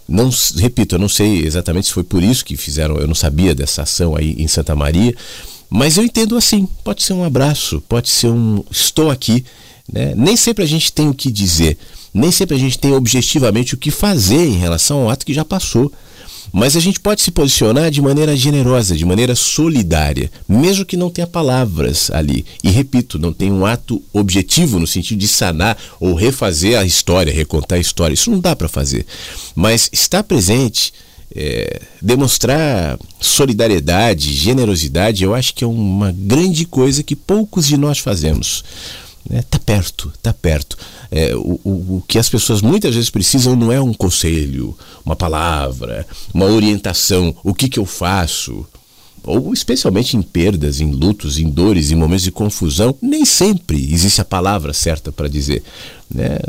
Não, 0.08 0.30
repito, 0.58 0.96
eu 0.96 1.00
não 1.00 1.10
sei 1.10 1.46
exatamente 1.46 1.88
se 1.88 1.94
foi 1.94 2.04
por 2.04 2.24
isso 2.24 2.44
que 2.44 2.58
fizeram, 2.58 2.98
eu 2.98 3.08
não 3.08 3.16
sabia 3.16 3.54
dessa 3.54 3.84
ação 3.84 4.16
aí 4.16 4.36
em 4.38 4.48
Santa 4.48 4.76
Maria, 4.76 5.16
mas 5.70 5.98
eu 5.98 6.04
entendo 6.04 6.36
assim, 6.36 6.68
pode 6.84 7.04
ser 7.04 7.14
um 7.14 7.24
abraço, 7.24 7.82
pode 7.88 8.10
ser 8.10 8.28
um 8.28 8.64
estou 8.72 9.12
aqui, 9.12 9.46
né? 9.92 10.14
Nem 10.16 10.36
sempre 10.36 10.64
a 10.64 10.68
gente 10.68 10.92
tem 10.92 11.08
o 11.08 11.14
que 11.14 11.32
dizer, 11.32 11.78
nem 12.12 12.32
sempre 12.32 12.56
a 12.56 12.60
gente 12.60 12.80
tem 12.80 12.92
objetivamente 12.92 13.76
o 13.76 13.78
que 13.78 13.92
fazer 13.92 14.48
em 14.48 14.58
relação 14.58 15.02
ao 15.02 15.10
ato 15.12 15.26
que 15.26 15.34
já 15.34 15.46
passou. 15.46 15.92
Mas 16.52 16.76
a 16.76 16.80
gente 16.80 17.00
pode 17.00 17.22
se 17.22 17.32
posicionar 17.32 17.92
de 17.92 18.02
maneira 18.02 18.36
generosa, 18.36 18.96
de 18.96 19.06
maneira 19.06 19.36
solidária, 19.36 20.32
mesmo 20.48 20.86
que 20.86 20.98
não 20.98 21.10
tenha 21.10 21.28
palavras 21.28 22.10
ali. 22.12 22.46
E 22.64 22.70
repito, 22.70 23.20
não 23.20 23.32
tem 23.32 23.52
um 23.52 23.66
ato 23.66 24.02
objetivo 24.14 24.80
no 24.80 24.88
sentido 24.88 25.20
de 25.20 25.28
sanar 25.28 25.78
ou 26.00 26.14
refazer 26.14 26.78
a 26.80 26.86
história, 26.86 27.34
recontar 27.34 27.78
a 27.78 27.82
história. 27.82 28.14
Isso 28.14 28.32
não 28.32 28.40
dá 28.40 28.56
para 28.56 28.68
fazer. 28.68 29.06
Mas 29.56 29.90
estar 29.92 30.24
presente, 30.24 30.94
é, 31.36 31.82
demonstrar 32.02 32.98
solidariedade, 33.20 34.34
generosidade, 34.34 35.24
eu 35.24 35.36
acho 35.36 35.54
que 35.54 35.64
é 35.64 35.68
uma 35.68 36.12
grande 36.12 36.66
coisa 36.66 37.04
que 37.04 37.16
poucos 37.16 37.68
de 37.68 37.78
nós 37.78 38.00
fazemos. 38.00 38.64
Né? 39.30 39.44
Tá 39.50 39.60
perto, 39.60 40.12
tá 40.24 40.34
perto. 40.34 40.78
É, 41.12 41.36
o, 41.36 41.60
o, 41.64 41.98
o 41.98 42.04
que 42.08 42.18
as 42.18 42.28
pessoas 42.28 42.62
muitas 42.62 42.96
vezes 42.96 43.10
precisam 43.10 43.56
não 43.56 43.72
é 43.72 43.80
um 43.80 43.94
conselho, 43.94 44.76
uma 45.06 45.16
palavra, 45.16 46.08
uma 46.34 46.46
orientação, 46.46 47.36
o 47.44 47.54
que, 47.54 47.70
que 47.70 47.78
eu 47.80 47.86
faço, 47.86 48.66
ou 49.24 49.54
especialmente 49.54 50.18
em 50.18 50.22
perdas, 50.22 50.82
em 50.82 50.92
lutos, 50.92 51.38
em 51.38 51.50
dores, 51.50 51.92
em 51.92 51.96
momentos 51.96 52.24
de 52.24 52.32
confusão, 52.32 52.96
nem 53.02 53.26
sempre 53.26 53.92
existe 53.94 54.20
a 54.20 54.26
palavra 54.26 54.74
certa 54.74 55.12
para 55.12 55.28
dizer, 55.28 55.62
né? 56.10 56.40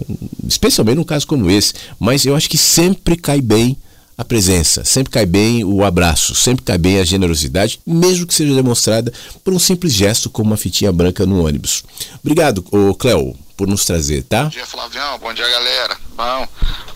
especialmente 0.46 0.96
num 0.96 1.04
caso 1.04 1.26
como 1.26 1.50
esse. 1.50 1.74
Mas 1.98 2.24
eu 2.24 2.34
acho 2.34 2.48
que 2.48 2.56
sempre 2.56 3.16
cai 3.16 3.42
bem 3.42 3.76
a 4.20 4.24
presença, 4.24 4.84
sempre 4.84 5.10
cai 5.10 5.24
bem 5.24 5.64
o 5.64 5.82
abraço, 5.82 6.34
sempre 6.34 6.62
cai 6.62 6.76
bem 6.76 7.00
a 7.00 7.04
generosidade, 7.06 7.80
mesmo 7.86 8.26
que 8.26 8.34
seja 8.34 8.54
demonstrada 8.54 9.10
por 9.42 9.54
um 9.54 9.58
simples 9.58 9.94
gesto 9.94 10.28
como 10.28 10.50
uma 10.50 10.58
fitinha 10.58 10.92
branca 10.92 11.24
no 11.24 11.46
ônibus. 11.46 11.82
Obrigado, 12.22 12.62
Cleo, 12.98 13.34
por 13.56 13.66
nos 13.66 13.82
trazer, 13.86 14.22
tá? 14.24 14.42
Bom 14.42 14.48
dia, 14.50 14.66
Flavião. 14.66 15.18
Bom 15.20 15.32
dia, 15.32 15.48
galera. 15.48 15.96
Bom, 16.14 16.48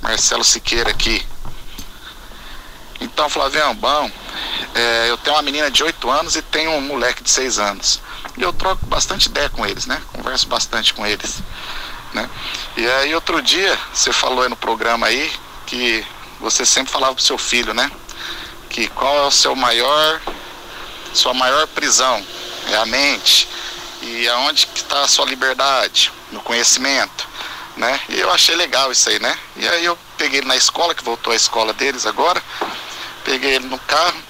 Marcelo 0.03 0.45
Siqueira 0.45 0.91
aqui. 0.91 1.23
Então, 3.01 3.31
Flavião, 3.31 3.75
bom, 3.75 4.11
é, 4.75 5.09
eu 5.09 5.17
tenho 5.17 5.35
uma 5.35 5.43
menina 5.43 5.71
de 5.71 5.83
8 5.83 6.11
anos 6.11 6.37
e 6.37 6.43
tenho 6.43 6.73
um 6.73 6.83
moleque 6.83 7.23
de 7.23 7.31
6 7.31 7.59
anos. 7.59 8.03
E 8.37 8.43
eu 8.43 8.53
troco 8.53 8.85
bastante 8.85 9.31
ideia 9.31 9.49
com 9.49 9.65
eles, 9.65 9.87
né? 9.87 9.99
Converso 10.13 10.47
bastante 10.47 10.93
com 10.93 11.07
eles. 11.07 11.43
Né? 12.13 12.29
E 12.77 12.87
aí 12.87 13.15
outro 13.15 13.41
dia, 13.41 13.79
você 13.95 14.13
falou 14.13 14.43
aí 14.43 14.51
no 14.51 14.57
programa 14.57 15.07
aí 15.07 15.33
que 15.67 16.05
você 16.45 16.67
sempre 16.67 16.93
falava 16.93 17.15
pro 17.15 17.25
seu 17.25 17.39
filho, 17.39 17.73
né? 17.73 17.91
Que 18.69 18.87
qual 18.89 19.17
é 19.17 19.23
o 19.23 19.31
seu 19.31 19.57
maior, 19.57 20.21
sua 21.15 21.33
maior 21.33 21.67
prisão? 21.69 22.23
É 22.71 22.77
a 22.77 22.85
mente. 22.85 23.49
E 24.03 24.29
aonde 24.29 24.67
que 24.67 24.81
está 24.81 25.01
a 25.01 25.09
sua 25.09 25.25
liberdade? 25.25 26.13
No 26.31 26.41
conhecimento. 26.43 27.27
né? 27.77 27.99
E 28.11 28.21
eu 28.21 28.31
achei 28.31 28.55
legal 28.55 28.93
isso 28.93 29.09
aí, 29.09 29.19
né? 29.19 29.37
E 29.57 29.67
aí 29.67 29.85
eu 29.85 29.99
peguei 30.19 30.41
ele 30.41 30.47
na 30.47 30.55
escola, 30.55 30.95
que 30.95 31.03
voltou 31.03 31.33
à 31.33 31.37
escola 31.37 31.73
deles 31.73 32.05
agora, 32.07 32.43
peguei 33.25 33.55
ele 33.55 33.67
no 33.67 33.79
carro, 33.79 34.23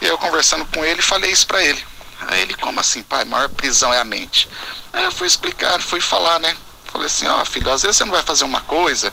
e 0.00 0.06
eu 0.06 0.18
conversando 0.18 0.66
com 0.66 0.84
ele, 0.84 1.00
falei 1.00 1.30
isso 1.30 1.46
para 1.46 1.64
ele. 1.64 1.82
Aí 2.28 2.42
ele, 2.42 2.54
como 2.54 2.78
assim, 2.78 3.02
pai? 3.02 3.24
Maior 3.24 3.48
prisão 3.48 3.92
é 3.92 3.98
a 3.98 4.04
mente. 4.04 4.48
Aí 4.92 5.04
eu 5.04 5.12
fui 5.12 5.26
explicar, 5.26 5.80
fui 5.80 6.00
falar, 6.00 6.38
né? 6.38 6.54
Falei 6.92 7.06
assim, 7.06 7.26
ó, 7.26 7.40
oh, 7.40 7.44
filho, 7.44 7.70
às 7.72 7.82
vezes 7.82 7.96
você 7.96 8.04
não 8.04 8.12
vai 8.12 8.22
fazer 8.22 8.44
uma 8.44 8.60
coisa 8.60 9.12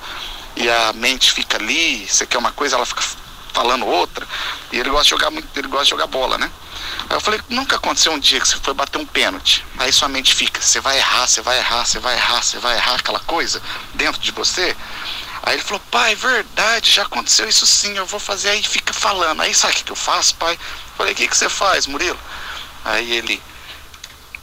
e 0.55 0.69
a 0.69 0.93
mente 0.93 1.31
fica 1.31 1.57
ali, 1.57 2.07
você 2.07 2.25
quer 2.25 2.37
uma 2.37 2.51
coisa, 2.51 2.75
ela 2.75 2.85
fica 2.85 3.03
falando 3.53 3.85
outra. 3.85 4.27
E 4.71 4.79
ele 4.79 4.89
gosta 4.89 5.03
de 5.05 5.09
jogar 5.09 5.31
muito, 5.31 5.47
ele 5.57 5.67
gosta 5.67 5.85
de 5.85 5.89
jogar 5.91 6.07
bola, 6.07 6.37
né? 6.37 6.51
Aí 7.09 7.15
eu 7.15 7.21
falei, 7.21 7.41
nunca 7.49 7.75
aconteceu 7.75 8.11
um 8.11 8.19
dia 8.19 8.39
que 8.39 8.47
você 8.47 8.57
foi 8.57 8.73
bater 8.73 8.97
um 8.97 9.05
pênalti. 9.05 9.65
Aí 9.77 9.91
sua 9.91 10.07
mente 10.07 10.33
fica, 10.33 10.61
você 10.61 10.79
vai 10.79 10.97
errar, 10.97 11.27
você 11.27 11.41
vai 11.41 11.57
errar, 11.57 11.85
você 11.85 11.99
vai 11.99 12.15
errar, 12.15 12.41
você 12.41 12.59
vai 12.59 12.75
errar 12.75 12.95
aquela 12.95 13.19
coisa 13.19 13.61
dentro 13.93 14.21
de 14.21 14.31
você. 14.31 14.75
Aí 15.43 15.55
ele 15.55 15.63
falou, 15.63 15.81
pai, 15.91 16.15
verdade, 16.15 16.91
já 16.91 17.03
aconteceu 17.03 17.49
isso 17.49 17.65
sim, 17.65 17.97
eu 17.97 18.05
vou 18.05 18.19
fazer. 18.19 18.49
Aí 18.49 18.63
fica 18.63 18.93
falando. 18.93 19.41
Aí 19.41 19.53
sabe 19.53 19.73
o 19.73 19.83
que 19.83 19.91
eu 19.91 19.95
faço, 19.95 20.35
pai? 20.35 20.53
Eu 20.53 20.59
falei, 20.97 21.13
o 21.13 21.15
que, 21.15 21.27
que 21.27 21.35
você 21.35 21.49
faz, 21.49 21.87
Murilo? 21.87 22.19
Aí 22.85 23.11
ele, 23.11 23.41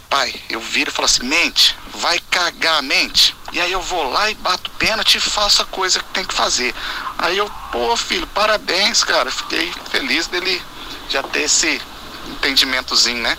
pai, 0.08 0.34
eu 0.48 0.60
viro 0.60 0.90
e 0.90 0.92
falo 0.92 1.06
assim, 1.06 1.24
mente, 1.24 1.76
vai 1.94 2.18
cagar 2.30 2.78
a 2.78 2.82
mente. 2.82 3.34
E 3.52 3.60
aí 3.60 3.72
eu 3.72 3.80
vou 3.80 4.10
lá 4.10 4.30
e 4.30 4.34
bato 4.34 4.70
pênalti 4.72 5.16
e 5.16 5.20
faço 5.20 5.62
a 5.62 5.66
coisa 5.66 6.00
que 6.00 6.06
tem 6.06 6.24
que 6.24 6.34
fazer. 6.34 6.74
Aí 7.16 7.38
eu, 7.38 7.50
pô, 7.72 7.96
filho, 7.96 8.26
parabéns, 8.28 9.02
cara. 9.02 9.30
Fiquei 9.30 9.72
feliz 9.90 10.26
dele 10.26 10.62
já 11.08 11.22
ter 11.22 11.42
esse 11.42 11.80
entendimentozinho, 12.26 13.22
né? 13.22 13.36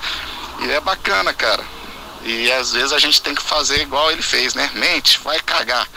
E 0.61 0.71
é 0.71 0.79
bacana, 0.79 1.33
cara. 1.33 1.63
E 2.23 2.51
às 2.51 2.73
vezes 2.73 2.91
a 2.91 2.99
gente 2.99 3.21
tem 3.21 3.35
que 3.35 3.41
fazer 3.41 3.81
igual 3.81 4.11
ele 4.11 4.21
fez, 4.21 4.53
né? 4.53 4.69
Mente, 4.73 5.19
vai 5.19 5.39
cagar. 5.39 5.87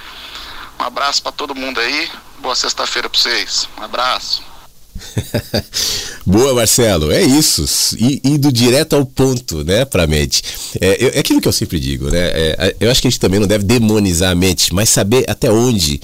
Um 0.79 0.85
abraço 0.85 1.23
para 1.23 1.33
todo 1.33 1.55
mundo 1.55 1.81
aí. 1.81 2.11
Boa 2.39 2.55
sexta-feira 2.55 3.09
para 3.09 3.19
vocês. 3.19 3.69
Um 3.79 3.83
abraço. 3.83 4.52
Boa, 6.25 6.55
Marcelo. 6.55 7.11
É 7.11 7.23
isso. 7.23 7.65
I, 7.99 8.21
indo 8.25 8.53
direto 8.53 8.95
ao 8.95 9.05
ponto, 9.05 9.65
né, 9.65 9.85
pra 9.85 10.07
mente. 10.07 10.43
É, 10.81 11.17
é 11.17 11.19
aquilo 11.19 11.41
que 11.41 11.49
eu 11.49 11.53
sempre 11.53 11.81
digo, 11.81 12.11
né? 12.11 12.19
É, 12.19 12.77
eu 12.81 12.91
acho 12.91 13.01
que 13.01 13.09
a 13.09 13.11
gente 13.11 13.21
também 13.21 13.41
não 13.41 13.47
deve 13.47 13.65
demonizar 13.65 14.31
a 14.31 14.35
mente, 14.35 14.73
mas 14.75 14.89
saber 14.89 15.25
até 15.29 15.51
onde 15.51 16.01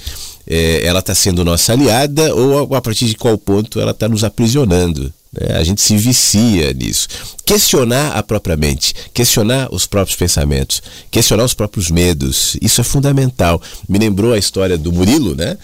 é, 0.47 0.85
ela 0.85 0.99
está 0.99 1.13
sendo 1.13 1.45
nossa 1.45 1.73
aliada 1.73 2.33
ou 2.33 2.75
a 2.75 2.81
partir 2.81 3.05
de 3.05 3.15
qual 3.15 3.37
ponto 3.37 3.79
ela 3.79 3.91
está 3.91 4.09
nos 4.09 4.23
aprisionando. 4.23 5.13
Né? 5.31 5.55
A 5.55 5.63
gente 5.63 5.81
se 5.81 5.95
vicia 5.95 6.73
nisso. 6.73 7.07
Questionar 7.45 8.13
a 8.13 8.23
própria 8.23 8.57
mente, 8.57 8.95
questionar 9.13 9.69
os 9.71 9.85
próprios 9.85 10.17
pensamentos, 10.17 10.81
questionar 11.11 11.43
os 11.43 11.53
próprios 11.53 11.91
medos, 11.91 12.57
isso 12.61 12.81
é 12.81 12.83
fundamental. 12.83 13.61
Me 13.87 13.99
lembrou 13.99 14.33
a 14.33 14.37
história 14.37 14.77
do 14.77 14.91
Murilo, 14.91 15.35
né? 15.35 15.57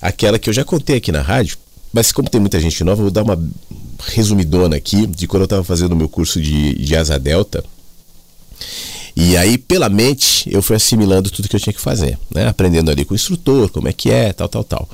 Aquela 0.00 0.38
que 0.38 0.48
eu 0.48 0.54
já 0.54 0.64
contei 0.64 0.96
aqui 0.96 1.12
na 1.12 1.20
rádio, 1.20 1.58
mas 1.92 2.12
como 2.12 2.28
tem 2.28 2.40
muita 2.40 2.60
gente 2.60 2.82
nova, 2.84 3.02
vou 3.02 3.10
dar 3.10 3.22
uma 3.22 3.38
resumidona 4.06 4.76
aqui 4.76 5.06
de 5.06 5.26
quando 5.26 5.42
eu 5.42 5.44
estava 5.44 5.64
fazendo 5.64 5.92
o 5.92 5.96
meu 5.96 6.08
curso 6.08 6.40
de, 6.40 6.74
de 6.74 6.96
asa 6.96 7.18
delta. 7.18 7.64
E 9.16 9.36
aí, 9.36 9.58
pela 9.58 9.88
mente, 9.88 10.48
eu 10.50 10.62
fui 10.62 10.76
assimilando 10.76 11.30
tudo 11.30 11.48
que 11.48 11.56
eu 11.56 11.60
tinha 11.60 11.72
que 11.72 11.80
fazer, 11.80 12.18
né? 12.32 12.46
Aprendendo 12.46 12.90
ali 12.90 13.04
com 13.04 13.12
o 13.12 13.16
instrutor, 13.16 13.68
como 13.70 13.88
é 13.88 13.92
que 13.92 14.10
é, 14.10 14.32
tal, 14.32 14.48
tal, 14.48 14.64
tal. 14.64 14.88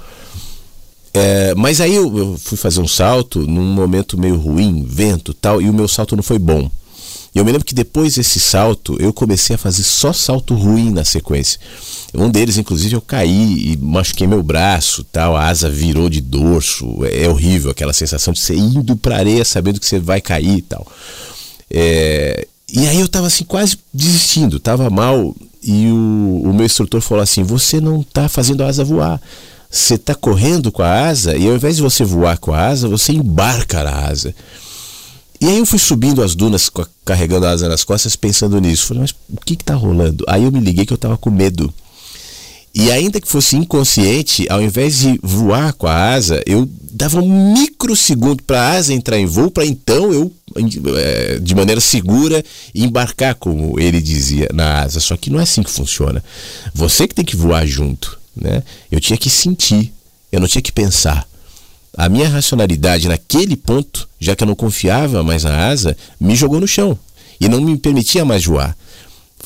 É, 1.12 1.54
mas 1.54 1.80
aí 1.80 1.94
eu, 1.94 2.16
eu, 2.16 2.38
fui 2.38 2.58
fazer 2.58 2.80
um 2.80 2.88
salto 2.88 3.40
num 3.46 3.72
momento 3.72 4.18
meio 4.18 4.36
ruim, 4.36 4.84
vento 4.86 5.32
tal, 5.32 5.62
e 5.62 5.68
o 5.68 5.72
meu 5.72 5.88
salto 5.88 6.16
não 6.16 6.22
foi 6.22 6.38
bom. 6.38 6.70
E 7.34 7.38
eu 7.38 7.44
me 7.44 7.52
lembro 7.52 7.66
que 7.66 7.74
depois 7.74 8.14
desse 8.14 8.40
salto, 8.40 8.96
eu 8.98 9.12
comecei 9.12 9.56
a 9.56 9.58
fazer 9.58 9.82
só 9.82 10.12
salto 10.12 10.54
ruim 10.54 10.90
na 10.90 11.04
sequência. 11.04 11.60
Um 12.14 12.30
deles, 12.30 12.56
inclusive, 12.56 12.94
eu 12.94 13.00
caí 13.00 13.72
e 13.72 13.76
machuquei 13.76 14.26
meu 14.26 14.42
braço, 14.42 15.04
tal, 15.04 15.36
a 15.36 15.48
asa 15.48 15.68
virou 15.68 16.08
de 16.08 16.20
dorso. 16.20 17.04
É, 17.04 17.24
é 17.24 17.28
horrível 17.28 17.70
aquela 17.70 17.92
sensação 17.92 18.32
de 18.32 18.40
você 18.40 18.54
indo 18.54 18.96
pra 18.96 19.16
areia 19.16 19.44
sabendo 19.44 19.80
que 19.80 19.86
você 19.86 19.98
vai 19.98 20.20
cair 20.20 20.58
e 20.58 20.62
tal. 20.62 20.86
É, 21.70 22.46
e 22.72 22.86
aí 22.86 23.00
eu 23.00 23.08
tava 23.08 23.26
assim, 23.26 23.44
quase 23.44 23.78
desistindo, 23.92 24.58
tava 24.58 24.88
mal. 24.90 25.34
E 25.62 25.88
o, 25.88 26.42
o 26.44 26.54
meu 26.54 26.64
instrutor 26.64 27.00
falou 27.00 27.22
assim: 27.22 27.42
Você 27.42 27.80
não 27.80 28.02
tá 28.02 28.28
fazendo 28.28 28.62
a 28.62 28.68
asa 28.68 28.84
voar. 28.84 29.20
Você 29.68 29.98
tá 29.98 30.14
correndo 30.14 30.70
com 30.70 30.82
a 30.82 31.08
asa 31.08 31.36
e 31.36 31.46
ao 31.46 31.54
invés 31.54 31.76
de 31.76 31.82
você 31.82 32.04
voar 32.04 32.38
com 32.38 32.52
a 32.52 32.68
asa, 32.68 32.88
você 32.88 33.12
embarca 33.12 33.80
a 33.80 34.08
asa. 34.08 34.34
E 35.40 35.46
aí 35.46 35.58
eu 35.58 35.66
fui 35.66 35.78
subindo 35.78 36.22
as 36.22 36.34
dunas 36.34 36.70
carregando 37.04 37.46
a 37.46 37.50
asa 37.50 37.68
nas 37.68 37.84
costas 37.84 38.16
pensando 38.16 38.58
nisso. 38.60 38.86
Falei, 38.86 39.02
mas 39.02 39.10
o 39.10 39.40
que 39.44 39.56
que 39.56 39.64
tá 39.64 39.74
rolando? 39.74 40.24
Aí 40.28 40.44
eu 40.44 40.52
me 40.52 40.60
liguei 40.60 40.86
que 40.86 40.92
eu 40.92 40.98
tava 40.98 41.18
com 41.18 41.30
medo. 41.30 41.72
E 42.78 42.92
ainda 42.92 43.18
que 43.18 43.26
fosse 43.26 43.56
inconsciente, 43.56 44.46
ao 44.50 44.60
invés 44.60 44.98
de 44.98 45.18
voar 45.22 45.72
com 45.72 45.86
a 45.86 46.12
asa, 46.12 46.42
eu 46.44 46.68
dava 46.92 47.22
um 47.22 47.54
microsegundo 47.54 48.42
para 48.42 48.60
a 48.60 48.72
asa 48.72 48.92
entrar 48.92 49.18
em 49.18 49.24
voo, 49.24 49.50
para 49.50 49.64
então 49.64 50.12
eu, 50.12 50.30
é, 50.98 51.38
de 51.38 51.54
maneira 51.54 51.80
segura, 51.80 52.44
embarcar, 52.74 53.34
como 53.36 53.80
ele 53.80 54.02
dizia, 54.02 54.50
na 54.52 54.82
asa. 54.82 55.00
Só 55.00 55.16
que 55.16 55.30
não 55.30 55.40
é 55.40 55.44
assim 55.44 55.62
que 55.62 55.70
funciona. 55.70 56.22
Você 56.74 57.08
que 57.08 57.14
tem 57.14 57.24
que 57.24 57.34
voar 57.34 57.66
junto. 57.66 58.18
Né? 58.36 58.62
Eu 58.92 59.00
tinha 59.00 59.16
que 59.16 59.30
sentir, 59.30 59.90
eu 60.30 60.38
não 60.38 60.46
tinha 60.46 60.60
que 60.60 60.70
pensar. 60.70 61.26
A 61.96 62.10
minha 62.10 62.28
racionalidade 62.28 63.08
naquele 63.08 63.56
ponto, 63.56 64.06
já 64.20 64.36
que 64.36 64.44
eu 64.44 64.46
não 64.46 64.54
confiava 64.54 65.22
mais 65.22 65.44
na 65.44 65.68
asa, 65.68 65.96
me 66.20 66.36
jogou 66.36 66.60
no 66.60 66.68
chão 66.68 66.98
e 67.40 67.48
não 67.48 67.58
me 67.58 67.74
permitia 67.78 68.22
mais 68.22 68.44
voar. 68.44 68.76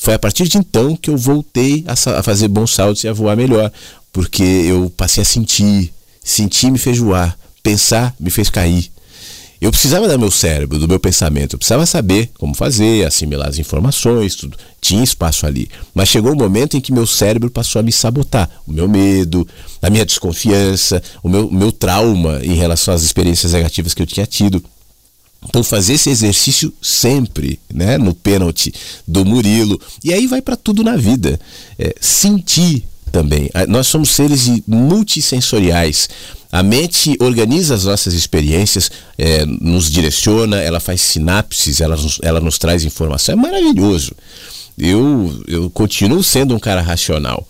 Foi 0.01 0.15
a 0.15 0.19
partir 0.19 0.47
de 0.47 0.57
então 0.57 0.95
que 0.95 1.11
eu 1.11 1.15
voltei 1.15 1.85
a, 1.85 1.93
a 1.93 2.23
fazer 2.23 2.47
bons 2.47 2.73
saltos 2.73 3.03
e 3.03 3.07
a 3.07 3.13
voar 3.13 3.37
melhor, 3.37 3.71
porque 4.11 4.41
eu 4.41 4.91
passei 4.97 5.21
a 5.21 5.25
sentir, 5.25 5.93
sentir 6.23 6.71
me 6.71 6.79
fez 6.79 6.97
voar, 6.97 7.37
pensar 7.61 8.11
me 8.19 8.31
fez 8.31 8.49
cair. 8.49 8.91
Eu 9.61 9.69
precisava 9.69 10.07
do 10.07 10.17
meu 10.17 10.31
cérebro, 10.31 10.79
do 10.79 10.87
meu 10.87 10.99
pensamento, 10.99 11.53
eu 11.53 11.59
precisava 11.59 11.85
saber 11.85 12.31
como 12.39 12.55
fazer, 12.55 13.05
assimilar 13.05 13.47
as 13.47 13.59
informações, 13.59 14.33
tudo. 14.33 14.57
Tinha 14.81 15.03
espaço 15.03 15.45
ali. 15.45 15.69
Mas 15.93 16.09
chegou 16.09 16.31
um 16.31 16.35
momento 16.35 16.75
em 16.75 16.81
que 16.81 16.91
meu 16.91 17.05
cérebro 17.05 17.51
passou 17.51 17.79
a 17.79 17.83
me 17.83 17.91
sabotar. 17.91 18.49
O 18.65 18.73
meu 18.73 18.89
medo, 18.89 19.47
a 19.83 19.89
minha 19.91 20.03
desconfiança, 20.03 20.99
o 21.21 21.29
meu, 21.29 21.51
meu 21.51 21.71
trauma 21.71 22.39
em 22.41 22.55
relação 22.55 22.91
às 22.91 23.03
experiências 23.03 23.53
negativas 23.53 23.93
que 23.93 24.01
eu 24.01 24.07
tinha 24.07 24.25
tido. 24.25 24.63
Então 25.43 25.63
fazer 25.63 25.93
esse 25.93 26.09
exercício 26.09 26.71
sempre, 26.81 27.59
né, 27.73 27.97
no 27.97 28.13
pênalti 28.13 28.73
do 29.07 29.25
Murilo. 29.25 29.79
E 30.03 30.13
aí 30.13 30.27
vai 30.27 30.41
para 30.41 30.55
tudo 30.55 30.83
na 30.83 30.95
vida. 30.95 31.39
É, 31.79 31.95
sentir 31.99 32.85
também. 33.11 33.49
Nós 33.67 33.87
somos 33.87 34.09
seres 34.11 34.47
multissensoriais. 34.65 36.07
A 36.51 36.63
mente 36.63 37.15
organiza 37.19 37.75
as 37.75 37.85
nossas 37.85 38.13
experiências, 38.13 38.91
é, 39.17 39.45
nos 39.45 39.89
direciona, 39.89 40.57
ela 40.57 40.79
faz 40.79 41.01
sinapses, 41.01 41.81
ela, 41.81 41.97
ela 42.21 42.39
nos 42.39 42.57
traz 42.57 42.83
informação. 42.83 43.33
É 43.33 43.35
maravilhoso. 43.35 44.13
Eu, 44.77 45.43
eu 45.47 45.69
continuo 45.69 46.23
sendo 46.23 46.55
um 46.55 46.59
cara 46.59 46.81
racional. 46.81 47.47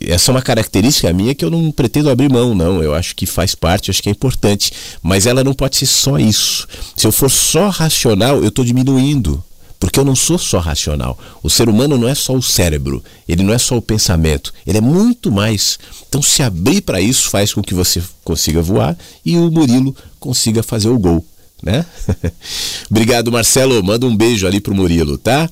Essa 0.00 0.30
é 0.30 0.32
uma 0.34 0.42
característica 0.42 1.12
minha 1.12 1.34
que 1.34 1.44
eu 1.44 1.50
não 1.50 1.72
pretendo 1.72 2.10
abrir 2.10 2.30
mão, 2.30 2.54
não. 2.54 2.82
Eu 2.82 2.94
acho 2.94 3.16
que 3.16 3.26
faz 3.26 3.54
parte, 3.54 3.90
acho 3.90 4.02
que 4.02 4.08
é 4.08 4.12
importante. 4.12 4.72
Mas 5.02 5.26
ela 5.26 5.42
não 5.42 5.54
pode 5.54 5.76
ser 5.76 5.86
só 5.86 6.18
isso. 6.18 6.68
Se 6.94 7.06
eu 7.06 7.12
for 7.12 7.30
só 7.30 7.68
racional, 7.68 8.42
eu 8.42 8.48
estou 8.48 8.64
diminuindo. 8.64 9.42
Porque 9.80 9.98
eu 9.98 10.04
não 10.04 10.16
sou 10.16 10.38
só 10.38 10.58
racional. 10.58 11.18
O 11.42 11.48
ser 11.48 11.68
humano 11.68 11.96
não 11.96 12.08
é 12.08 12.14
só 12.14 12.34
o 12.34 12.42
cérebro, 12.42 13.02
ele 13.28 13.44
não 13.44 13.54
é 13.54 13.58
só 13.58 13.76
o 13.76 13.82
pensamento, 13.82 14.52
ele 14.66 14.78
é 14.78 14.80
muito 14.80 15.30
mais. 15.30 15.78
Então, 16.08 16.20
se 16.20 16.42
abrir 16.42 16.80
para 16.80 17.00
isso 17.00 17.30
faz 17.30 17.54
com 17.54 17.62
que 17.62 17.74
você 17.74 18.02
consiga 18.24 18.60
voar 18.60 18.98
e 19.24 19.36
o 19.36 19.50
Murilo 19.50 19.94
consiga 20.18 20.64
fazer 20.64 20.88
o 20.88 20.98
gol. 20.98 21.24
Né? 21.62 21.86
Obrigado, 22.90 23.30
Marcelo. 23.30 23.82
Manda 23.82 24.06
um 24.06 24.16
beijo 24.16 24.46
ali 24.46 24.60
pro 24.60 24.74
Murilo, 24.74 25.16
tá? 25.16 25.48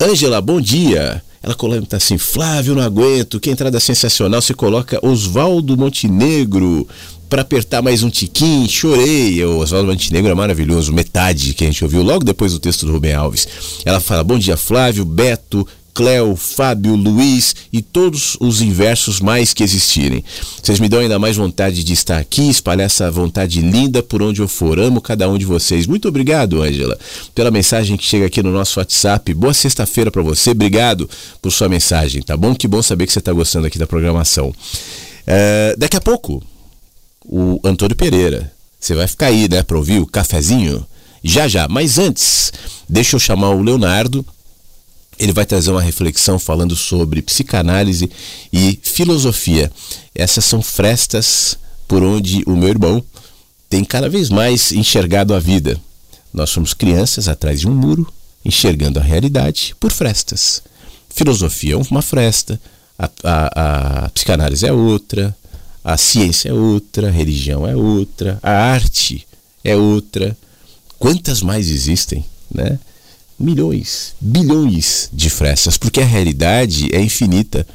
Ângela, 0.00 0.40
bom 0.40 0.60
dia. 0.60 1.22
Ela 1.46 1.54
comenta 1.54 1.96
assim: 1.96 2.18
Flávio, 2.18 2.74
não 2.74 2.82
aguento. 2.82 3.38
Que 3.38 3.50
entrada 3.50 3.78
sensacional. 3.78 4.42
Você 4.42 4.52
coloca 4.52 4.98
Oswaldo 5.06 5.76
Montenegro 5.76 6.88
para 7.30 7.42
apertar 7.42 7.80
mais 7.80 8.02
um 8.02 8.10
tiquinho. 8.10 8.68
Chorei. 8.68 9.44
O 9.44 9.58
Oswaldo 9.58 9.88
Montenegro 9.88 10.32
é 10.32 10.34
maravilhoso. 10.34 10.92
Metade 10.92 11.54
que 11.54 11.62
a 11.62 11.68
gente 11.68 11.84
ouviu 11.84 12.02
logo 12.02 12.24
depois 12.24 12.52
do 12.52 12.58
texto 12.58 12.84
do 12.84 12.90
Rubem 12.90 13.14
Alves. 13.14 13.46
Ela 13.84 14.00
fala: 14.00 14.24
Bom 14.24 14.36
dia, 14.36 14.56
Flávio, 14.56 15.04
Beto, 15.04 15.64
Cléo, 15.96 16.36
Fábio, 16.36 16.94
Luiz 16.94 17.56
e 17.72 17.80
todos 17.80 18.36
os 18.38 18.60
inversos 18.60 19.18
mais 19.18 19.54
que 19.54 19.62
existirem. 19.62 20.22
Vocês 20.62 20.78
me 20.78 20.90
dão 20.90 21.00
ainda 21.00 21.18
mais 21.18 21.38
vontade 21.38 21.82
de 21.82 21.94
estar 21.94 22.18
aqui, 22.18 22.50
espalhar 22.50 22.84
essa 22.84 23.10
vontade 23.10 23.62
linda 23.62 24.02
por 24.02 24.20
onde 24.20 24.42
eu 24.42 24.46
for. 24.46 24.78
Amo 24.78 25.00
cada 25.00 25.26
um 25.26 25.38
de 25.38 25.46
vocês. 25.46 25.86
Muito 25.86 26.06
obrigado, 26.06 26.60
Ângela, 26.60 26.98
pela 27.34 27.50
mensagem 27.50 27.96
que 27.96 28.04
chega 28.04 28.26
aqui 28.26 28.42
no 28.42 28.52
nosso 28.52 28.78
WhatsApp. 28.78 29.32
Boa 29.32 29.54
sexta-feira 29.54 30.10
para 30.10 30.20
você. 30.20 30.50
Obrigado 30.50 31.08
por 31.40 31.50
sua 31.50 31.66
mensagem, 31.66 32.20
tá 32.20 32.36
bom? 32.36 32.54
Que 32.54 32.68
bom 32.68 32.82
saber 32.82 33.06
que 33.06 33.12
você 33.14 33.18
está 33.18 33.32
gostando 33.32 33.66
aqui 33.66 33.78
da 33.78 33.86
programação. 33.86 34.52
É, 35.26 35.74
daqui 35.78 35.96
a 35.96 36.00
pouco, 36.02 36.42
o 37.24 37.58
Antônio 37.64 37.96
Pereira. 37.96 38.52
Você 38.78 38.94
vai 38.94 39.08
ficar 39.08 39.28
aí, 39.28 39.48
né, 39.48 39.62
para 39.62 39.78
ouvir 39.78 39.98
o 39.98 40.06
cafezinho? 40.06 40.86
Já 41.24 41.48
já, 41.48 41.66
mas 41.68 41.98
antes, 41.98 42.52
deixa 42.86 43.16
eu 43.16 43.20
chamar 43.20 43.48
o 43.48 43.62
Leonardo 43.62 44.22
ele 45.18 45.32
vai 45.32 45.46
trazer 45.46 45.70
uma 45.70 45.80
reflexão 45.80 46.38
falando 46.38 46.76
sobre 46.76 47.22
psicanálise 47.22 48.10
e 48.52 48.78
filosofia. 48.82 49.70
Essas 50.14 50.44
são 50.44 50.62
frestas 50.62 51.58
por 51.88 52.02
onde 52.02 52.42
o 52.46 52.56
meu 52.56 52.68
irmão 52.68 53.02
tem 53.68 53.84
cada 53.84 54.08
vez 54.08 54.28
mais 54.28 54.72
enxergado 54.72 55.34
a 55.34 55.38
vida. 55.38 55.80
Nós 56.32 56.50
somos 56.50 56.74
crianças 56.74 57.28
atrás 57.28 57.60
de 57.60 57.68
um 57.68 57.74
muro, 57.74 58.06
enxergando 58.44 58.98
a 58.98 59.02
realidade 59.02 59.74
por 59.80 59.90
frestas. 59.90 60.62
Filosofia 61.08 61.74
é 61.74 61.76
uma 61.76 62.02
fresta, 62.02 62.60
a, 62.98 63.10
a, 63.24 64.04
a 64.04 64.08
psicanálise 64.10 64.66
é 64.66 64.72
outra, 64.72 65.34
a 65.82 65.96
ciência 65.96 66.50
é 66.50 66.52
outra, 66.52 67.08
a 67.08 67.10
religião 67.10 67.66
é 67.66 67.74
outra, 67.74 68.38
a 68.42 68.50
arte 68.50 69.26
é 69.64 69.74
outra. 69.74 70.36
Quantas 70.98 71.42
mais 71.42 71.70
existem, 71.70 72.24
né? 72.52 72.78
Milhões, 73.38 74.14
bilhões 74.20 75.10
de 75.12 75.28
frestas, 75.28 75.76
porque 75.76 76.00
a 76.00 76.04
realidade 76.04 76.88
é 76.92 77.00
infinita. 77.00 77.66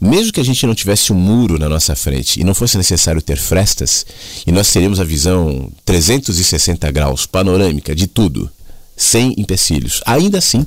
Mesmo 0.00 0.32
que 0.32 0.40
a 0.40 0.44
gente 0.44 0.66
não 0.66 0.74
tivesse 0.74 1.12
um 1.12 1.16
muro 1.16 1.58
na 1.58 1.68
nossa 1.68 1.94
frente 1.94 2.40
e 2.40 2.44
não 2.44 2.54
fosse 2.54 2.76
necessário 2.76 3.22
ter 3.22 3.38
frestas, 3.38 4.04
e 4.46 4.52
nós 4.52 4.70
teríamos 4.70 5.00
a 5.00 5.04
visão 5.04 5.70
360 5.84 6.90
graus, 6.90 7.26
panorâmica 7.26 7.94
de 7.94 8.06
tudo, 8.06 8.50
sem 8.96 9.34
empecilhos. 9.38 10.02
Ainda 10.04 10.38
assim, 10.38 10.66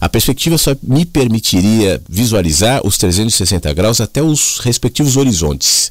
a 0.00 0.08
perspectiva 0.08 0.58
só 0.58 0.76
me 0.82 1.06
permitiria 1.06 2.00
visualizar 2.08 2.86
os 2.86 2.98
360 2.98 3.72
graus 3.72 4.00
até 4.00 4.22
os 4.22 4.58
respectivos 4.58 5.16
horizontes. 5.16 5.90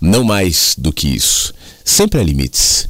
Não 0.00 0.22
mais 0.22 0.74
do 0.76 0.92
que 0.92 1.08
isso. 1.08 1.54
Sempre 1.82 2.20
há 2.20 2.22
limites. 2.22 2.86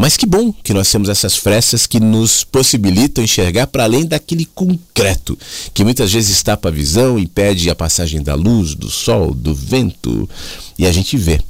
Mas 0.00 0.16
que 0.16 0.26
bom 0.26 0.52
que 0.52 0.72
nós 0.72 0.88
temos 0.88 1.08
essas 1.08 1.34
frestas 1.34 1.84
que 1.84 1.98
nos 1.98 2.44
possibilitam 2.44 3.24
enxergar 3.24 3.66
para 3.66 3.82
além 3.82 4.06
daquele 4.06 4.44
concreto, 4.44 5.36
que 5.74 5.82
muitas 5.82 6.12
vezes 6.12 6.40
tapa 6.40 6.68
a 6.68 6.70
visão, 6.70 7.18
impede 7.18 7.68
a 7.68 7.74
passagem 7.74 8.22
da 8.22 8.36
luz, 8.36 8.76
do 8.76 8.88
sol, 8.88 9.34
do 9.34 9.52
vento, 9.52 10.30
e 10.78 10.86
a 10.86 10.92
gente 10.92 11.16
vê. 11.16 11.40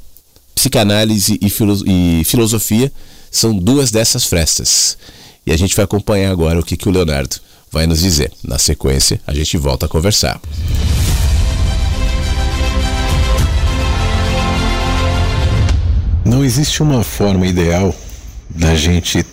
Psicanálise 0.55 1.37
e, 1.39 1.47
filo 1.47 1.83
e 1.85 2.23
filosofia 2.25 2.91
são 3.29 3.55
duas 3.55 3.91
dessas 3.91 4.25
frestas. 4.25 4.97
E 5.45 5.51
a 5.51 5.57
gente 5.57 5.75
vai 5.75 5.85
acompanhar 5.85 6.31
agora 6.31 6.59
o 6.59 6.63
que, 6.63 6.75
que 6.75 6.89
o 6.89 6.91
Leonardo 6.91 7.35
vai 7.71 7.85
nos 7.85 7.99
dizer. 7.99 8.31
Na 8.43 8.57
sequência, 8.57 9.21
a 9.27 9.33
gente 9.35 9.55
volta 9.57 9.85
a 9.85 9.89
conversar. 9.89 10.41
Não 16.25 16.43
existe 16.43 16.81
uma 16.81 17.03
forma 17.03 17.45
ideal 17.45 17.93
da 18.59 18.75
gente 18.75 19.25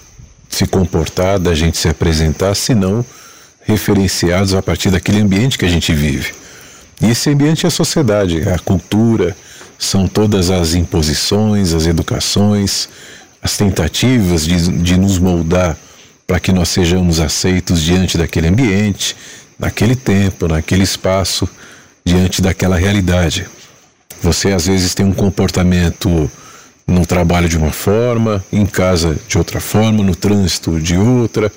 se 0.48 0.66
comportar, 0.66 1.40
da 1.40 1.52
gente 1.52 1.76
se 1.76 1.88
apresentar, 1.88 2.54
senão 2.54 3.04
referenciados 3.64 4.54
a 4.54 4.62
partir 4.62 4.88
daquele 4.88 5.20
ambiente 5.20 5.58
que 5.58 5.64
a 5.64 5.68
gente 5.68 5.92
vive. 5.92 6.32
E 7.02 7.10
esse 7.10 7.28
ambiente 7.28 7.66
é 7.66 7.68
a 7.68 7.70
sociedade, 7.70 8.48
a 8.48 8.56
cultura, 8.60 9.36
são 9.76 10.06
todas 10.06 10.48
as 10.48 10.74
imposições, 10.74 11.74
as 11.74 11.86
educações, 11.86 12.88
as 13.42 13.56
tentativas 13.56 14.46
de, 14.46 14.56
de 14.78 14.96
nos 14.96 15.18
moldar 15.18 15.76
para 16.24 16.38
que 16.38 16.52
nós 16.52 16.68
sejamos 16.68 17.18
aceitos 17.18 17.82
diante 17.82 18.16
daquele 18.16 18.46
ambiente, 18.46 19.16
naquele 19.58 19.96
tempo, 19.96 20.46
naquele 20.46 20.84
espaço, 20.84 21.48
diante 22.04 22.40
daquela 22.40 22.76
realidade. 22.76 23.46
Você 24.22 24.52
às 24.52 24.66
vezes 24.66 24.94
tem 24.94 25.04
um 25.04 25.12
comportamento 25.12 26.30
no 26.86 27.04
trabalho 27.04 27.48
de 27.48 27.56
uma 27.56 27.72
forma, 27.72 28.44
em 28.52 28.64
casa 28.64 29.16
de 29.26 29.36
outra 29.36 29.60
forma, 29.60 30.04
no 30.04 30.14
trânsito 30.14 30.80
de 30.80 30.96
outra, 30.96 31.50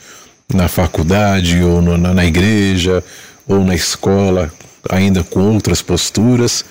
na 0.52 0.68
faculdade 0.68 1.62
ou 1.62 1.82
no, 1.82 1.98
na, 1.98 2.14
na 2.14 2.26
igreja 2.26 3.04
ou 3.48 3.64
na 3.64 3.76
escola, 3.76 4.52
ainda 4.90 5.24
com 5.24 5.42
outras 5.42 5.82
posturas. 5.82 6.66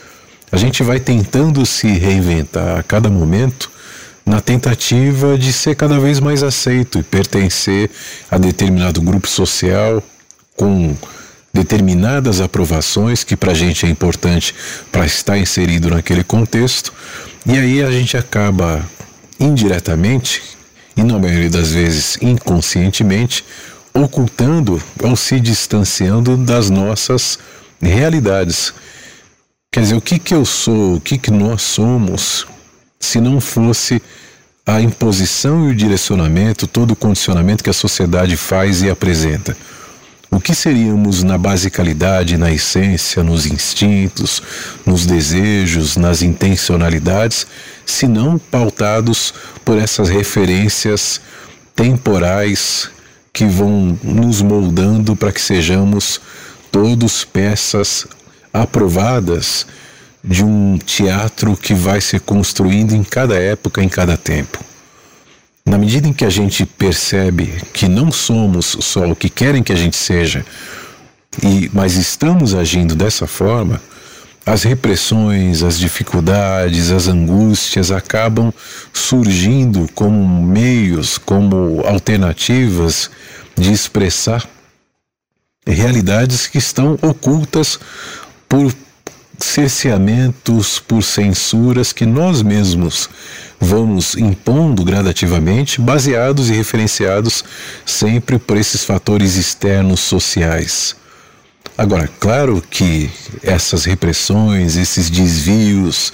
A 0.50 0.56
gente 0.56 0.82
vai 0.82 0.98
tentando 0.98 1.64
se 1.64 1.86
reinventar 1.88 2.78
a 2.78 2.82
cada 2.82 3.08
momento 3.08 3.70
na 4.26 4.40
tentativa 4.40 5.38
de 5.38 5.52
ser 5.52 5.74
cada 5.74 5.98
vez 5.98 6.20
mais 6.20 6.42
aceito 6.42 6.98
e 6.98 7.02
pertencer 7.02 7.90
a 8.30 8.36
determinado 8.36 9.00
grupo 9.00 9.28
social 9.28 10.02
com 10.56 10.94
determinadas 11.52 12.40
aprovações 12.40 13.24
que 13.24 13.36
para 13.36 13.52
a 13.52 13.54
gente 13.54 13.86
é 13.86 13.88
importante 13.88 14.54
para 14.92 15.06
estar 15.06 15.38
inserido 15.38 15.90
naquele 15.90 16.22
contexto 16.22 16.92
e 17.46 17.52
aí 17.52 17.82
a 17.82 17.90
gente 17.90 18.16
acaba 18.16 18.84
indiretamente, 19.38 20.42
e 20.96 21.02
na 21.02 21.18
maioria 21.18 21.50
das 21.50 21.72
vezes 21.72 22.18
inconscientemente, 22.20 23.44
ocultando 23.94 24.82
ou 25.02 25.16
se 25.16 25.40
distanciando 25.40 26.36
das 26.36 26.70
nossas 26.70 27.38
realidades. 27.80 28.72
Quer 29.72 29.80
dizer, 29.80 29.96
o 29.96 30.00
que, 30.00 30.18
que 30.18 30.34
eu 30.34 30.44
sou, 30.44 30.96
o 30.96 31.00
que, 31.00 31.18
que 31.18 31.30
nós 31.30 31.62
somos, 31.62 32.46
se 32.98 33.20
não 33.20 33.40
fosse 33.40 34.02
a 34.66 34.80
imposição 34.80 35.68
e 35.68 35.72
o 35.72 35.74
direcionamento, 35.74 36.66
todo 36.66 36.92
o 36.92 36.96
condicionamento 36.96 37.64
que 37.64 37.70
a 37.70 37.74
sociedade 37.74 38.36
faz 38.36 38.82
e 38.82 38.90
apresenta? 38.90 39.56
O 40.30 40.38
que 40.38 40.54
seríamos 40.54 41.22
na 41.22 41.38
basicalidade, 41.38 42.36
na 42.36 42.52
essência, 42.52 43.22
nos 43.22 43.46
instintos, 43.46 44.42
nos 44.84 45.06
desejos, 45.06 45.96
nas 45.96 46.20
intencionalidades, 46.20 47.46
se 47.86 48.06
não 48.06 48.38
pautados 48.38 49.32
por 49.64 49.78
essas 49.78 50.10
referências 50.10 51.20
temporais 51.74 52.90
que 53.32 53.46
vão 53.46 53.98
nos 54.02 54.42
moldando 54.42 55.16
para 55.16 55.32
que 55.32 55.40
sejamos 55.40 56.20
todos 56.70 57.24
peças 57.24 58.06
aprovadas 58.52 59.66
de 60.22 60.44
um 60.44 60.76
teatro 60.76 61.56
que 61.56 61.72
vai 61.72 62.00
se 62.00 62.18
construindo 62.18 62.94
em 62.94 63.02
cada 63.02 63.36
época, 63.36 63.82
em 63.82 63.88
cada 63.88 64.16
tempo. 64.16 64.58
Na 65.68 65.76
medida 65.76 66.08
em 66.08 66.14
que 66.14 66.24
a 66.24 66.30
gente 66.30 66.64
percebe 66.64 67.62
que 67.74 67.86
não 67.88 68.10
somos 68.10 68.78
só 68.80 69.04
o 69.10 69.14
que 69.14 69.28
querem 69.28 69.62
que 69.62 69.72
a 69.72 69.76
gente 69.76 69.96
seja, 69.96 70.44
e 71.42 71.70
mas 71.74 71.94
estamos 71.94 72.54
agindo 72.54 72.94
dessa 72.94 73.26
forma, 73.26 73.78
as 74.46 74.62
repressões, 74.62 75.62
as 75.62 75.78
dificuldades, 75.78 76.90
as 76.90 77.06
angústias 77.06 77.90
acabam 77.90 78.50
surgindo 78.94 79.86
como 79.94 80.42
meios, 80.42 81.18
como 81.18 81.82
alternativas 81.86 83.10
de 83.54 83.70
expressar 83.70 84.48
realidades 85.66 86.46
que 86.46 86.56
estão 86.56 86.98
ocultas 87.02 87.78
por 88.48 88.72
cerceamentos, 89.38 90.78
por 90.80 91.02
censuras 91.02 91.92
que 91.92 92.04
nós 92.04 92.42
mesmos 92.42 93.08
vamos 93.60 94.14
impondo 94.14 94.84
gradativamente, 94.84 95.80
baseados 95.80 96.48
e 96.50 96.52
referenciados 96.52 97.44
sempre 97.84 98.38
por 98.38 98.56
esses 98.56 98.84
fatores 98.84 99.36
externos 99.36 100.00
sociais. 100.00 100.96
Agora, 101.76 102.10
claro 102.18 102.62
que 102.68 103.10
essas 103.42 103.84
repressões, 103.84 104.76
esses 104.76 105.08
desvios 105.08 106.12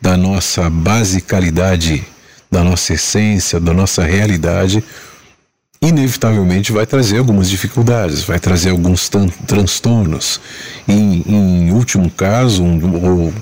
da 0.00 0.16
nossa 0.16 0.68
basicalidade, 0.68 2.04
da 2.50 2.62
nossa 2.62 2.94
essência, 2.94 3.58
da 3.58 3.72
nossa 3.72 4.04
realidade, 4.04 4.84
inevitavelmente 5.80 6.72
vai 6.72 6.86
trazer 6.86 7.18
algumas 7.18 7.48
dificuldades, 7.48 8.22
vai 8.22 8.38
trazer 8.38 8.70
alguns 8.70 9.10
transtornos. 9.46 10.40
Em, 10.86 11.22
em 11.26 11.72
último 11.72 12.10
caso, 12.10 12.64
ou 12.64 13.32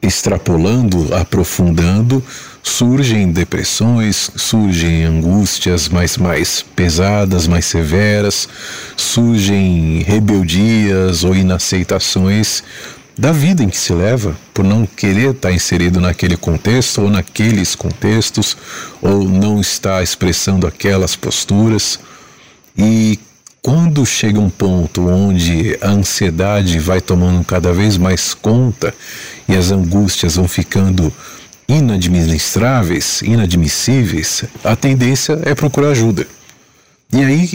extrapolando, 0.00 1.12
aprofundando, 1.14 2.22
surgem 2.62 3.32
depressões, 3.32 4.30
surgem 4.36 5.04
angústias 5.04 5.88
mais, 5.88 6.16
mais 6.16 6.62
pesadas, 6.62 7.48
mais 7.48 7.64
severas, 7.64 8.48
surgem 8.96 10.02
rebeldias 10.02 11.24
ou 11.24 11.34
inaceitações 11.34 12.62
da 13.18 13.32
vida 13.32 13.64
em 13.64 13.68
que 13.68 13.76
se 13.76 13.92
leva, 13.92 14.36
por 14.54 14.64
não 14.64 14.86
querer 14.86 15.32
estar 15.32 15.50
inserido 15.50 16.00
naquele 16.00 16.36
contexto 16.36 17.02
ou 17.02 17.10
naqueles 17.10 17.74
contextos, 17.74 18.56
ou 19.02 19.24
não 19.24 19.60
estar 19.60 20.04
expressando 20.04 20.68
aquelas 20.68 21.16
posturas. 21.16 21.98
E 22.76 23.18
quando 23.60 24.06
chega 24.06 24.38
um 24.38 24.48
ponto 24.48 25.08
onde 25.08 25.76
a 25.82 25.88
ansiedade 25.88 26.78
vai 26.78 27.00
tomando 27.00 27.44
cada 27.44 27.72
vez 27.72 27.96
mais 27.96 28.34
conta 28.34 28.94
e 29.48 29.56
as 29.56 29.72
angústias 29.72 30.36
vão 30.36 30.46
ficando 30.46 31.12
inadministráveis, 31.68 33.20
inadmissíveis, 33.22 34.44
a 34.62 34.76
tendência 34.76 35.40
é 35.44 35.56
procurar 35.56 35.90
ajuda. 35.90 36.24
E 37.12 37.20
aí, 37.22 37.50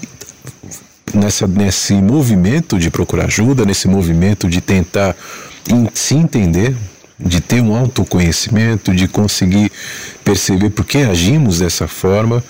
nessa, 1.14 1.48
nesse 1.48 1.94
movimento 1.94 2.78
de 2.78 2.92
procurar 2.92 3.26
ajuda, 3.26 3.66
nesse 3.66 3.88
movimento 3.88 4.50
de 4.50 4.60
tentar 4.60 5.16
se 5.94 6.16
entender, 6.16 6.76
de 7.20 7.40
ter 7.40 7.62
um 7.62 7.76
autoconhecimento, 7.76 8.94
de 8.94 9.08
conseguir 9.08 9.72
perceber 10.24 10.70
por 10.72 10.86
que 10.86 11.00
agimos 11.00 11.60
dessa 11.60 11.88
forma, 11.88 12.44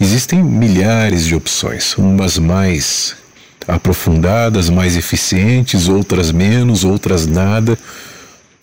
existem 0.00 0.42
milhares 0.42 1.24
de 1.24 1.34
opções, 1.34 1.96
umas 1.96 2.38
mais 2.38 3.16
aprofundadas, 3.66 4.70
mais 4.70 4.96
eficientes, 4.96 5.88
outras 5.88 6.32
menos, 6.32 6.84
outras 6.84 7.26
nada. 7.26 7.78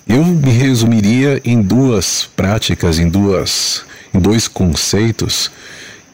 Eu 0.07 0.23
me 0.23 0.52
resumiria 0.52 1.41
em 1.44 1.61
duas 1.61 2.30
práticas, 2.36 2.99
em 2.99 3.07
duas, 3.07 3.84
em 4.14 4.19
dois 4.19 4.48
conceitos 4.48 5.52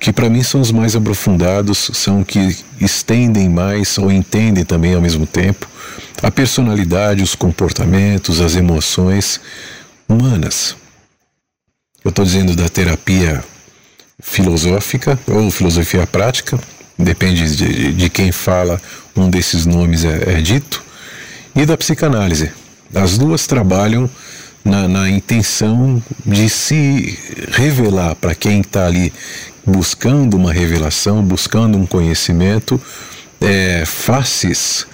que 0.01 0.11
para 0.11 0.31
mim 0.31 0.41
são 0.41 0.59
os 0.59 0.72
mais 0.72 0.95
aprofundados, 0.95 1.91
são 1.93 2.23
que 2.23 2.57
estendem 2.80 3.47
mais 3.47 3.99
ou 3.99 4.11
entendem 4.11 4.65
também 4.65 4.95
ao 4.95 5.01
mesmo 5.01 5.27
tempo 5.27 5.68
a 6.22 6.30
personalidade, 6.30 7.23
os 7.23 7.35
comportamentos, 7.35 8.39
as 8.39 8.56
emoções 8.56 9.41
humanas. 10.07 10.76
Eu 12.03 12.10
estou 12.10 12.26
dizendo 12.26 12.56
da 12.56 12.69
terapia 12.69 13.43
filosófica 14.22 15.19
ou 15.27 15.49
filosofia 15.49 16.06
prática, 16.06 16.60
depende 16.98 17.56
de, 17.56 17.93
de 17.93 18.10
quem 18.10 18.31
fala, 18.31 18.80
um 19.15 19.30
desses 19.30 19.65
nomes 19.65 20.06
é, 20.06 20.38
é 20.38 20.41
dito, 20.41 20.84
e 21.56 21.65
da 21.65 21.76
psicanálise. 21.76 22.52
As 22.93 23.18
duas 23.18 23.48
trabalham 23.48 24.10
na, 24.64 24.88
na 24.88 25.10
intenção 25.10 26.02
de 26.26 26.49
se 26.49 27.18
revelar 27.52 28.15
para 28.15 28.35
quem 28.35 28.61
está 28.61 28.85
ali 28.85 29.11
buscando 29.65 30.35
uma 30.35 30.53
revelação, 30.53 31.23
buscando 31.23 31.77
um 31.77 31.85
conhecimento, 31.85 32.80
é, 33.39 33.84
faces, 33.85 34.85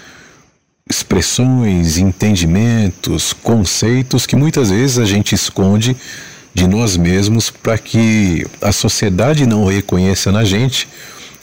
expressões, 0.90 1.98
entendimentos, 1.98 3.34
conceitos 3.34 4.26
que 4.26 4.36
muitas 4.36 4.70
vezes 4.70 4.98
a 4.98 5.06
gente 5.06 5.36
esconde 5.36 5.96
de 6.54 6.68
nós 6.68 6.98
mesmos 6.98 7.50
para 7.50 7.78
que 7.78 8.46
a 8.62 8.72
sociedade 8.72 9.46
não 9.46 9.66
reconheça 9.66 10.32
na 10.32 10.44
gente 10.44 10.88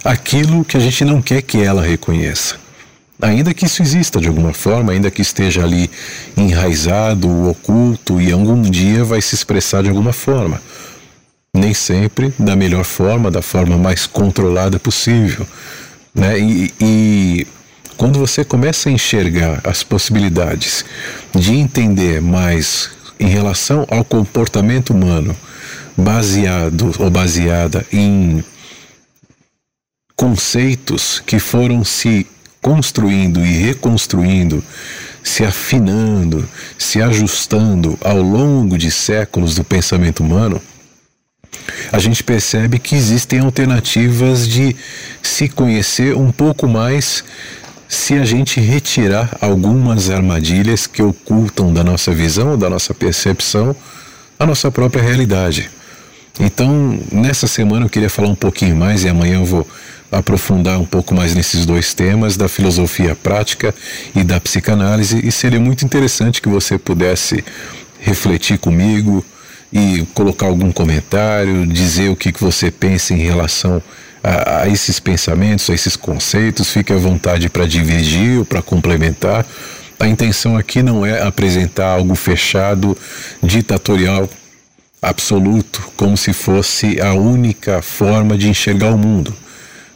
aquilo 0.04 0.64
que 0.64 0.76
a 0.76 0.80
gente 0.80 1.04
não 1.04 1.22
quer 1.22 1.42
que 1.42 1.62
ela 1.62 1.82
reconheça. 1.82 2.56
Ainda 3.22 3.54
que 3.54 3.64
isso 3.64 3.80
exista 3.80 4.20
de 4.20 4.28
alguma 4.28 4.52
forma, 4.52 4.92
ainda 4.92 5.10
que 5.10 5.22
esteja 5.22 5.62
ali 5.62 5.90
enraizado, 6.36 7.48
oculto 7.48 8.20
e 8.20 8.32
algum 8.32 8.60
dia 8.62 9.04
vai 9.04 9.22
se 9.22 9.34
expressar 9.34 9.82
de 9.82 9.88
alguma 9.88 10.12
forma 10.12 10.60
nem 11.54 11.72
sempre 11.72 12.34
da 12.36 12.56
melhor 12.56 12.84
forma, 12.84 13.30
da 13.30 13.40
forma 13.40 13.78
mais 13.78 14.06
controlada 14.06 14.80
possível. 14.80 15.46
Né? 16.12 16.38
E, 16.38 16.74
e 16.80 17.46
quando 17.96 18.18
você 18.18 18.44
começa 18.44 18.88
a 18.88 18.92
enxergar 18.92 19.60
as 19.64 19.82
possibilidades 19.82 20.84
de 21.34 21.54
entender 21.54 22.20
mais 22.20 22.90
em 23.18 23.28
relação 23.28 23.86
ao 23.90 24.04
comportamento 24.04 24.90
humano, 24.90 25.36
baseado 25.96 26.92
ou 26.98 27.10
baseada 27.10 27.86
em 27.92 28.44
conceitos 30.16 31.22
que 31.24 31.38
foram 31.38 31.84
se 31.84 32.26
construindo 32.60 33.44
e 33.44 33.52
reconstruindo, 33.52 34.62
se 35.22 35.44
afinando, 35.44 36.48
se 36.78 37.00
ajustando 37.02 37.98
ao 38.02 38.20
longo 38.20 38.76
de 38.76 38.90
séculos 38.90 39.54
do 39.54 39.64
pensamento 39.64 40.22
humano, 40.22 40.60
a 41.92 41.98
gente 41.98 42.22
percebe 42.22 42.78
que 42.78 42.94
existem 42.94 43.40
alternativas 43.40 44.48
de 44.48 44.74
se 45.22 45.48
conhecer 45.48 46.16
um 46.16 46.32
pouco 46.32 46.66
mais 46.66 47.24
se 47.88 48.14
a 48.14 48.24
gente 48.24 48.60
retirar 48.60 49.36
algumas 49.40 50.10
armadilhas 50.10 50.86
que 50.86 51.02
ocultam 51.02 51.72
da 51.72 51.84
nossa 51.84 52.12
visão, 52.12 52.58
da 52.58 52.68
nossa 52.68 52.94
percepção, 52.94 53.74
a 54.38 54.46
nossa 54.46 54.70
própria 54.70 55.02
realidade. 55.02 55.70
Então, 56.40 56.98
nessa 57.12 57.46
semana 57.46 57.86
eu 57.86 57.90
queria 57.90 58.10
falar 58.10 58.28
um 58.28 58.34
pouquinho 58.34 58.76
mais 58.76 59.04
e 59.04 59.08
amanhã 59.08 59.36
eu 59.36 59.44
vou 59.44 59.66
aprofundar 60.10 60.78
um 60.78 60.84
pouco 60.84 61.14
mais 61.14 61.34
nesses 61.34 61.64
dois 61.64 61.94
temas 61.94 62.36
da 62.36 62.48
filosofia 62.48 63.14
prática 63.14 63.74
e 64.14 64.22
da 64.24 64.40
psicanálise 64.40 65.20
e 65.24 65.30
seria 65.30 65.60
muito 65.60 65.84
interessante 65.84 66.42
que 66.42 66.48
você 66.48 66.78
pudesse 66.78 67.44
refletir 68.00 68.58
comigo, 68.58 69.24
e 69.74 70.06
colocar 70.14 70.46
algum 70.46 70.70
comentário, 70.70 71.66
dizer 71.66 72.08
o 72.08 72.14
que, 72.14 72.32
você 72.38 72.70
pensa 72.70 73.12
em 73.12 73.18
relação 73.18 73.78
a, 73.78 74.03
a 74.24 74.66
esses 74.66 74.98
pensamentos, 74.98 75.68
a 75.68 75.74
esses 75.74 75.96
conceitos. 75.96 76.70
Fique 76.70 76.92
à 76.92 76.96
vontade 76.96 77.50
para 77.50 77.66
dividir 77.66 78.38
ou 78.38 78.44
para 78.44 78.62
complementar. 78.62 79.44
A 80.00 80.08
intenção 80.08 80.56
aqui 80.56 80.82
não 80.82 81.04
é 81.04 81.22
apresentar 81.22 81.86
algo 81.86 82.14
fechado, 82.14 82.96
ditatorial, 83.42 84.28
absoluto, 85.00 85.86
como 85.96 86.16
se 86.16 86.32
fosse 86.32 87.00
a 87.00 87.12
única 87.12 87.82
forma 87.82 88.36
de 88.36 88.48
enxergar 88.48 88.90
o 88.90 88.98
mundo, 88.98 89.34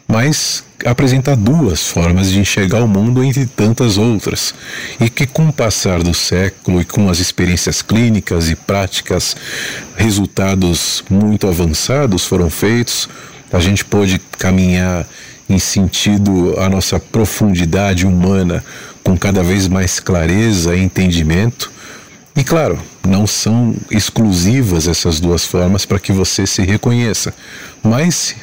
mas 0.07 0.63
apresentar 0.85 1.35
duas 1.35 1.87
formas 1.87 2.31
de 2.31 2.39
enxergar 2.39 2.81
o 2.81 2.87
mundo 2.87 3.23
entre 3.23 3.45
tantas 3.45 3.97
outras, 3.97 4.53
e 4.99 5.09
que 5.09 5.27
com 5.27 5.49
o 5.49 5.53
passar 5.53 6.01
do 6.01 6.13
século 6.13 6.79
e 6.79 6.85
com 6.85 7.09
as 7.09 7.19
experiências 7.19 7.81
clínicas 7.81 8.49
e 8.49 8.55
práticas, 8.55 9.35
resultados 9.97 11.03
muito 11.09 11.47
avançados 11.47 12.23
foram 12.25 12.49
feitos, 12.49 13.09
a 13.51 13.59
gente 13.59 13.83
pôde 13.83 14.19
caminhar 14.37 15.05
em 15.49 15.57
sentido 15.57 16.55
a 16.59 16.69
nossa 16.69 16.99
profundidade 16.99 18.05
humana 18.05 18.63
com 19.03 19.17
cada 19.17 19.41
vez 19.41 19.67
mais 19.67 19.99
clareza 19.99 20.75
e 20.75 20.81
entendimento. 20.81 21.71
E 22.35 22.43
claro, 22.43 22.79
não 23.07 23.25
são 23.25 23.75
exclusivas 23.89 24.87
essas 24.87 25.19
duas 25.19 25.45
formas 25.45 25.85
para 25.85 25.99
que 25.99 26.11
você 26.11 26.45
se 26.45 26.61
reconheça, 26.61 27.33
mas 27.83 28.35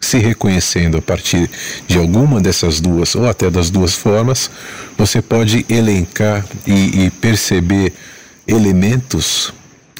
se 0.00 0.18
reconhecendo 0.18 0.98
a 0.98 1.02
partir 1.02 1.48
de 1.86 1.96
alguma 1.96 2.40
dessas 2.40 2.80
duas 2.80 3.14
ou 3.14 3.28
até 3.28 3.48
das 3.48 3.70
duas 3.70 3.94
formas, 3.94 4.50
você 4.98 5.22
pode 5.22 5.64
elencar 5.68 6.44
e, 6.66 7.04
e 7.04 7.10
perceber 7.10 7.92
elementos 8.46 9.54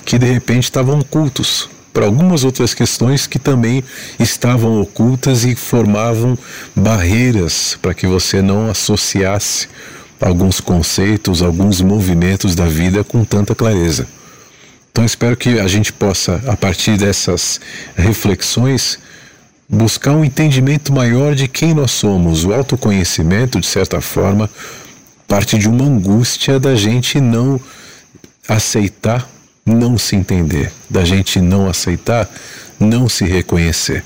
que 0.05 0.19
de 0.19 0.27
repente 0.27 0.65
estavam 0.65 0.99
ocultos 0.99 1.71
para 1.93 2.07
algumas 2.07 2.45
outras 2.45 2.75
questões 2.75 3.27
que 3.27 3.39
também 3.39 3.85
estavam 4.19 4.81
ocultas 4.81 5.45
e 5.45 5.55
formavam 5.55 6.37
barreiras 6.75 7.79
para 7.81 7.95
que 7.95 8.07
você 8.07 8.41
não 8.41 8.71
associasse 8.71 9.69
alguns 10.21 10.61
conceitos, 10.61 11.43
alguns 11.43 11.81
movimentos 11.81 12.55
da 12.55 12.67
vida 12.67 13.05
com 13.05 13.25
tanta 13.25 13.55
clareza. 13.55 14.07
Então 14.91 15.05
espero 15.05 15.37
que 15.37 15.59
a 15.59 15.67
gente 15.67 15.93
possa, 15.93 16.41
a 16.47 16.57
partir 16.57 16.97
dessas 16.97 17.61
reflexões, 17.97 18.99
buscar 19.69 20.13
um 20.13 20.25
entendimento 20.25 20.93
maior 20.93 21.35
de 21.35 21.49
quem 21.49 21.73
nós 21.73 21.91
somos. 21.93 22.45
O 22.45 22.53
autoconhecimento, 22.53 23.59
de 23.59 23.67
certa 23.67 24.01
forma, 24.01 24.51
parte 25.27 25.59
de 25.59 25.67
uma 25.67 25.85
angústia 25.85 26.61
da 26.61 26.75
gente 26.77 27.19
não 27.21 27.59
aceitar, 28.47 29.27
não 29.65 29.97
se 29.97 30.17
entender, 30.17 30.73
da 30.91 31.05
gente 31.05 31.41
não 31.41 31.69
aceitar, 31.69 32.29
não 32.79 33.09
se 33.09 33.25
reconhecer. 33.25 34.05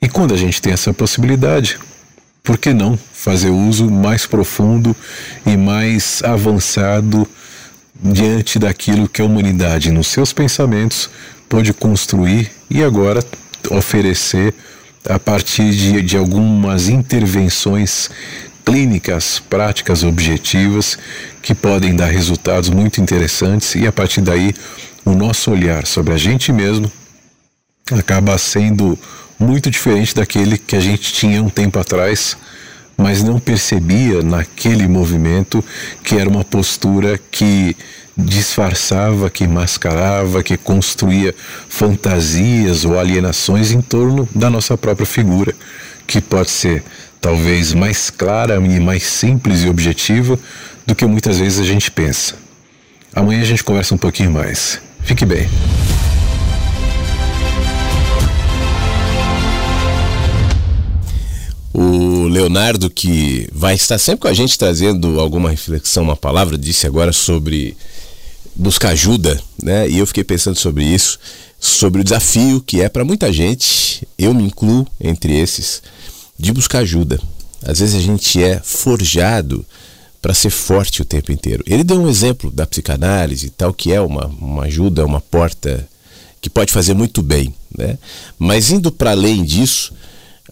E 0.00 0.08
quando 0.08 0.32
a 0.32 0.36
gente 0.36 0.60
tem 0.62 0.72
essa 0.72 0.92
possibilidade, 0.92 1.78
por 2.42 2.56
que 2.56 2.72
não 2.72 2.98
fazer 3.12 3.50
uso 3.50 3.90
mais 3.90 4.26
profundo 4.26 4.96
e 5.44 5.56
mais 5.56 6.22
avançado 6.24 7.28
diante 7.94 8.58
daquilo 8.58 9.08
que 9.08 9.20
a 9.20 9.24
humanidade, 9.24 9.90
nos 9.90 10.06
seus 10.06 10.32
pensamentos, 10.32 11.10
pode 11.48 11.74
construir 11.74 12.50
e 12.70 12.82
agora 12.82 13.22
oferecer 13.70 14.54
a 15.08 15.18
partir 15.18 15.70
de, 15.72 16.02
de 16.02 16.16
algumas 16.16 16.88
intervenções 16.88 18.10
clínicas, 18.64 19.38
práticas, 19.38 20.02
objetivas, 20.02 20.98
que 21.42 21.54
podem 21.54 21.94
dar 21.94 22.06
resultados 22.06 22.68
muito 22.68 23.00
interessantes 23.00 23.74
e 23.74 23.86
a 23.86 23.92
partir 23.92 24.20
daí 24.20 24.54
o 25.04 25.12
nosso 25.12 25.50
olhar 25.50 25.86
sobre 25.86 26.14
a 26.14 26.16
gente 26.16 26.52
mesmo 26.52 26.90
acaba 27.90 28.36
sendo 28.38 28.98
muito 29.38 29.70
diferente 29.70 30.14
daquele 30.14 30.58
que 30.58 30.76
a 30.76 30.80
gente 30.80 31.12
tinha 31.12 31.42
um 31.42 31.48
tempo 31.48 31.78
atrás, 31.78 32.36
mas 32.96 33.22
não 33.22 33.40
percebia 33.40 34.22
naquele 34.22 34.86
movimento 34.86 35.64
que 36.04 36.16
era 36.16 36.28
uma 36.28 36.44
postura 36.44 37.18
que 37.30 37.74
disfarçava, 38.16 39.30
que 39.30 39.46
mascarava, 39.46 40.42
que 40.42 40.58
construía 40.58 41.34
fantasias 41.68 42.84
ou 42.84 42.98
alienações 42.98 43.72
em 43.72 43.80
torno 43.80 44.28
da 44.34 44.50
nossa 44.50 44.76
própria 44.76 45.06
figura, 45.06 45.54
que 46.06 46.20
pode 46.20 46.50
ser 46.50 46.84
talvez 47.20 47.72
mais 47.72 48.10
clara 48.10 48.56
e 48.56 48.80
mais 48.80 49.02
simples 49.02 49.62
e 49.62 49.68
objetiva 49.68 50.38
do 50.86 50.94
que 50.94 51.04
muitas 51.04 51.38
vezes 51.38 51.58
a 51.58 51.64
gente 51.64 51.90
pensa. 51.90 52.34
Amanhã 53.14 53.42
a 53.42 53.44
gente 53.44 53.62
conversa 53.62 53.94
um 53.94 53.98
pouquinho 53.98 54.30
mais. 54.30 54.80
Fique 55.02 55.26
bem. 55.26 55.48
O 61.72 62.26
Leonardo, 62.28 62.90
que 62.90 63.48
vai 63.52 63.74
estar 63.74 63.98
sempre 63.98 64.22
com 64.22 64.28
a 64.28 64.32
gente 64.32 64.58
trazendo 64.58 65.20
alguma 65.20 65.50
reflexão, 65.50 66.02
uma 66.02 66.16
palavra, 66.16 66.58
disse 66.58 66.86
agora 66.86 67.12
sobre 67.12 67.76
buscar 68.54 68.90
ajuda, 68.90 69.40
né? 69.62 69.88
E 69.88 69.98
eu 69.98 70.06
fiquei 70.06 70.24
pensando 70.24 70.56
sobre 70.58 70.84
isso, 70.84 71.18
sobre 71.58 72.00
o 72.00 72.04
desafio 72.04 72.60
que 72.60 72.80
é 72.80 72.88
para 72.88 73.04
muita 73.04 73.32
gente, 73.32 74.06
eu 74.18 74.34
me 74.34 74.42
incluo 74.42 74.86
entre 75.00 75.38
esses, 75.38 75.82
de 76.40 76.52
buscar 76.52 76.78
ajuda. 76.78 77.20
Às 77.62 77.80
vezes 77.80 77.94
a 77.94 78.00
gente 78.00 78.42
é 78.42 78.60
forjado 78.64 79.64
para 80.22 80.32
ser 80.32 80.50
forte 80.50 81.02
o 81.02 81.04
tempo 81.04 81.30
inteiro. 81.30 81.62
Ele 81.66 81.84
deu 81.84 82.00
um 82.00 82.08
exemplo 82.08 82.50
da 82.50 82.66
psicanálise 82.66 83.46
e 83.46 83.50
tal, 83.50 83.72
que 83.72 83.92
é 83.92 84.00
uma, 84.00 84.26
uma 84.26 84.64
ajuda, 84.64 85.04
uma 85.04 85.20
porta 85.20 85.86
que 86.40 86.48
pode 86.48 86.72
fazer 86.72 86.94
muito 86.94 87.22
bem. 87.22 87.54
Né? 87.76 87.98
Mas 88.38 88.70
indo 88.70 88.90
para 88.90 89.10
além 89.10 89.44
disso, 89.44 89.92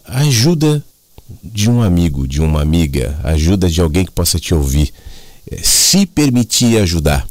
a 0.04 0.20
ajuda 0.20 0.84
de 1.42 1.70
um 1.70 1.82
amigo, 1.82 2.28
de 2.28 2.40
uma 2.40 2.60
amiga, 2.60 3.18
ajuda 3.24 3.68
de 3.68 3.80
alguém 3.80 4.04
que 4.04 4.10
possa 4.10 4.38
te 4.38 4.54
ouvir, 4.54 4.92
é, 5.50 5.58
se 5.62 6.04
permitir 6.06 6.78
ajudar. 6.78 7.26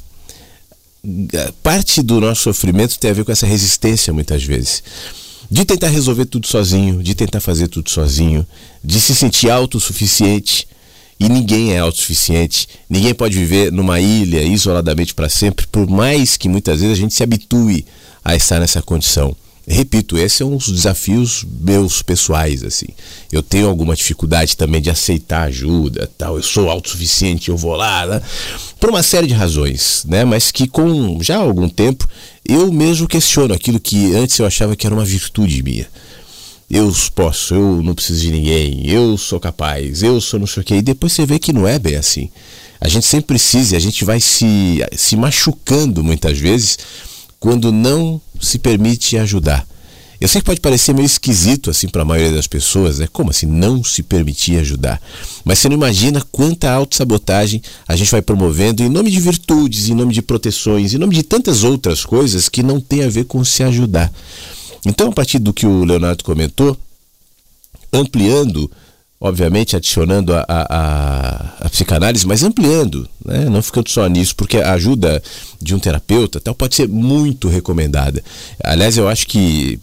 Parte 1.64 2.02
do 2.02 2.20
nosso 2.20 2.42
sofrimento 2.42 3.00
tem 3.00 3.12
a 3.12 3.14
ver 3.14 3.24
com 3.24 3.32
essa 3.32 3.46
resistência 3.46 4.12
muitas 4.12 4.44
vezes. 4.44 4.84
De 5.50 5.64
tentar 5.64 5.88
resolver 5.88 6.26
tudo 6.26 6.46
sozinho, 6.46 7.02
de 7.02 7.16
tentar 7.16 7.40
fazer 7.40 7.70
tudo 7.70 7.90
sozinho, 7.90 8.46
de 8.84 9.00
se 9.00 9.16
sentir 9.16 9.50
autossuficiente 9.50 10.68
e 11.20 11.30
ninguém 11.30 11.74
é 11.74 11.80
autossuficiente. 11.80 12.68
Ninguém 12.90 13.14
pode 13.14 13.38
viver 13.38 13.72
numa 13.72 14.00
ilha 14.00 14.44
isoladamente 14.44 15.14
para 15.14 15.30
sempre, 15.30 15.66
por 15.68 15.88
mais 15.90 16.36
que 16.36 16.50
muitas 16.50 16.82
vezes 16.82 16.98
a 16.98 17.02
gente 17.02 17.14
se 17.14 17.24
habitue 17.24 17.86
a 18.24 18.36
estar 18.36 18.60
nessa 18.60 18.82
condição. 18.82 19.36
Repito, 19.70 20.18
esse 20.18 20.42
é 20.42 20.46
um 20.46 20.56
dos 20.56 20.72
desafios 20.72 21.46
meus 21.60 22.02
pessoais, 22.02 22.64
assim. 22.64 22.88
Eu 23.30 23.44
tenho 23.44 23.68
alguma 23.68 23.96
dificuldade 23.96 24.56
também 24.56 24.82
de 24.82 24.90
aceitar 24.90 25.44
ajuda, 25.44 26.10
tal. 26.18 26.38
Eu 26.38 26.44
sou 26.44 26.70
autossuficiente, 26.70 27.50
eu 27.50 27.58
vou 27.58 27.76
lá, 27.76 28.06
né? 28.06 28.22
por 28.80 28.90
uma 28.90 29.04
série 29.04 29.28
de 29.28 29.34
razões, 29.34 30.06
né? 30.08 30.24
Mas 30.24 30.52
que 30.52 30.68
com 30.68 31.22
já 31.22 31.38
algum 31.38 31.68
tempo 31.68 32.08
eu 32.48 32.72
mesmo 32.72 33.08
questiono 33.08 33.54
aquilo 33.54 33.80
que 33.80 34.16
antes 34.16 34.40
eu 34.40 34.46
achava 34.46 34.76
que 34.76 34.86
era 34.86 34.96
uma 34.96 35.04
virtude 35.04 35.62
minha 35.62 35.88
eu 36.70 36.94
posso, 37.16 37.54
eu 37.54 37.82
não 37.82 37.96
preciso 37.96 38.22
de 38.22 38.32
ninguém, 38.32 38.86
eu 38.90 39.18
sou 39.18 39.40
capaz, 39.40 40.04
eu 40.04 40.20
sou 40.20 40.40
não 40.40 40.48
sei 40.48 40.62
o 40.62 40.66
quê. 40.66 40.76
E 40.76 40.82
depois 40.82 41.14
você 41.14 41.26
vê 41.26 41.40
que 41.40 41.54
não 41.54 41.68
é 41.68 41.80
bem 41.80 41.96
assim. 41.96 42.30
A 42.80 42.88
gente 42.88 43.06
sempre 43.06 43.28
precisa 43.28 43.78
a 43.78 43.80
gente 43.80 44.04
vai 44.04 44.20
se, 44.20 44.80
se 44.96 45.16
machucando 45.16 46.04
muitas 46.04 46.38
vezes 46.38 46.78
quando 47.40 47.72
não 47.72 48.22
se 48.42 48.60
permite 48.60 49.18
ajudar. 49.18 49.66
Eu 50.20 50.28
sei 50.28 50.42
que 50.42 50.46
pode 50.46 50.60
parecer 50.60 50.94
meio 50.94 51.06
esquisito 51.06 51.70
assim 51.70 51.88
para 51.88 52.02
a 52.02 52.06
maioria 52.06 52.36
das 52.36 52.48
pessoas, 52.48 52.98
né? 52.98 53.08
Como 53.14 53.30
assim 53.30 53.46
não 53.46 53.84
se 53.84 54.02
permitir 54.02 54.58
ajudar? 54.58 55.00
Mas 55.46 55.60
você 55.60 55.70
não 55.70 55.76
imagina 55.76 56.26
quanta 56.32 56.72
autossabotagem 56.72 57.62
a 57.88 57.96
gente 57.96 58.10
vai 58.10 58.22
promovendo 58.22 58.82
em 58.82 58.90
nome 58.90 59.12
de 59.12 59.20
virtudes, 59.20 59.90
em 59.90 59.94
nome 59.94 60.14
de 60.14 60.24
proteções, 60.24 60.94
em 60.94 60.98
nome 60.98 61.14
de 61.14 61.22
tantas 61.22 61.64
outras 61.64 62.04
coisas 62.04 62.50
que 62.50 62.64
não 62.64 62.82
tem 62.82 63.04
a 63.04 63.10
ver 63.10 63.26
com 63.26 63.44
se 63.46 63.62
ajudar. 63.62 64.12
Então, 64.86 65.10
a 65.10 65.12
partir 65.12 65.38
do 65.38 65.54
que 65.54 65.68
o 65.68 65.84
Leonardo 65.84 66.24
comentou, 66.24 66.76
ampliando, 67.94 68.72
obviamente 69.20 69.76
adicionando 69.76 70.34
a, 70.34 70.46
a, 70.48 71.66
a 71.66 71.70
psicanálise, 71.70 72.26
mas 72.26 72.44
ampliando, 72.44 73.08
né? 73.26 73.46
não 73.46 73.62
ficando 73.62 73.90
só 73.90 74.08
nisso, 74.08 74.36
porque 74.36 74.58
a 74.58 74.74
ajuda 74.74 75.22
de 75.62 75.74
um 75.74 75.80
terapeuta 75.80 76.40
tal 76.40 76.54
pode 76.54 76.76
ser 76.76 76.88
muito 76.88 77.48
recomendada. 77.48 78.24
Aliás, 78.64 78.98
eu 78.98 79.08
acho 79.08 79.28
que, 79.28 79.80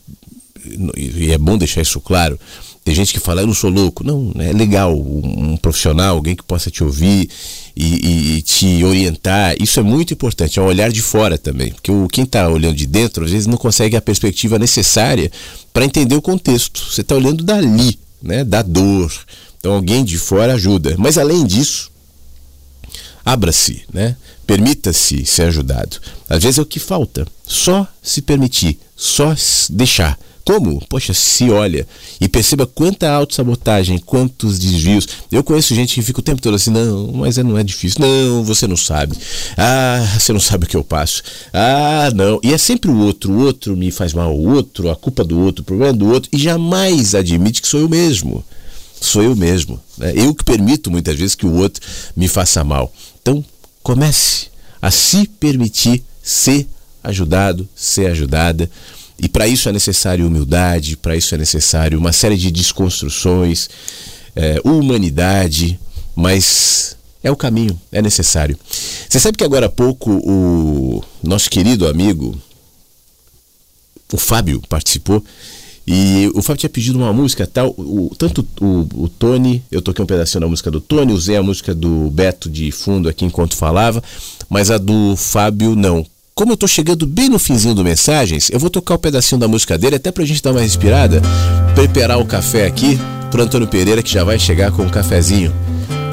e 0.96 1.32
é 1.32 1.38
bom 1.38 1.58
deixar 1.58 1.82
isso 1.82 2.00
claro, 2.00 2.38
tem 2.84 2.94
gente 2.94 3.14
que 3.14 3.18
fala, 3.18 3.40
eu 3.40 3.46
não 3.46 3.54
sou 3.54 3.70
louco. 3.70 4.04
Não, 4.04 4.30
é 4.38 4.52
legal 4.52 4.94
um, 4.94 5.52
um 5.52 5.56
profissional, 5.56 6.16
alguém 6.16 6.36
que 6.36 6.42
possa 6.42 6.70
te 6.70 6.84
ouvir 6.84 7.30
e, 7.74 8.36
e, 8.36 8.42
te 8.42 8.84
orientar. 8.84 9.56
Isso 9.58 9.80
é 9.80 9.82
muito 9.82 10.12
importante, 10.12 10.58
é 10.58 10.62
um 10.62 10.66
olhar 10.66 10.92
de 10.92 11.00
fora 11.00 11.38
também. 11.38 11.72
Porque 11.72 11.90
o, 11.90 12.06
quem 12.08 12.24
está 12.24 12.46
olhando 12.46 12.76
de 12.76 12.86
dentro, 12.86 13.24
às 13.24 13.30
vezes, 13.30 13.46
não 13.46 13.56
consegue 13.56 13.96
a 13.96 14.02
perspectiva 14.02 14.58
necessária 14.58 15.32
para 15.72 15.86
entender 15.86 16.14
o 16.14 16.20
contexto. 16.20 16.78
Você 16.92 17.00
está 17.00 17.14
olhando 17.14 17.42
dali, 17.42 17.98
né, 18.24 18.42
da 18.42 18.62
dor. 18.62 19.12
Então, 19.58 19.74
alguém 19.74 20.04
de 20.04 20.18
fora 20.18 20.54
ajuda. 20.54 20.96
Mas, 20.98 21.18
além 21.18 21.46
disso, 21.46 21.90
abra-se, 23.24 23.84
né? 23.92 24.16
Permita-se 24.46 25.24
ser 25.24 25.42
ajudado. 25.42 25.98
Às 26.28 26.42
vezes 26.42 26.58
é 26.58 26.62
o 26.62 26.66
que 26.66 26.78
falta. 26.78 27.26
Só 27.46 27.86
se 28.02 28.20
permitir, 28.20 28.78
só 28.96 29.34
deixar. 29.70 30.18
Como? 30.44 30.78
Poxa, 30.88 31.14
se 31.14 31.50
olha 31.50 31.86
e 32.20 32.28
perceba 32.28 32.66
quanta 32.66 33.10
autossabotagem, 33.10 33.98
quantos 33.98 34.58
desvios. 34.58 35.08
Eu 35.32 35.42
conheço 35.42 35.74
gente 35.74 35.94
que 35.94 36.02
fica 36.02 36.20
o 36.20 36.22
tempo 36.22 36.42
todo 36.42 36.54
assim, 36.54 36.70
não, 36.70 37.12
mas 37.12 37.38
não 37.38 37.56
é 37.56 37.64
difícil. 37.64 38.00
Não, 38.00 38.44
você 38.44 38.66
não 38.66 38.76
sabe. 38.76 39.16
Ah, 39.56 40.06
você 40.18 40.32
não 40.34 40.40
sabe 40.40 40.66
o 40.66 40.68
que 40.68 40.76
eu 40.76 40.84
passo. 40.84 41.22
Ah, 41.52 42.10
não. 42.14 42.38
E 42.42 42.52
é 42.52 42.58
sempre 42.58 42.90
o 42.90 42.98
outro, 42.98 43.32
o 43.32 43.38
outro 43.38 43.74
me 43.74 43.90
faz 43.90 44.12
mal, 44.12 44.36
o 44.36 44.52
outro, 44.52 44.90
a 44.90 44.96
culpa 44.96 45.24
do 45.24 45.40
outro, 45.40 45.62
o 45.62 45.64
problema 45.64 45.94
do 45.94 46.08
outro, 46.10 46.28
e 46.30 46.38
jamais 46.38 47.14
admite 47.14 47.62
que 47.62 47.68
sou 47.68 47.80
eu 47.80 47.88
mesmo. 47.88 48.44
Sou 49.00 49.22
eu 49.22 49.34
mesmo. 49.34 49.80
Né? 49.96 50.12
Eu 50.14 50.34
que 50.34 50.44
permito 50.44 50.90
muitas 50.90 51.16
vezes 51.16 51.34
que 51.34 51.46
o 51.46 51.54
outro 51.54 51.82
me 52.14 52.28
faça 52.28 52.62
mal. 52.62 52.92
Então, 53.22 53.42
comece 53.82 54.48
a 54.80 54.90
se 54.90 55.26
permitir 55.26 56.02
ser 56.22 56.66
ajudado, 57.02 57.68
ser 57.74 58.06
ajudada. 58.06 58.70
E 59.18 59.28
para 59.28 59.46
isso 59.46 59.68
é 59.68 59.72
necessário 59.72 60.26
humildade, 60.26 60.96
para 60.96 61.16
isso 61.16 61.34
é 61.34 61.38
necessário 61.38 61.98
uma 61.98 62.12
série 62.12 62.36
de 62.36 62.50
desconstruções, 62.50 63.68
é, 64.34 64.60
humanidade, 64.64 65.78
mas 66.16 66.96
é 67.22 67.30
o 67.30 67.36
caminho, 67.36 67.80
é 67.92 68.02
necessário. 68.02 68.58
Você 69.08 69.20
sabe 69.20 69.38
que 69.38 69.44
agora 69.44 69.66
há 69.66 69.70
pouco 69.70 70.10
o 70.10 71.02
nosso 71.22 71.48
querido 71.48 71.86
amigo, 71.86 72.36
o 74.12 74.18
Fábio, 74.18 74.60
participou 74.68 75.24
e 75.86 76.30
o 76.34 76.40
Fábio 76.40 76.60
tinha 76.60 76.70
pedido 76.70 76.98
uma 76.98 77.12
música 77.12 77.46
tal. 77.46 77.74
O, 77.76 78.10
tanto 78.16 78.46
o, 78.60 78.86
o, 78.94 79.08
Tony, 79.08 79.62
eu 79.70 79.82
toquei 79.82 80.02
um 80.02 80.06
pedacinho 80.06 80.40
da 80.40 80.48
música 80.48 80.70
do 80.70 80.80
Tony, 80.80 81.12
usei 81.12 81.36
a 81.36 81.42
música 81.42 81.74
do 81.74 82.10
Beto 82.10 82.48
de 82.48 82.70
fundo 82.72 83.08
aqui 83.08 83.24
enquanto 83.24 83.54
falava, 83.54 84.02
mas 84.48 84.70
a 84.70 84.78
do 84.78 85.14
Fábio 85.16 85.76
não. 85.76 86.04
Como 86.34 86.52
eu 86.52 86.56
tô 86.56 86.66
chegando 86.66 87.06
bem 87.06 87.28
no 87.28 87.38
finzinho 87.38 87.76
do 87.76 87.84
Mensagens, 87.84 88.50
eu 88.50 88.58
vou 88.58 88.68
tocar 88.68 88.94
o 88.94 88.96
um 88.96 89.00
pedacinho 89.00 89.40
da 89.40 89.46
música 89.46 89.78
dele 89.78 89.94
até 89.94 90.10
pra 90.10 90.24
gente 90.24 90.42
dar 90.42 90.50
uma 90.50 90.62
respirada, 90.62 91.22
preparar 91.76 92.18
o 92.18 92.26
café 92.26 92.66
aqui 92.66 92.98
pro 93.30 93.44
Antônio 93.44 93.68
Pereira 93.68 94.02
que 94.02 94.10
já 94.10 94.24
vai 94.24 94.36
chegar 94.36 94.72
com 94.72 94.82
um 94.82 94.88
cafezinho. 94.88 95.54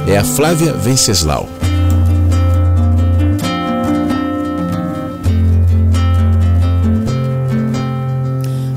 É 0.07 0.17
a 0.17 0.23
Flávia 0.23 0.73
Venceslau. 0.73 1.49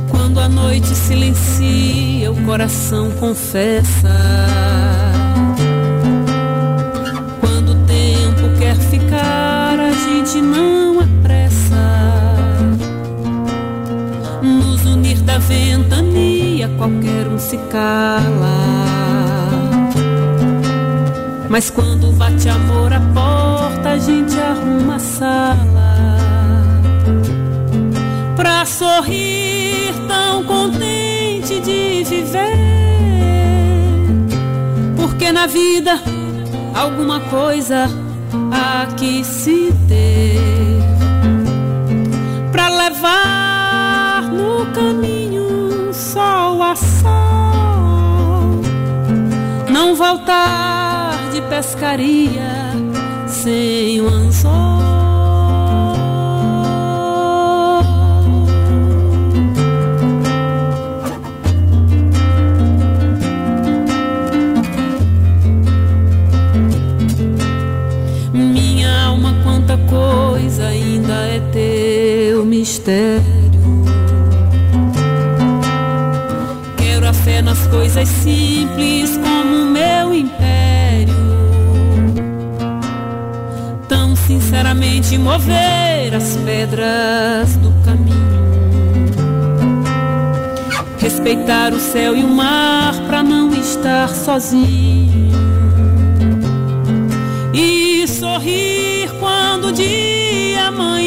Quando 0.09 0.41
a 0.41 0.49
noite 0.49 0.95
silencia, 0.95 2.33
o 2.33 2.45
coração 2.47 3.11
confessa. 3.21 4.64
Gente 9.97 10.41
não 10.41 10.85
da 15.35 15.39
ventania 15.39 16.69
qualquer 16.77 17.27
um 17.27 17.39
se 17.39 17.57
cala. 17.71 18.55
Mas 21.49 21.71
quando 21.71 22.12
bate 22.12 22.49
amor 22.49 22.93
à 22.93 23.01
porta, 23.01 23.91
a 23.91 23.99
gente 23.99 24.39
arruma 24.39 24.97
a 24.97 24.99
sala 24.99 25.95
pra 28.37 28.65
sorrir 28.65 29.93
tão 30.07 30.45
contente 30.45 31.61
de 31.61 32.05
viver. 32.05 32.57
Porque 34.97 35.33
na 35.33 35.47
vida 35.47 36.01
alguma 36.75 37.19
coisa 37.21 37.89
há 38.55 38.87
que 38.97 39.25
se 39.25 39.75
ter 39.89 40.39
pra 42.53 42.69
levar 42.69 44.23
no 44.31 44.67
caminho 44.73 45.93
sol 45.93 46.63
a 46.63 46.77
sol. 46.77 48.63
Não 49.71 49.97
voltar 49.97 51.31
de 51.33 51.41
pescaria 51.43 52.73
sem 53.27 54.01
um 54.01 54.09
anzol. 54.09 54.74
Coisa 69.95 70.66
ainda 70.66 71.15
é 71.29 71.41
teu 71.53 72.45
mistério. 72.45 73.35
nas 77.43 77.66
coisas 77.69 78.09
simples 78.09 79.19
como 79.19 79.66
meu 79.66 80.15
império. 80.15 81.15
Tão 83.89 84.16
sinceramente 84.16 85.16
mover 85.19 86.15
as 86.15 86.37
pedras 86.39 87.57
do 87.57 87.71
caminho. 87.85 88.25
respeitar 90.99 91.75
o 91.75 91.79
céu 91.79 92.16
e 92.16 92.25
o 92.25 92.29
mar 92.29 92.95
para 93.07 93.23
não 93.23 93.53
estar 93.53 94.09
sozinho. 94.09 95.31
E 97.53 98.09
sorrir 98.09 98.74
o 98.74 98.74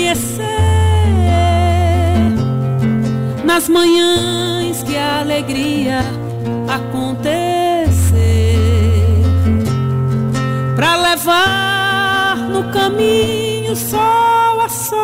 amanhecer. 0.08 0.46
Nas 3.44 3.68
manhãs 3.68 4.84
que 4.84 4.96
a 4.96 5.20
alegria 5.20 6.00
acontecer. 6.68 7.98
Pra 10.76 10.96
levar 10.96 12.38
no 12.50 12.72
caminho 12.72 13.76
sol 13.76 14.62
a 14.62 14.70
sol. 14.70 14.98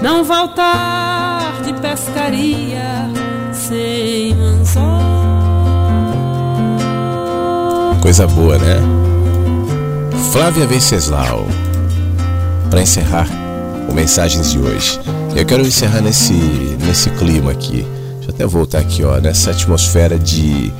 Não 0.00 0.24
voltar 0.24 1.60
de 1.64 1.72
pescaria 1.74 3.10
sem 3.52 4.32
anzol. 4.32 4.84
Coisa 8.00 8.26
boa, 8.26 8.56
né? 8.58 8.76
Flávia 10.32 10.66
Venceslau. 10.66 11.46
Para 12.76 12.82
encerrar 12.82 13.26
o 13.88 13.94
Mensagens 13.94 14.52
de 14.52 14.58
hoje. 14.58 15.00
Eu 15.34 15.46
quero 15.46 15.66
encerrar 15.66 16.02
nesse, 16.02 16.34
nesse 16.34 17.08
clima 17.08 17.50
aqui. 17.50 17.86
Deixa 18.16 18.28
eu 18.28 18.34
até 18.34 18.44
voltar 18.46 18.80
aqui, 18.80 19.02
ó, 19.02 19.18
nessa 19.18 19.52
atmosfera 19.52 20.18
de 20.18 20.70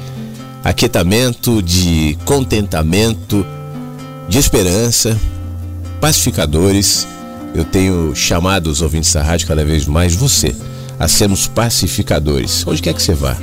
aquietamento, 0.63 1.63
de 1.63 2.19
contentamento, 2.27 3.47
de 4.29 4.37
esperança, 4.37 5.19
pacificadores. 5.99 7.09
Eu 7.55 7.65
tenho 7.65 8.15
chamado 8.15 8.67
os 8.67 8.83
ouvintes 8.83 9.11
da 9.15 9.23
rádio 9.23 9.49
cada 9.49 9.65
vez 9.65 9.87
mais 9.87 10.15
você 10.15 10.55
a 10.99 11.09
sermos 11.09 11.47
pacificadores. 11.47 12.63
Onde 12.67 12.83
quer 12.83 12.93
que 12.93 13.03
você 13.03 13.15
vá, 13.15 13.35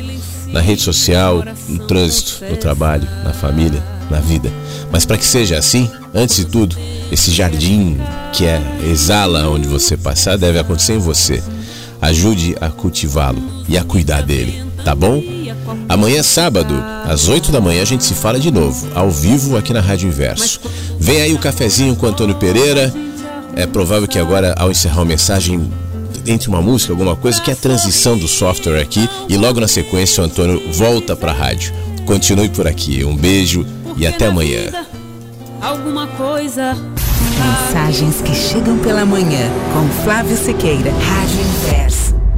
na 0.50 0.62
rede 0.62 0.84
social, 0.84 1.44
no 1.68 1.88
trânsito, 1.88 2.46
no 2.48 2.58
trabalho, 2.58 3.10
na 3.24 3.34
família, 3.34 3.84
na 4.12 4.20
vida. 4.20 4.54
Mas 4.92 5.08
para 5.08 5.18
que 5.18 5.26
seja 5.26 5.58
assim, 5.58 5.90
antes 6.14 6.38
de 6.38 6.46
tudo, 6.46 6.76
esse 7.12 7.32
jardim 7.32 7.98
que 8.32 8.46
é 8.46 8.62
exala 8.90 9.48
onde 9.50 9.68
você 9.68 9.96
passar 9.96 10.38
deve 10.38 10.60
acontecer 10.60 10.94
em 10.94 11.00
você. 11.00 11.42
Ajude 12.02 12.56
a 12.60 12.70
cultivá-lo 12.70 13.42
e 13.68 13.78
a 13.78 13.84
cuidar 13.84 14.22
dele, 14.24 14.64
tá 14.84 14.94
bom? 14.94 15.24
Amanhã, 15.88 16.24
sábado, 16.24 16.74
às 17.06 17.28
8 17.28 17.52
da 17.52 17.62
manhã, 17.62 17.82
a 17.82 17.86
gente 17.86 18.04
se 18.04 18.14
fala 18.14 18.40
de 18.40 18.52
novo, 18.52 18.88
ao 18.96 19.10
vivo 19.10 19.56
aqui 19.56 19.74
na 19.74 19.80
Rádio 19.80 20.08
Inverso. 20.08 20.60
Vem 21.00 21.22
aí 21.22 21.34
o 21.34 21.40
cafezinho 21.40 21.96
com 21.96 22.08
Antônio 22.08 22.36
Pereira. 22.36 22.94
É 23.56 23.66
provável 23.66 24.08
que 24.08 24.20
agora, 24.20 24.56
ao 24.58 24.72
encerrar 24.72 25.02
a 25.02 25.06
mensagem, 25.06 25.72
entre 26.26 26.50
uma 26.50 26.62
música, 26.62 26.94
alguma 26.94 27.16
coisa, 27.16 27.42
que 27.42 27.52
é 27.52 27.54
a 27.54 27.58
transição 27.58 28.18
do 28.18 28.28
software 28.28 28.82
aqui. 28.82 29.08
E 29.30 29.38
logo 29.38 29.60
na 29.60 29.68
sequência, 29.68 30.22
o 30.22 30.26
Antônio 30.26 30.62
volta 30.72 31.16
para 31.16 31.32
a 31.32 31.36
rádio. 31.36 31.74
Continue 32.06 32.50
por 32.50 32.68
aqui. 32.68 33.04
Um 33.04 33.16
beijo 33.16 33.66
e 33.96 34.08
até 34.08 34.28
amanhã. 34.28 34.72
Alguma 35.64 36.08
coisa. 36.08 36.76
Mensagens 37.40 38.22
que 38.22 38.36
chegam 38.36 38.78
pela 38.80 39.06
manhã 39.06 39.50
com 39.74 40.04
Flávio 40.04 40.36
Sequeira, 40.36 40.92
Rádio 40.92 41.40
Inverso. 41.40 42.03